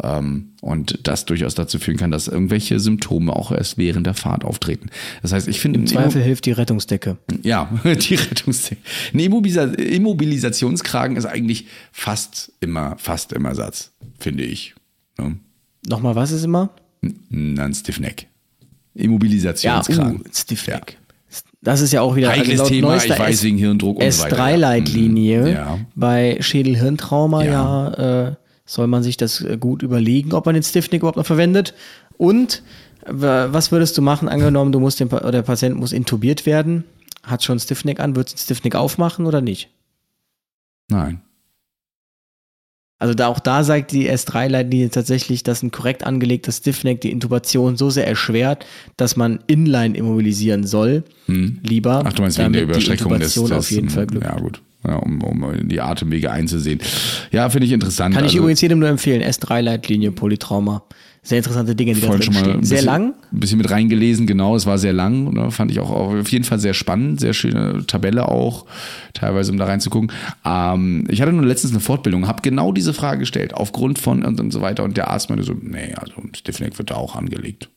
Ähm, 0.02 0.50
und 0.62 1.08
das 1.08 1.26
durchaus 1.26 1.56
dazu 1.56 1.80
führen 1.80 1.98
kann, 1.98 2.12
dass 2.12 2.28
irgendwelche 2.28 2.80
Symptome 2.80 3.34
auch 3.34 3.52
erst 3.52 3.78
während 3.78 4.06
der 4.06 4.14
Fahrt 4.14 4.44
auftreten. 4.44 4.90
Das 5.22 5.32
heißt, 5.32 5.48
ich 5.48 5.60
finde 5.60 5.80
im 5.80 5.88
Zweifel 5.88 6.22
hilft 6.22 6.46
die 6.46 6.52
Rettungsdecke. 6.52 7.18
Ja, 7.44 7.72
die 7.84 8.16
Rettungsdecke. 8.16 8.82
Ein 9.14 9.74
Immobilisationskragen 9.76 11.16
ist 11.18 11.26
eigentlich 11.26 11.68
fast 11.92 12.52
immer, 12.60 12.96
fast 12.98 13.34
immer 13.34 13.56
Satz, 13.56 13.92
finde 14.20 14.44
ich. 14.44 14.76
Ja. 15.18 15.32
Nochmal, 15.90 16.16
was 16.16 16.32
ist 16.32 16.44
immer? 16.44 16.70
Ein 17.02 17.74
Stiffneck. 17.74 18.28
Immobilisationskragen. 18.94 20.14
Ja, 20.14 20.20
uh, 20.20 20.34
Stiffneck. 20.34 20.92
Ja. 20.92 21.38
Das 21.62 21.82
ist 21.82 21.92
ja 21.92 22.02
auch 22.02 22.16
wieder 22.16 22.30
Heikles 22.30 22.62
also 22.62 22.72
Thema, 22.72 22.96
ich 22.96 23.10
weiß, 23.10 23.44
wegen 23.44 23.58
Hirndruck 23.58 23.98
und 23.98 24.04
S3 24.04 24.12
so 24.12 24.24
weiter. 24.24 24.38
S3-Leitlinie. 24.38 25.42
Mhm. 25.42 25.48
Ja. 25.48 25.80
Bei 25.96 26.38
Schädel-Hirntrauma, 26.40 27.44
ja, 27.44 27.52
ja 27.52 28.28
äh, 28.28 28.36
soll 28.66 28.88
man 28.88 29.04
sich 29.04 29.18
das 29.18 29.42
äh, 29.42 29.58
gut 29.58 29.82
überlegen, 29.82 30.34
ob 30.34 30.46
man 30.46 30.54
den 30.54 30.64
Stiffneck 30.64 31.02
überhaupt 31.02 31.18
noch 31.18 31.26
verwendet. 31.26 31.74
Und 32.18 32.62
was 33.06 33.72
würdest 33.72 33.98
du 33.98 34.02
machen, 34.02 34.30
angenommen, 34.30 34.72
du 34.72 34.80
musst 34.80 35.00
den, 35.00 35.10
der 35.10 35.42
Patient 35.42 35.76
muss 35.76 35.94
intubiert 35.94 36.46
werden, 36.46 36.84
hat 37.24 37.44
schon 37.44 37.60
Stiffneck 37.60 38.00
an, 38.00 38.16
würdest 38.16 38.36
du 38.36 38.38
den 38.38 38.44
Stiffneck 38.44 38.76
aufmachen 38.76 39.26
oder 39.26 39.42
nicht? 39.42 39.70
Nein. 40.90 41.22
Also 43.00 43.14
da 43.14 43.28
auch 43.28 43.40
da 43.40 43.64
sagt 43.64 43.94
die 43.94 44.12
S3-Leitlinie 44.12 44.90
tatsächlich, 44.90 45.44
dass 45.44 45.64
ein 45.64 45.72
korrekt 45.72 46.04
angelegter 46.04 46.52
Stiffneck 46.52 47.00
die 47.00 47.12
Intubation 47.12 47.78
so 47.78 47.90
sehr 47.90 48.06
erschwert, 48.06 48.66
dass 48.98 49.16
man 49.16 49.40
inline 49.48 49.98
immobilisieren 49.98 50.68
soll. 50.68 51.04
Hm. 51.28 51.60
Lieber. 51.64 52.04
Ach, 52.06 52.12
du 52.12 52.22
meinst 52.22 52.38
wegen 52.38 52.52
der 52.52 52.64
Überstreckung 52.64 53.18
des, 53.18 53.34
des 53.34 53.52
auf 53.52 53.72
jeden 53.72 53.90
Fall 53.90 54.06
Glück. 54.06 54.24
Ja, 54.24 54.38
gut. 54.38 54.62
Ja, 54.86 54.96
um, 54.96 55.22
um 55.22 55.68
die 55.68 55.82
Atemwege 55.82 56.32
einzusehen. 56.32 56.80
Ja, 57.32 57.50
finde 57.50 57.68
ich 57.68 57.74
interessant. 57.74 58.16
Kann 58.16 58.24
ich 58.24 58.32
also, 58.32 58.40
übrigens 58.40 58.62
jedem 58.62 58.80
nur 58.80 58.90
empfehlen. 58.90 59.22
S3-Leitlinie 59.22 60.12
Polytrauma 60.12 60.84
sehr 61.22 61.40
interessante 61.40 61.76
Dinge, 61.76 61.94
die 61.94 62.02
Voll 62.02 62.18
da 62.18 62.26
drin 62.26 62.34
stehen. 62.34 62.64
Sehr 62.64 62.78
bisschen, 62.78 62.86
lang. 62.86 63.14
Ein 63.32 63.40
bisschen 63.40 63.58
mit 63.58 63.70
reingelesen, 63.70 64.26
genau. 64.26 64.56
Es 64.56 64.66
war 64.66 64.78
sehr 64.78 64.94
lang. 64.94 65.34
Ne, 65.34 65.52
fand 65.52 65.70
ich 65.72 65.80
auch 65.80 65.92
auf 65.92 66.32
jeden 66.32 66.46
Fall 66.46 66.60
sehr 66.60 66.74
spannend. 66.74 67.20
Sehr 67.20 67.34
schöne 67.34 67.86
Tabelle 67.86 68.30
auch, 68.30 68.66
teilweise, 69.14 69.52
um 69.52 69.58
da 69.58 69.66
reinzugucken. 69.66 70.12
Ähm, 70.46 71.06
ich 71.10 71.22
hatte 71.22 71.34
nur 71.34 71.46
letztens 71.46 71.74
eine 71.74 71.82
Fortbildung, 71.82 72.28
habe 72.28 72.42
genau 72.42 72.72
diese 72.72 72.94
Frage 72.94 73.20
gestellt, 73.20 73.54
aufgrund 73.54 74.00
von 74.00 74.24
und, 74.24 74.40
und 74.40 74.52
so 74.52 74.62
weiter. 74.62 74.84
Und 74.84 74.96
der 74.96 75.10
Arzt 75.10 75.30
meinte 75.30 75.44
so, 75.44 75.54
nee, 75.54 75.94
also 75.96 76.14
Stiffneck 76.34 76.78
wird 76.78 76.92
da 76.92 76.96
auch 76.96 77.16
angelegt. 77.16 77.70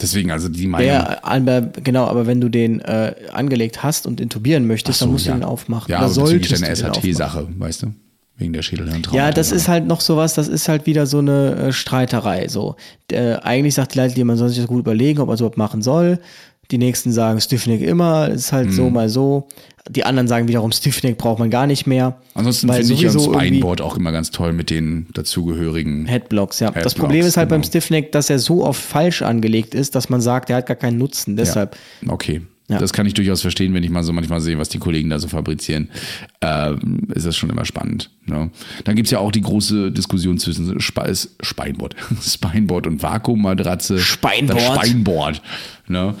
Deswegen, 0.00 0.30
also 0.30 0.48
die 0.48 0.66
Meinung. 0.66 0.88
Ja, 0.88 1.70
genau, 1.82 2.06
aber 2.06 2.26
wenn 2.26 2.40
du 2.40 2.48
den 2.48 2.80
äh, 2.80 3.14
angelegt 3.32 3.82
hast 3.82 4.06
und 4.06 4.20
intubieren 4.20 4.66
möchtest, 4.66 4.98
so, 4.98 5.06
dann 5.06 5.12
musst 5.12 5.26
ja. 5.26 5.32
du 5.32 5.40
ihn 5.40 5.44
aufmachen. 5.44 5.90
Ja, 5.90 5.98
Oder 5.98 6.06
aber 6.06 6.14
solltest 6.14 6.52
das 6.52 6.60
ist 6.60 6.84
eine 6.84 6.94
SAT-Sache, 6.94 7.48
weißt 7.58 7.82
du? 7.84 7.94
Wegen 8.36 8.52
der 8.52 8.62
Schädelhirntrauma. 8.62 9.16
Ja, 9.16 9.30
das 9.30 9.52
ist 9.52 9.68
halt 9.68 9.86
noch 9.86 10.00
sowas, 10.00 10.34
das 10.34 10.48
ist 10.48 10.68
halt 10.68 10.86
wieder 10.86 11.06
so 11.06 11.18
eine 11.18 11.54
äh, 11.54 11.72
Streiterei. 11.72 12.48
So. 12.48 12.74
Äh, 13.12 13.34
eigentlich 13.34 13.74
sagt 13.74 13.94
die 13.94 13.98
Leitlinie, 13.98 14.24
man 14.24 14.36
soll 14.36 14.48
sich 14.48 14.58
das 14.58 14.66
gut 14.66 14.80
überlegen, 14.80 15.20
ob 15.20 15.28
man 15.28 15.34
es 15.34 15.40
überhaupt 15.40 15.58
machen 15.58 15.82
soll. 15.82 16.18
Die 16.70 16.78
nächsten 16.78 17.12
sagen 17.12 17.40
Stiffneck 17.40 17.82
immer, 17.82 18.28
ist 18.28 18.52
halt 18.52 18.68
mhm. 18.68 18.72
so 18.72 18.90
mal 18.90 19.08
so. 19.08 19.48
Die 19.88 20.04
anderen 20.04 20.26
sagen 20.26 20.48
wiederum, 20.48 20.72
Stiffneck 20.72 21.18
braucht 21.18 21.38
man 21.38 21.50
gar 21.50 21.66
nicht 21.66 21.86
mehr. 21.86 22.16
Ansonsten 22.32 22.72
finde 22.72 22.94
ich 22.94 23.02
ja 23.02 23.12
das 23.12 23.24
Spineboard 23.24 23.82
auch 23.82 23.96
immer 23.98 24.12
ganz 24.12 24.30
toll 24.30 24.52
mit 24.54 24.70
den 24.70 25.06
dazugehörigen 25.12 26.06
Headblocks, 26.06 26.60
ja. 26.60 26.68
Headblocks, 26.68 26.84
das 26.84 26.94
Problem 26.94 27.26
ist 27.26 27.36
halt 27.36 27.50
genau. 27.50 27.60
beim 27.60 27.68
Stiffneck, 27.68 28.10
dass 28.12 28.30
er 28.30 28.38
so 28.38 28.64
oft 28.64 28.80
falsch 28.80 29.20
angelegt 29.22 29.74
ist, 29.74 29.94
dass 29.94 30.08
man 30.08 30.22
sagt, 30.22 30.48
er 30.48 30.56
hat 30.56 30.66
gar 30.66 30.76
keinen 30.76 30.96
Nutzen. 30.96 31.36
Deshalb. 31.36 31.76
Ja. 32.00 32.12
Okay. 32.12 32.40
Ja. 32.68 32.78
Das 32.78 32.94
kann 32.94 33.06
ich 33.06 33.12
durchaus 33.12 33.42
verstehen, 33.42 33.74
wenn 33.74 33.82
ich 33.82 33.90
mal 33.90 34.02
so 34.02 34.12
manchmal 34.14 34.40
sehe, 34.40 34.58
was 34.58 34.70
die 34.70 34.78
Kollegen 34.78 35.10
da 35.10 35.18
so 35.18 35.28
fabrizieren. 35.28 35.90
Ähm, 36.40 37.08
ist 37.14 37.26
das 37.26 37.36
schon 37.36 37.50
immer 37.50 37.66
spannend. 37.66 38.10
Ne? 38.24 38.50
Dann 38.84 38.96
gibt's 38.96 39.10
ja 39.10 39.18
auch 39.18 39.32
die 39.32 39.42
große 39.42 39.92
Diskussion 39.92 40.38
zwischen 40.38 40.80
Spe 40.80 41.12
Spineboard, 41.42 41.94
Spineboard 42.22 42.86
und 42.86 43.02
Vakuummatratze. 43.02 43.98
Speinboard. 43.98 45.42
Das. 45.84 45.90
Ne? 45.90 46.14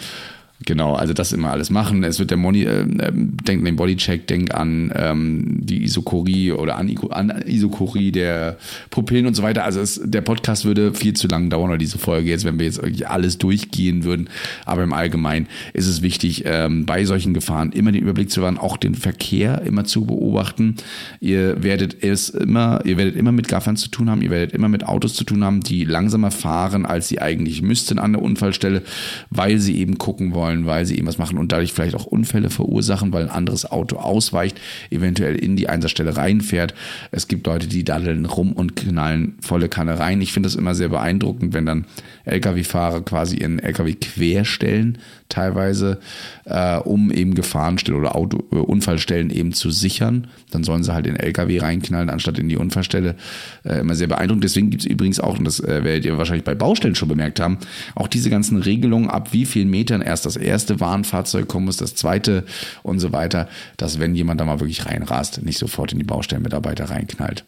Genau, 0.66 0.94
also 0.94 1.12
das 1.12 1.32
immer 1.32 1.50
alles 1.50 1.68
machen. 1.68 2.04
Es 2.04 2.20
wird 2.20 2.30
der 2.30 2.38
Moni, 2.38 2.62
äh, 2.62 2.82
ähm, 2.82 3.36
denk 3.44 3.58
an 3.58 3.64
den 3.64 3.76
Bodycheck, 3.76 4.26
denk 4.28 4.54
an 4.54 4.92
ähm, 4.94 5.58
die 5.60 5.82
Isokorie 5.82 6.52
oder 6.52 6.76
an, 6.76 6.94
an 7.10 7.42
Isokorie 7.44 8.12
der 8.12 8.56
Pupillen 8.90 9.26
und 9.26 9.34
so 9.34 9.42
weiter. 9.42 9.64
Also 9.64 9.80
es, 9.80 10.00
der 10.02 10.20
Podcast 10.20 10.64
würde 10.64 10.94
viel 10.94 11.12
zu 11.14 11.26
lang 11.26 11.50
dauern 11.50 11.70
oder 11.70 11.78
diese 11.78 11.98
Folge 11.98 12.30
jetzt, 12.30 12.44
wenn 12.44 12.58
wir 12.58 12.66
jetzt 12.66 12.78
irgendwie 12.78 13.04
alles 13.04 13.36
durchgehen 13.38 14.04
würden. 14.04 14.30
Aber 14.64 14.84
im 14.84 14.92
Allgemeinen 14.92 15.48
ist 15.72 15.88
es 15.88 16.02
wichtig, 16.02 16.44
ähm, 16.46 16.86
bei 16.86 17.04
solchen 17.04 17.34
Gefahren 17.34 17.72
immer 17.72 17.90
den 17.90 18.02
Überblick 18.02 18.30
zu 18.30 18.40
wahren, 18.40 18.56
auch 18.56 18.76
den 18.76 18.94
Verkehr 18.94 19.60
immer 19.62 19.84
zu 19.84 20.06
beobachten. 20.06 20.76
Ihr 21.18 21.64
werdet 21.64 22.02
es 22.02 22.30
immer, 22.30 22.80
ihr 22.84 22.96
werdet 22.96 23.16
immer 23.16 23.32
mit 23.32 23.48
Gaffern 23.48 23.76
zu 23.76 23.88
tun 23.88 24.08
haben, 24.08 24.22
ihr 24.22 24.30
werdet 24.30 24.52
immer 24.52 24.68
mit 24.68 24.86
Autos 24.86 25.14
zu 25.14 25.24
tun 25.24 25.42
haben, 25.42 25.60
die 25.60 25.84
langsamer 25.84 26.30
fahren, 26.30 26.86
als 26.86 27.08
sie 27.08 27.20
eigentlich 27.20 27.60
müssten 27.60 27.98
an 27.98 28.12
der 28.12 28.22
Unfallstelle, 28.22 28.82
weil 29.30 29.58
sie 29.58 29.76
eben 29.76 29.98
gucken 29.98 30.32
wollen 30.32 30.43
wollen, 30.44 30.66
weil 30.66 30.84
sie 30.84 30.94
irgendwas 30.94 31.18
machen 31.18 31.38
und 31.38 31.52
dadurch 31.52 31.72
vielleicht 31.72 31.94
auch 31.94 32.04
Unfälle 32.04 32.50
verursachen, 32.50 33.12
weil 33.12 33.22
ein 33.24 33.30
anderes 33.30 33.70
Auto 33.70 33.96
ausweicht, 33.96 34.60
eventuell 34.90 35.36
in 35.36 35.56
die 35.56 35.68
Einsatzstelle 35.68 36.16
reinfährt. 36.16 36.74
Es 37.10 37.28
gibt 37.28 37.46
Leute, 37.46 37.66
die 37.66 37.82
daddeln 37.82 38.26
rum 38.26 38.52
und 38.52 38.76
knallen 38.76 39.34
volle 39.40 39.68
Kanne 39.68 39.98
rein. 39.98 40.20
Ich 40.20 40.32
finde 40.32 40.48
das 40.48 40.54
immer 40.54 40.74
sehr 40.74 40.90
beeindruckend, 40.90 41.54
wenn 41.54 41.64
dann 41.64 41.86
Lkw-Fahrer 42.26 43.02
quasi 43.02 43.38
ihren 43.38 43.58
Lkw 43.58 43.94
querstellen, 43.94 44.98
teilweise, 45.28 45.98
äh, 46.44 46.76
um 46.76 47.10
eben 47.10 47.34
Gefahrenstellen 47.34 47.98
oder 47.98 48.14
Auto, 48.14 48.44
äh, 48.52 48.56
Unfallstellen 48.56 49.30
eben 49.30 49.52
zu 49.52 49.70
sichern. 49.70 50.26
Dann 50.50 50.64
sollen 50.64 50.82
sie 50.82 50.92
halt 50.92 51.06
in 51.06 51.16
Lkw 51.16 51.58
reinknallen, 51.58 52.10
anstatt 52.10 52.38
in 52.38 52.48
die 52.48 52.56
Unfallstelle. 52.56 53.16
Äh, 53.64 53.80
immer 53.80 53.94
sehr 53.94 54.06
beeindruckend. 54.06 54.44
Deswegen 54.44 54.70
gibt 54.70 54.82
es 54.82 54.86
übrigens 54.86 55.20
auch, 55.20 55.38
und 55.38 55.44
das 55.44 55.60
äh, 55.60 55.84
werdet 55.84 56.04
ihr 56.04 56.18
wahrscheinlich 56.18 56.44
bei 56.44 56.54
Baustellen 56.54 56.94
schon 56.94 57.08
bemerkt 57.08 57.40
haben, 57.40 57.58
auch 57.94 58.08
diese 58.08 58.30
ganzen 58.30 58.58
Regelungen, 58.58 59.08
ab 59.08 59.32
wie 59.32 59.46
vielen 59.46 59.70
Metern 59.70 60.02
erst 60.02 60.26
das 60.26 60.33
erste 60.36 60.80
Warnfahrzeug 60.80 61.48
kommen 61.48 61.66
muss, 61.66 61.76
das 61.76 61.94
zweite 61.94 62.44
und 62.82 63.00
so 63.00 63.12
weiter, 63.12 63.48
dass 63.76 63.98
wenn 63.98 64.14
jemand 64.14 64.40
da 64.40 64.44
mal 64.44 64.60
wirklich 64.60 64.86
reinrast, 64.86 65.42
nicht 65.42 65.58
sofort 65.58 65.92
in 65.92 65.98
die 65.98 66.04
Baustellenmitarbeiter 66.04 66.90
reinknallt. 66.90 67.44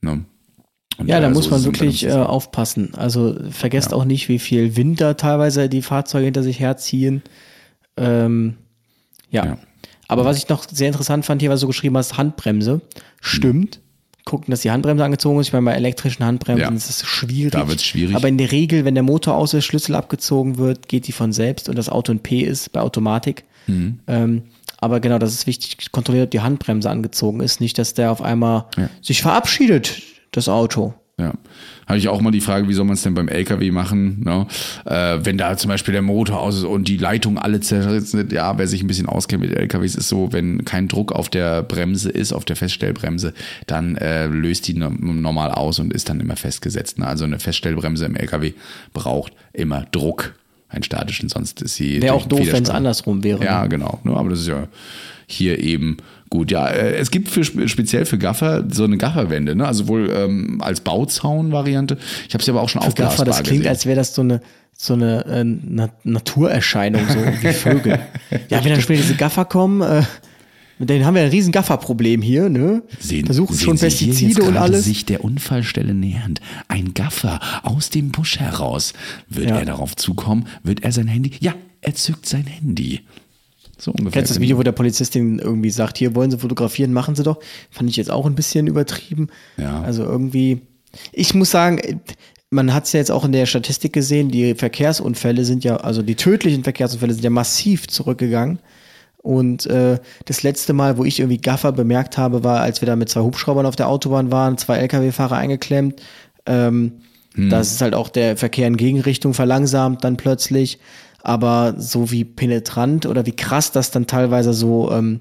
Ne? 0.00 0.24
Ja, 1.04 1.20
da 1.20 1.30
muss 1.30 1.50
man 1.50 1.64
wirklich 1.64 2.04
äh, 2.04 2.12
aufpassen. 2.12 2.94
Also 2.94 3.36
vergesst 3.50 3.92
ja. 3.92 3.96
auch 3.96 4.04
nicht, 4.04 4.28
wie 4.28 4.38
viel 4.38 4.76
Wind 4.76 5.00
da 5.00 5.14
teilweise 5.14 5.68
die 5.68 5.82
Fahrzeuge 5.82 6.24
hinter 6.24 6.42
sich 6.42 6.58
herziehen. 6.58 7.22
Ähm, 7.96 8.56
ja. 9.30 9.44
ja. 9.44 9.58
Aber 10.08 10.24
was 10.24 10.38
ich 10.38 10.48
noch 10.48 10.64
sehr 10.68 10.88
interessant 10.88 11.24
fand, 11.24 11.40
hier, 11.40 11.50
was 11.50 11.60
du 11.60 11.66
geschrieben 11.66 11.96
hast, 11.96 12.16
Handbremse. 12.16 12.80
Stimmt. 13.20 13.76
Hm. 13.76 13.82
Gucken, 14.28 14.50
dass 14.50 14.60
die 14.60 14.70
Handbremse 14.70 15.02
angezogen 15.02 15.40
ist. 15.40 15.46
Ich 15.46 15.52
meine, 15.54 15.64
bei 15.64 15.72
elektrischen 15.72 16.22
Handbremsen 16.22 16.68
ja. 16.68 16.76
ist 16.76 16.90
es 16.90 17.06
schwierig. 17.06 17.52
Da 17.52 17.66
wird 17.66 17.78
es 17.78 17.84
schwierig. 17.86 18.14
Aber 18.14 18.28
in 18.28 18.36
der 18.36 18.52
Regel, 18.52 18.84
wenn 18.84 18.94
der 18.94 19.02
Motor 19.02 19.36
aus 19.36 19.54
ist, 19.54 19.64
Schlüssel 19.64 19.94
abgezogen 19.94 20.58
wird, 20.58 20.86
geht 20.86 21.06
die 21.06 21.12
von 21.12 21.32
selbst 21.32 21.70
und 21.70 21.76
das 21.76 21.88
Auto 21.88 22.12
in 22.12 22.20
P 22.20 22.42
ist 22.42 22.70
bei 22.72 22.80
Automatik. 22.80 23.44
Mhm. 23.66 24.00
Ähm, 24.06 24.42
aber 24.76 25.00
genau, 25.00 25.18
das 25.18 25.32
ist 25.32 25.46
wichtig, 25.46 25.90
kontrolliert, 25.92 26.26
ob 26.26 26.30
die 26.30 26.40
Handbremse 26.40 26.90
angezogen 26.90 27.40
ist. 27.40 27.62
Nicht, 27.62 27.78
dass 27.78 27.94
der 27.94 28.12
auf 28.12 28.20
einmal 28.20 28.66
ja. 28.76 28.90
sich 29.00 29.22
verabschiedet 29.22 30.02
das 30.30 30.50
Auto. 30.50 30.92
Ja. 31.18 31.34
Habe 31.88 31.98
ich 31.98 32.08
auch 32.08 32.20
mal 32.20 32.30
die 32.30 32.40
Frage, 32.40 32.68
wie 32.68 32.74
soll 32.74 32.84
man 32.84 32.94
es 32.94 33.02
denn 33.02 33.14
beim 33.14 33.28
LKW 33.28 33.72
machen, 33.72 34.22
ne? 34.22 34.46
äh, 34.84 35.18
wenn 35.24 35.36
da 35.36 35.56
zum 35.56 35.68
Beispiel 35.68 35.92
der 35.92 36.02
Motor 36.02 36.40
aus 36.40 36.56
ist 36.56 36.64
und 36.64 36.86
die 36.86 36.96
Leitung 36.96 37.38
alle 37.38 37.60
zerrissen 37.60 38.18
sind. 38.18 38.32
Ja, 38.32 38.56
wer 38.56 38.68
sich 38.68 38.82
ein 38.82 38.86
bisschen 38.86 39.06
auskennt 39.06 39.42
mit 39.42 39.52
LKWs, 39.52 39.96
ist 39.96 40.08
so, 40.08 40.32
wenn 40.32 40.64
kein 40.64 40.86
Druck 40.86 41.10
auf 41.10 41.28
der 41.28 41.62
Bremse 41.62 42.10
ist, 42.10 42.32
auf 42.32 42.44
der 42.44 42.54
Feststellbremse, 42.54 43.34
dann 43.66 43.96
äh, 43.96 44.26
löst 44.26 44.68
die 44.68 44.74
normal 44.74 45.50
aus 45.50 45.80
und 45.80 45.92
ist 45.92 46.08
dann 46.08 46.20
immer 46.20 46.36
festgesetzt. 46.36 46.98
Ne? 46.98 47.06
Also 47.06 47.24
eine 47.24 47.40
Feststellbremse 47.40 48.04
im 48.04 48.14
LKW 48.14 48.52
braucht 48.92 49.32
immer 49.52 49.86
Druck, 49.90 50.34
einen 50.68 50.84
statischen, 50.84 51.28
sonst 51.28 51.62
ist 51.62 51.74
sie. 51.74 52.00
Wäre 52.00 52.14
auch 52.14 52.26
doof, 52.26 52.46
wenn 52.52 52.62
es 52.62 52.70
andersrum 52.70 53.24
wäre. 53.24 53.42
Ja, 53.42 53.62
ne? 53.62 53.70
genau. 53.70 53.98
Ne? 54.04 54.14
Aber 54.14 54.30
das 54.30 54.40
ist 54.40 54.48
ja 54.48 54.68
hier 55.26 55.58
eben 55.58 55.96
Gut, 56.30 56.50
ja, 56.50 56.66
äh, 56.68 56.96
es 56.96 57.10
gibt 57.10 57.28
für, 57.28 57.44
speziell 57.44 58.04
für 58.04 58.18
Gaffer 58.18 58.64
so 58.70 58.84
eine 58.84 58.98
Gafferwende, 58.98 59.54
ne? 59.56 59.66
also 59.66 59.88
wohl 59.88 60.10
ähm, 60.14 60.60
als 60.60 60.80
Bauzaun-Variante. 60.82 61.96
Ich 62.28 62.34
habe 62.34 62.44
sie 62.44 62.50
aber 62.50 62.60
auch 62.62 62.68
schon 62.68 62.82
für 62.82 62.92
Gaffer, 62.92 63.24
das 63.24 63.42
klingt, 63.42 63.60
gesehen. 63.60 63.68
als 63.70 63.86
wäre 63.86 63.96
das 63.96 64.14
so 64.14 64.22
eine 64.22 64.40
so 64.80 64.94
eine 64.94 65.24
äh, 65.26 65.42
Na 65.44 65.88
Naturerscheinung, 66.04 67.02
so 67.08 67.16
wie 67.16 67.52
Vögel. 67.52 67.98
ja, 68.48 68.62
wenn 68.64 68.70
dann 68.72 68.80
später 68.80 69.02
diese 69.02 69.16
Gaffer 69.16 69.44
kommen, 69.44 69.80
äh, 69.80 70.02
mit 70.78 70.88
denen 70.88 71.04
haben 71.04 71.14
wir 71.16 71.22
ein 71.22 71.30
riesen 71.30 71.50
Gafferproblem 71.50 72.22
hier, 72.22 72.48
ne? 72.48 72.84
Sehen, 73.00 73.26
Versuchen 73.26 73.56
sehen 73.56 73.64
schon 73.64 73.76
Sie 73.76 73.86
Pestizide 73.86 74.44
und 74.44 74.56
alles. 74.56 74.84
sich 74.84 75.04
der 75.04 75.24
Unfallstelle 75.24 75.94
nähernd. 75.94 76.40
Ein 76.68 76.94
Gaffer 76.94 77.40
aus 77.64 77.90
dem 77.90 78.12
Busch 78.12 78.38
heraus. 78.38 78.92
Wird 79.28 79.50
Ja. 79.50 79.58
er 79.58 79.64
darauf 79.64 79.96
zukommen? 79.96 80.46
Wird 80.62 80.84
er 80.84 80.92
sein 80.92 81.08
Handy? 81.08 81.32
Ja, 81.40 81.54
er 81.80 81.94
zückt 81.94 82.26
sein 82.26 82.46
Handy. 82.46 83.00
So 83.78 83.92
ungefähr. 83.92 84.10
Kennst 84.12 84.30
du 84.30 84.34
das 84.34 84.40
Video, 84.40 84.58
wo 84.58 84.62
der 84.62 84.72
Polizistin 84.72 85.38
irgendwie 85.38 85.70
sagt, 85.70 85.98
hier 85.98 86.14
wollen 86.14 86.30
Sie 86.30 86.38
fotografieren, 86.38 86.92
machen 86.92 87.14
Sie 87.14 87.22
doch. 87.22 87.38
Fand 87.70 87.88
ich 87.88 87.96
jetzt 87.96 88.10
auch 88.10 88.26
ein 88.26 88.34
bisschen 88.34 88.66
übertrieben. 88.66 89.28
Ja. 89.56 89.82
Also 89.82 90.02
irgendwie, 90.02 90.62
ich 91.12 91.34
muss 91.34 91.50
sagen, 91.50 92.00
man 92.50 92.74
hat 92.74 92.84
es 92.84 92.92
ja 92.92 92.98
jetzt 92.98 93.10
auch 93.10 93.24
in 93.24 93.32
der 93.32 93.46
Statistik 93.46 93.92
gesehen, 93.92 94.30
die 94.30 94.54
Verkehrsunfälle 94.54 95.44
sind 95.44 95.64
ja, 95.64 95.76
also 95.76 96.02
die 96.02 96.16
tödlichen 96.16 96.64
Verkehrsunfälle 96.64 97.12
sind 97.12 97.22
ja 97.22 97.30
massiv 97.30 97.86
zurückgegangen. 97.88 98.58
Und 99.18 99.66
äh, 99.66 99.98
das 100.24 100.42
letzte 100.42 100.72
Mal, 100.72 100.96
wo 100.96 101.04
ich 101.04 101.20
irgendwie 101.20 101.38
Gaffer 101.38 101.72
bemerkt 101.72 102.18
habe, 102.18 102.44
war, 102.44 102.60
als 102.60 102.80
wir 102.80 102.86
da 102.86 102.96
mit 102.96 103.08
zwei 103.08 103.20
Hubschraubern 103.20 103.66
auf 103.66 103.76
der 103.76 103.88
Autobahn 103.88 104.30
waren, 104.30 104.58
zwei 104.58 104.78
Lkw-Fahrer 104.78 105.36
eingeklemmt. 105.36 106.00
Ähm, 106.46 106.92
Das 107.50 107.70
ist 107.70 107.80
halt 107.82 107.94
auch 107.94 108.08
der 108.08 108.36
Verkehr 108.36 108.66
in 108.66 108.76
Gegenrichtung 108.76 109.32
verlangsamt 109.32 110.02
dann 110.02 110.16
plötzlich. 110.16 110.78
Aber 111.22 111.74
so 111.78 112.10
wie 112.10 112.24
penetrant 112.24 113.06
oder 113.06 113.26
wie 113.26 113.32
krass 113.32 113.72
das 113.72 113.90
dann 113.90 114.06
teilweise 114.06 114.52
so, 114.52 114.90
ähm, 114.92 115.20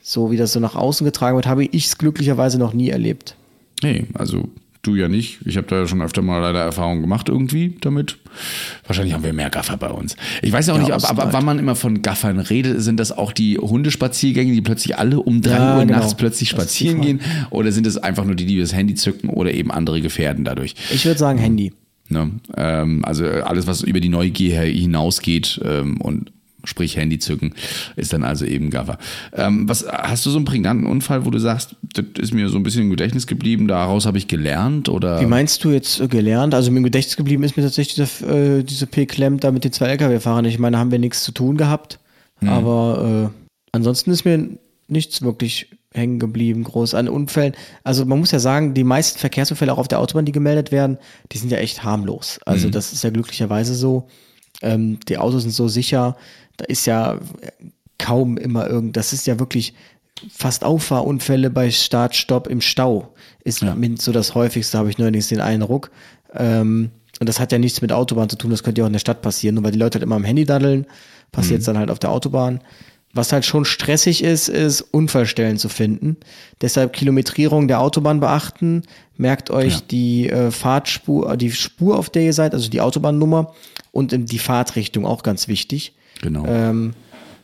so 0.00 0.30
wie 0.30 0.36
das 0.36 0.52
so 0.52 0.60
nach 0.60 0.74
außen 0.76 1.04
getragen 1.04 1.36
wird, 1.36 1.46
habe 1.46 1.64
ich 1.64 1.86
es 1.86 1.98
glücklicherweise 1.98 2.58
noch 2.58 2.72
nie 2.74 2.90
erlebt. 2.90 3.36
Nee, 3.82 4.06
also 4.14 4.48
du 4.82 4.94
ja 4.96 5.08
nicht. 5.08 5.40
Ich 5.44 5.56
habe 5.56 5.66
da 5.68 5.76
ja 5.80 5.86
schon 5.86 6.02
öfter 6.02 6.22
mal 6.22 6.40
leider 6.40 6.60
Erfahrungen 6.60 7.02
gemacht 7.02 7.28
irgendwie 7.28 7.76
damit. 7.80 8.18
Wahrscheinlich 8.86 9.14
haben 9.14 9.22
wir 9.24 9.32
mehr 9.32 9.50
Gaffer 9.50 9.76
bei 9.76 9.90
uns. 9.90 10.16
Ich 10.42 10.52
weiß 10.52 10.66
ja 10.68 10.74
auch 10.74 10.78
Ja, 10.78 10.82
nicht, 10.84 10.92
ob, 10.92 10.98
aber 11.04 11.08
ausgeweitet. 11.10 11.32
wann 11.34 11.44
man 11.44 11.58
immer 11.58 11.74
von 11.76 12.02
Gaffern 12.02 12.38
redet, 12.40 12.80
sind 12.82 12.98
das 12.98 13.12
auch 13.12 13.32
die 13.32 13.58
Hundespaziergänge, 13.58 14.52
die 14.52 14.60
plötzlich 14.62 14.96
alle 14.98 15.20
um 15.20 15.40
drei 15.42 15.56
Ja, 15.56 15.76
Uhr 15.78 15.84
genau. 15.86 15.98
nachts 15.98 16.16
plötzlich 16.16 16.48
spazieren 16.48 17.00
gehen? 17.00 17.20
Oder 17.50 17.70
sind 17.72 17.86
es 17.86 17.96
einfach 17.98 18.24
nur 18.24 18.34
die, 18.34 18.46
die 18.46 18.58
das 18.58 18.72
Handy 18.74 18.94
zücken 18.94 19.28
oder 19.28 19.52
eben 19.52 19.70
andere 19.70 20.00
gefährden 20.00 20.44
dadurch? 20.44 20.74
Ich 20.92 21.04
würde 21.04 21.18
sagen 21.18 21.38
Handy. 21.38 21.72
Ne? 22.12 22.30
Ähm, 22.56 23.04
also 23.04 23.24
alles, 23.24 23.66
was 23.66 23.82
über 23.82 24.00
die 24.00 24.08
Neugier 24.08 24.60
hinausgeht 24.60 25.60
ähm, 25.64 26.00
und 26.00 26.32
sprich 26.64 26.96
Handy 26.96 27.18
zücken, 27.18 27.54
ist 27.96 28.12
dann 28.12 28.22
also 28.22 28.44
eben 28.44 28.70
Gaffer. 28.70 28.98
Ähm, 29.32 29.68
was 29.68 29.84
hast 29.88 30.24
du 30.24 30.30
so 30.30 30.36
einen 30.36 30.44
prägnanten 30.44 30.86
Unfall, 30.86 31.24
wo 31.26 31.30
du 31.30 31.38
sagst, 31.38 31.74
das 31.94 32.04
ist 32.18 32.32
mir 32.32 32.48
so 32.48 32.56
ein 32.56 32.62
bisschen 32.62 32.82
im 32.82 32.90
Gedächtnis 32.90 33.26
geblieben, 33.26 33.66
daraus 33.66 34.06
habe 34.06 34.18
ich 34.18 34.28
gelernt 34.28 34.88
oder? 34.88 35.20
Wie 35.20 35.26
meinst 35.26 35.64
du 35.64 35.70
jetzt 35.70 36.00
äh, 36.00 36.06
gelernt? 36.06 36.54
Also 36.54 36.70
mir 36.70 36.78
im 36.78 36.84
Gedächtnis 36.84 37.16
geblieben 37.16 37.42
ist 37.42 37.56
mir 37.56 37.64
tatsächlich 37.64 37.96
dieser, 37.96 38.58
äh, 38.58 38.62
diese 38.62 38.86
P-Klemm 38.86 39.40
da 39.40 39.50
mit 39.50 39.64
den 39.64 39.72
zwei 39.72 39.88
Lkw-Fahrern. 39.88 40.44
Ich 40.44 40.58
meine, 40.58 40.76
da 40.76 40.80
haben 40.80 40.92
wir 40.92 40.98
nichts 40.98 41.24
zu 41.24 41.32
tun 41.32 41.56
gehabt. 41.56 41.98
Aber 42.44 43.30
äh, 43.32 43.48
ansonsten 43.72 44.10
ist 44.10 44.24
mir 44.24 44.48
nichts 44.88 45.22
wirklich 45.22 45.68
hängen 45.94 46.18
geblieben, 46.18 46.64
groß 46.64 46.94
an 46.94 47.08
Unfällen. 47.08 47.54
Also 47.84 48.04
man 48.04 48.18
muss 48.18 48.30
ja 48.30 48.38
sagen, 48.38 48.74
die 48.74 48.84
meisten 48.84 49.18
Verkehrsunfälle 49.18 49.72
auch 49.72 49.78
auf 49.78 49.88
der 49.88 50.00
Autobahn, 50.00 50.24
die 50.24 50.32
gemeldet 50.32 50.72
werden, 50.72 50.98
die 51.32 51.38
sind 51.38 51.50
ja 51.50 51.58
echt 51.58 51.84
harmlos. 51.84 52.40
Also 52.46 52.70
das 52.70 52.92
ist 52.92 53.04
ja 53.04 53.10
glücklicherweise 53.10 53.74
so. 53.74 54.08
Ähm, 54.62 54.98
die 55.08 55.18
Autos 55.18 55.42
sind 55.42 55.52
so 55.52 55.68
sicher, 55.68 56.16
da 56.56 56.64
ist 56.66 56.86
ja 56.86 57.18
kaum 57.98 58.36
immer 58.36 58.68
irgend, 58.68 58.96
das 58.96 59.12
ist 59.12 59.26
ja 59.26 59.38
wirklich 59.38 59.74
fast 60.30 60.64
Auffahrunfälle 60.64 61.50
bei 61.50 61.70
Start, 61.70 62.14
Stopp 62.14 62.46
im 62.46 62.60
Stau 62.60 63.14
ist 63.44 63.62
mit 63.62 64.00
so 64.00 64.12
das 64.12 64.34
häufigste, 64.34 64.78
habe 64.78 64.90
ich 64.90 64.98
neuerdings 64.98 65.28
den 65.28 65.40
Eindruck. 65.40 65.90
Ähm, 66.34 66.90
und 67.20 67.28
das 67.28 67.40
hat 67.40 67.52
ja 67.52 67.58
nichts 67.58 67.82
mit 67.82 67.92
Autobahn 67.92 68.28
zu 68.28 68.36
tun, 68.36 68.50
das 68.50 68.62
könnte 68.62 68.80
ja 68.80 68.84
auch 68.84 68.88
in 68.88 68.92
der 68.92 69.00
Stadt 69.00 69.22
passieren, 69.22 69.54
nur 69.54 69.64
weil 69.64 69.72
die 69.72 69.78
Leute 69.78 69.96
halt 69.96 70.02
immer 70.02 70.16
am 70.16 70.24
Handy 70.24 70.44
daddeln, 70.44 70.86
passiert 71.30 71.60
es 71.60 71.66
dann 71.66 71.78
halt 71.78 71.90
auf 71.90 71.98
der 71.98 72.10
Autobahn. 72.10 72.60
Was 73.14 73.32
halt 73.32 73.44
schon 73.44 73.64
stressig 73.66 74.24
ist, 74.24 74.48
ist 74.48 74.80
Unfallstellen 74.80 75.58
zu 75.58 75.68
finden. 75.68 76.16
Deshalb 76.62 76.94
Kilometrierung 76.94 77.68
der 77.68 77.80
Autobahn 77.80 78.20
beachten. 78.20 78.82
Merkt 79.18 79.50
euch 79.50 79.74
Ja. 79.74 79.80
die 79.90 80.30
äh, 80.30 80.50
Fahrtspur, 80.50 81.36
die 81.36 81.50
Spur, 81.52 81.98
auf 81.98 82.08
der 82.08 82.22
ihr 82.22 82.32
seid, 82.32 82.54
also 82.54 82.70
die 82.70 82.80
Autobahnnummer 82.80 83.52
und 83.90 84.14
die 84.32 84.38
Fahrtrichtung 84.38 85.04
auch 85.04 85.22
ganz 85.22 85.46
wichtig. 85.46 85.92
Genau. 86.22 86.46
Ähm, 86.46 86.94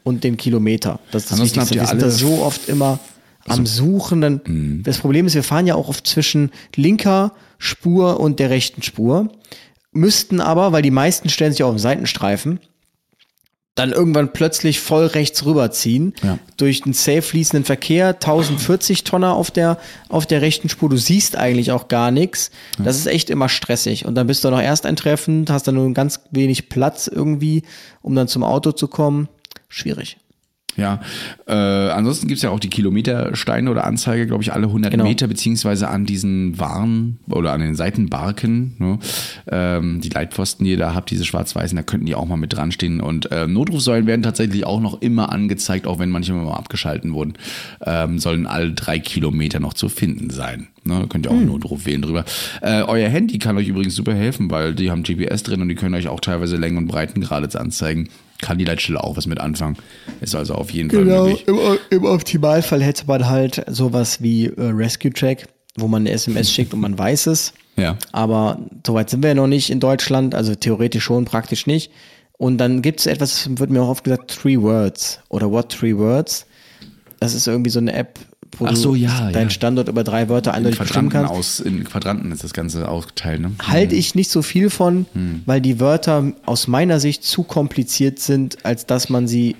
und 0.04 0.24
den 0.24 0.38
Kilometer. 0.38 1.00
Das 1.10 1.24
ist 1.24 1.32
das 1.32 1.38
Ansonsten 1.40 1.60
habt 1.60 1.70
Wichtigste. 1.70 1.96
Wir 1.96 2.00
sind 2.10 2.12
da 2.12 2.36
so 2.36 2.42
oft 2.42 2.68
immer 2.70 2.98
am 3.46 3.66
Suchen. 3.66 4.20
Dann, 4.22 4.40
Mhm. 4.46 4.82
Das 4.84 4.98
Problem 4.98 5.26
ist, 5.26 5.34
wir 5.34 5.42
fahren 5.42 5.66
ja 5.66 5.74
auch 5.74 5.88
oft 5.88 6.06
zwischen 6.06 6.50
linker 6.76 7.32
Spur 7.58 8.20
und 8.20 8.38
der 8.40 8.48
rechten 8.48 8.82
Spur. 8.82 9.28
Müssten 9.92 10.40
aber, 10.40 10.72
weil 10.72 10.82
die 10.82 10.90
meisten 10.90 11.28
stellen 11.28 11.52
sich 11.52 11.62
auch 11.62 11.72
im 11.72 11.78
Seitenstreifen, 11.78 12.60
dann 13.78 13.92
irgendwann 13.92 14.32
plötzlich 14.32 14.80
voll 14.80 15.06
rechts 15.06 15.44
rüberziehen. 15.44 16.14
Ja. 16.22 16.38
Durch 16.56 16.82
den 16.82 16.92
safe 16.92 17.22
fließenden 17.22 17.64
Verkehr, 17.64 18.08
1040 18.08 19.04
Tonner 19.04 19.34
auf 19.34 19.50
der, 19.50 19.78
auf 20.08 20.26
der 20.26 20.42
rechten 20.42 20.68
Spur. 20.68 20.88
Du 20.88 20.96
siehst 20.96 21.36
eigentlich 21.36 21.72
auch 21.72 21.88
gar 21.88 22.10
nichts. 22.10 22.50
Das 22.78 22.96
ist 22.96 23.06
echt 23.06 23.30
immer 23.30 23.48
stressig. 23.48 24.06
Und 24.06 24.14
dann 24.14 24.26
bist 24.26 24.44
du 24.44 24.50
noch 24.50 24.60
erst 24.60 24.86
eintreffend, 24.86 25.50
hast 25.50 25.68
dann 25.68 25.76
nur 25.76 25.92
ganz 25.94 26.20
wenig 26.30 26.68
Platz 26.68 27.06
irgendwie, 27.06 27.62
um 28.02 28.14
dann 28.14 28.28
zum 28.28 28.42
Auto 28.44 28.72
zu 28.72 28.88
kommen. 28.88 29.28
Schwierig. 29.68 30.18
Ja, 30.78 31.00
äh, 31.48 31.52
ansonsten 31.52 32.28
gibt's 32.28 32.42
ja 32.42 32.50
auch 32.50 32.60
die 32.60 32.70
Kilometersteine 32.70 33.68
oder 33.68 33.84
Anzeige, 33.84 34.28
glaube 34.28 34.44
ich, 34.44 34.52
alle 34.52 34.68
100 34.68 34.92
Genau. 34.92 35.02
Meter, 35.04 35.26
beziehungsweise 35.26 35.88
an 35.88 36.06
diesen 36.06 36.58
Waren 36.60 37.18
oder 37.28 37.52
an 37.52 37.60
den 37.60 37.74
Seitenbarken, 37.74 38.76
ne? 38.78 38.98
ähm, 39.50 40.00
die 40.00 40.08
Leitpfosten, 40.08 40.64
die 40.64 40.70
ihr 40.72 40.76
da 40.78 40.94
habt, 40.94 41.10
diese 41.10 41.24
schwarz-weißen, 41.24 41.74
da 41.74 41.82
könnten 41.82 42.06
die 42.06 42.14
auch 42.14 42.26
mal 42.26 42.36
mit 42.36 42.52
dran 42.52 42.70
stehen. 42.70 43.00
Und 43.00 43.30
äh, 43.32 43.48
Notrufsäulen 43.48 44.06
werden 44.06 44.22
tatsächlich 44.22 44.64
auch 44.64 44.80
noch 44.80 45.02
immer 45.02 45.32
angezeigt, 45.32 45.88
auch 45.88 45.98
wenn 45.98 46.10
manche 46.10 46.32
mal 46.32 46.54
abgeschalten 46.54 47.12
wurden, 47.12 47.34
ähm, 47.84 48.20
sollen 48.20 48.46
alle 48.46 48.70
drei 48.72 49.00
Kilometer 49.00 49.58
noch 49.58 49.74
zu 49.74 49.88
finden 49.88 50.30
sein. 50.30 50.68
Ne? 50.84 51.00
Da 51.00 51.06
könnt 51.06 51.26
ihr 51.26 51.32
auch 51.32 51.40
Notruf 51.40 51.86
wählen 51.86 52.02
drüber. 52.02 52.24
Äh, 52.62 52.82
euer 52.82 53.08
Handy 53.08 53.38
kann 53.38 53.56
euch 53.58 53.66
übrigens 53.66 53.96
super 53.96 54.14
helfen, 54.14 54.48
weil 54.50 54.76
die 54.76 54.92
haben 54.92 55.02
GPS 55.02 55.42
drin 55.42 55.60
und 55.60 55.68
die 55.68 55.74
können 55.74 55.96
euch 55.96 56.06
auch 56.06 56.20
teilweise 56.20 56.56
Längen 56.56 56.78
und 56.78 56.86
Breitengrade 56.86 57.48
anzeigen. 57.58 58.08
Kann 58.40 58.58
die 58.58 58.64
Leitstelle 58.64 59.02
auch 59.02 59.16
was 59.16 59.26
mit 59.26 59.40
anfangen. 59.40 59.76
Ist 60.20 60.34
also 60.34 60.54
auf 60.54 60.70
jeden 60.70 60.90
Fall 60.90 61.04
Genau, 61.04 61.24
möglich. 61.26 61.48
im, 61.48 61.58
im 61.90 62.04
Optimalfall 62.04 62.82
hätte 62.82 63.04
man 63.06 63.28
halt 63.28 63.64
sowas 63.68 64.22
wie 64.22 64.46
äh, 64.46 64.52
Rescue 64.58 65.12
Check, 65.12 65.46
wo 65.76 65.88
man 65.88 66.02
eine 66.02 66.10
SMS 66.12 66.52
schickt 66.52 66.72
und 66.72 66.80
man 66.80 66.96
weiß 66.96 67.26
es. 67.28 67.52
Ja. 67.76 67.96
Aber 68.12 68.58
soweit 68.86 69.10
sind 69.10 69.22
wir 69.22 69.28
ja 69.30 69.34
noch 69.34 69.46
nicht 69.48 69.70
in 69.70 69.80
Deutschland, 69.80 70.34
also 70.34 70.54
theoretisch 70.54 71.04
schon, 71.04 71.24
praktisch 71.24 71.66
nicht. 71.66 71.90
Und 72.36 72.58
dann 72.58 72.82
gibt 72.82 73.00
es 73.00 73.06
etwas, 73.06 73.48
wird 73.58 73.70
mir 73.70 73.82
auch 73.82 73.88
oft 73.88 74.04
gesagt, 74.04 74.30
Three 74.40 74.60
Words 74.60 75.20
oder 75.28 75.50
What 75.50 75.70
Three 75.70 75.96
Words. 75.96 76.46
Das 77.20 77.34
ist 77.34 77.48
irgendwie 77.48 77.70
so 77.70 77.80
eine 77.80 77.92
App, 77.92 78.20
wo 78.56 78.66
Ach 78.66 78.74
so, 78.76 78.90
du 78.90 78.94
ja, 78.96 79.30
deinen 79.30 79.44
ja. 79.48 79.50
Standort 79.50 79.88
über 79.88 80.04
drei 80.04 80.28
Wörter 80.28 80.50
In 80.52 80.56
eindeutig 80.58 80.78
bestimmen 80.78 81.10
kannst. 81.10 81.30
aus, 81.32 81.60
in 81.60 81.84
Quadranten 81.84 82.32
ist 82.32 82.42
das 82.44 82.52
Ganze 82.52 82.88
aufgeteilt, 82.88 83.40
ne? 83.40 83.52
Halte 83.66 83.94
ich 83.94 84.14
nicht 84.14 84.30
so 84.30 84.42
viel 84.42 84.70
von, 84.70 85.06
Hm. 85.12 85.42
weil 85.46 85.60
die 85.60 85.80
Wörter 85.80 86.32
aus 86.46 86.66
meiner 86.68 87.00
Sicht 87.00 87.24
zu 87.24 87.42
kompliziert 87.42 88.18
sind, 88.18 88.64
als 88.64 88.86
dass 88.86 89.08
man 89.10 89.28
sie 89.28 89.56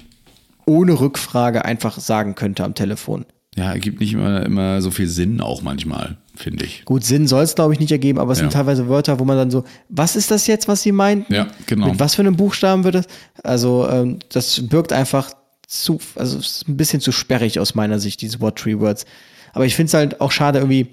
ohne 0.67 0.99
Rückfrage 1.01 1.65
einfach 1.65 1.99
sagen 1.99 2.35
könnte 2.35 2.65
am 2.65 2.75
Telefon. 2.75 3.25
Ja, 3.57 3.73
ergibt 3.73 3.99
nicht 4.01 4.13
immer, 4.13 4.45
immer 4.45 4.81
so 4.83 4.91
viel 4.91 5.09
Sinn 5.09 5.41
auch 5.41 5.63
manchmal, 5.63 6.17
finde 6.37 6.65
ich. 6.65 6.85
Gut, 6.85 7.05
Sinn 7.05 7.27
soll 7.27 7.43
es, 7.43 7.55
glaube 7.57 7.73
ich, 7.73 7.81
nicht 7.81 7.91
ergeben, 7.91 8.19
aber 8.21 8.33
es 8.33 8.39
Ja. 8.39 8.45
sind 8.45 8.53
teilweise 8.53 8.89
Wörter, 8.89 9.19
wo 9.19 9.25
man 9.25 9.37
dann 9.37 9.51
so, 9.51 9.65
was 9.89 10.15
ist 10.15 10.31
das 10.31 10.47
jetzt, 10.47 10.69
was 10.69 10.83
Sie 10.83 10.93
meinten? 10.93 11.33
Ja, 11.35 11.49
genau. 11.67 11.89
Mit 11.89 11.99
was 11.99 12.15
für 12.15 12.23
einem 12.23 12.37
Buchstaben 12.37 12.85
wird 12.85 12.95
das? 12.97 13.07
Also, 13.43 13.89
ähm, 13.91 14.19
das 14.29 14.61
birgt 14.69 14.93
einfach 14.93 15.33
zu, 15.69 16.01
also 16.17 16.39
es 16.39 16.47
ist 16.47 16.69
ein 16.69 16.77
bisschen 16.77 17.01
zu 17.01 17.13
sperrig 17.13 17.61
aus 17.61 17.75
meiner 17.75 17.99
Sicht, 17.99 18.23
diese 18.23 18.41
What 18.41 18.57
Tree 18.57 18.79
Words. 18.79 19.05
Aber 19.53 19.67
ich 19.67 19.77
finde 19.77 19.89
es 19.89 19.95
halt 19.95 20.21
auch 20.21 20.33
schade, 20.33 20.59
irgendwie, 20.59 20.89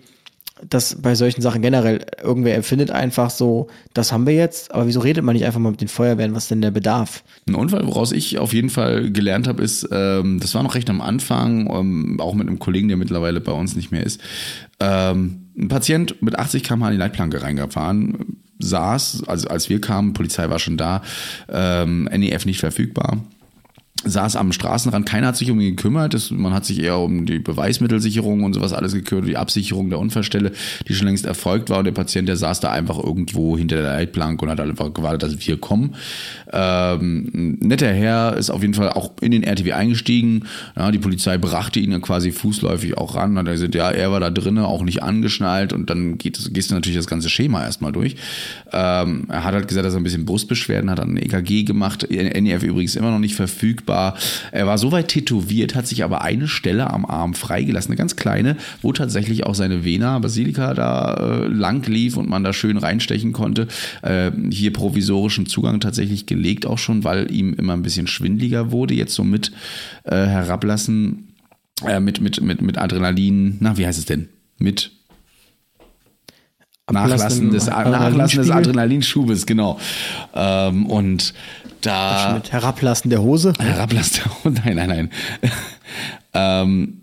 dass 0.68 1.02
bei 1.02 1.16
solchen 1.16 1.42
Sachen 1.42 1.62
generell 1.62 2.06
irgendwer 2.22 2.56
empfindet 2.56 2.92
einfach 2.92 3.30
so, 3.30 3.68
das 3.94 4.12
haben 4.12 4.28
wir 4.28 4.34
jetzt, 4.34 4.74
aber 4.74 4.86
wieso 4.88 5.00
redet 5.00 5.24
man 5.24 5.34
nicht 5.34 5.46
einfach 5.46 5.60
mal 5.60 5.72
mit 5.72 5.82
den 5.82 5.88
Feuerwehren, 5.88 6.36
was 6.36 6.50
denn 6.50 6.62
der 6.62 6.72
Bedarf? 6.72 7.24
Ein 7.48 7.56
Unfall, 7.56 7.88
woraus 7.88 8.12
ich 8.12 8.38
auf 8.38 8.54
jeden 8.54 8.70
Fall 8.70 9.12
gelernt 9.12 9.48
habe, 9.48 9.64
ist, 9.64 9.88
ähm, 9.92 10.40
das 10.42 10.54
war 10.56 10.64
noch 10.64 10.76
recht 10.76 10.90
am 10.90 11.02
Anfang, 11.02 11.70
ähm, 11.74 12.20
auch 12.20 12.34
mit 12.34 12.48
einem 12.48 12.60
Kollegen, 12.60 12.90
der 12.90 12.98
mittlerweile 12.98 13.40
bei 13.40 13.54
uns 13.54 13.76
nicht 13.76 13.92
mehr 13.92 14.04
ist. 14.04 14.20
Ähm, 14.82 15.48
ein 15.58 15.70
Patient 15.70 16.22
mit 16.22 16.38
80 16.38 16.64
km/h 16.64 16.88
in 16.90 16.94
die 16.94 17.00
Leitplanke 17.00 17.42
reingefahren, 17.42 18.38
saß, 18.60 19.24
also 19.28 19.48
als 19.48 19.70
wir 19.70 19.80
kamen, 19.80 20.14
Polizei 20.14 20.50
war 20.50 20.60
schon 20.60 20.78
da, 20.78 21.02
ähm, 21.50 22.06
NEF 22.06 22.46
nicht 22.46 22.60
verfügbar 22.60 23.22
saß 24.06 24.36
am 24.36 24.52
Straßenrand, 24.52 25.06
keiner 25.06 25.28
hat 25.28 25.36
sich 25.36 25.52
um 25.52 25.60
ihn 25.60 25.76
gekümmert, 25.76 26.14
das, 26.14 26.32
man 26.32 26.54
hat 26.54 26.66
sich 26.66 26.80
eher 26.82 27.00
um 27.00 27.26
die 27.26 27.40
Beweismittelsicherung 27.40 28.44
und 28.44 28.54
sowas 28.54 28.74
alles 28.74 28.94
gekümmert, 28.94 29.28
die 29.28 29.38
Absicherung 29.38 29.90
der 29.90 30.00
Unfallstelle, 30.00 30.52
die 30.88 30.94
schon 30.94 31.08
längst 31.08 31.26
erfolgt 31.26 31.70
war. 31.70 31.80
Und 31.80 31.86
der 31.86 31.92
Patient, 31.92 32.28
der 32.28 32.38
saß 32.38 32.60
da 32.60 32.72
einfach 32.72 32.98
irgendwo 32.98 33.58
hinter 33.58 33.78
der 33.78 33.94
Leitplanke 33.94 34.46
und 34.46 34.52
hat 34.52 34.60
einfach 34.60 34.94
gewartet, 34.94 35.24
dass 35.24 35.48
wir 35.48 35.58
kommen. 35.58 35.96
Ähm, 36.54 37.58
netter 37.60 37.92
Herr 37.92 38.38
ist 38.38 38.50
auf 38.50 38.62
jeden 38.62 38.74
Fall 38.74 38.90
auch 38.90 39.12
in 39.22 39.32
den 39.32 39.44
RTW 39.44 39.74
eingestiegen, 39.74 40.44
ja, 40.76 40.92
die 40.92 41.00
Polizei 41.00 41.38
brachte 41.38 41.80
ihn 41.80 41.92
dann 41.92 42.02
quasi 42.02 42.32
fußläufig 42.32 42.98
auch 42.98 43.16
ran, 43.16 43.38
hat 43.38 43.48
er 43.48 43.54
gesagt, 43.54 43.76
ja, 43.76 43.90
er 43.90 44.12
war 44.12 44.20
da 44.20 44.30
drinnen, 44.30 44.64
auch 44.64 44.84
nicht 44.84 45.04
angeschnallt. 45.04 45.74
Und 45.74 45.90
dann 45.90 46.18
geht, 46.18 46.54
gehst 46.54 46.72
du 46.72 46.76
natürlich 46.76 46.98
das 46.98 47.08
ganze 47.08 47.30
Schema 47.30 47.64
erstmal 47.64 47.92
durch. 47.92 48.16
Ähm, 48.72 49.26
er 49.30 49.44
hat 49.44 49.54
halt 49.54 49.68
gesagt, 49.68 49.86
dass 49.86 49.94
er 49.94 50.00
ein 50.00 50.04
bisschen 50.04 50.26
Brustbeschwerden 50.26 50.90
hat, 50.90 51.00
hat 51.00 51.08
ein 51.08 51.18
EKG 51.18 51.64
gemacht, 51.64 52.08
NEF 52.10 52.64
übrigens 52.64 52.96
immer 52.96 53.12
noch 53.12 53.20
nicht 53.20 53.36
verfügbar, 53.36 53.95
war, 53.96 54.16
er 54.52 54.68
war 54.68 54.78
so 54.78 54.92
weit 54.92 55.08
tätowiert, 55.08 55.74
hat 55.74 55.88
sich 55.88 56.04
aber 56.04 56.22
eine 56.22 56.48
Stelle 56.48 56.92
am 56.92 57.06
Arm 57.06 57.34
freigelassen, 57.34 57.92
eine 57.92 57.98
ganz 57.98 58.18
kleine, 58.18 58.58
wo 58.82 58.92
tatsächlich 58.92 59.46
auch 59.46 59.56
seine 59.56 59.86
Vena 59.86 60.20
Basilika 60.20 60.74
da 60.74 61.14
äh, 61.14 61.48
lang 61.48 61.88
lief 61.88 62.18
und 62.18 62.30
man 62.30 62.44
da 62.44 62.52
schön 62.52 62.78
reinstechen 62.78 63.32
konnte. 63.32 63.68
Äh, 64.02 64.32
hier 64.52 64.74
provisorischen 64.74 65.46
Zugang 65.46 65.80
tatsächlich 65.80 66.26
gelegt 66.26 66.66
auch 66.66 66.78
schon, 66.78 67.04
weil 67.04 67.32
ihm 67.32 67.54
immer 67.54 67.74
ein 67.74 67.84
bisschen 67.84 68.08
schwindliger 68.08 68.72
wurde. 68.72 68.94
Jetzt 68.94 69.16
so 69.16 69.24
mit 69.24 69.52
äh, 70.04 70.16
herablassen, 70.16 71.30
äh, 71.88 72.00
mit, 72.00 72.20
mit, 72.20 72.42
mit, 72.42 72.62
mit 72.62 72.78
Adrenalin, 72.78 73.58
na, 73.62 73.78
wie 73.78 73.88
heißt 73.88 74.00
es 74.00 74.06
denn? 74.06 74.28
Mit 74.58 74.92
Nachlassen 76.96 77.52
des, 77.52 77.68
Nachlassen 77.68 78.40
des 78.40 78.50
Adrenalinschubes, 78.50 79.46
genau. 79.46 79.80
Ähm, 80.34 80.86
und 80.88 81.34
da. 81.82 82.34
Mit 82.36 82.52
Herablassen 82.52 83.10
der 83.10 83.22
Hose? 83.22 83.54
Herablassen 83.60 84.24
der 84.24 84.44
Hose, 84.44 84.62
nein, 84.66 84.76
nein, 84.76 84.90
nein. 84.90 85.10
ähm, 86.34 87.00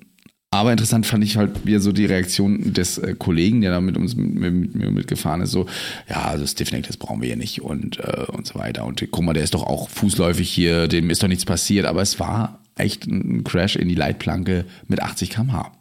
aber 0.51 0.71
interessant 0.71 1.07
fand 1.07 1.25
ich 1.25 1.39
halt 1.39 1.65
wieder 1.65 1.81
so 1.81 1.93
die 1.93 2.05
Reaktion 2.05 2.75
des 2.75 2.99
äh, 2.99 3.15
Kollegen, 3.19 3.63
der 3.63 3.71
da 3.71 3.81
mit 3.81 3.97
uns 3.97 4.15
mit, 4.15 4.35
mit, 4.35 4.75
mir 4.75 4.91
mitgefahren 4.91 5.41
ist, 5.41 5.51
so, 5.51 5.67
ja, 6.11 6.25
also 6.25 6.47
Stiffneck, 6.47 6.87
das 6.87 6.99
brauchen 6.99 7.23
wir 7.23 7.31
ja 7.31 7.37
nicht 7.37 7.63
und, 7.63 7.99
äh, 8.01 8.27
und 8.29 8.47
so 8.47 8.59
weiter. 8.59 8.85
Und 8.85 9.03
guck 9.11 9.25
mal, 9.25 9.33
der 9.33 9.45
ist 9.45 9.55
doch 9.55 9.63
auch 9.63 9.89
fußläufig 9.89 10.51
hier, 10.51 10.89
dem 10.89 11.09
ist 11.09 11.23
doch 11.23 11.29
nichts 11.29 11.47
passiert, 11.47 11.87
aber 11.87 12.03
es 12.03 12.21
war 12.21 12.61
echt 12.77 13.07
ein 13.07 13.45
Crash 13.45 13.77
in 13.77 13.89
die 13.89 13.95
Leitplanke 13.95 14.67
mit 14.89 15.01
80 15.01 15.31
km/h. 15.31 15.73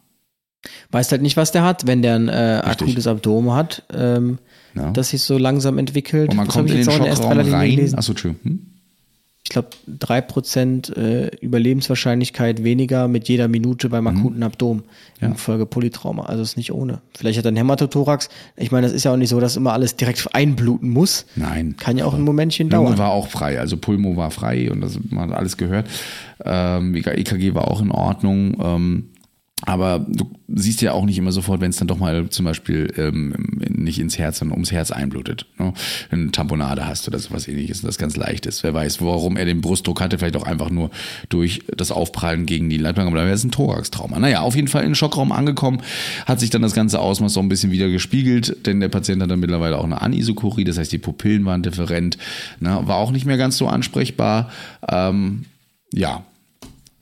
Weißt 0.91 1.11
halt 1.11 1.21
nicht, 1.21 1.37
was 1.37 1.51
der 1.51 1.63
hat, 1.63 1.87
wenn 1.87 2.01
der 2.01 2.15
ein 2.15 2.29
äh, 2.29 2.61
akutes 2.63 3.07
Abdomen 3.07 3.53
hat, 3.53 3.83
ähm, 3.93 4.37
ja. 4.75 4.91
das 4.91 5.09
sich 5.09 5.21
so 5.23 5.37
langsam 5.37 5.77
entwickelt. 5.77 6.29
Und 6.29 6.37
man 6.37 6.45
das 6.45 6.55
kommt 6.55 6.69
in 6.69 6.77
den 6.77 6.85
Schockraum 6.85 7.39
rein. 7.39 7.93
Achso, 7.95 8.11
Entschuldigung. 8.11 8.43
Hm? 8.43 8.71
ich 9.43 9.49
glaube, 9.49 9.69
drei 9.87 10.21
Prozent 10.21 10.95
äh, 10.95 11.27
Überlebenswahrscheinlichkeit 11.37 12.63
weniger 12.63 13.07
mit 13.07 13.27
jeder 13.27 13.47
Minute 13.47 13.89
beim 13.89 14.03
mhm. 14.03 14.19
akuten 14.19 14.37
mhm. 14.37 14.43
Abdomen 14.43 14.83
ja. 15.19 15.29
infolge 15.29 15.65
Polytrauma. 15.65 16.25
Also 16.25 16.43
ist 16.43 16.57
nicht 16.57 16.71
ohne. 16.71 17.01
Vielleicht 17.17 17.39
hat 17.39 17.45
er 17.45 17.49
einen 17.49 17.57
Hämatothorax. 17.57 18.29
Ich 18.55 18.71
meine, 18.71 18.87
das 18.87 18.95
ist 18.95 19.03
ja 19.03 19.11
auch 19.11 19.17
nicht 19.17 19.29
so, 19.29 19.39
dass 19.39 19.57
immer 19.57 19.73
alles 19.73 19.95
direkt 19.95 20.33
einbluten 20.33 20.89
muss. 20.89 21.25
Nein. 21.35 21.75
Kann 21.77 21.97
ja 21.97 22.05
auch 22.05 22.13
ein 22.13 22.21
Momentchen 22.21 22.69
Lunge 22.69 22.85
dauern. 22.85 22.97
war 22.99 23.09
auch 23.09 23.27
frei, 23.27 23.59
also 23.59 23.77
Pulmo 23.77 24.15
war 24.15 24.29
frei 24.29 24.71
und 24.71 24.81
das 24.81 24.99
man 25.09 25.31
hat 25.31 25.37
alles 25.37 25.57
gehört. 25.57 25.87
Ähm, 26.45 26.95
EKG 26.95 27.55
war 27.55 27.67
auch 27.69 27.81
in 27.81 27.91
Ordnung. 27.91 28.55
Ähm, 28.61 29.09
aber 29.63 30.05
du 30.07 30.29
siehst 30.47 30.81
ja 30.81 30.93
auch 30.93 31.05
nicht 31.05 31.17
immer 31.17 31.31
sofort, 31.31 31.61
wenn 31.61 31.69
es 31.69 31.77
dann 31.77 31.87
doch 31.87 31.97
mal 31.97 32.29
zum 32.29 32.45
Beispiel 32.45 32.91
ähm, 32.97 33.33
nicht 33.59 33.99
ins 33.99 34.17
Herz, 34.17 34.39
sondern 34.39 34.55
ums 34.55 34.71
Herz 34.71 34.91
einblutet. 34.91 35.45
Ne? 35.59 35.73
Wenn 36.09 36.19
du 36.19 36.23
eine 36.23 36.31
Tamponade 36.31 36.87
hast 36.87 37.07
oder 37.07 37.19
sowas 37.19 37.47
ähnliches, 37.47 37.81
das 37.81 37.97
ganz 37.97 38.15
leicht 38.15 38.45
ist. 38.45 38.63
Wer 38.63 38.73
weiß, 38.73 39.01
warum 39.01 39.37
er 39.37 39.45
den 39.45 39.61
Brustdruck 39.61 40.01
hatte, 40.01 40.17
vielleicht 40.17 40.35
auch 40.35 40.45
einfach 40.45 40.69
nur 40.69 40.89
durch 41.29 41.61
das 41.75 41.91
Aufprallen 41.91 42.45
gegen 42.45 42.69
die 42.69 42.77
Leitplanke, 42.77 43.09
aber 43.09 43.17
dann 43.17 43.27
wäre 43.27 43.35
es 43.35 43.43
ein 43.43 43.51
Thorax-Trauma. 43.51 44.19
Naja, 44.19 44.41
auf 44.41 44.55
jeden 44.55 44.67
Fall 44.67 44.81
in 44.81 44.89
den 44.89 44.95
Schockraum 44.95 45.31
angekommen, 45.31 45.81
hat 46.25 46.39
sich 46.39 46.49
dann 46.49 46.61
das 46.61 46.73
ganze 46.73 46.99
Ausmaß 46.99 47.33
so 47.33 47.39
ein 47.39 47.49
bisschen 47.49 47.71
wieder 47.71 47.89
gespiegelt, 47.89 48.65
denn 48.65 48.79
der 48.79 48.89
Patient 48.89 49.21
hat 49.21 49.29
dann 49.29 49.39
mittlerweile 49.39 49.77
auch 49.77 49.83
eine 49.83 50.01
Anisokorie, 50.01 50.63
das 50.63 50.77
heißt, 50.77 50.91
die 50.91 50.97
Pupillen 50.97 51.45
waren 51.45 51.61
different, 51.61 52.17
ne? 52.59 52.79
war 52.83 52.97
auch 52.97 53.11
nicht 53.11 53.25
mehr 53.25 53.37
ganz 53.37 53.57
so 53.57 53.67
ansprechbar. 53.67 54.49
Ähm, 54.89 55.45
ja. 55.93 56.23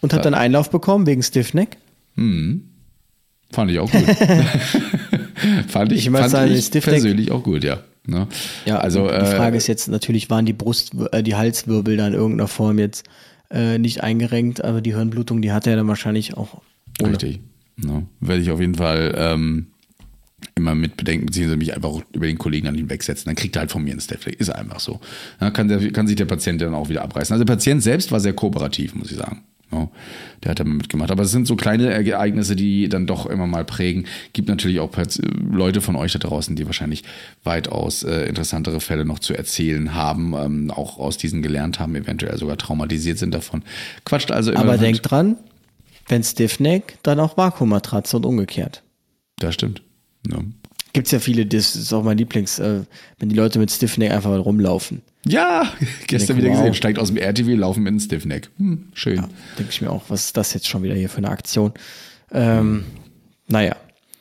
Und 0.01 0.14
hat 0.14 0.26
dann 0.26 0.34
Einlauf 0.34 0.70
bekommen 0.70 1.05
wegen 1.05 1.24
Stiffneck? 1.24 1.78
Hm. 2.20 2.70
Fand 3.51 3.72
ich 3.72 3.80
auch 3.80 3.89
gut. 3.89 4.03
fand 5.67 5.91
ich, 5.91 6.05
ich, 6.05 6.11
fand 6.11 6.51
ich 6.51 6.72
persönlich 6.72 7.32
auch 7.32 7.43
gut, 7.43 7.63
ja. 7.63 7.80
Ne? 8.05 8.28
Ja, 8.65 8.80
also 8.80 9.07
die 9.07 9.13
äh, 9.13 9.26
Frage 9.26 9.57
ist 9.57 9.67
jetzt 9.67 9.88
natürlich, 9.88 10.30
waren 10.30 10.45
die 10.45 10.53
Brust, 10.53 10.91
äh, 11.11 11.24
die 11.24 11.36
Halswirbel 11.36 11.97
da 11.97 12.07
in 12.07 12.13
irgendeiner 12.13 12.47
Form 12.47 12.80
jetzt 12.80 13.07
äh, 13.51 13.78
nicht 13.78 14.03
eingerenkt, 14.03 14.63
aber 14.63 14.82
die 14.82 14.95
Hirnblutung, 14.95 15.41
die 15.41 15.51
hatte 15.51 15.70
er 15.70 15.78
dann 15.78 15.88
wahrscheinlich 15.88 16.36
auch. 16.36 16.61
Ohne. 17.01 17.11
Richtig. 17.11 17.39
Ne? 17.78 18.05
Werde 18.20 18.41
ich 18.41 18.51
auf 18.51 18.59
jeden 18.59 18.76
Fall 18.76 19.13
ähm, 19.17 19.67
immer 20.55 20.76
mit 20.76 20.97
bedenken, 20.97 21.28
beziehungsweise 21.28 21.57
mich 21.57 21.74
einfach 21.74 22.01
über 22.13 22.28
den 22.28 22.38
Kollegen 22.38 22.67
an 22.67 22.76
ihn 22.76 22.89
wegsetzen. 22.89 23.26
Dann 23.26 23.36
kriegt 23.36 23.55
er 23.55 23.61
halt 23.61 23.72
von 23.72 23.84
mir 23.84 23.91
einen 23.91 24.01
Stepfleck. 24.01 24.39
Ist 24.39 24.49
einfach 24.49 24.80
so. 24.80 24.99
Dann 25.39 25.53
kann, 25.53 25.67
der, 25.67 25.91
kann 25.91 26.07
sich 26.07 26.15
der 26.15 26.26
Patient 26.26 26.61
dann 26.61 26.74
auch 26.74 26.89
wieder 26.89 27.03
abreißen. 27.03 27.34
Also 27.34 27.45
der 27.45 27.53
Patient 27.53 27.82
selbst 27.82 28.11
war 28.11 28.20
sehr 28.20 28.34
kooperativ, 28.34 28.95
muss 28.95 29.11
ich 29.11 29.17
sagen. 29.17 29.43
Ja, 29.72 29.88
der 30.43 30.51
hat 30.51 30.59
da 30.59 30.63
mitgemacht. 30.63 31.11
Aber 31.11 31.24
es 31.24 31.32
sind 31.32 31.45
so 31.45 31.55
kleine 31.55 31.91
Ereignisse, 31.93 32.55
die 32.55 32.89
dann 32.89 33.05
doch 33.05 33.28
immer 33.28 33.45
mal 33.45 33.65
prägen. 33.65 34.05
Gibt 34.34 34.49
natürlich 34.49 34.80
auch 34.80 34.89
Leute 35.51 35.82
von 35.82 35.95
euch 35.95 36.11
da 36.13 36.20
draußen, 36.20 36.55
die 36.55 36.65
wahrscheinlich 36.65 37.03
weitaus 37.43 38.03
äh, 38.03 38.24
interessantere 38.24 38.80
Fälle 38.80 39.05
noch 39.05 39.20
zu 39.20 39.34
erzählen 39.34 39.93
haben, 39.93 40.34
ähm, 40.34 40.72
auch 40.72 40.97
aus 40.97 41.17
diesen 41.17 41.41
gelernt 41.41 41.80
haben, 41.80 41.95
eventuell 41.95 42.38
sogar 42.38 42.57
traumatisiert 42.57 43.20
sind 43.20 43.34
davon. 43.34 43.63
Quatscht 44.05 44.32
also 44.32 44.51
immer. 44.51 44.61
Aber 44.61 44.78
denkt 44.78 45.09
dran, 45.09 45.38
wenn 46.07 46.24
Stiffneck, 46.24 46.97
dann 47.03 47.20
auch 47.20 47.38
Vakuummatratze 47.38 48.17
und 48.17 48.26
umgekehrt. 48.26 48.82
Das 49.38 49.53
stimmt. 49.53 49.84
Ja. 50.28 50.39
Gibt 50.93 51.07
es 51.07 51.11
ja 51.11 51.19
viele, 51.19 51.45
das 51.45 51.75
ist 51.75 51.93
auch 51.93 52.03
mein 52.03 52.17
Lieblings, 52.17 52.59
äh, 52.59 52.81
wenn 53.19 53.29
die 53.29 53.35
Leute 53.35 53.59
mit 53.59 53.71
Stiffneck 53.71 54.11
einfach 54.11 54.29
mal 54.29 54.39
rumlaufen. 54.39 55.01
Ja, 55.25 55.71
gestern 56.07 56.37
wieder 56.37 56.49
gesehen, 56.49 56.73
steigt 56.73 56.97
aus 56.97 57.09
dem 57.09 57.17
RTW, 57.17 57.53
laufen 57.55 57.83
mit 57.83 57.91
einem 57.91 57.99
Stiffneck. 57.99 58.49
Hm, 58.57 58.87
schön. 58.93 59.17
Ja, 59.17 59.29
denke 59.57 59.71
ich 59.71 59.81
mir 59.81 59.91
auch, 59.91 60.03
was 60.09 60.25
ist 60.25 60.37
das 60.37 60.53
jetzt 60.53 60.67
schon 60.67 60.81
wieder 60.81 60.95
hier 60.95 61.09
für 61.09 61.17
eine 61.17 61.29
Aktion? 61.29 61.73
Ähm, 62.31 62.85
naja. 63.47 63.75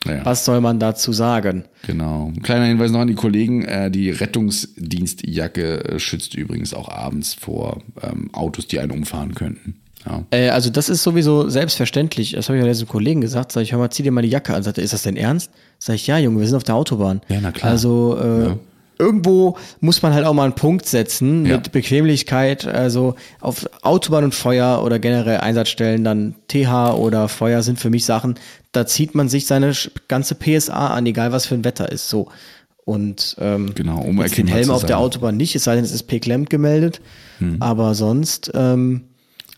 Naja. 0.05 0.25
Was 0.25 0.45
soll 0.45 0.61
man 0.61 0.79
dazu 0.79 1.13
sagen? 1.13 1.65
Genau. 1.87 2.33
Kleiner 2.43 2.67
Hinweis 2.67 2.93
noch 2.93 3.01
an 3.01 3.09
die 3.09 3.15
Kollegen. 3.15 3.65
Äh, 3.65 3.91
die 3.91 4.11
Rettungsdienstjacke 4.11 5.97
schützt 5.99 6.35
übrigens 6.35 6.73
auch 6.73 6.89
abends 6.89 7.35
vor 7.35 7.83
ähm, 8.03 8.33
Autos, 8.33 8.69
die 8.69 8.79
einen 8.79 8.93
umfahren 8.93 9.35
könnten. 9.35 9.81
Ja. 10.07 10.25
Äh, 10.31 10.51
also 10.51 10.71
das 10.71 10.89
ist 10.89 11.03
sowieso 11.03 11.49
selbstverständlich. 11.49 12.33
Das 12.33 12.49
habe 12.49 12.59
ich 12.59 12.63
ja 12.63 12.69
letzten 12.69 12.89
Kollegen 12.89 13.21
gesagt. 13.21 13.53
Sag 13.53 13.63
ich, 13.63 13.73
hör 13.73 13.79
mal, 13.79 13.91
zieh 13.91 14.03
dir 14.03 14.13
mal 14.13 14.23
die 14.23 14.29
Jacke 14.29 14.55
an. 14.55 14.63
Sagt 14.63 14.79
er, 14.79 14.85
ist 14.85 14.93
das 14.93 15.03
denn 15.03 15.17
ernst? 15.17 15.51
Sag 15.79 15.97
ich, 15.97 16.07
ja, 16.07 16.19
Junge, 16.19 16.41
wir 16.41 16.47
sind 16.47 16.57
auf 16.57 16.65
der 16.65 16.75
Autobahn. 16.75 17.21
Ja, 17.29 17.39
na 17.41 17.53
klar. 17.53 17.71
Also 17.71 18.19
äh, 18.21 18.45
ja 18.45 18.59
irgendwo 18.99 19.57
muss 19.81 20.03
man 20.03 20.13
halt 20.13 20.27
auch 20.27 20.35
mal 20.35 20.45
einen 20.45 20.55
Punkt 20.55 20.87
setzen 20.87 21.47
ja. 21.47 21.57
mit 21.57 21.73
Bequemlichkeit. 21.73 22.67
Also 22.67 23.15
auf 23.41 23.69
Autobahn 23.83 24.25
und 24.25 24.35
Feuer 24.35 24.83
oder 24.85 24.99
generell 24.99 25.39
Einsatzstellen, 25.39 26.05
dann 26.05 26.35
TH 26.49 26.95
oder 26.95 27.29
Feuer 27.29 27.63
sind 27.63 27.79
für 27.79 27.91
mich 27.91 28.05
Sachen, 28.05 28.35
da 28.73 28.87
zieht 28.87 29.15
man 29.15 29.29
sich 29.29 29.47
seine 29.47 29.73
ganze 30.09 30.35
PSA 30.35 30.89
an, 30.89 31.07
egal 31.07 31.33
was 31.33 31.47
für 31.47 31.55
ein 31.55 31.65
Wetter 31.65 31.91
ist. 31.91 32.09
So. 32.09 32.29
Und 32.85 33.37
ähm, 33.39 33.75
genau, 33.75 34.01
um 34.01 34.17
den 34.17 34.47
Helm 34.47 34.71
auf 34.71 34.85
der 34.85 34.99
Autobahn 34.99 35.37
nicht, 35.37 35.55
es 35.55 35.65
sei 35.65 35.75
denn, 35.75 35.85
es 35.85 35.93
ist 35.93 36.05
P-Klemmt 36.05 36.51
gemeldet. 36.51 37.01
Hm. 37.39 37.59
Aber 37.61 37.95
sonst 37.95 38.51
ähm, 38.55 39.03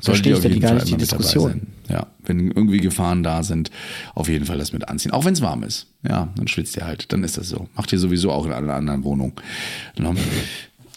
verstehe 0.03 0.35
ich 0.35 0.41
da 0.41 0.49
gar 0.49 0.75
nicht 0.75 0.89
die 0.89 0.97
Diskussion. 0.97 1.69
Ja, 1.89 2.07
wenn 2.25 2.51
irgendwie 2.51 2.81
Gefahren 2.81 3.23
da 3.23 3.43
sind, 3.43 3.71
auf 4.15 4.29
jeden 4.29 4.45
Fall 4.45 4.59
das 4.59 4.73
mit 4.73 4.89
anziehen. 4.89 5.13
Auch 5.13 5.25
wenn 5.25 5.35
es 5.35 5.41
warm 5.41 5.63
ist. 5.63 5.87
Ja, 6.09 6.29
dann 6.37 6.49
schwitzt 6.49 6.77
ihr 6.77 6.87
halt. 6.87 7.13
Dann 7.13 7.25
ist 7.25 7.37
das 7.37 7.49
so. 7.49 7.69
Macht 7.75 7.93
ihr 7.93 7.99
sowieso 7.99 8.31
auch 8.31 8.47
in 8.47 8.53
allen 8.53 8.71
anderen 8.71 9.05
Wohnungen. 9.05 9.33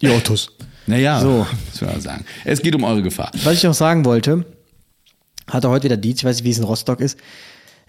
Die 0.01 0.09
Autos. 0.09 0.51
Naja, 0.85 1.19
so. 1.21 1.47
muss 1.71 1.81
man 1.81 2.01
sagen. 2.01 2.25
Es 2.43 2.61
geht 2.61 2.75
um 2.75 2.83
eure 2.83 3.01
Gefahr. 3.01 3.31
Was 3.43 3.55
ich 3.55 3.63
noch 3.63 3.73
sagen 3.73 4.05
wollte, 4.05 4.45
hatte 5.47 5.69
heute 5.69 5.85
wieder 5.85 5.97
Dietz, 5.97 6.19
ich 6.19 6.25
weiß 6.25 6.37
nicht, 6.37 6.45
wie 6.45 6.51
es 6.51 6.57
in 6.57 6.63
Rostock 6.63 6.99
ist, 6.99 7.17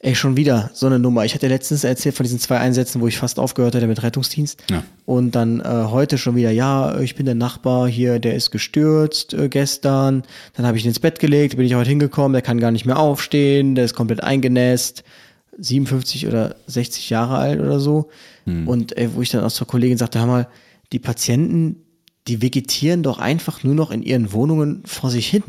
Ey, 0.04 0.14
schon 0.14 0.36
wieder 0.36 0.70
so 0.74 0.84
eine 0.84 0.98
Nummer. 0.98 1.24
Ich 1.24 1.34
hatte 1.34 1.48
letztens 1.48 1.82
erzählt 1.82 2.14
von 2.14 2.24
diesen 2.24 2.38
zwei 2.38 2.58
Einsätzen, 2.58 3.00
wo 3.00 3.08
ich 3.08 3.16
fast 3.16 3.38
aufgehört 3.38 3.74
hatte 3.74 3.86
mit 3.86 4.02
Rettungsdienst. 4.02 4.62
Ja. 4.68 4.84
Und 5.06 5.34
dann 5.34 5.60
äh, 5.60 5.64
heute 5.64 6.18
schon 6.18 6.36
wieder, 6.36 6.50
ja, 6.50 7.00
ich 7.00 7.14
bin 7.14 7.24
der 7.24 7.34
Nachbar 7.34 7.88
hier, 7.88 8.18
der 8.18 8.34
ist 8.34 8.50
gestürzt 8.50 9.32
äh, 9.32 9.48
gestern. 9.48 10.22
Dann 10.52 10.66
habe 10.66 10.76
ich 10.76 10.84
ihn 10.84 10.88
ins 10.88 11.00
Bett 11.00 11.20
gelegt, 11.20 11.56
bin 11.56 11.64
ich 11.64 11.74
heute 11.74 11.88
hingekommen, 11.88 12.34
der 12.34 12.42
kann 12.42 12.60
gar 12.60 12.70
nicht 12.70 12.84
mehr 12.84 12.98
aufstehen, 12.98 13.76
der 13.76 13.86
ist 13.86 13.94
komplett 13.94 14.22
eingenässt. 14.22 15.04
57 15.56 16.26
oder 16.28 16.56
60 16.66 17.08
Jahre 17.08 17.38
alt 17.38 17.60
oder 17.60 17.80
so. 17.80 18.10
Hm. 18.44 18.68
Und 18.68 18.98
äh, 18.98 19.08
wo 19.14 19.22
ich 19.22 19.30
dann 19.30 19.42
auch 19.42 19.52
zur 19.52 19.66
Kollegin 19.66 19.96
sagte, 19.96 20.18
hör 20.18 20.26
mal, 20.26 20.48
die 20.92 20.98
Patienten, 20.98 21.76
die 22.28 22.42
vegetieren 22.42 23.02
doch 23.02 23.18
einfach 23.18 23.64
nur 23.64 23.74
noch 23.74 23.90
in 23.90 24.02
ihren 24.02 24.32
Wohnungen 24.32 24.82
vor 24.84 25.10
sich 25.10 25.28
hin, 25.28 25.42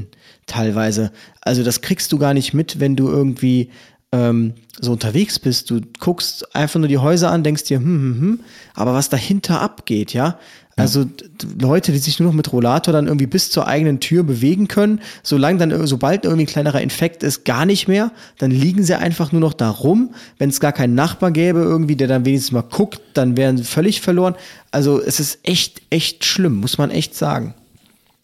teilweise. 0.46 1.12
Also 1.42 1.62
das 1.64 1.82
kriegst 1.82 2.14
du 2.14 2.18
gar 2.18 2.34
nicht 2.34 2.54
mit, 2.54 2.80
wenn 2.80 2.96
du 2.96 3.10
irgendwie 3.10 3.70
ähm, 4.16 4.54
so 4.80 4.94
unterwegs 4.94 5.40
bist. 5.40 5.70
Du 5.70 5.82
guckst 6.00 6.56
einfach 6.56 6.80
nur 6.80 6.88
die 6.88 6.98
Häuser 6.98 7.32
an, 7.32 7.44
denkst 7.44 7.64
dir, 7.66 7.78
hm, 7.78 7.86
hm, 7.86 8.22
hm, 8.22 8.40
aber 8.74 8.94
was 8.94 9.10
dahinter 9.10 9.62
abgeht, 9.62 10.14
ja, 10.14 10.38
also 10.78 11.06
Leute, 11.58 11.94
die 11.94 12.00
sich 12.00 12.20
nur 12.20 12.28
noch 12.28 12.36
mit 12.36 12.52
Rollator 12.52 12.92
dann 12.92 13.08
irgendwie 13.08 13.28
bis 13.28 13.50
zur 13.50 13.66
eigenen 13.66 14.02
Tür 14.02 14.24
bewegen 14.24 14.68
können, 14.68 15.00
solange 15.24 15.58
dann, 15.58 15.88
sobald 15.88 16.26
irgendwie 16.26 16.44
ein 16.44 16.48
kleinerer 16.48 16.82
Infekt 16.82 17.24
ist, 17.24 17.46
gar 17.46 17.66
nicht 17.66 17.88
mehr, 17.88 18.12
dann 18.40 18.52
liegen 18.52 18.84
sie 18.84 18.98
einfach 18.98 19.32
nur 19.32 19.40
noch 19.40 19.54
da 19.54 19.70
rum. 19.70 20.14
Wenn 20.38 20.50
es 20.50 20.60
gar 20.60 20.74
keinen 20.74 20.94
Nachbar 20.94 21.32
gäbe, 21.32 21.60
irgendwie, 21.60 21.96
der 21.96 22.10
dann 22.10 22.26
wenigstens 22.26 22.52
mal 22.52 22.62
guckt, 22.62 23.00
dann 23.14 23.38
wären 23.38 23.56
sie 23.56 23.64
völlig 23.64 24.02
verloren. 24.02 24.36
Also 24.72 25.02
es 25.02 25.22
ist 25.22 25.40
echt, 25.44 25.82
echt 25.92 26.26
schlimm, 26.26 26.60
muss 26.60 26.78
man 26.78 26.92
echt 26.92 27.16
sagen. 27.16 27.54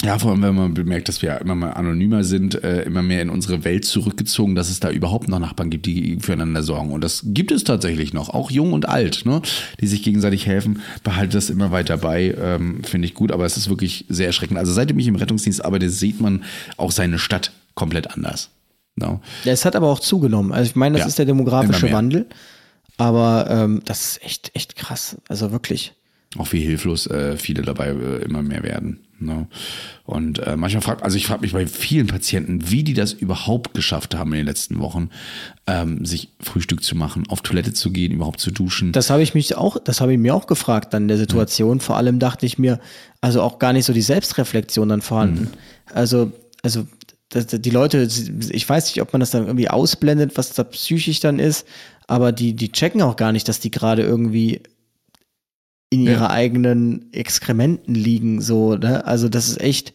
Ja, 0.03 0.17
vor 0.17 0.31
allem, 0.31 0.41
wenn 0.41 0.55
man 0.55 0.73
bemerkt, 0.73 1.09
dass 1.09 1.21
wir 1.21 1.39
immer 1.41 1.53
mal 1.53 1.71
anonymer 1.71 2.23
sind, 2.23 2.63
äh, 2.63 2.81
immer 2.83 3.03
mehr 3.03 3.21
in 3.21 3.29
unsere 3.29 3.63
Welt 3.63 3.85
zurückgezogen, 3.85 4.55
dass 4.55 4.69
es 4.71 4.79
da 4.79 4.89
überhaupt 4.89 5.27
noch 5.27 5.37
Nachbarn 5.37 5.69
gibt, 5.69 5.85
die 5.85 6.17
füreinander 6.19 6.63
sorgen. 6.63 6.91
Und 6.91 7.03
das 7.03 7.21
gibt 7.25 7.51
es 7.51 7.63
tatsächlich 7.63 8.11
noch, 8.11 8.29
auch 8.29 8.49
jung 8.49 8.73
und 8.73 8.89
alt, 8.89 9.25
ne? 9.25 9.41
die 9.79 9.87
sich 9.87 10.01
gegenseitig 10.01 10.47
helfen. 10.47 10.81
Behalte 11.03 11.37
das 11.37 11.51
immer 11.51 11.71
weiter 11.71 11.97
bei, 11.97 12.35
ähm, 12.39 12.83
finde 12.83 13.07
ich 13.07 13.13
gut, 13.13 13.31
aber 13.31 13.45
es 13.45 13.57
ist 13.57 13.69
wirklich 13.69 14.05
sehr 14.09 14.27
erschreckend. 14.27 14.57
Also 14.57 14.73
seitdem 14.73 14.97
ich 14.97 15.07
im 15.07 15.15
Rettungsdienst 15.15 15.63
arbeite, 15.63 15.89
sieht 15.89 16.19
man 16.19 16.43
auch 16.77 16.91
seine 16.91 17.19
Stadt 17.19 17.51
komplett 17.75 18.09
anders. 18.11 18.49
No. 18.95 19.21
Ja, 19.43 19.53
es 19.53 19.65
hat 19.65 19.75
aber 19.75 19.87
auch 19.87 19.99
zugenommen. 19.99 20.51
Also 20.51 20.71
ich 20.71 20.75
meine, 20.75 20.93
das 20.93 21.05
ja, 21.05 21.07
ist 21.09 21.19
der 21.19 21.25
demografische 21.25 21.91
Wandel. 21.91 22.25
Aber 22.97 23.47
ähm, 23.49 23.81
das 23.85 24.01
ist 24.01 24.23
echt, 24.23 24.51
echt 24.53 24.75
krass. 24.75 25.17
Also 25.27 25.51
wirklich. 25.51 25.93
Auch 26.37 26.51
wie 26.53 26.61
hilflos 26.61 27.07
äh, 27.07 27.37
viele 27.37 27.61
dabei 27.61 27.89
äh, 27.89 28.23
immer 28.23 28.41
mehr 28.41 28.63
werden. 28.63 28.99
Ne? 29.21 29.47
Und 30.05 30.39
äh, 30.39 30.57
manchmal 30.57 30.81
fragt, 30.81 31.03
also 31.03 31.17
ich 31.17 31.27
frage 31.27 31.41
mich 31.41 31.53
bei 31.53 31.67
vielen 31.67 32.07
Patienten, 32.07 32.69
wie 32.69 32.83
die 32.83 32.93
das 32.93 33.13
überhaupt 33.13 33.73
geschafft 33.73 34.15
haben 34.15 34.31
in 34.33 34.39
den 34.39 34.45
letzten 34.45 34.79
Wochen, 34.79 35.09
ähm, 35.67 36.05
sich 36.05 36.29
Frühstück 36.41 36.83
zu 36.83 36.95
machen, 36.95 37.25
auf 37.29 37.41
Toilette 37.41 37.73
zu 37.73 37.91
gehen, 37.91 38.11
überhaupt 38.11 38.39
zu 38.39 38.51
duschen. 38.51 38.91
Das 38.91 39.09
habe 39.09 39.23
ich 39.23 39.33
mich 39.33 39.55
auch, 39.55 39.77
das 39.77 40.01
habe 40.01 40.13
ich 40.13 40.19
mir 40.19 40.35
auch 40.35 40.47
gefragt 40.47 40.93
dann 40.93 41.03
in 41.03 41.07
der 41.07 41.17
Situation. 41.17 41.77
Mhm. 41.77 41.81
Vor 41.81 41.97
allem 41.97 42.19
dachte 42.19 42.45
ich 42.45 42.57
mir, 42.57 42.79
also 43.21 43.41
auch 43.41 43.59
gar 43.59 43.73
nicht 43.73 43.85
so 43.85 43.93
die 43.93 44.01
Selbstreflexion 44.01 44.89
dann 44.89 45.01
vorhanden. 45.01 45.43
Mhm. 45.43 45.93
Also, 45.93 46.31
also 46.63 46.85
die 47.33 47.69
Leute, 47.69 48.09
ich 48.49 48.67
weiß 48.67 48.87
nicht, 48.87 49.01
ob 49.01 49.13
man 49.13 49.21
das 49.21 49.31
dann 49.31 49.45
irgendwie 49.45 49.69
ausblendet, 49.69 50.37
was 50.37 50.53
da 50.53 50.63
psychisch 50.65 51.21
dann 51.21 51.39
ist, 51.39 51.65
aber 52.07 52.33
die, 52.33 52.53
die 52.53 52.71
checken 52.71 53.01
auch 53.01 53.15
gar 53.15 53.31
nicht, 53.31 53.47
dass 53.47 53.61
die 53.61 53.71
gerade 53.71 54.01
irgendwie 54.01 54.61
in 55.91 56.01
ihrer 56.01 56.21
ja. 56.21 56.29
eigenen 56.29 57.11
Exkrementen 57.13 57.93
liegen, 57.93 58.41
so, 58.41 58.75
ne? 58.75 59.05
Also 59.05 59.29
das 59.29 59.49
ist 59.49 59.61
echt. 59.61 59.93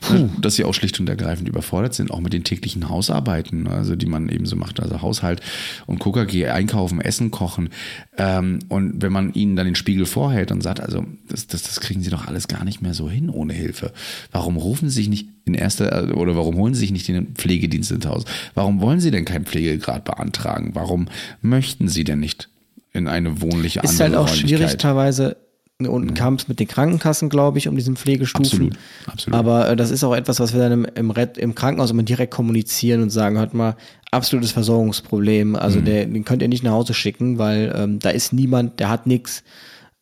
Puh. 0.00 0.30
Dass 0.40 0.54
sie 0.54 0.64
auch 0.64 0.72
schlicht 0.72 0.98
und 0.98 1.10
ergreifend 1.10 1.46
überfordert 1.46 1.92
sind, 1.92 2.10
auch 2.10 2.20
mit 2.20 2.32
den 2.32 2.42
täglichen 2.42 2.88
Hausarbeiten, 2.88 3.64
ne? 3.64 3.70
also 3.70 3.96
die 3.96 4.06
man 4.06 4.30
eben 4.30 4.46
so 4.46 4.56
macht, 4.56 4.80
also 4.80 5.02
Haushalt 5.02 5.42
und 5.84 5.98
KKG, 5.98 6.46
einkaufen, 6.46 7.02
Essen 7.02 7.30
kochen. 7.30 7.68
Ähm, 8.16 8.60
und 8.70 9.02
wenn 9.02 9.12
man 9.12 9.34
ihnen 9.34 9.56
dann 9.56 9.66
den 9.66 9.74
Spiegel 9.74 10.06
vorhält 10.06 10.52
und 10.52 10.62
sagt, 10.62 10.80
also 10.80 11.04
das, 11.28 11.48
das, 11.48 11.64
das 11.64 11.80
kriegen 11.80 12.00
sie 12.02 12.08
doch 12.08 12.26
alles 12.26 12.48
gar 12.48 12.64
nicht 12.64 12.80
mehr 12.80 12.94
so 12.94 13.10
hin 13.10 13.28
ohne 13.28 13.52
Hilfe. 13.52 13.92
Warum 14.32 14.56
rufen 14.56 14.88
sie 14.88 14.94
sich 14.96 15.10
nicht 15.10 15.28
in 15.44 15.52
erster 15.52 16.16
oder 16.16 16.34
warum 16.34 16.56
holen 16.56 16.72
sie 16.72 16.80
sich 16.80 16.92
nicht 16.92 17.06
den 17.06 17.34
Pflegedienst 17.34 17.90
ins 17.90 18.06
Haus? 18.06 18.24
Warum 18.54 18.80
wollen 18.80 19.00
sie 19.00 19.10
denn 19.10 19.26
keinen 19.26 19.44
Pflegegrad 19.44 20.04
beantragen? 20.04 20.70
Warum 20.72 21.08
möchten 21.42 21.88
sie 21.88 22.04
denn 22.04 22.20
nicht 22.20 22.48
in 22.92 23.06
eine 23.06 23.40
wohnliche 23.40 23.80
Ist 23.80 24.00
halt 24.00 24.14
auch 24.14 24.28
schwierig 24.28 24.76
teilweise. 24.76 25.36
Und 25.78 26.10
mhm. 26.10 26.14
kam 26.14 26.34
es 26.34 26.46
mit 26.46 26.60
den 26.60 26.68
Krankenkassen, 26.68 27.30
glaube 27.30 27.56
ich, 27.56 27.66
um 27.66 27.74
diesen 27.74 27.96
Pflegestufen. 27.96 28.44
Absolut, 28.44 28.78
absolut. 29.06 29.38
Aber 29.38 29.70
äh, 29.70 29.76
das 29.76 29.90
ist 29.90 30.04
auch 30.04 30.14
etwas, 30.14 30.38
was 30.38 30.52
wir 30.52 30.60
dann 30.60 30.72
im, 30.72 30.84
im, 30.94 31.10
Red, 31.10 31.38
im 31.38 31.54
Krankenhaus 31.54 31.90
immer 31.90 32.02
direkt 32.02 32.34
kommunizieren 32.34 33.00
und 33.00 33.08
sagen, 33.08 33.38
hört 33.38 33.54
mal, 33.54 33.76
absolutes 34.10 34.52
Versorgungsproblem. 34.52 35.56
Also 35.56 35.80
mhm. 35.80 35.84
der, 35.86 36.06
den 36.06 36.24
könnt 36.24 36.42
ihr 36.42 36.48
nicht 36.48 36.64
nach 36.64 36.72
Hause 36.72 36.92
schicken, 36.92 37.38
weil 37.38 37.72
ähm, 37.74 37.98
da 37.98 38.10
ist 38.10 38.34
niemand, 38.34 38.78
der 38.78 38.90
hat 38.90 39.06
nichts. 39.06 39.42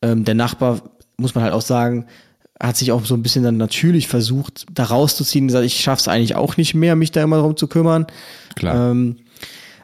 Ähm, 0.03 0.25
der 0.25 0.35
Nachbar, 0.35 0.83
muss 1.17 1.35
man 1.37 1.45
halt 1.45 1.53
auch 1.53 1.63
sagen, 1.63 2.07
hat 2.61 2.77
sich 2.77 2.91
auch 2.91 3.05
so 3.05 3.15
ein 3.15 3.23
bisschen 3.23 3.45
dann 3.45 3.57
natürlich 3.57 4.09
versucht, 4.09 4.67
da 4.73 4.85
rauszuziehen 4.85 5.45
und 5.45 5.49
gesagt, 5.49 5.65
ich 5.65 5.81
schaff's 5.81 6.09
eigentlich 6.09 6.35
auch 6.35 6.57
nicht 6.57 6.75
mehr, 6.75 6.97
mich 6.97 7.13
da 7.13 7.23
immer 7.23 7.37
darum 7.37 7.57
zu 7.57 7.69
kümmern. 7.69 8.07
Klar. 8.57 8.91
Ähm, 8.91 9.17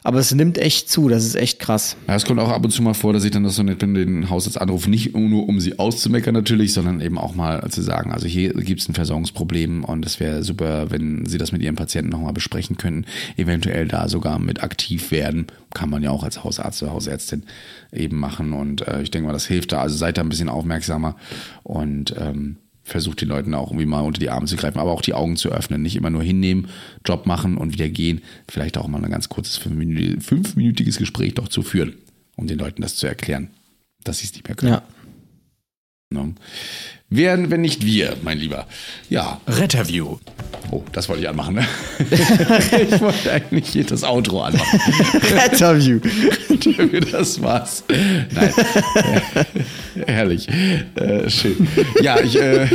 aber 0.05 0.19
es 0.19 0.31
nimmt 0.35 0.59
echt 0.59 0.87
zu, 0.87 1.09
das 1.09 1.25
ist 1.25 1.33
echt 1.33 1.57
krass. 1.57 1.97
Ja, 2.07 2.13
es 2.13 2.25
kommt 2.25 2.39
auch 2.39 2.49
ab 2.49 2.63
und 2.63 2.69
zu 2.69 2.83
mal 2.83 2.93
vor, 2.93 3.11
dass 3.11 3.23
ich 3.23 3.31
dann 3.31 3.43
das 3.43 3.55
so 3.55 3.63
nett 3.63 3.79
bin, 3.79 3.95
den 3.95 4.29
Hausarzt 4.29 4.61
anrufe, 4.61 4.87
nicht 4.87 5.17
nur 5.17 5.49
um 5.49 5.59
sie 5.59 5.79
auszumeckern 5.79 6.35
natürlich, 6.35 6.73
sondern 6.73 7.01
eben 7.01 7.17
auch 7.17 7.33
mal 7.33 7.67
zu 7.71 7.81
sagen, 7.81 8.11
also 8.11 8.27
hier 8.27 8.53
gibt 8.53 8.81
es 8.81 8.87
ein 8.87 8.93
Versorgungsproblem 8.93 9.83
und 9.83 10.05
es 10.05 10.19
wäre 10.19 10.43
super, 10.43 10.91
wenn 10.91 11.25
sie 11.25 11.39
das 11.39 11.51
mit 11.51 11.63
ihren 11.63 11.75
Patienten 11.75 12.11
nochmal 12.11 12.33
besprechen 12.33 12.77
könnten, 12.77 13.05
eventuell 13.35 13.87
da 13.87 14.07
sogar 14.07 14.37
mit 14.37 14.61
aktiv 14.61 15.09
werden. 15.09 15.47
Kann 15.73 15.89
man 15.89 16.03
ja 16.03 16.11
auch 16.11 16.23
als 16.23 16.43
Hausarzt 16.43 16.83
oder 16.83 16.93
Hausärztin 16.93 17.41
eben 17.91 18.19
machen 18.19 18.53
und 18.53 18.87
äh, 18.87 19.01
ich 19.01 19.09
denke 19.09 19.25
mal, 19.25 19.33
das 19.33 19.47
hilft 19.47 19.71
da. 19.71 19.81
Also 19.81 19.97
seid 19.97 20.19
da 20.19 20.21
ein 20.21 20.29
bisschen 20.29 20.49
aufmerksamer 20.49 21.15
und 21.63 22.13
ähm, 22.19 22.57
versucht 22.85 23.19
den 23.19 23.29
Leuten 23.29 23.53
auch 23.55 23.71
irgendwie 23.71 23.87
mal 23.87 24.01
unter 24.01 24.19
die 24.19 24.29
Arme 24.29 24.45
zu 24.45 24.55
greifen, 24.55 24.79
aber 24.79 24.91
auch 24.91 25.01
die 25.01 25.15
Augen 25.15 25.35
zu 25.35 25.49
öffnen. 25.49 25.81
Nicht 25.81 25.95
immer 25.95 26.11
nur 26.11 26.23
hinnehmen, 26.23 26.69
Job 27.03 27.25
machen 27.25 27.57
und 27.57 27.73
wieder 27.73 27.89
gehen. 27.89 28.21
Vielleicht 28.49 28.77
auch 28.77 28.87
mal 28.87 29.03
ein 29.03 29.11
ganz 29.11 29.27
kurzes 29.27 29.57
fünfminütiges 29.57 30.97
Gespräch 30.97 31.33
doch 31.33 31.47
zu 31.47 31.63
führen, 31.63 31.95
um 32.35 32.47
den 32.47 32.59
Leuten 32.59 32.83
das 32.83 32.95
zu 32.95 33.07
erklären, 33.07 33.49
dass 34.03 34.19
sie 34.19 34.27
es 34.27 34.33
nicht 34.33 34.47
mehr 34.47 34.55
können. 34.55 34.73
Ja. 34.73 34.83
No. 36.11 36.33
Wer, 37.09 37.49
wenn 37.49 37.61
nicht 37.61 37.85
wir, 37.85 38.15
mein 38.21 38.37
Lieber? 38.37 38.67
Ja. 39.09 39.41
Retterview. 39.47 40.17
Oh, 40.71 40.83
das 40.91 41.09
wollte 41.09 41.23
ich 41.23 41.29
anmachen, 41.29 41.55
ne? 41.55 41.67
ich 41.99 43.01
wollte 43.01 43.31
eigentlich 43.31 43.69
hier 43.69 43.85
das 43.85 44.03
Outro 44.03 44.43
anmachen. 44.43 44.79
Retterview. 45.31 45.99
das 47.11 47.41
war's. 47.41 47.83
Nein. 48.33 48.53
herrlich. 50.07 50.47
Äh, 50.95 51.29
schön. 51.29 51.67
Ja, 52.01 52.19
ich. 52.19 52.39
Äh, 52.39 52.67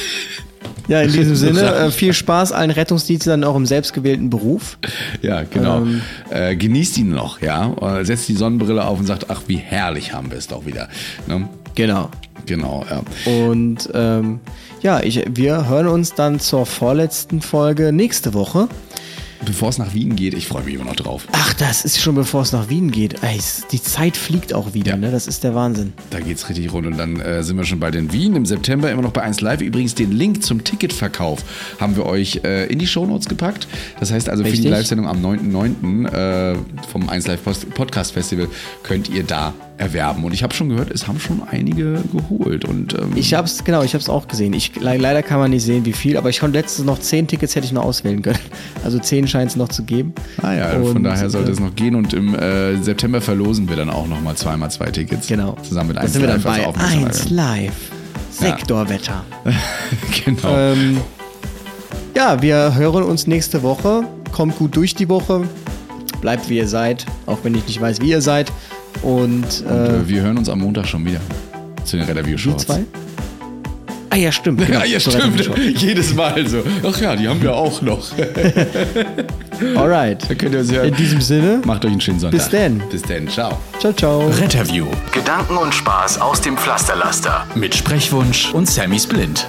ja, 0.88 1.02
in 1.02 1.12
diesem 1.12 1.36
Sinne, 1.36 1.74
äh, 1.74 1.90
viel 1.90 2.12
Spaß 2.12 2.52
allen 2.52 2.70
Rettungsdiensten 2.70 3.30
dann 3.30 3.44
auch 3.44 3.56
im 3.56 3.66
selbstgewählten 3.66 4.30
Beruf. 4.30 4.78
Ja, 5.20 5.42
genau. 5.42 5.78
Ähm, 5.78 6.02
äh, 6.30 6.56
genießt 6.56 6.98
ihn 6.98 7.10
noch, 7.10 7.40
ja. 7.40 7.74
Setzt 8.04 8.28
die 8.28 8.34
Sonnenbrille 8.34 8.84
auf 8.84 8.98
und 8.98 9.06
sagt, 9.06 9.26
ach, 9.28 9.42
wie 9.46 9.56
herrlich 9.56 10.12
haben 10.12 10.30
wir 10.30 10.38
es 10.38 10.48
doch 10.48 10.66
wieder. 10.66 10.88
Ne? 11.26 11.48
Genau. 11.74 12.10
Genau, 12.46 12.84
ja. 12.90 13.02
Und 13.30 13.88
ähm, 13.94 14.40
ja, 14.82 15.00
ich, 15.00 15.24
wir 15.32 15.68
hören 15.68 15.86
uns 15.86 16.14
dann 16.14 16.40
zur 16.40 16.66
vorletzten 16.66 17.40
Folge 17.40 17.92
nächste 17.92 18.34
Woche. 18.34 18.68
Bevor 19.44 19.70
es 19.70 19.78
nach 19.78 19.92
Wien 19.92 20.14
geht, 20.14 20.34
ich 20.34 20.46
freue 20.46 20.62
mich 20.62 20.74
immer 20.74 20.84
noch 20.84 20.94
drauf. 20.94 21.26
Ach, 21.32 21.52
das 21.54 21.84
ist 21.84 22.00
schon 22.00 22.14
bevor 22.14 22.42
es 22.42 22.52
nach 22.52 22.68
Wien 22.68 22.90
geht. 22.90 23.22
Ey, 23.22 23.40
die 23.72 23.82
Zeit 23.82 24.16
fliegt 24.16 24.54
auch 24.54 24.74
wieder, 24.74 24.92
ja. 24.92 24.96
ne? 24.96 25.10
Das 25.10 25.26
ist 25.26 25.42
der 25.42 25.54
Wahnsinn. 25.54 25.92
Da 26.10 26.20
geht's 26.20 26.48
richtig 26.48 26.72
rund 26.72 26.86
und 26.86 26.96
dann 26.96 27.20
äh, 27.20 27.42
sind 27.42 27.56
wir 27.56 27.64
schon 27.64 27.80
bald 27.80 27.94
in 27.96 28.12
Wien 28.12 28.36
im 28.36 28.46
September 28.46 28.90
immer 28.90 29.02
noch 29.02 29.12
bei 29.12 29.22
1 29.22 29.40
Live. 29.40 29.60
Übrigens 29.60 29.94
den 29.94 30.12
Link 30.12 30.44
zum 30.44 30.62
Ticketverkauf 30.62 31.42
haben 31.80 31.96
wir 31.96 32.06
euch 32.06 32.40
äh, 32.44 32.66
in 32.66 32.78
die 32.78 32.86
Shownotes 32.86 33.28
gepackt. 33.28 33.66
Das 33.98 34.12
heißt 34.12 34.28
also 34.28 34.44
Richtig. 34.44 34.60
für 34.60 34.66
die 34.66 34.72
Live-Sendung 34.72 35.08
am 35.08 35.24
9.9. 35.24 36.52
Äh, 36.52 36.56
vom 36.90 37.08
1 37.08 37.26
Live 37.26 37.40
Podcast 37.74 38.12
Festival 38.12 38.48
könnt 38.84 39.08
ihr 39.08 39.24
da 39.24 39.54
erwerben. 39.82 40.22
Und 40.24 40.32
ich 40.32 40.42
habe 40.42 40.54
schon 40.54 40.68
gehört, 40.68 40.90
es 40.90 41.08
haben 41.08 41.18
schon 41.18 41.42
einige 41.50 42.00
geholt. 42.12 42.64
Und, 42.64 42.94
ähm 42.94 43.10
ich 43.16 43.34
habe 43.34 43.46
es, 43.46 43.64
genau, 43.64 43.82
ich 43.82 43.94
habe 43.94 44.02
es 44.02 44.08
auch 44.08 44.28
gesehen. 44.28 44.52
Ich, 44.52 44.72
leider 44.80 45.22
kann 45.22 45.38
man 45.38 45.50
nicht 45.50 45.64
sehen, 45.64 45.84
wie 45.84 45.92
viel, 45.92 46.16
aber 46.16 46.30
ich 46.30 46.40
konnte 46.40 46.58
letztens 46.58 46.86
noch 46.86 47.00
zehn 47.00 47.26
Tickets 47.26 47.56
hätte 47.56 47.66
ich 47.66 47.72
noch 47.72 47.84
auswählen 47.84 48.22
können. 48.22 48.38
Also 48.84 48.98
zehn 48.98 49.28
scheint 49.28 49.50
es 49.50 49.56
noch 49.56 49.68
zu 49.68 49.84
geben. 49.84 50.12
Ah 50.42 50.54
ja, 50.54 50.72
und, 50.72 50.92
von 50.92 51.02
daher 51.04 51.30
sollte 51.30 51.50
äh, 51.50 51.54
es 51.54 51.60
noch 51.60 51.74
gehen. 51.74 51.94
Und 51.94 52.12
im 52.14 52.34
äh, 52.34 52.76
September 52.82 53.20
verlosen 53.20 53.68
wir 53.68 53.76
dann 53.76 53.90
auch 53.90 54.08
nochmal 54.08 54.34
zweimal 54.34 54.70
zwei 54.70 54.90
Tickets. 54.90 55.28
Genau. 55.28 55.56
Zusammen 55.62 55.88
mit 55.88 55.98
1 55.98 56.06
Live. 56.06 56.12
Sind 56.12 56.22
wir 56.22 56.28
dann 56.28 56.42
bei 56.42 57.06
1 57.06 57.30
Live. 57.30 57.72
Sektorwetter. 58.30 59.24
genau. 60.24 60.56
Ähm, 60.56 61.00
ja, 62.16 62.42
wir 62.42 62.74
hören 62.74 63.04
uns 63.04 63.26
nächste 63.26 63.62
Woche. 63.62 64.04
Kommt 64.32 64.56
gut 64.56 64.74
durch 64.76 64.94
die 64.94 65.08
Woche. 65.08 65.42
Bleibt 66.20 66.48
wie 66.48 66.58
ihr 66.58 66.68
seid, 66.68 67.06
auch 67.26 67.38
wenn 67.42 67.54
ich 67.54 67.66
nicht 67.66 67.80
weiß, 67.80 68.00
wie 68.00 68.10
ihr 68.10 68.22
seid. 68.22 68.52
Und, 69.02 69.64
Und 69.64 69.66
äh, 69.66 70.08
wir 70.08 70.22
hören 70.22 70.38
uns 70.38 70.48
am 70.48 70.60
Montag 70.60 70.86
schon 70.86 71.04
wieder 71.04 71.20
zu 71.84 71.96
den 71.96 72.08
Review 72.08 72.36
Shorts. 72.38 72.66
zwei? 72.66 72.84
Ah 74.10 74.16
ja, 74.16 74.30
stimmt. 74.30 74.60
Genau. 74.66 74.80
Ja, 74.80 74.84
ja, 74.84 75.00
stimmt. 75.00 75.40
Jedes 75.80 76.14
Mal 76.14 76.46
so. 76.46 76.62
Ach 76.86 77.00
ja, 77.00 77.16
die 77.16 77.26
haben 77.28 77.40
wir 77.40 77.54
auch 77.54 77.80
noch. 77.80 78.10
Alright. 79.76 80.28
In 80.30 80.94
diesem 80.94 81.20
Sinne. 81.20 81.62
Macht 81.64 81.84
euch 81.84 81.92
einen 81.92 82.00
schönen 82.00 82.20
Sonntag. 82.20 82.38
Bis 82.38 82.48
denn. 82.50 82.82
Bis 82.90 83.02
denn. 83.02 83.26
Ciao. 83.28 83.58
Ciao, 83.80 83.92
ciao. 83.92 84.28
Retterview. 84.28 84.86
Gedanken 85.12 85.56
und 85.56 85.74
Spaß 85.74 86.20
aus 86.20 86.40
dem 86.42 86.58
Pflasterlaster. 86.58 87.46
Mit 87.54 87.74
Sprechwunsch 87.74 88.52
und 88.52 88.68
Sammy 88.68 88.98
Splint. 89.00 89.48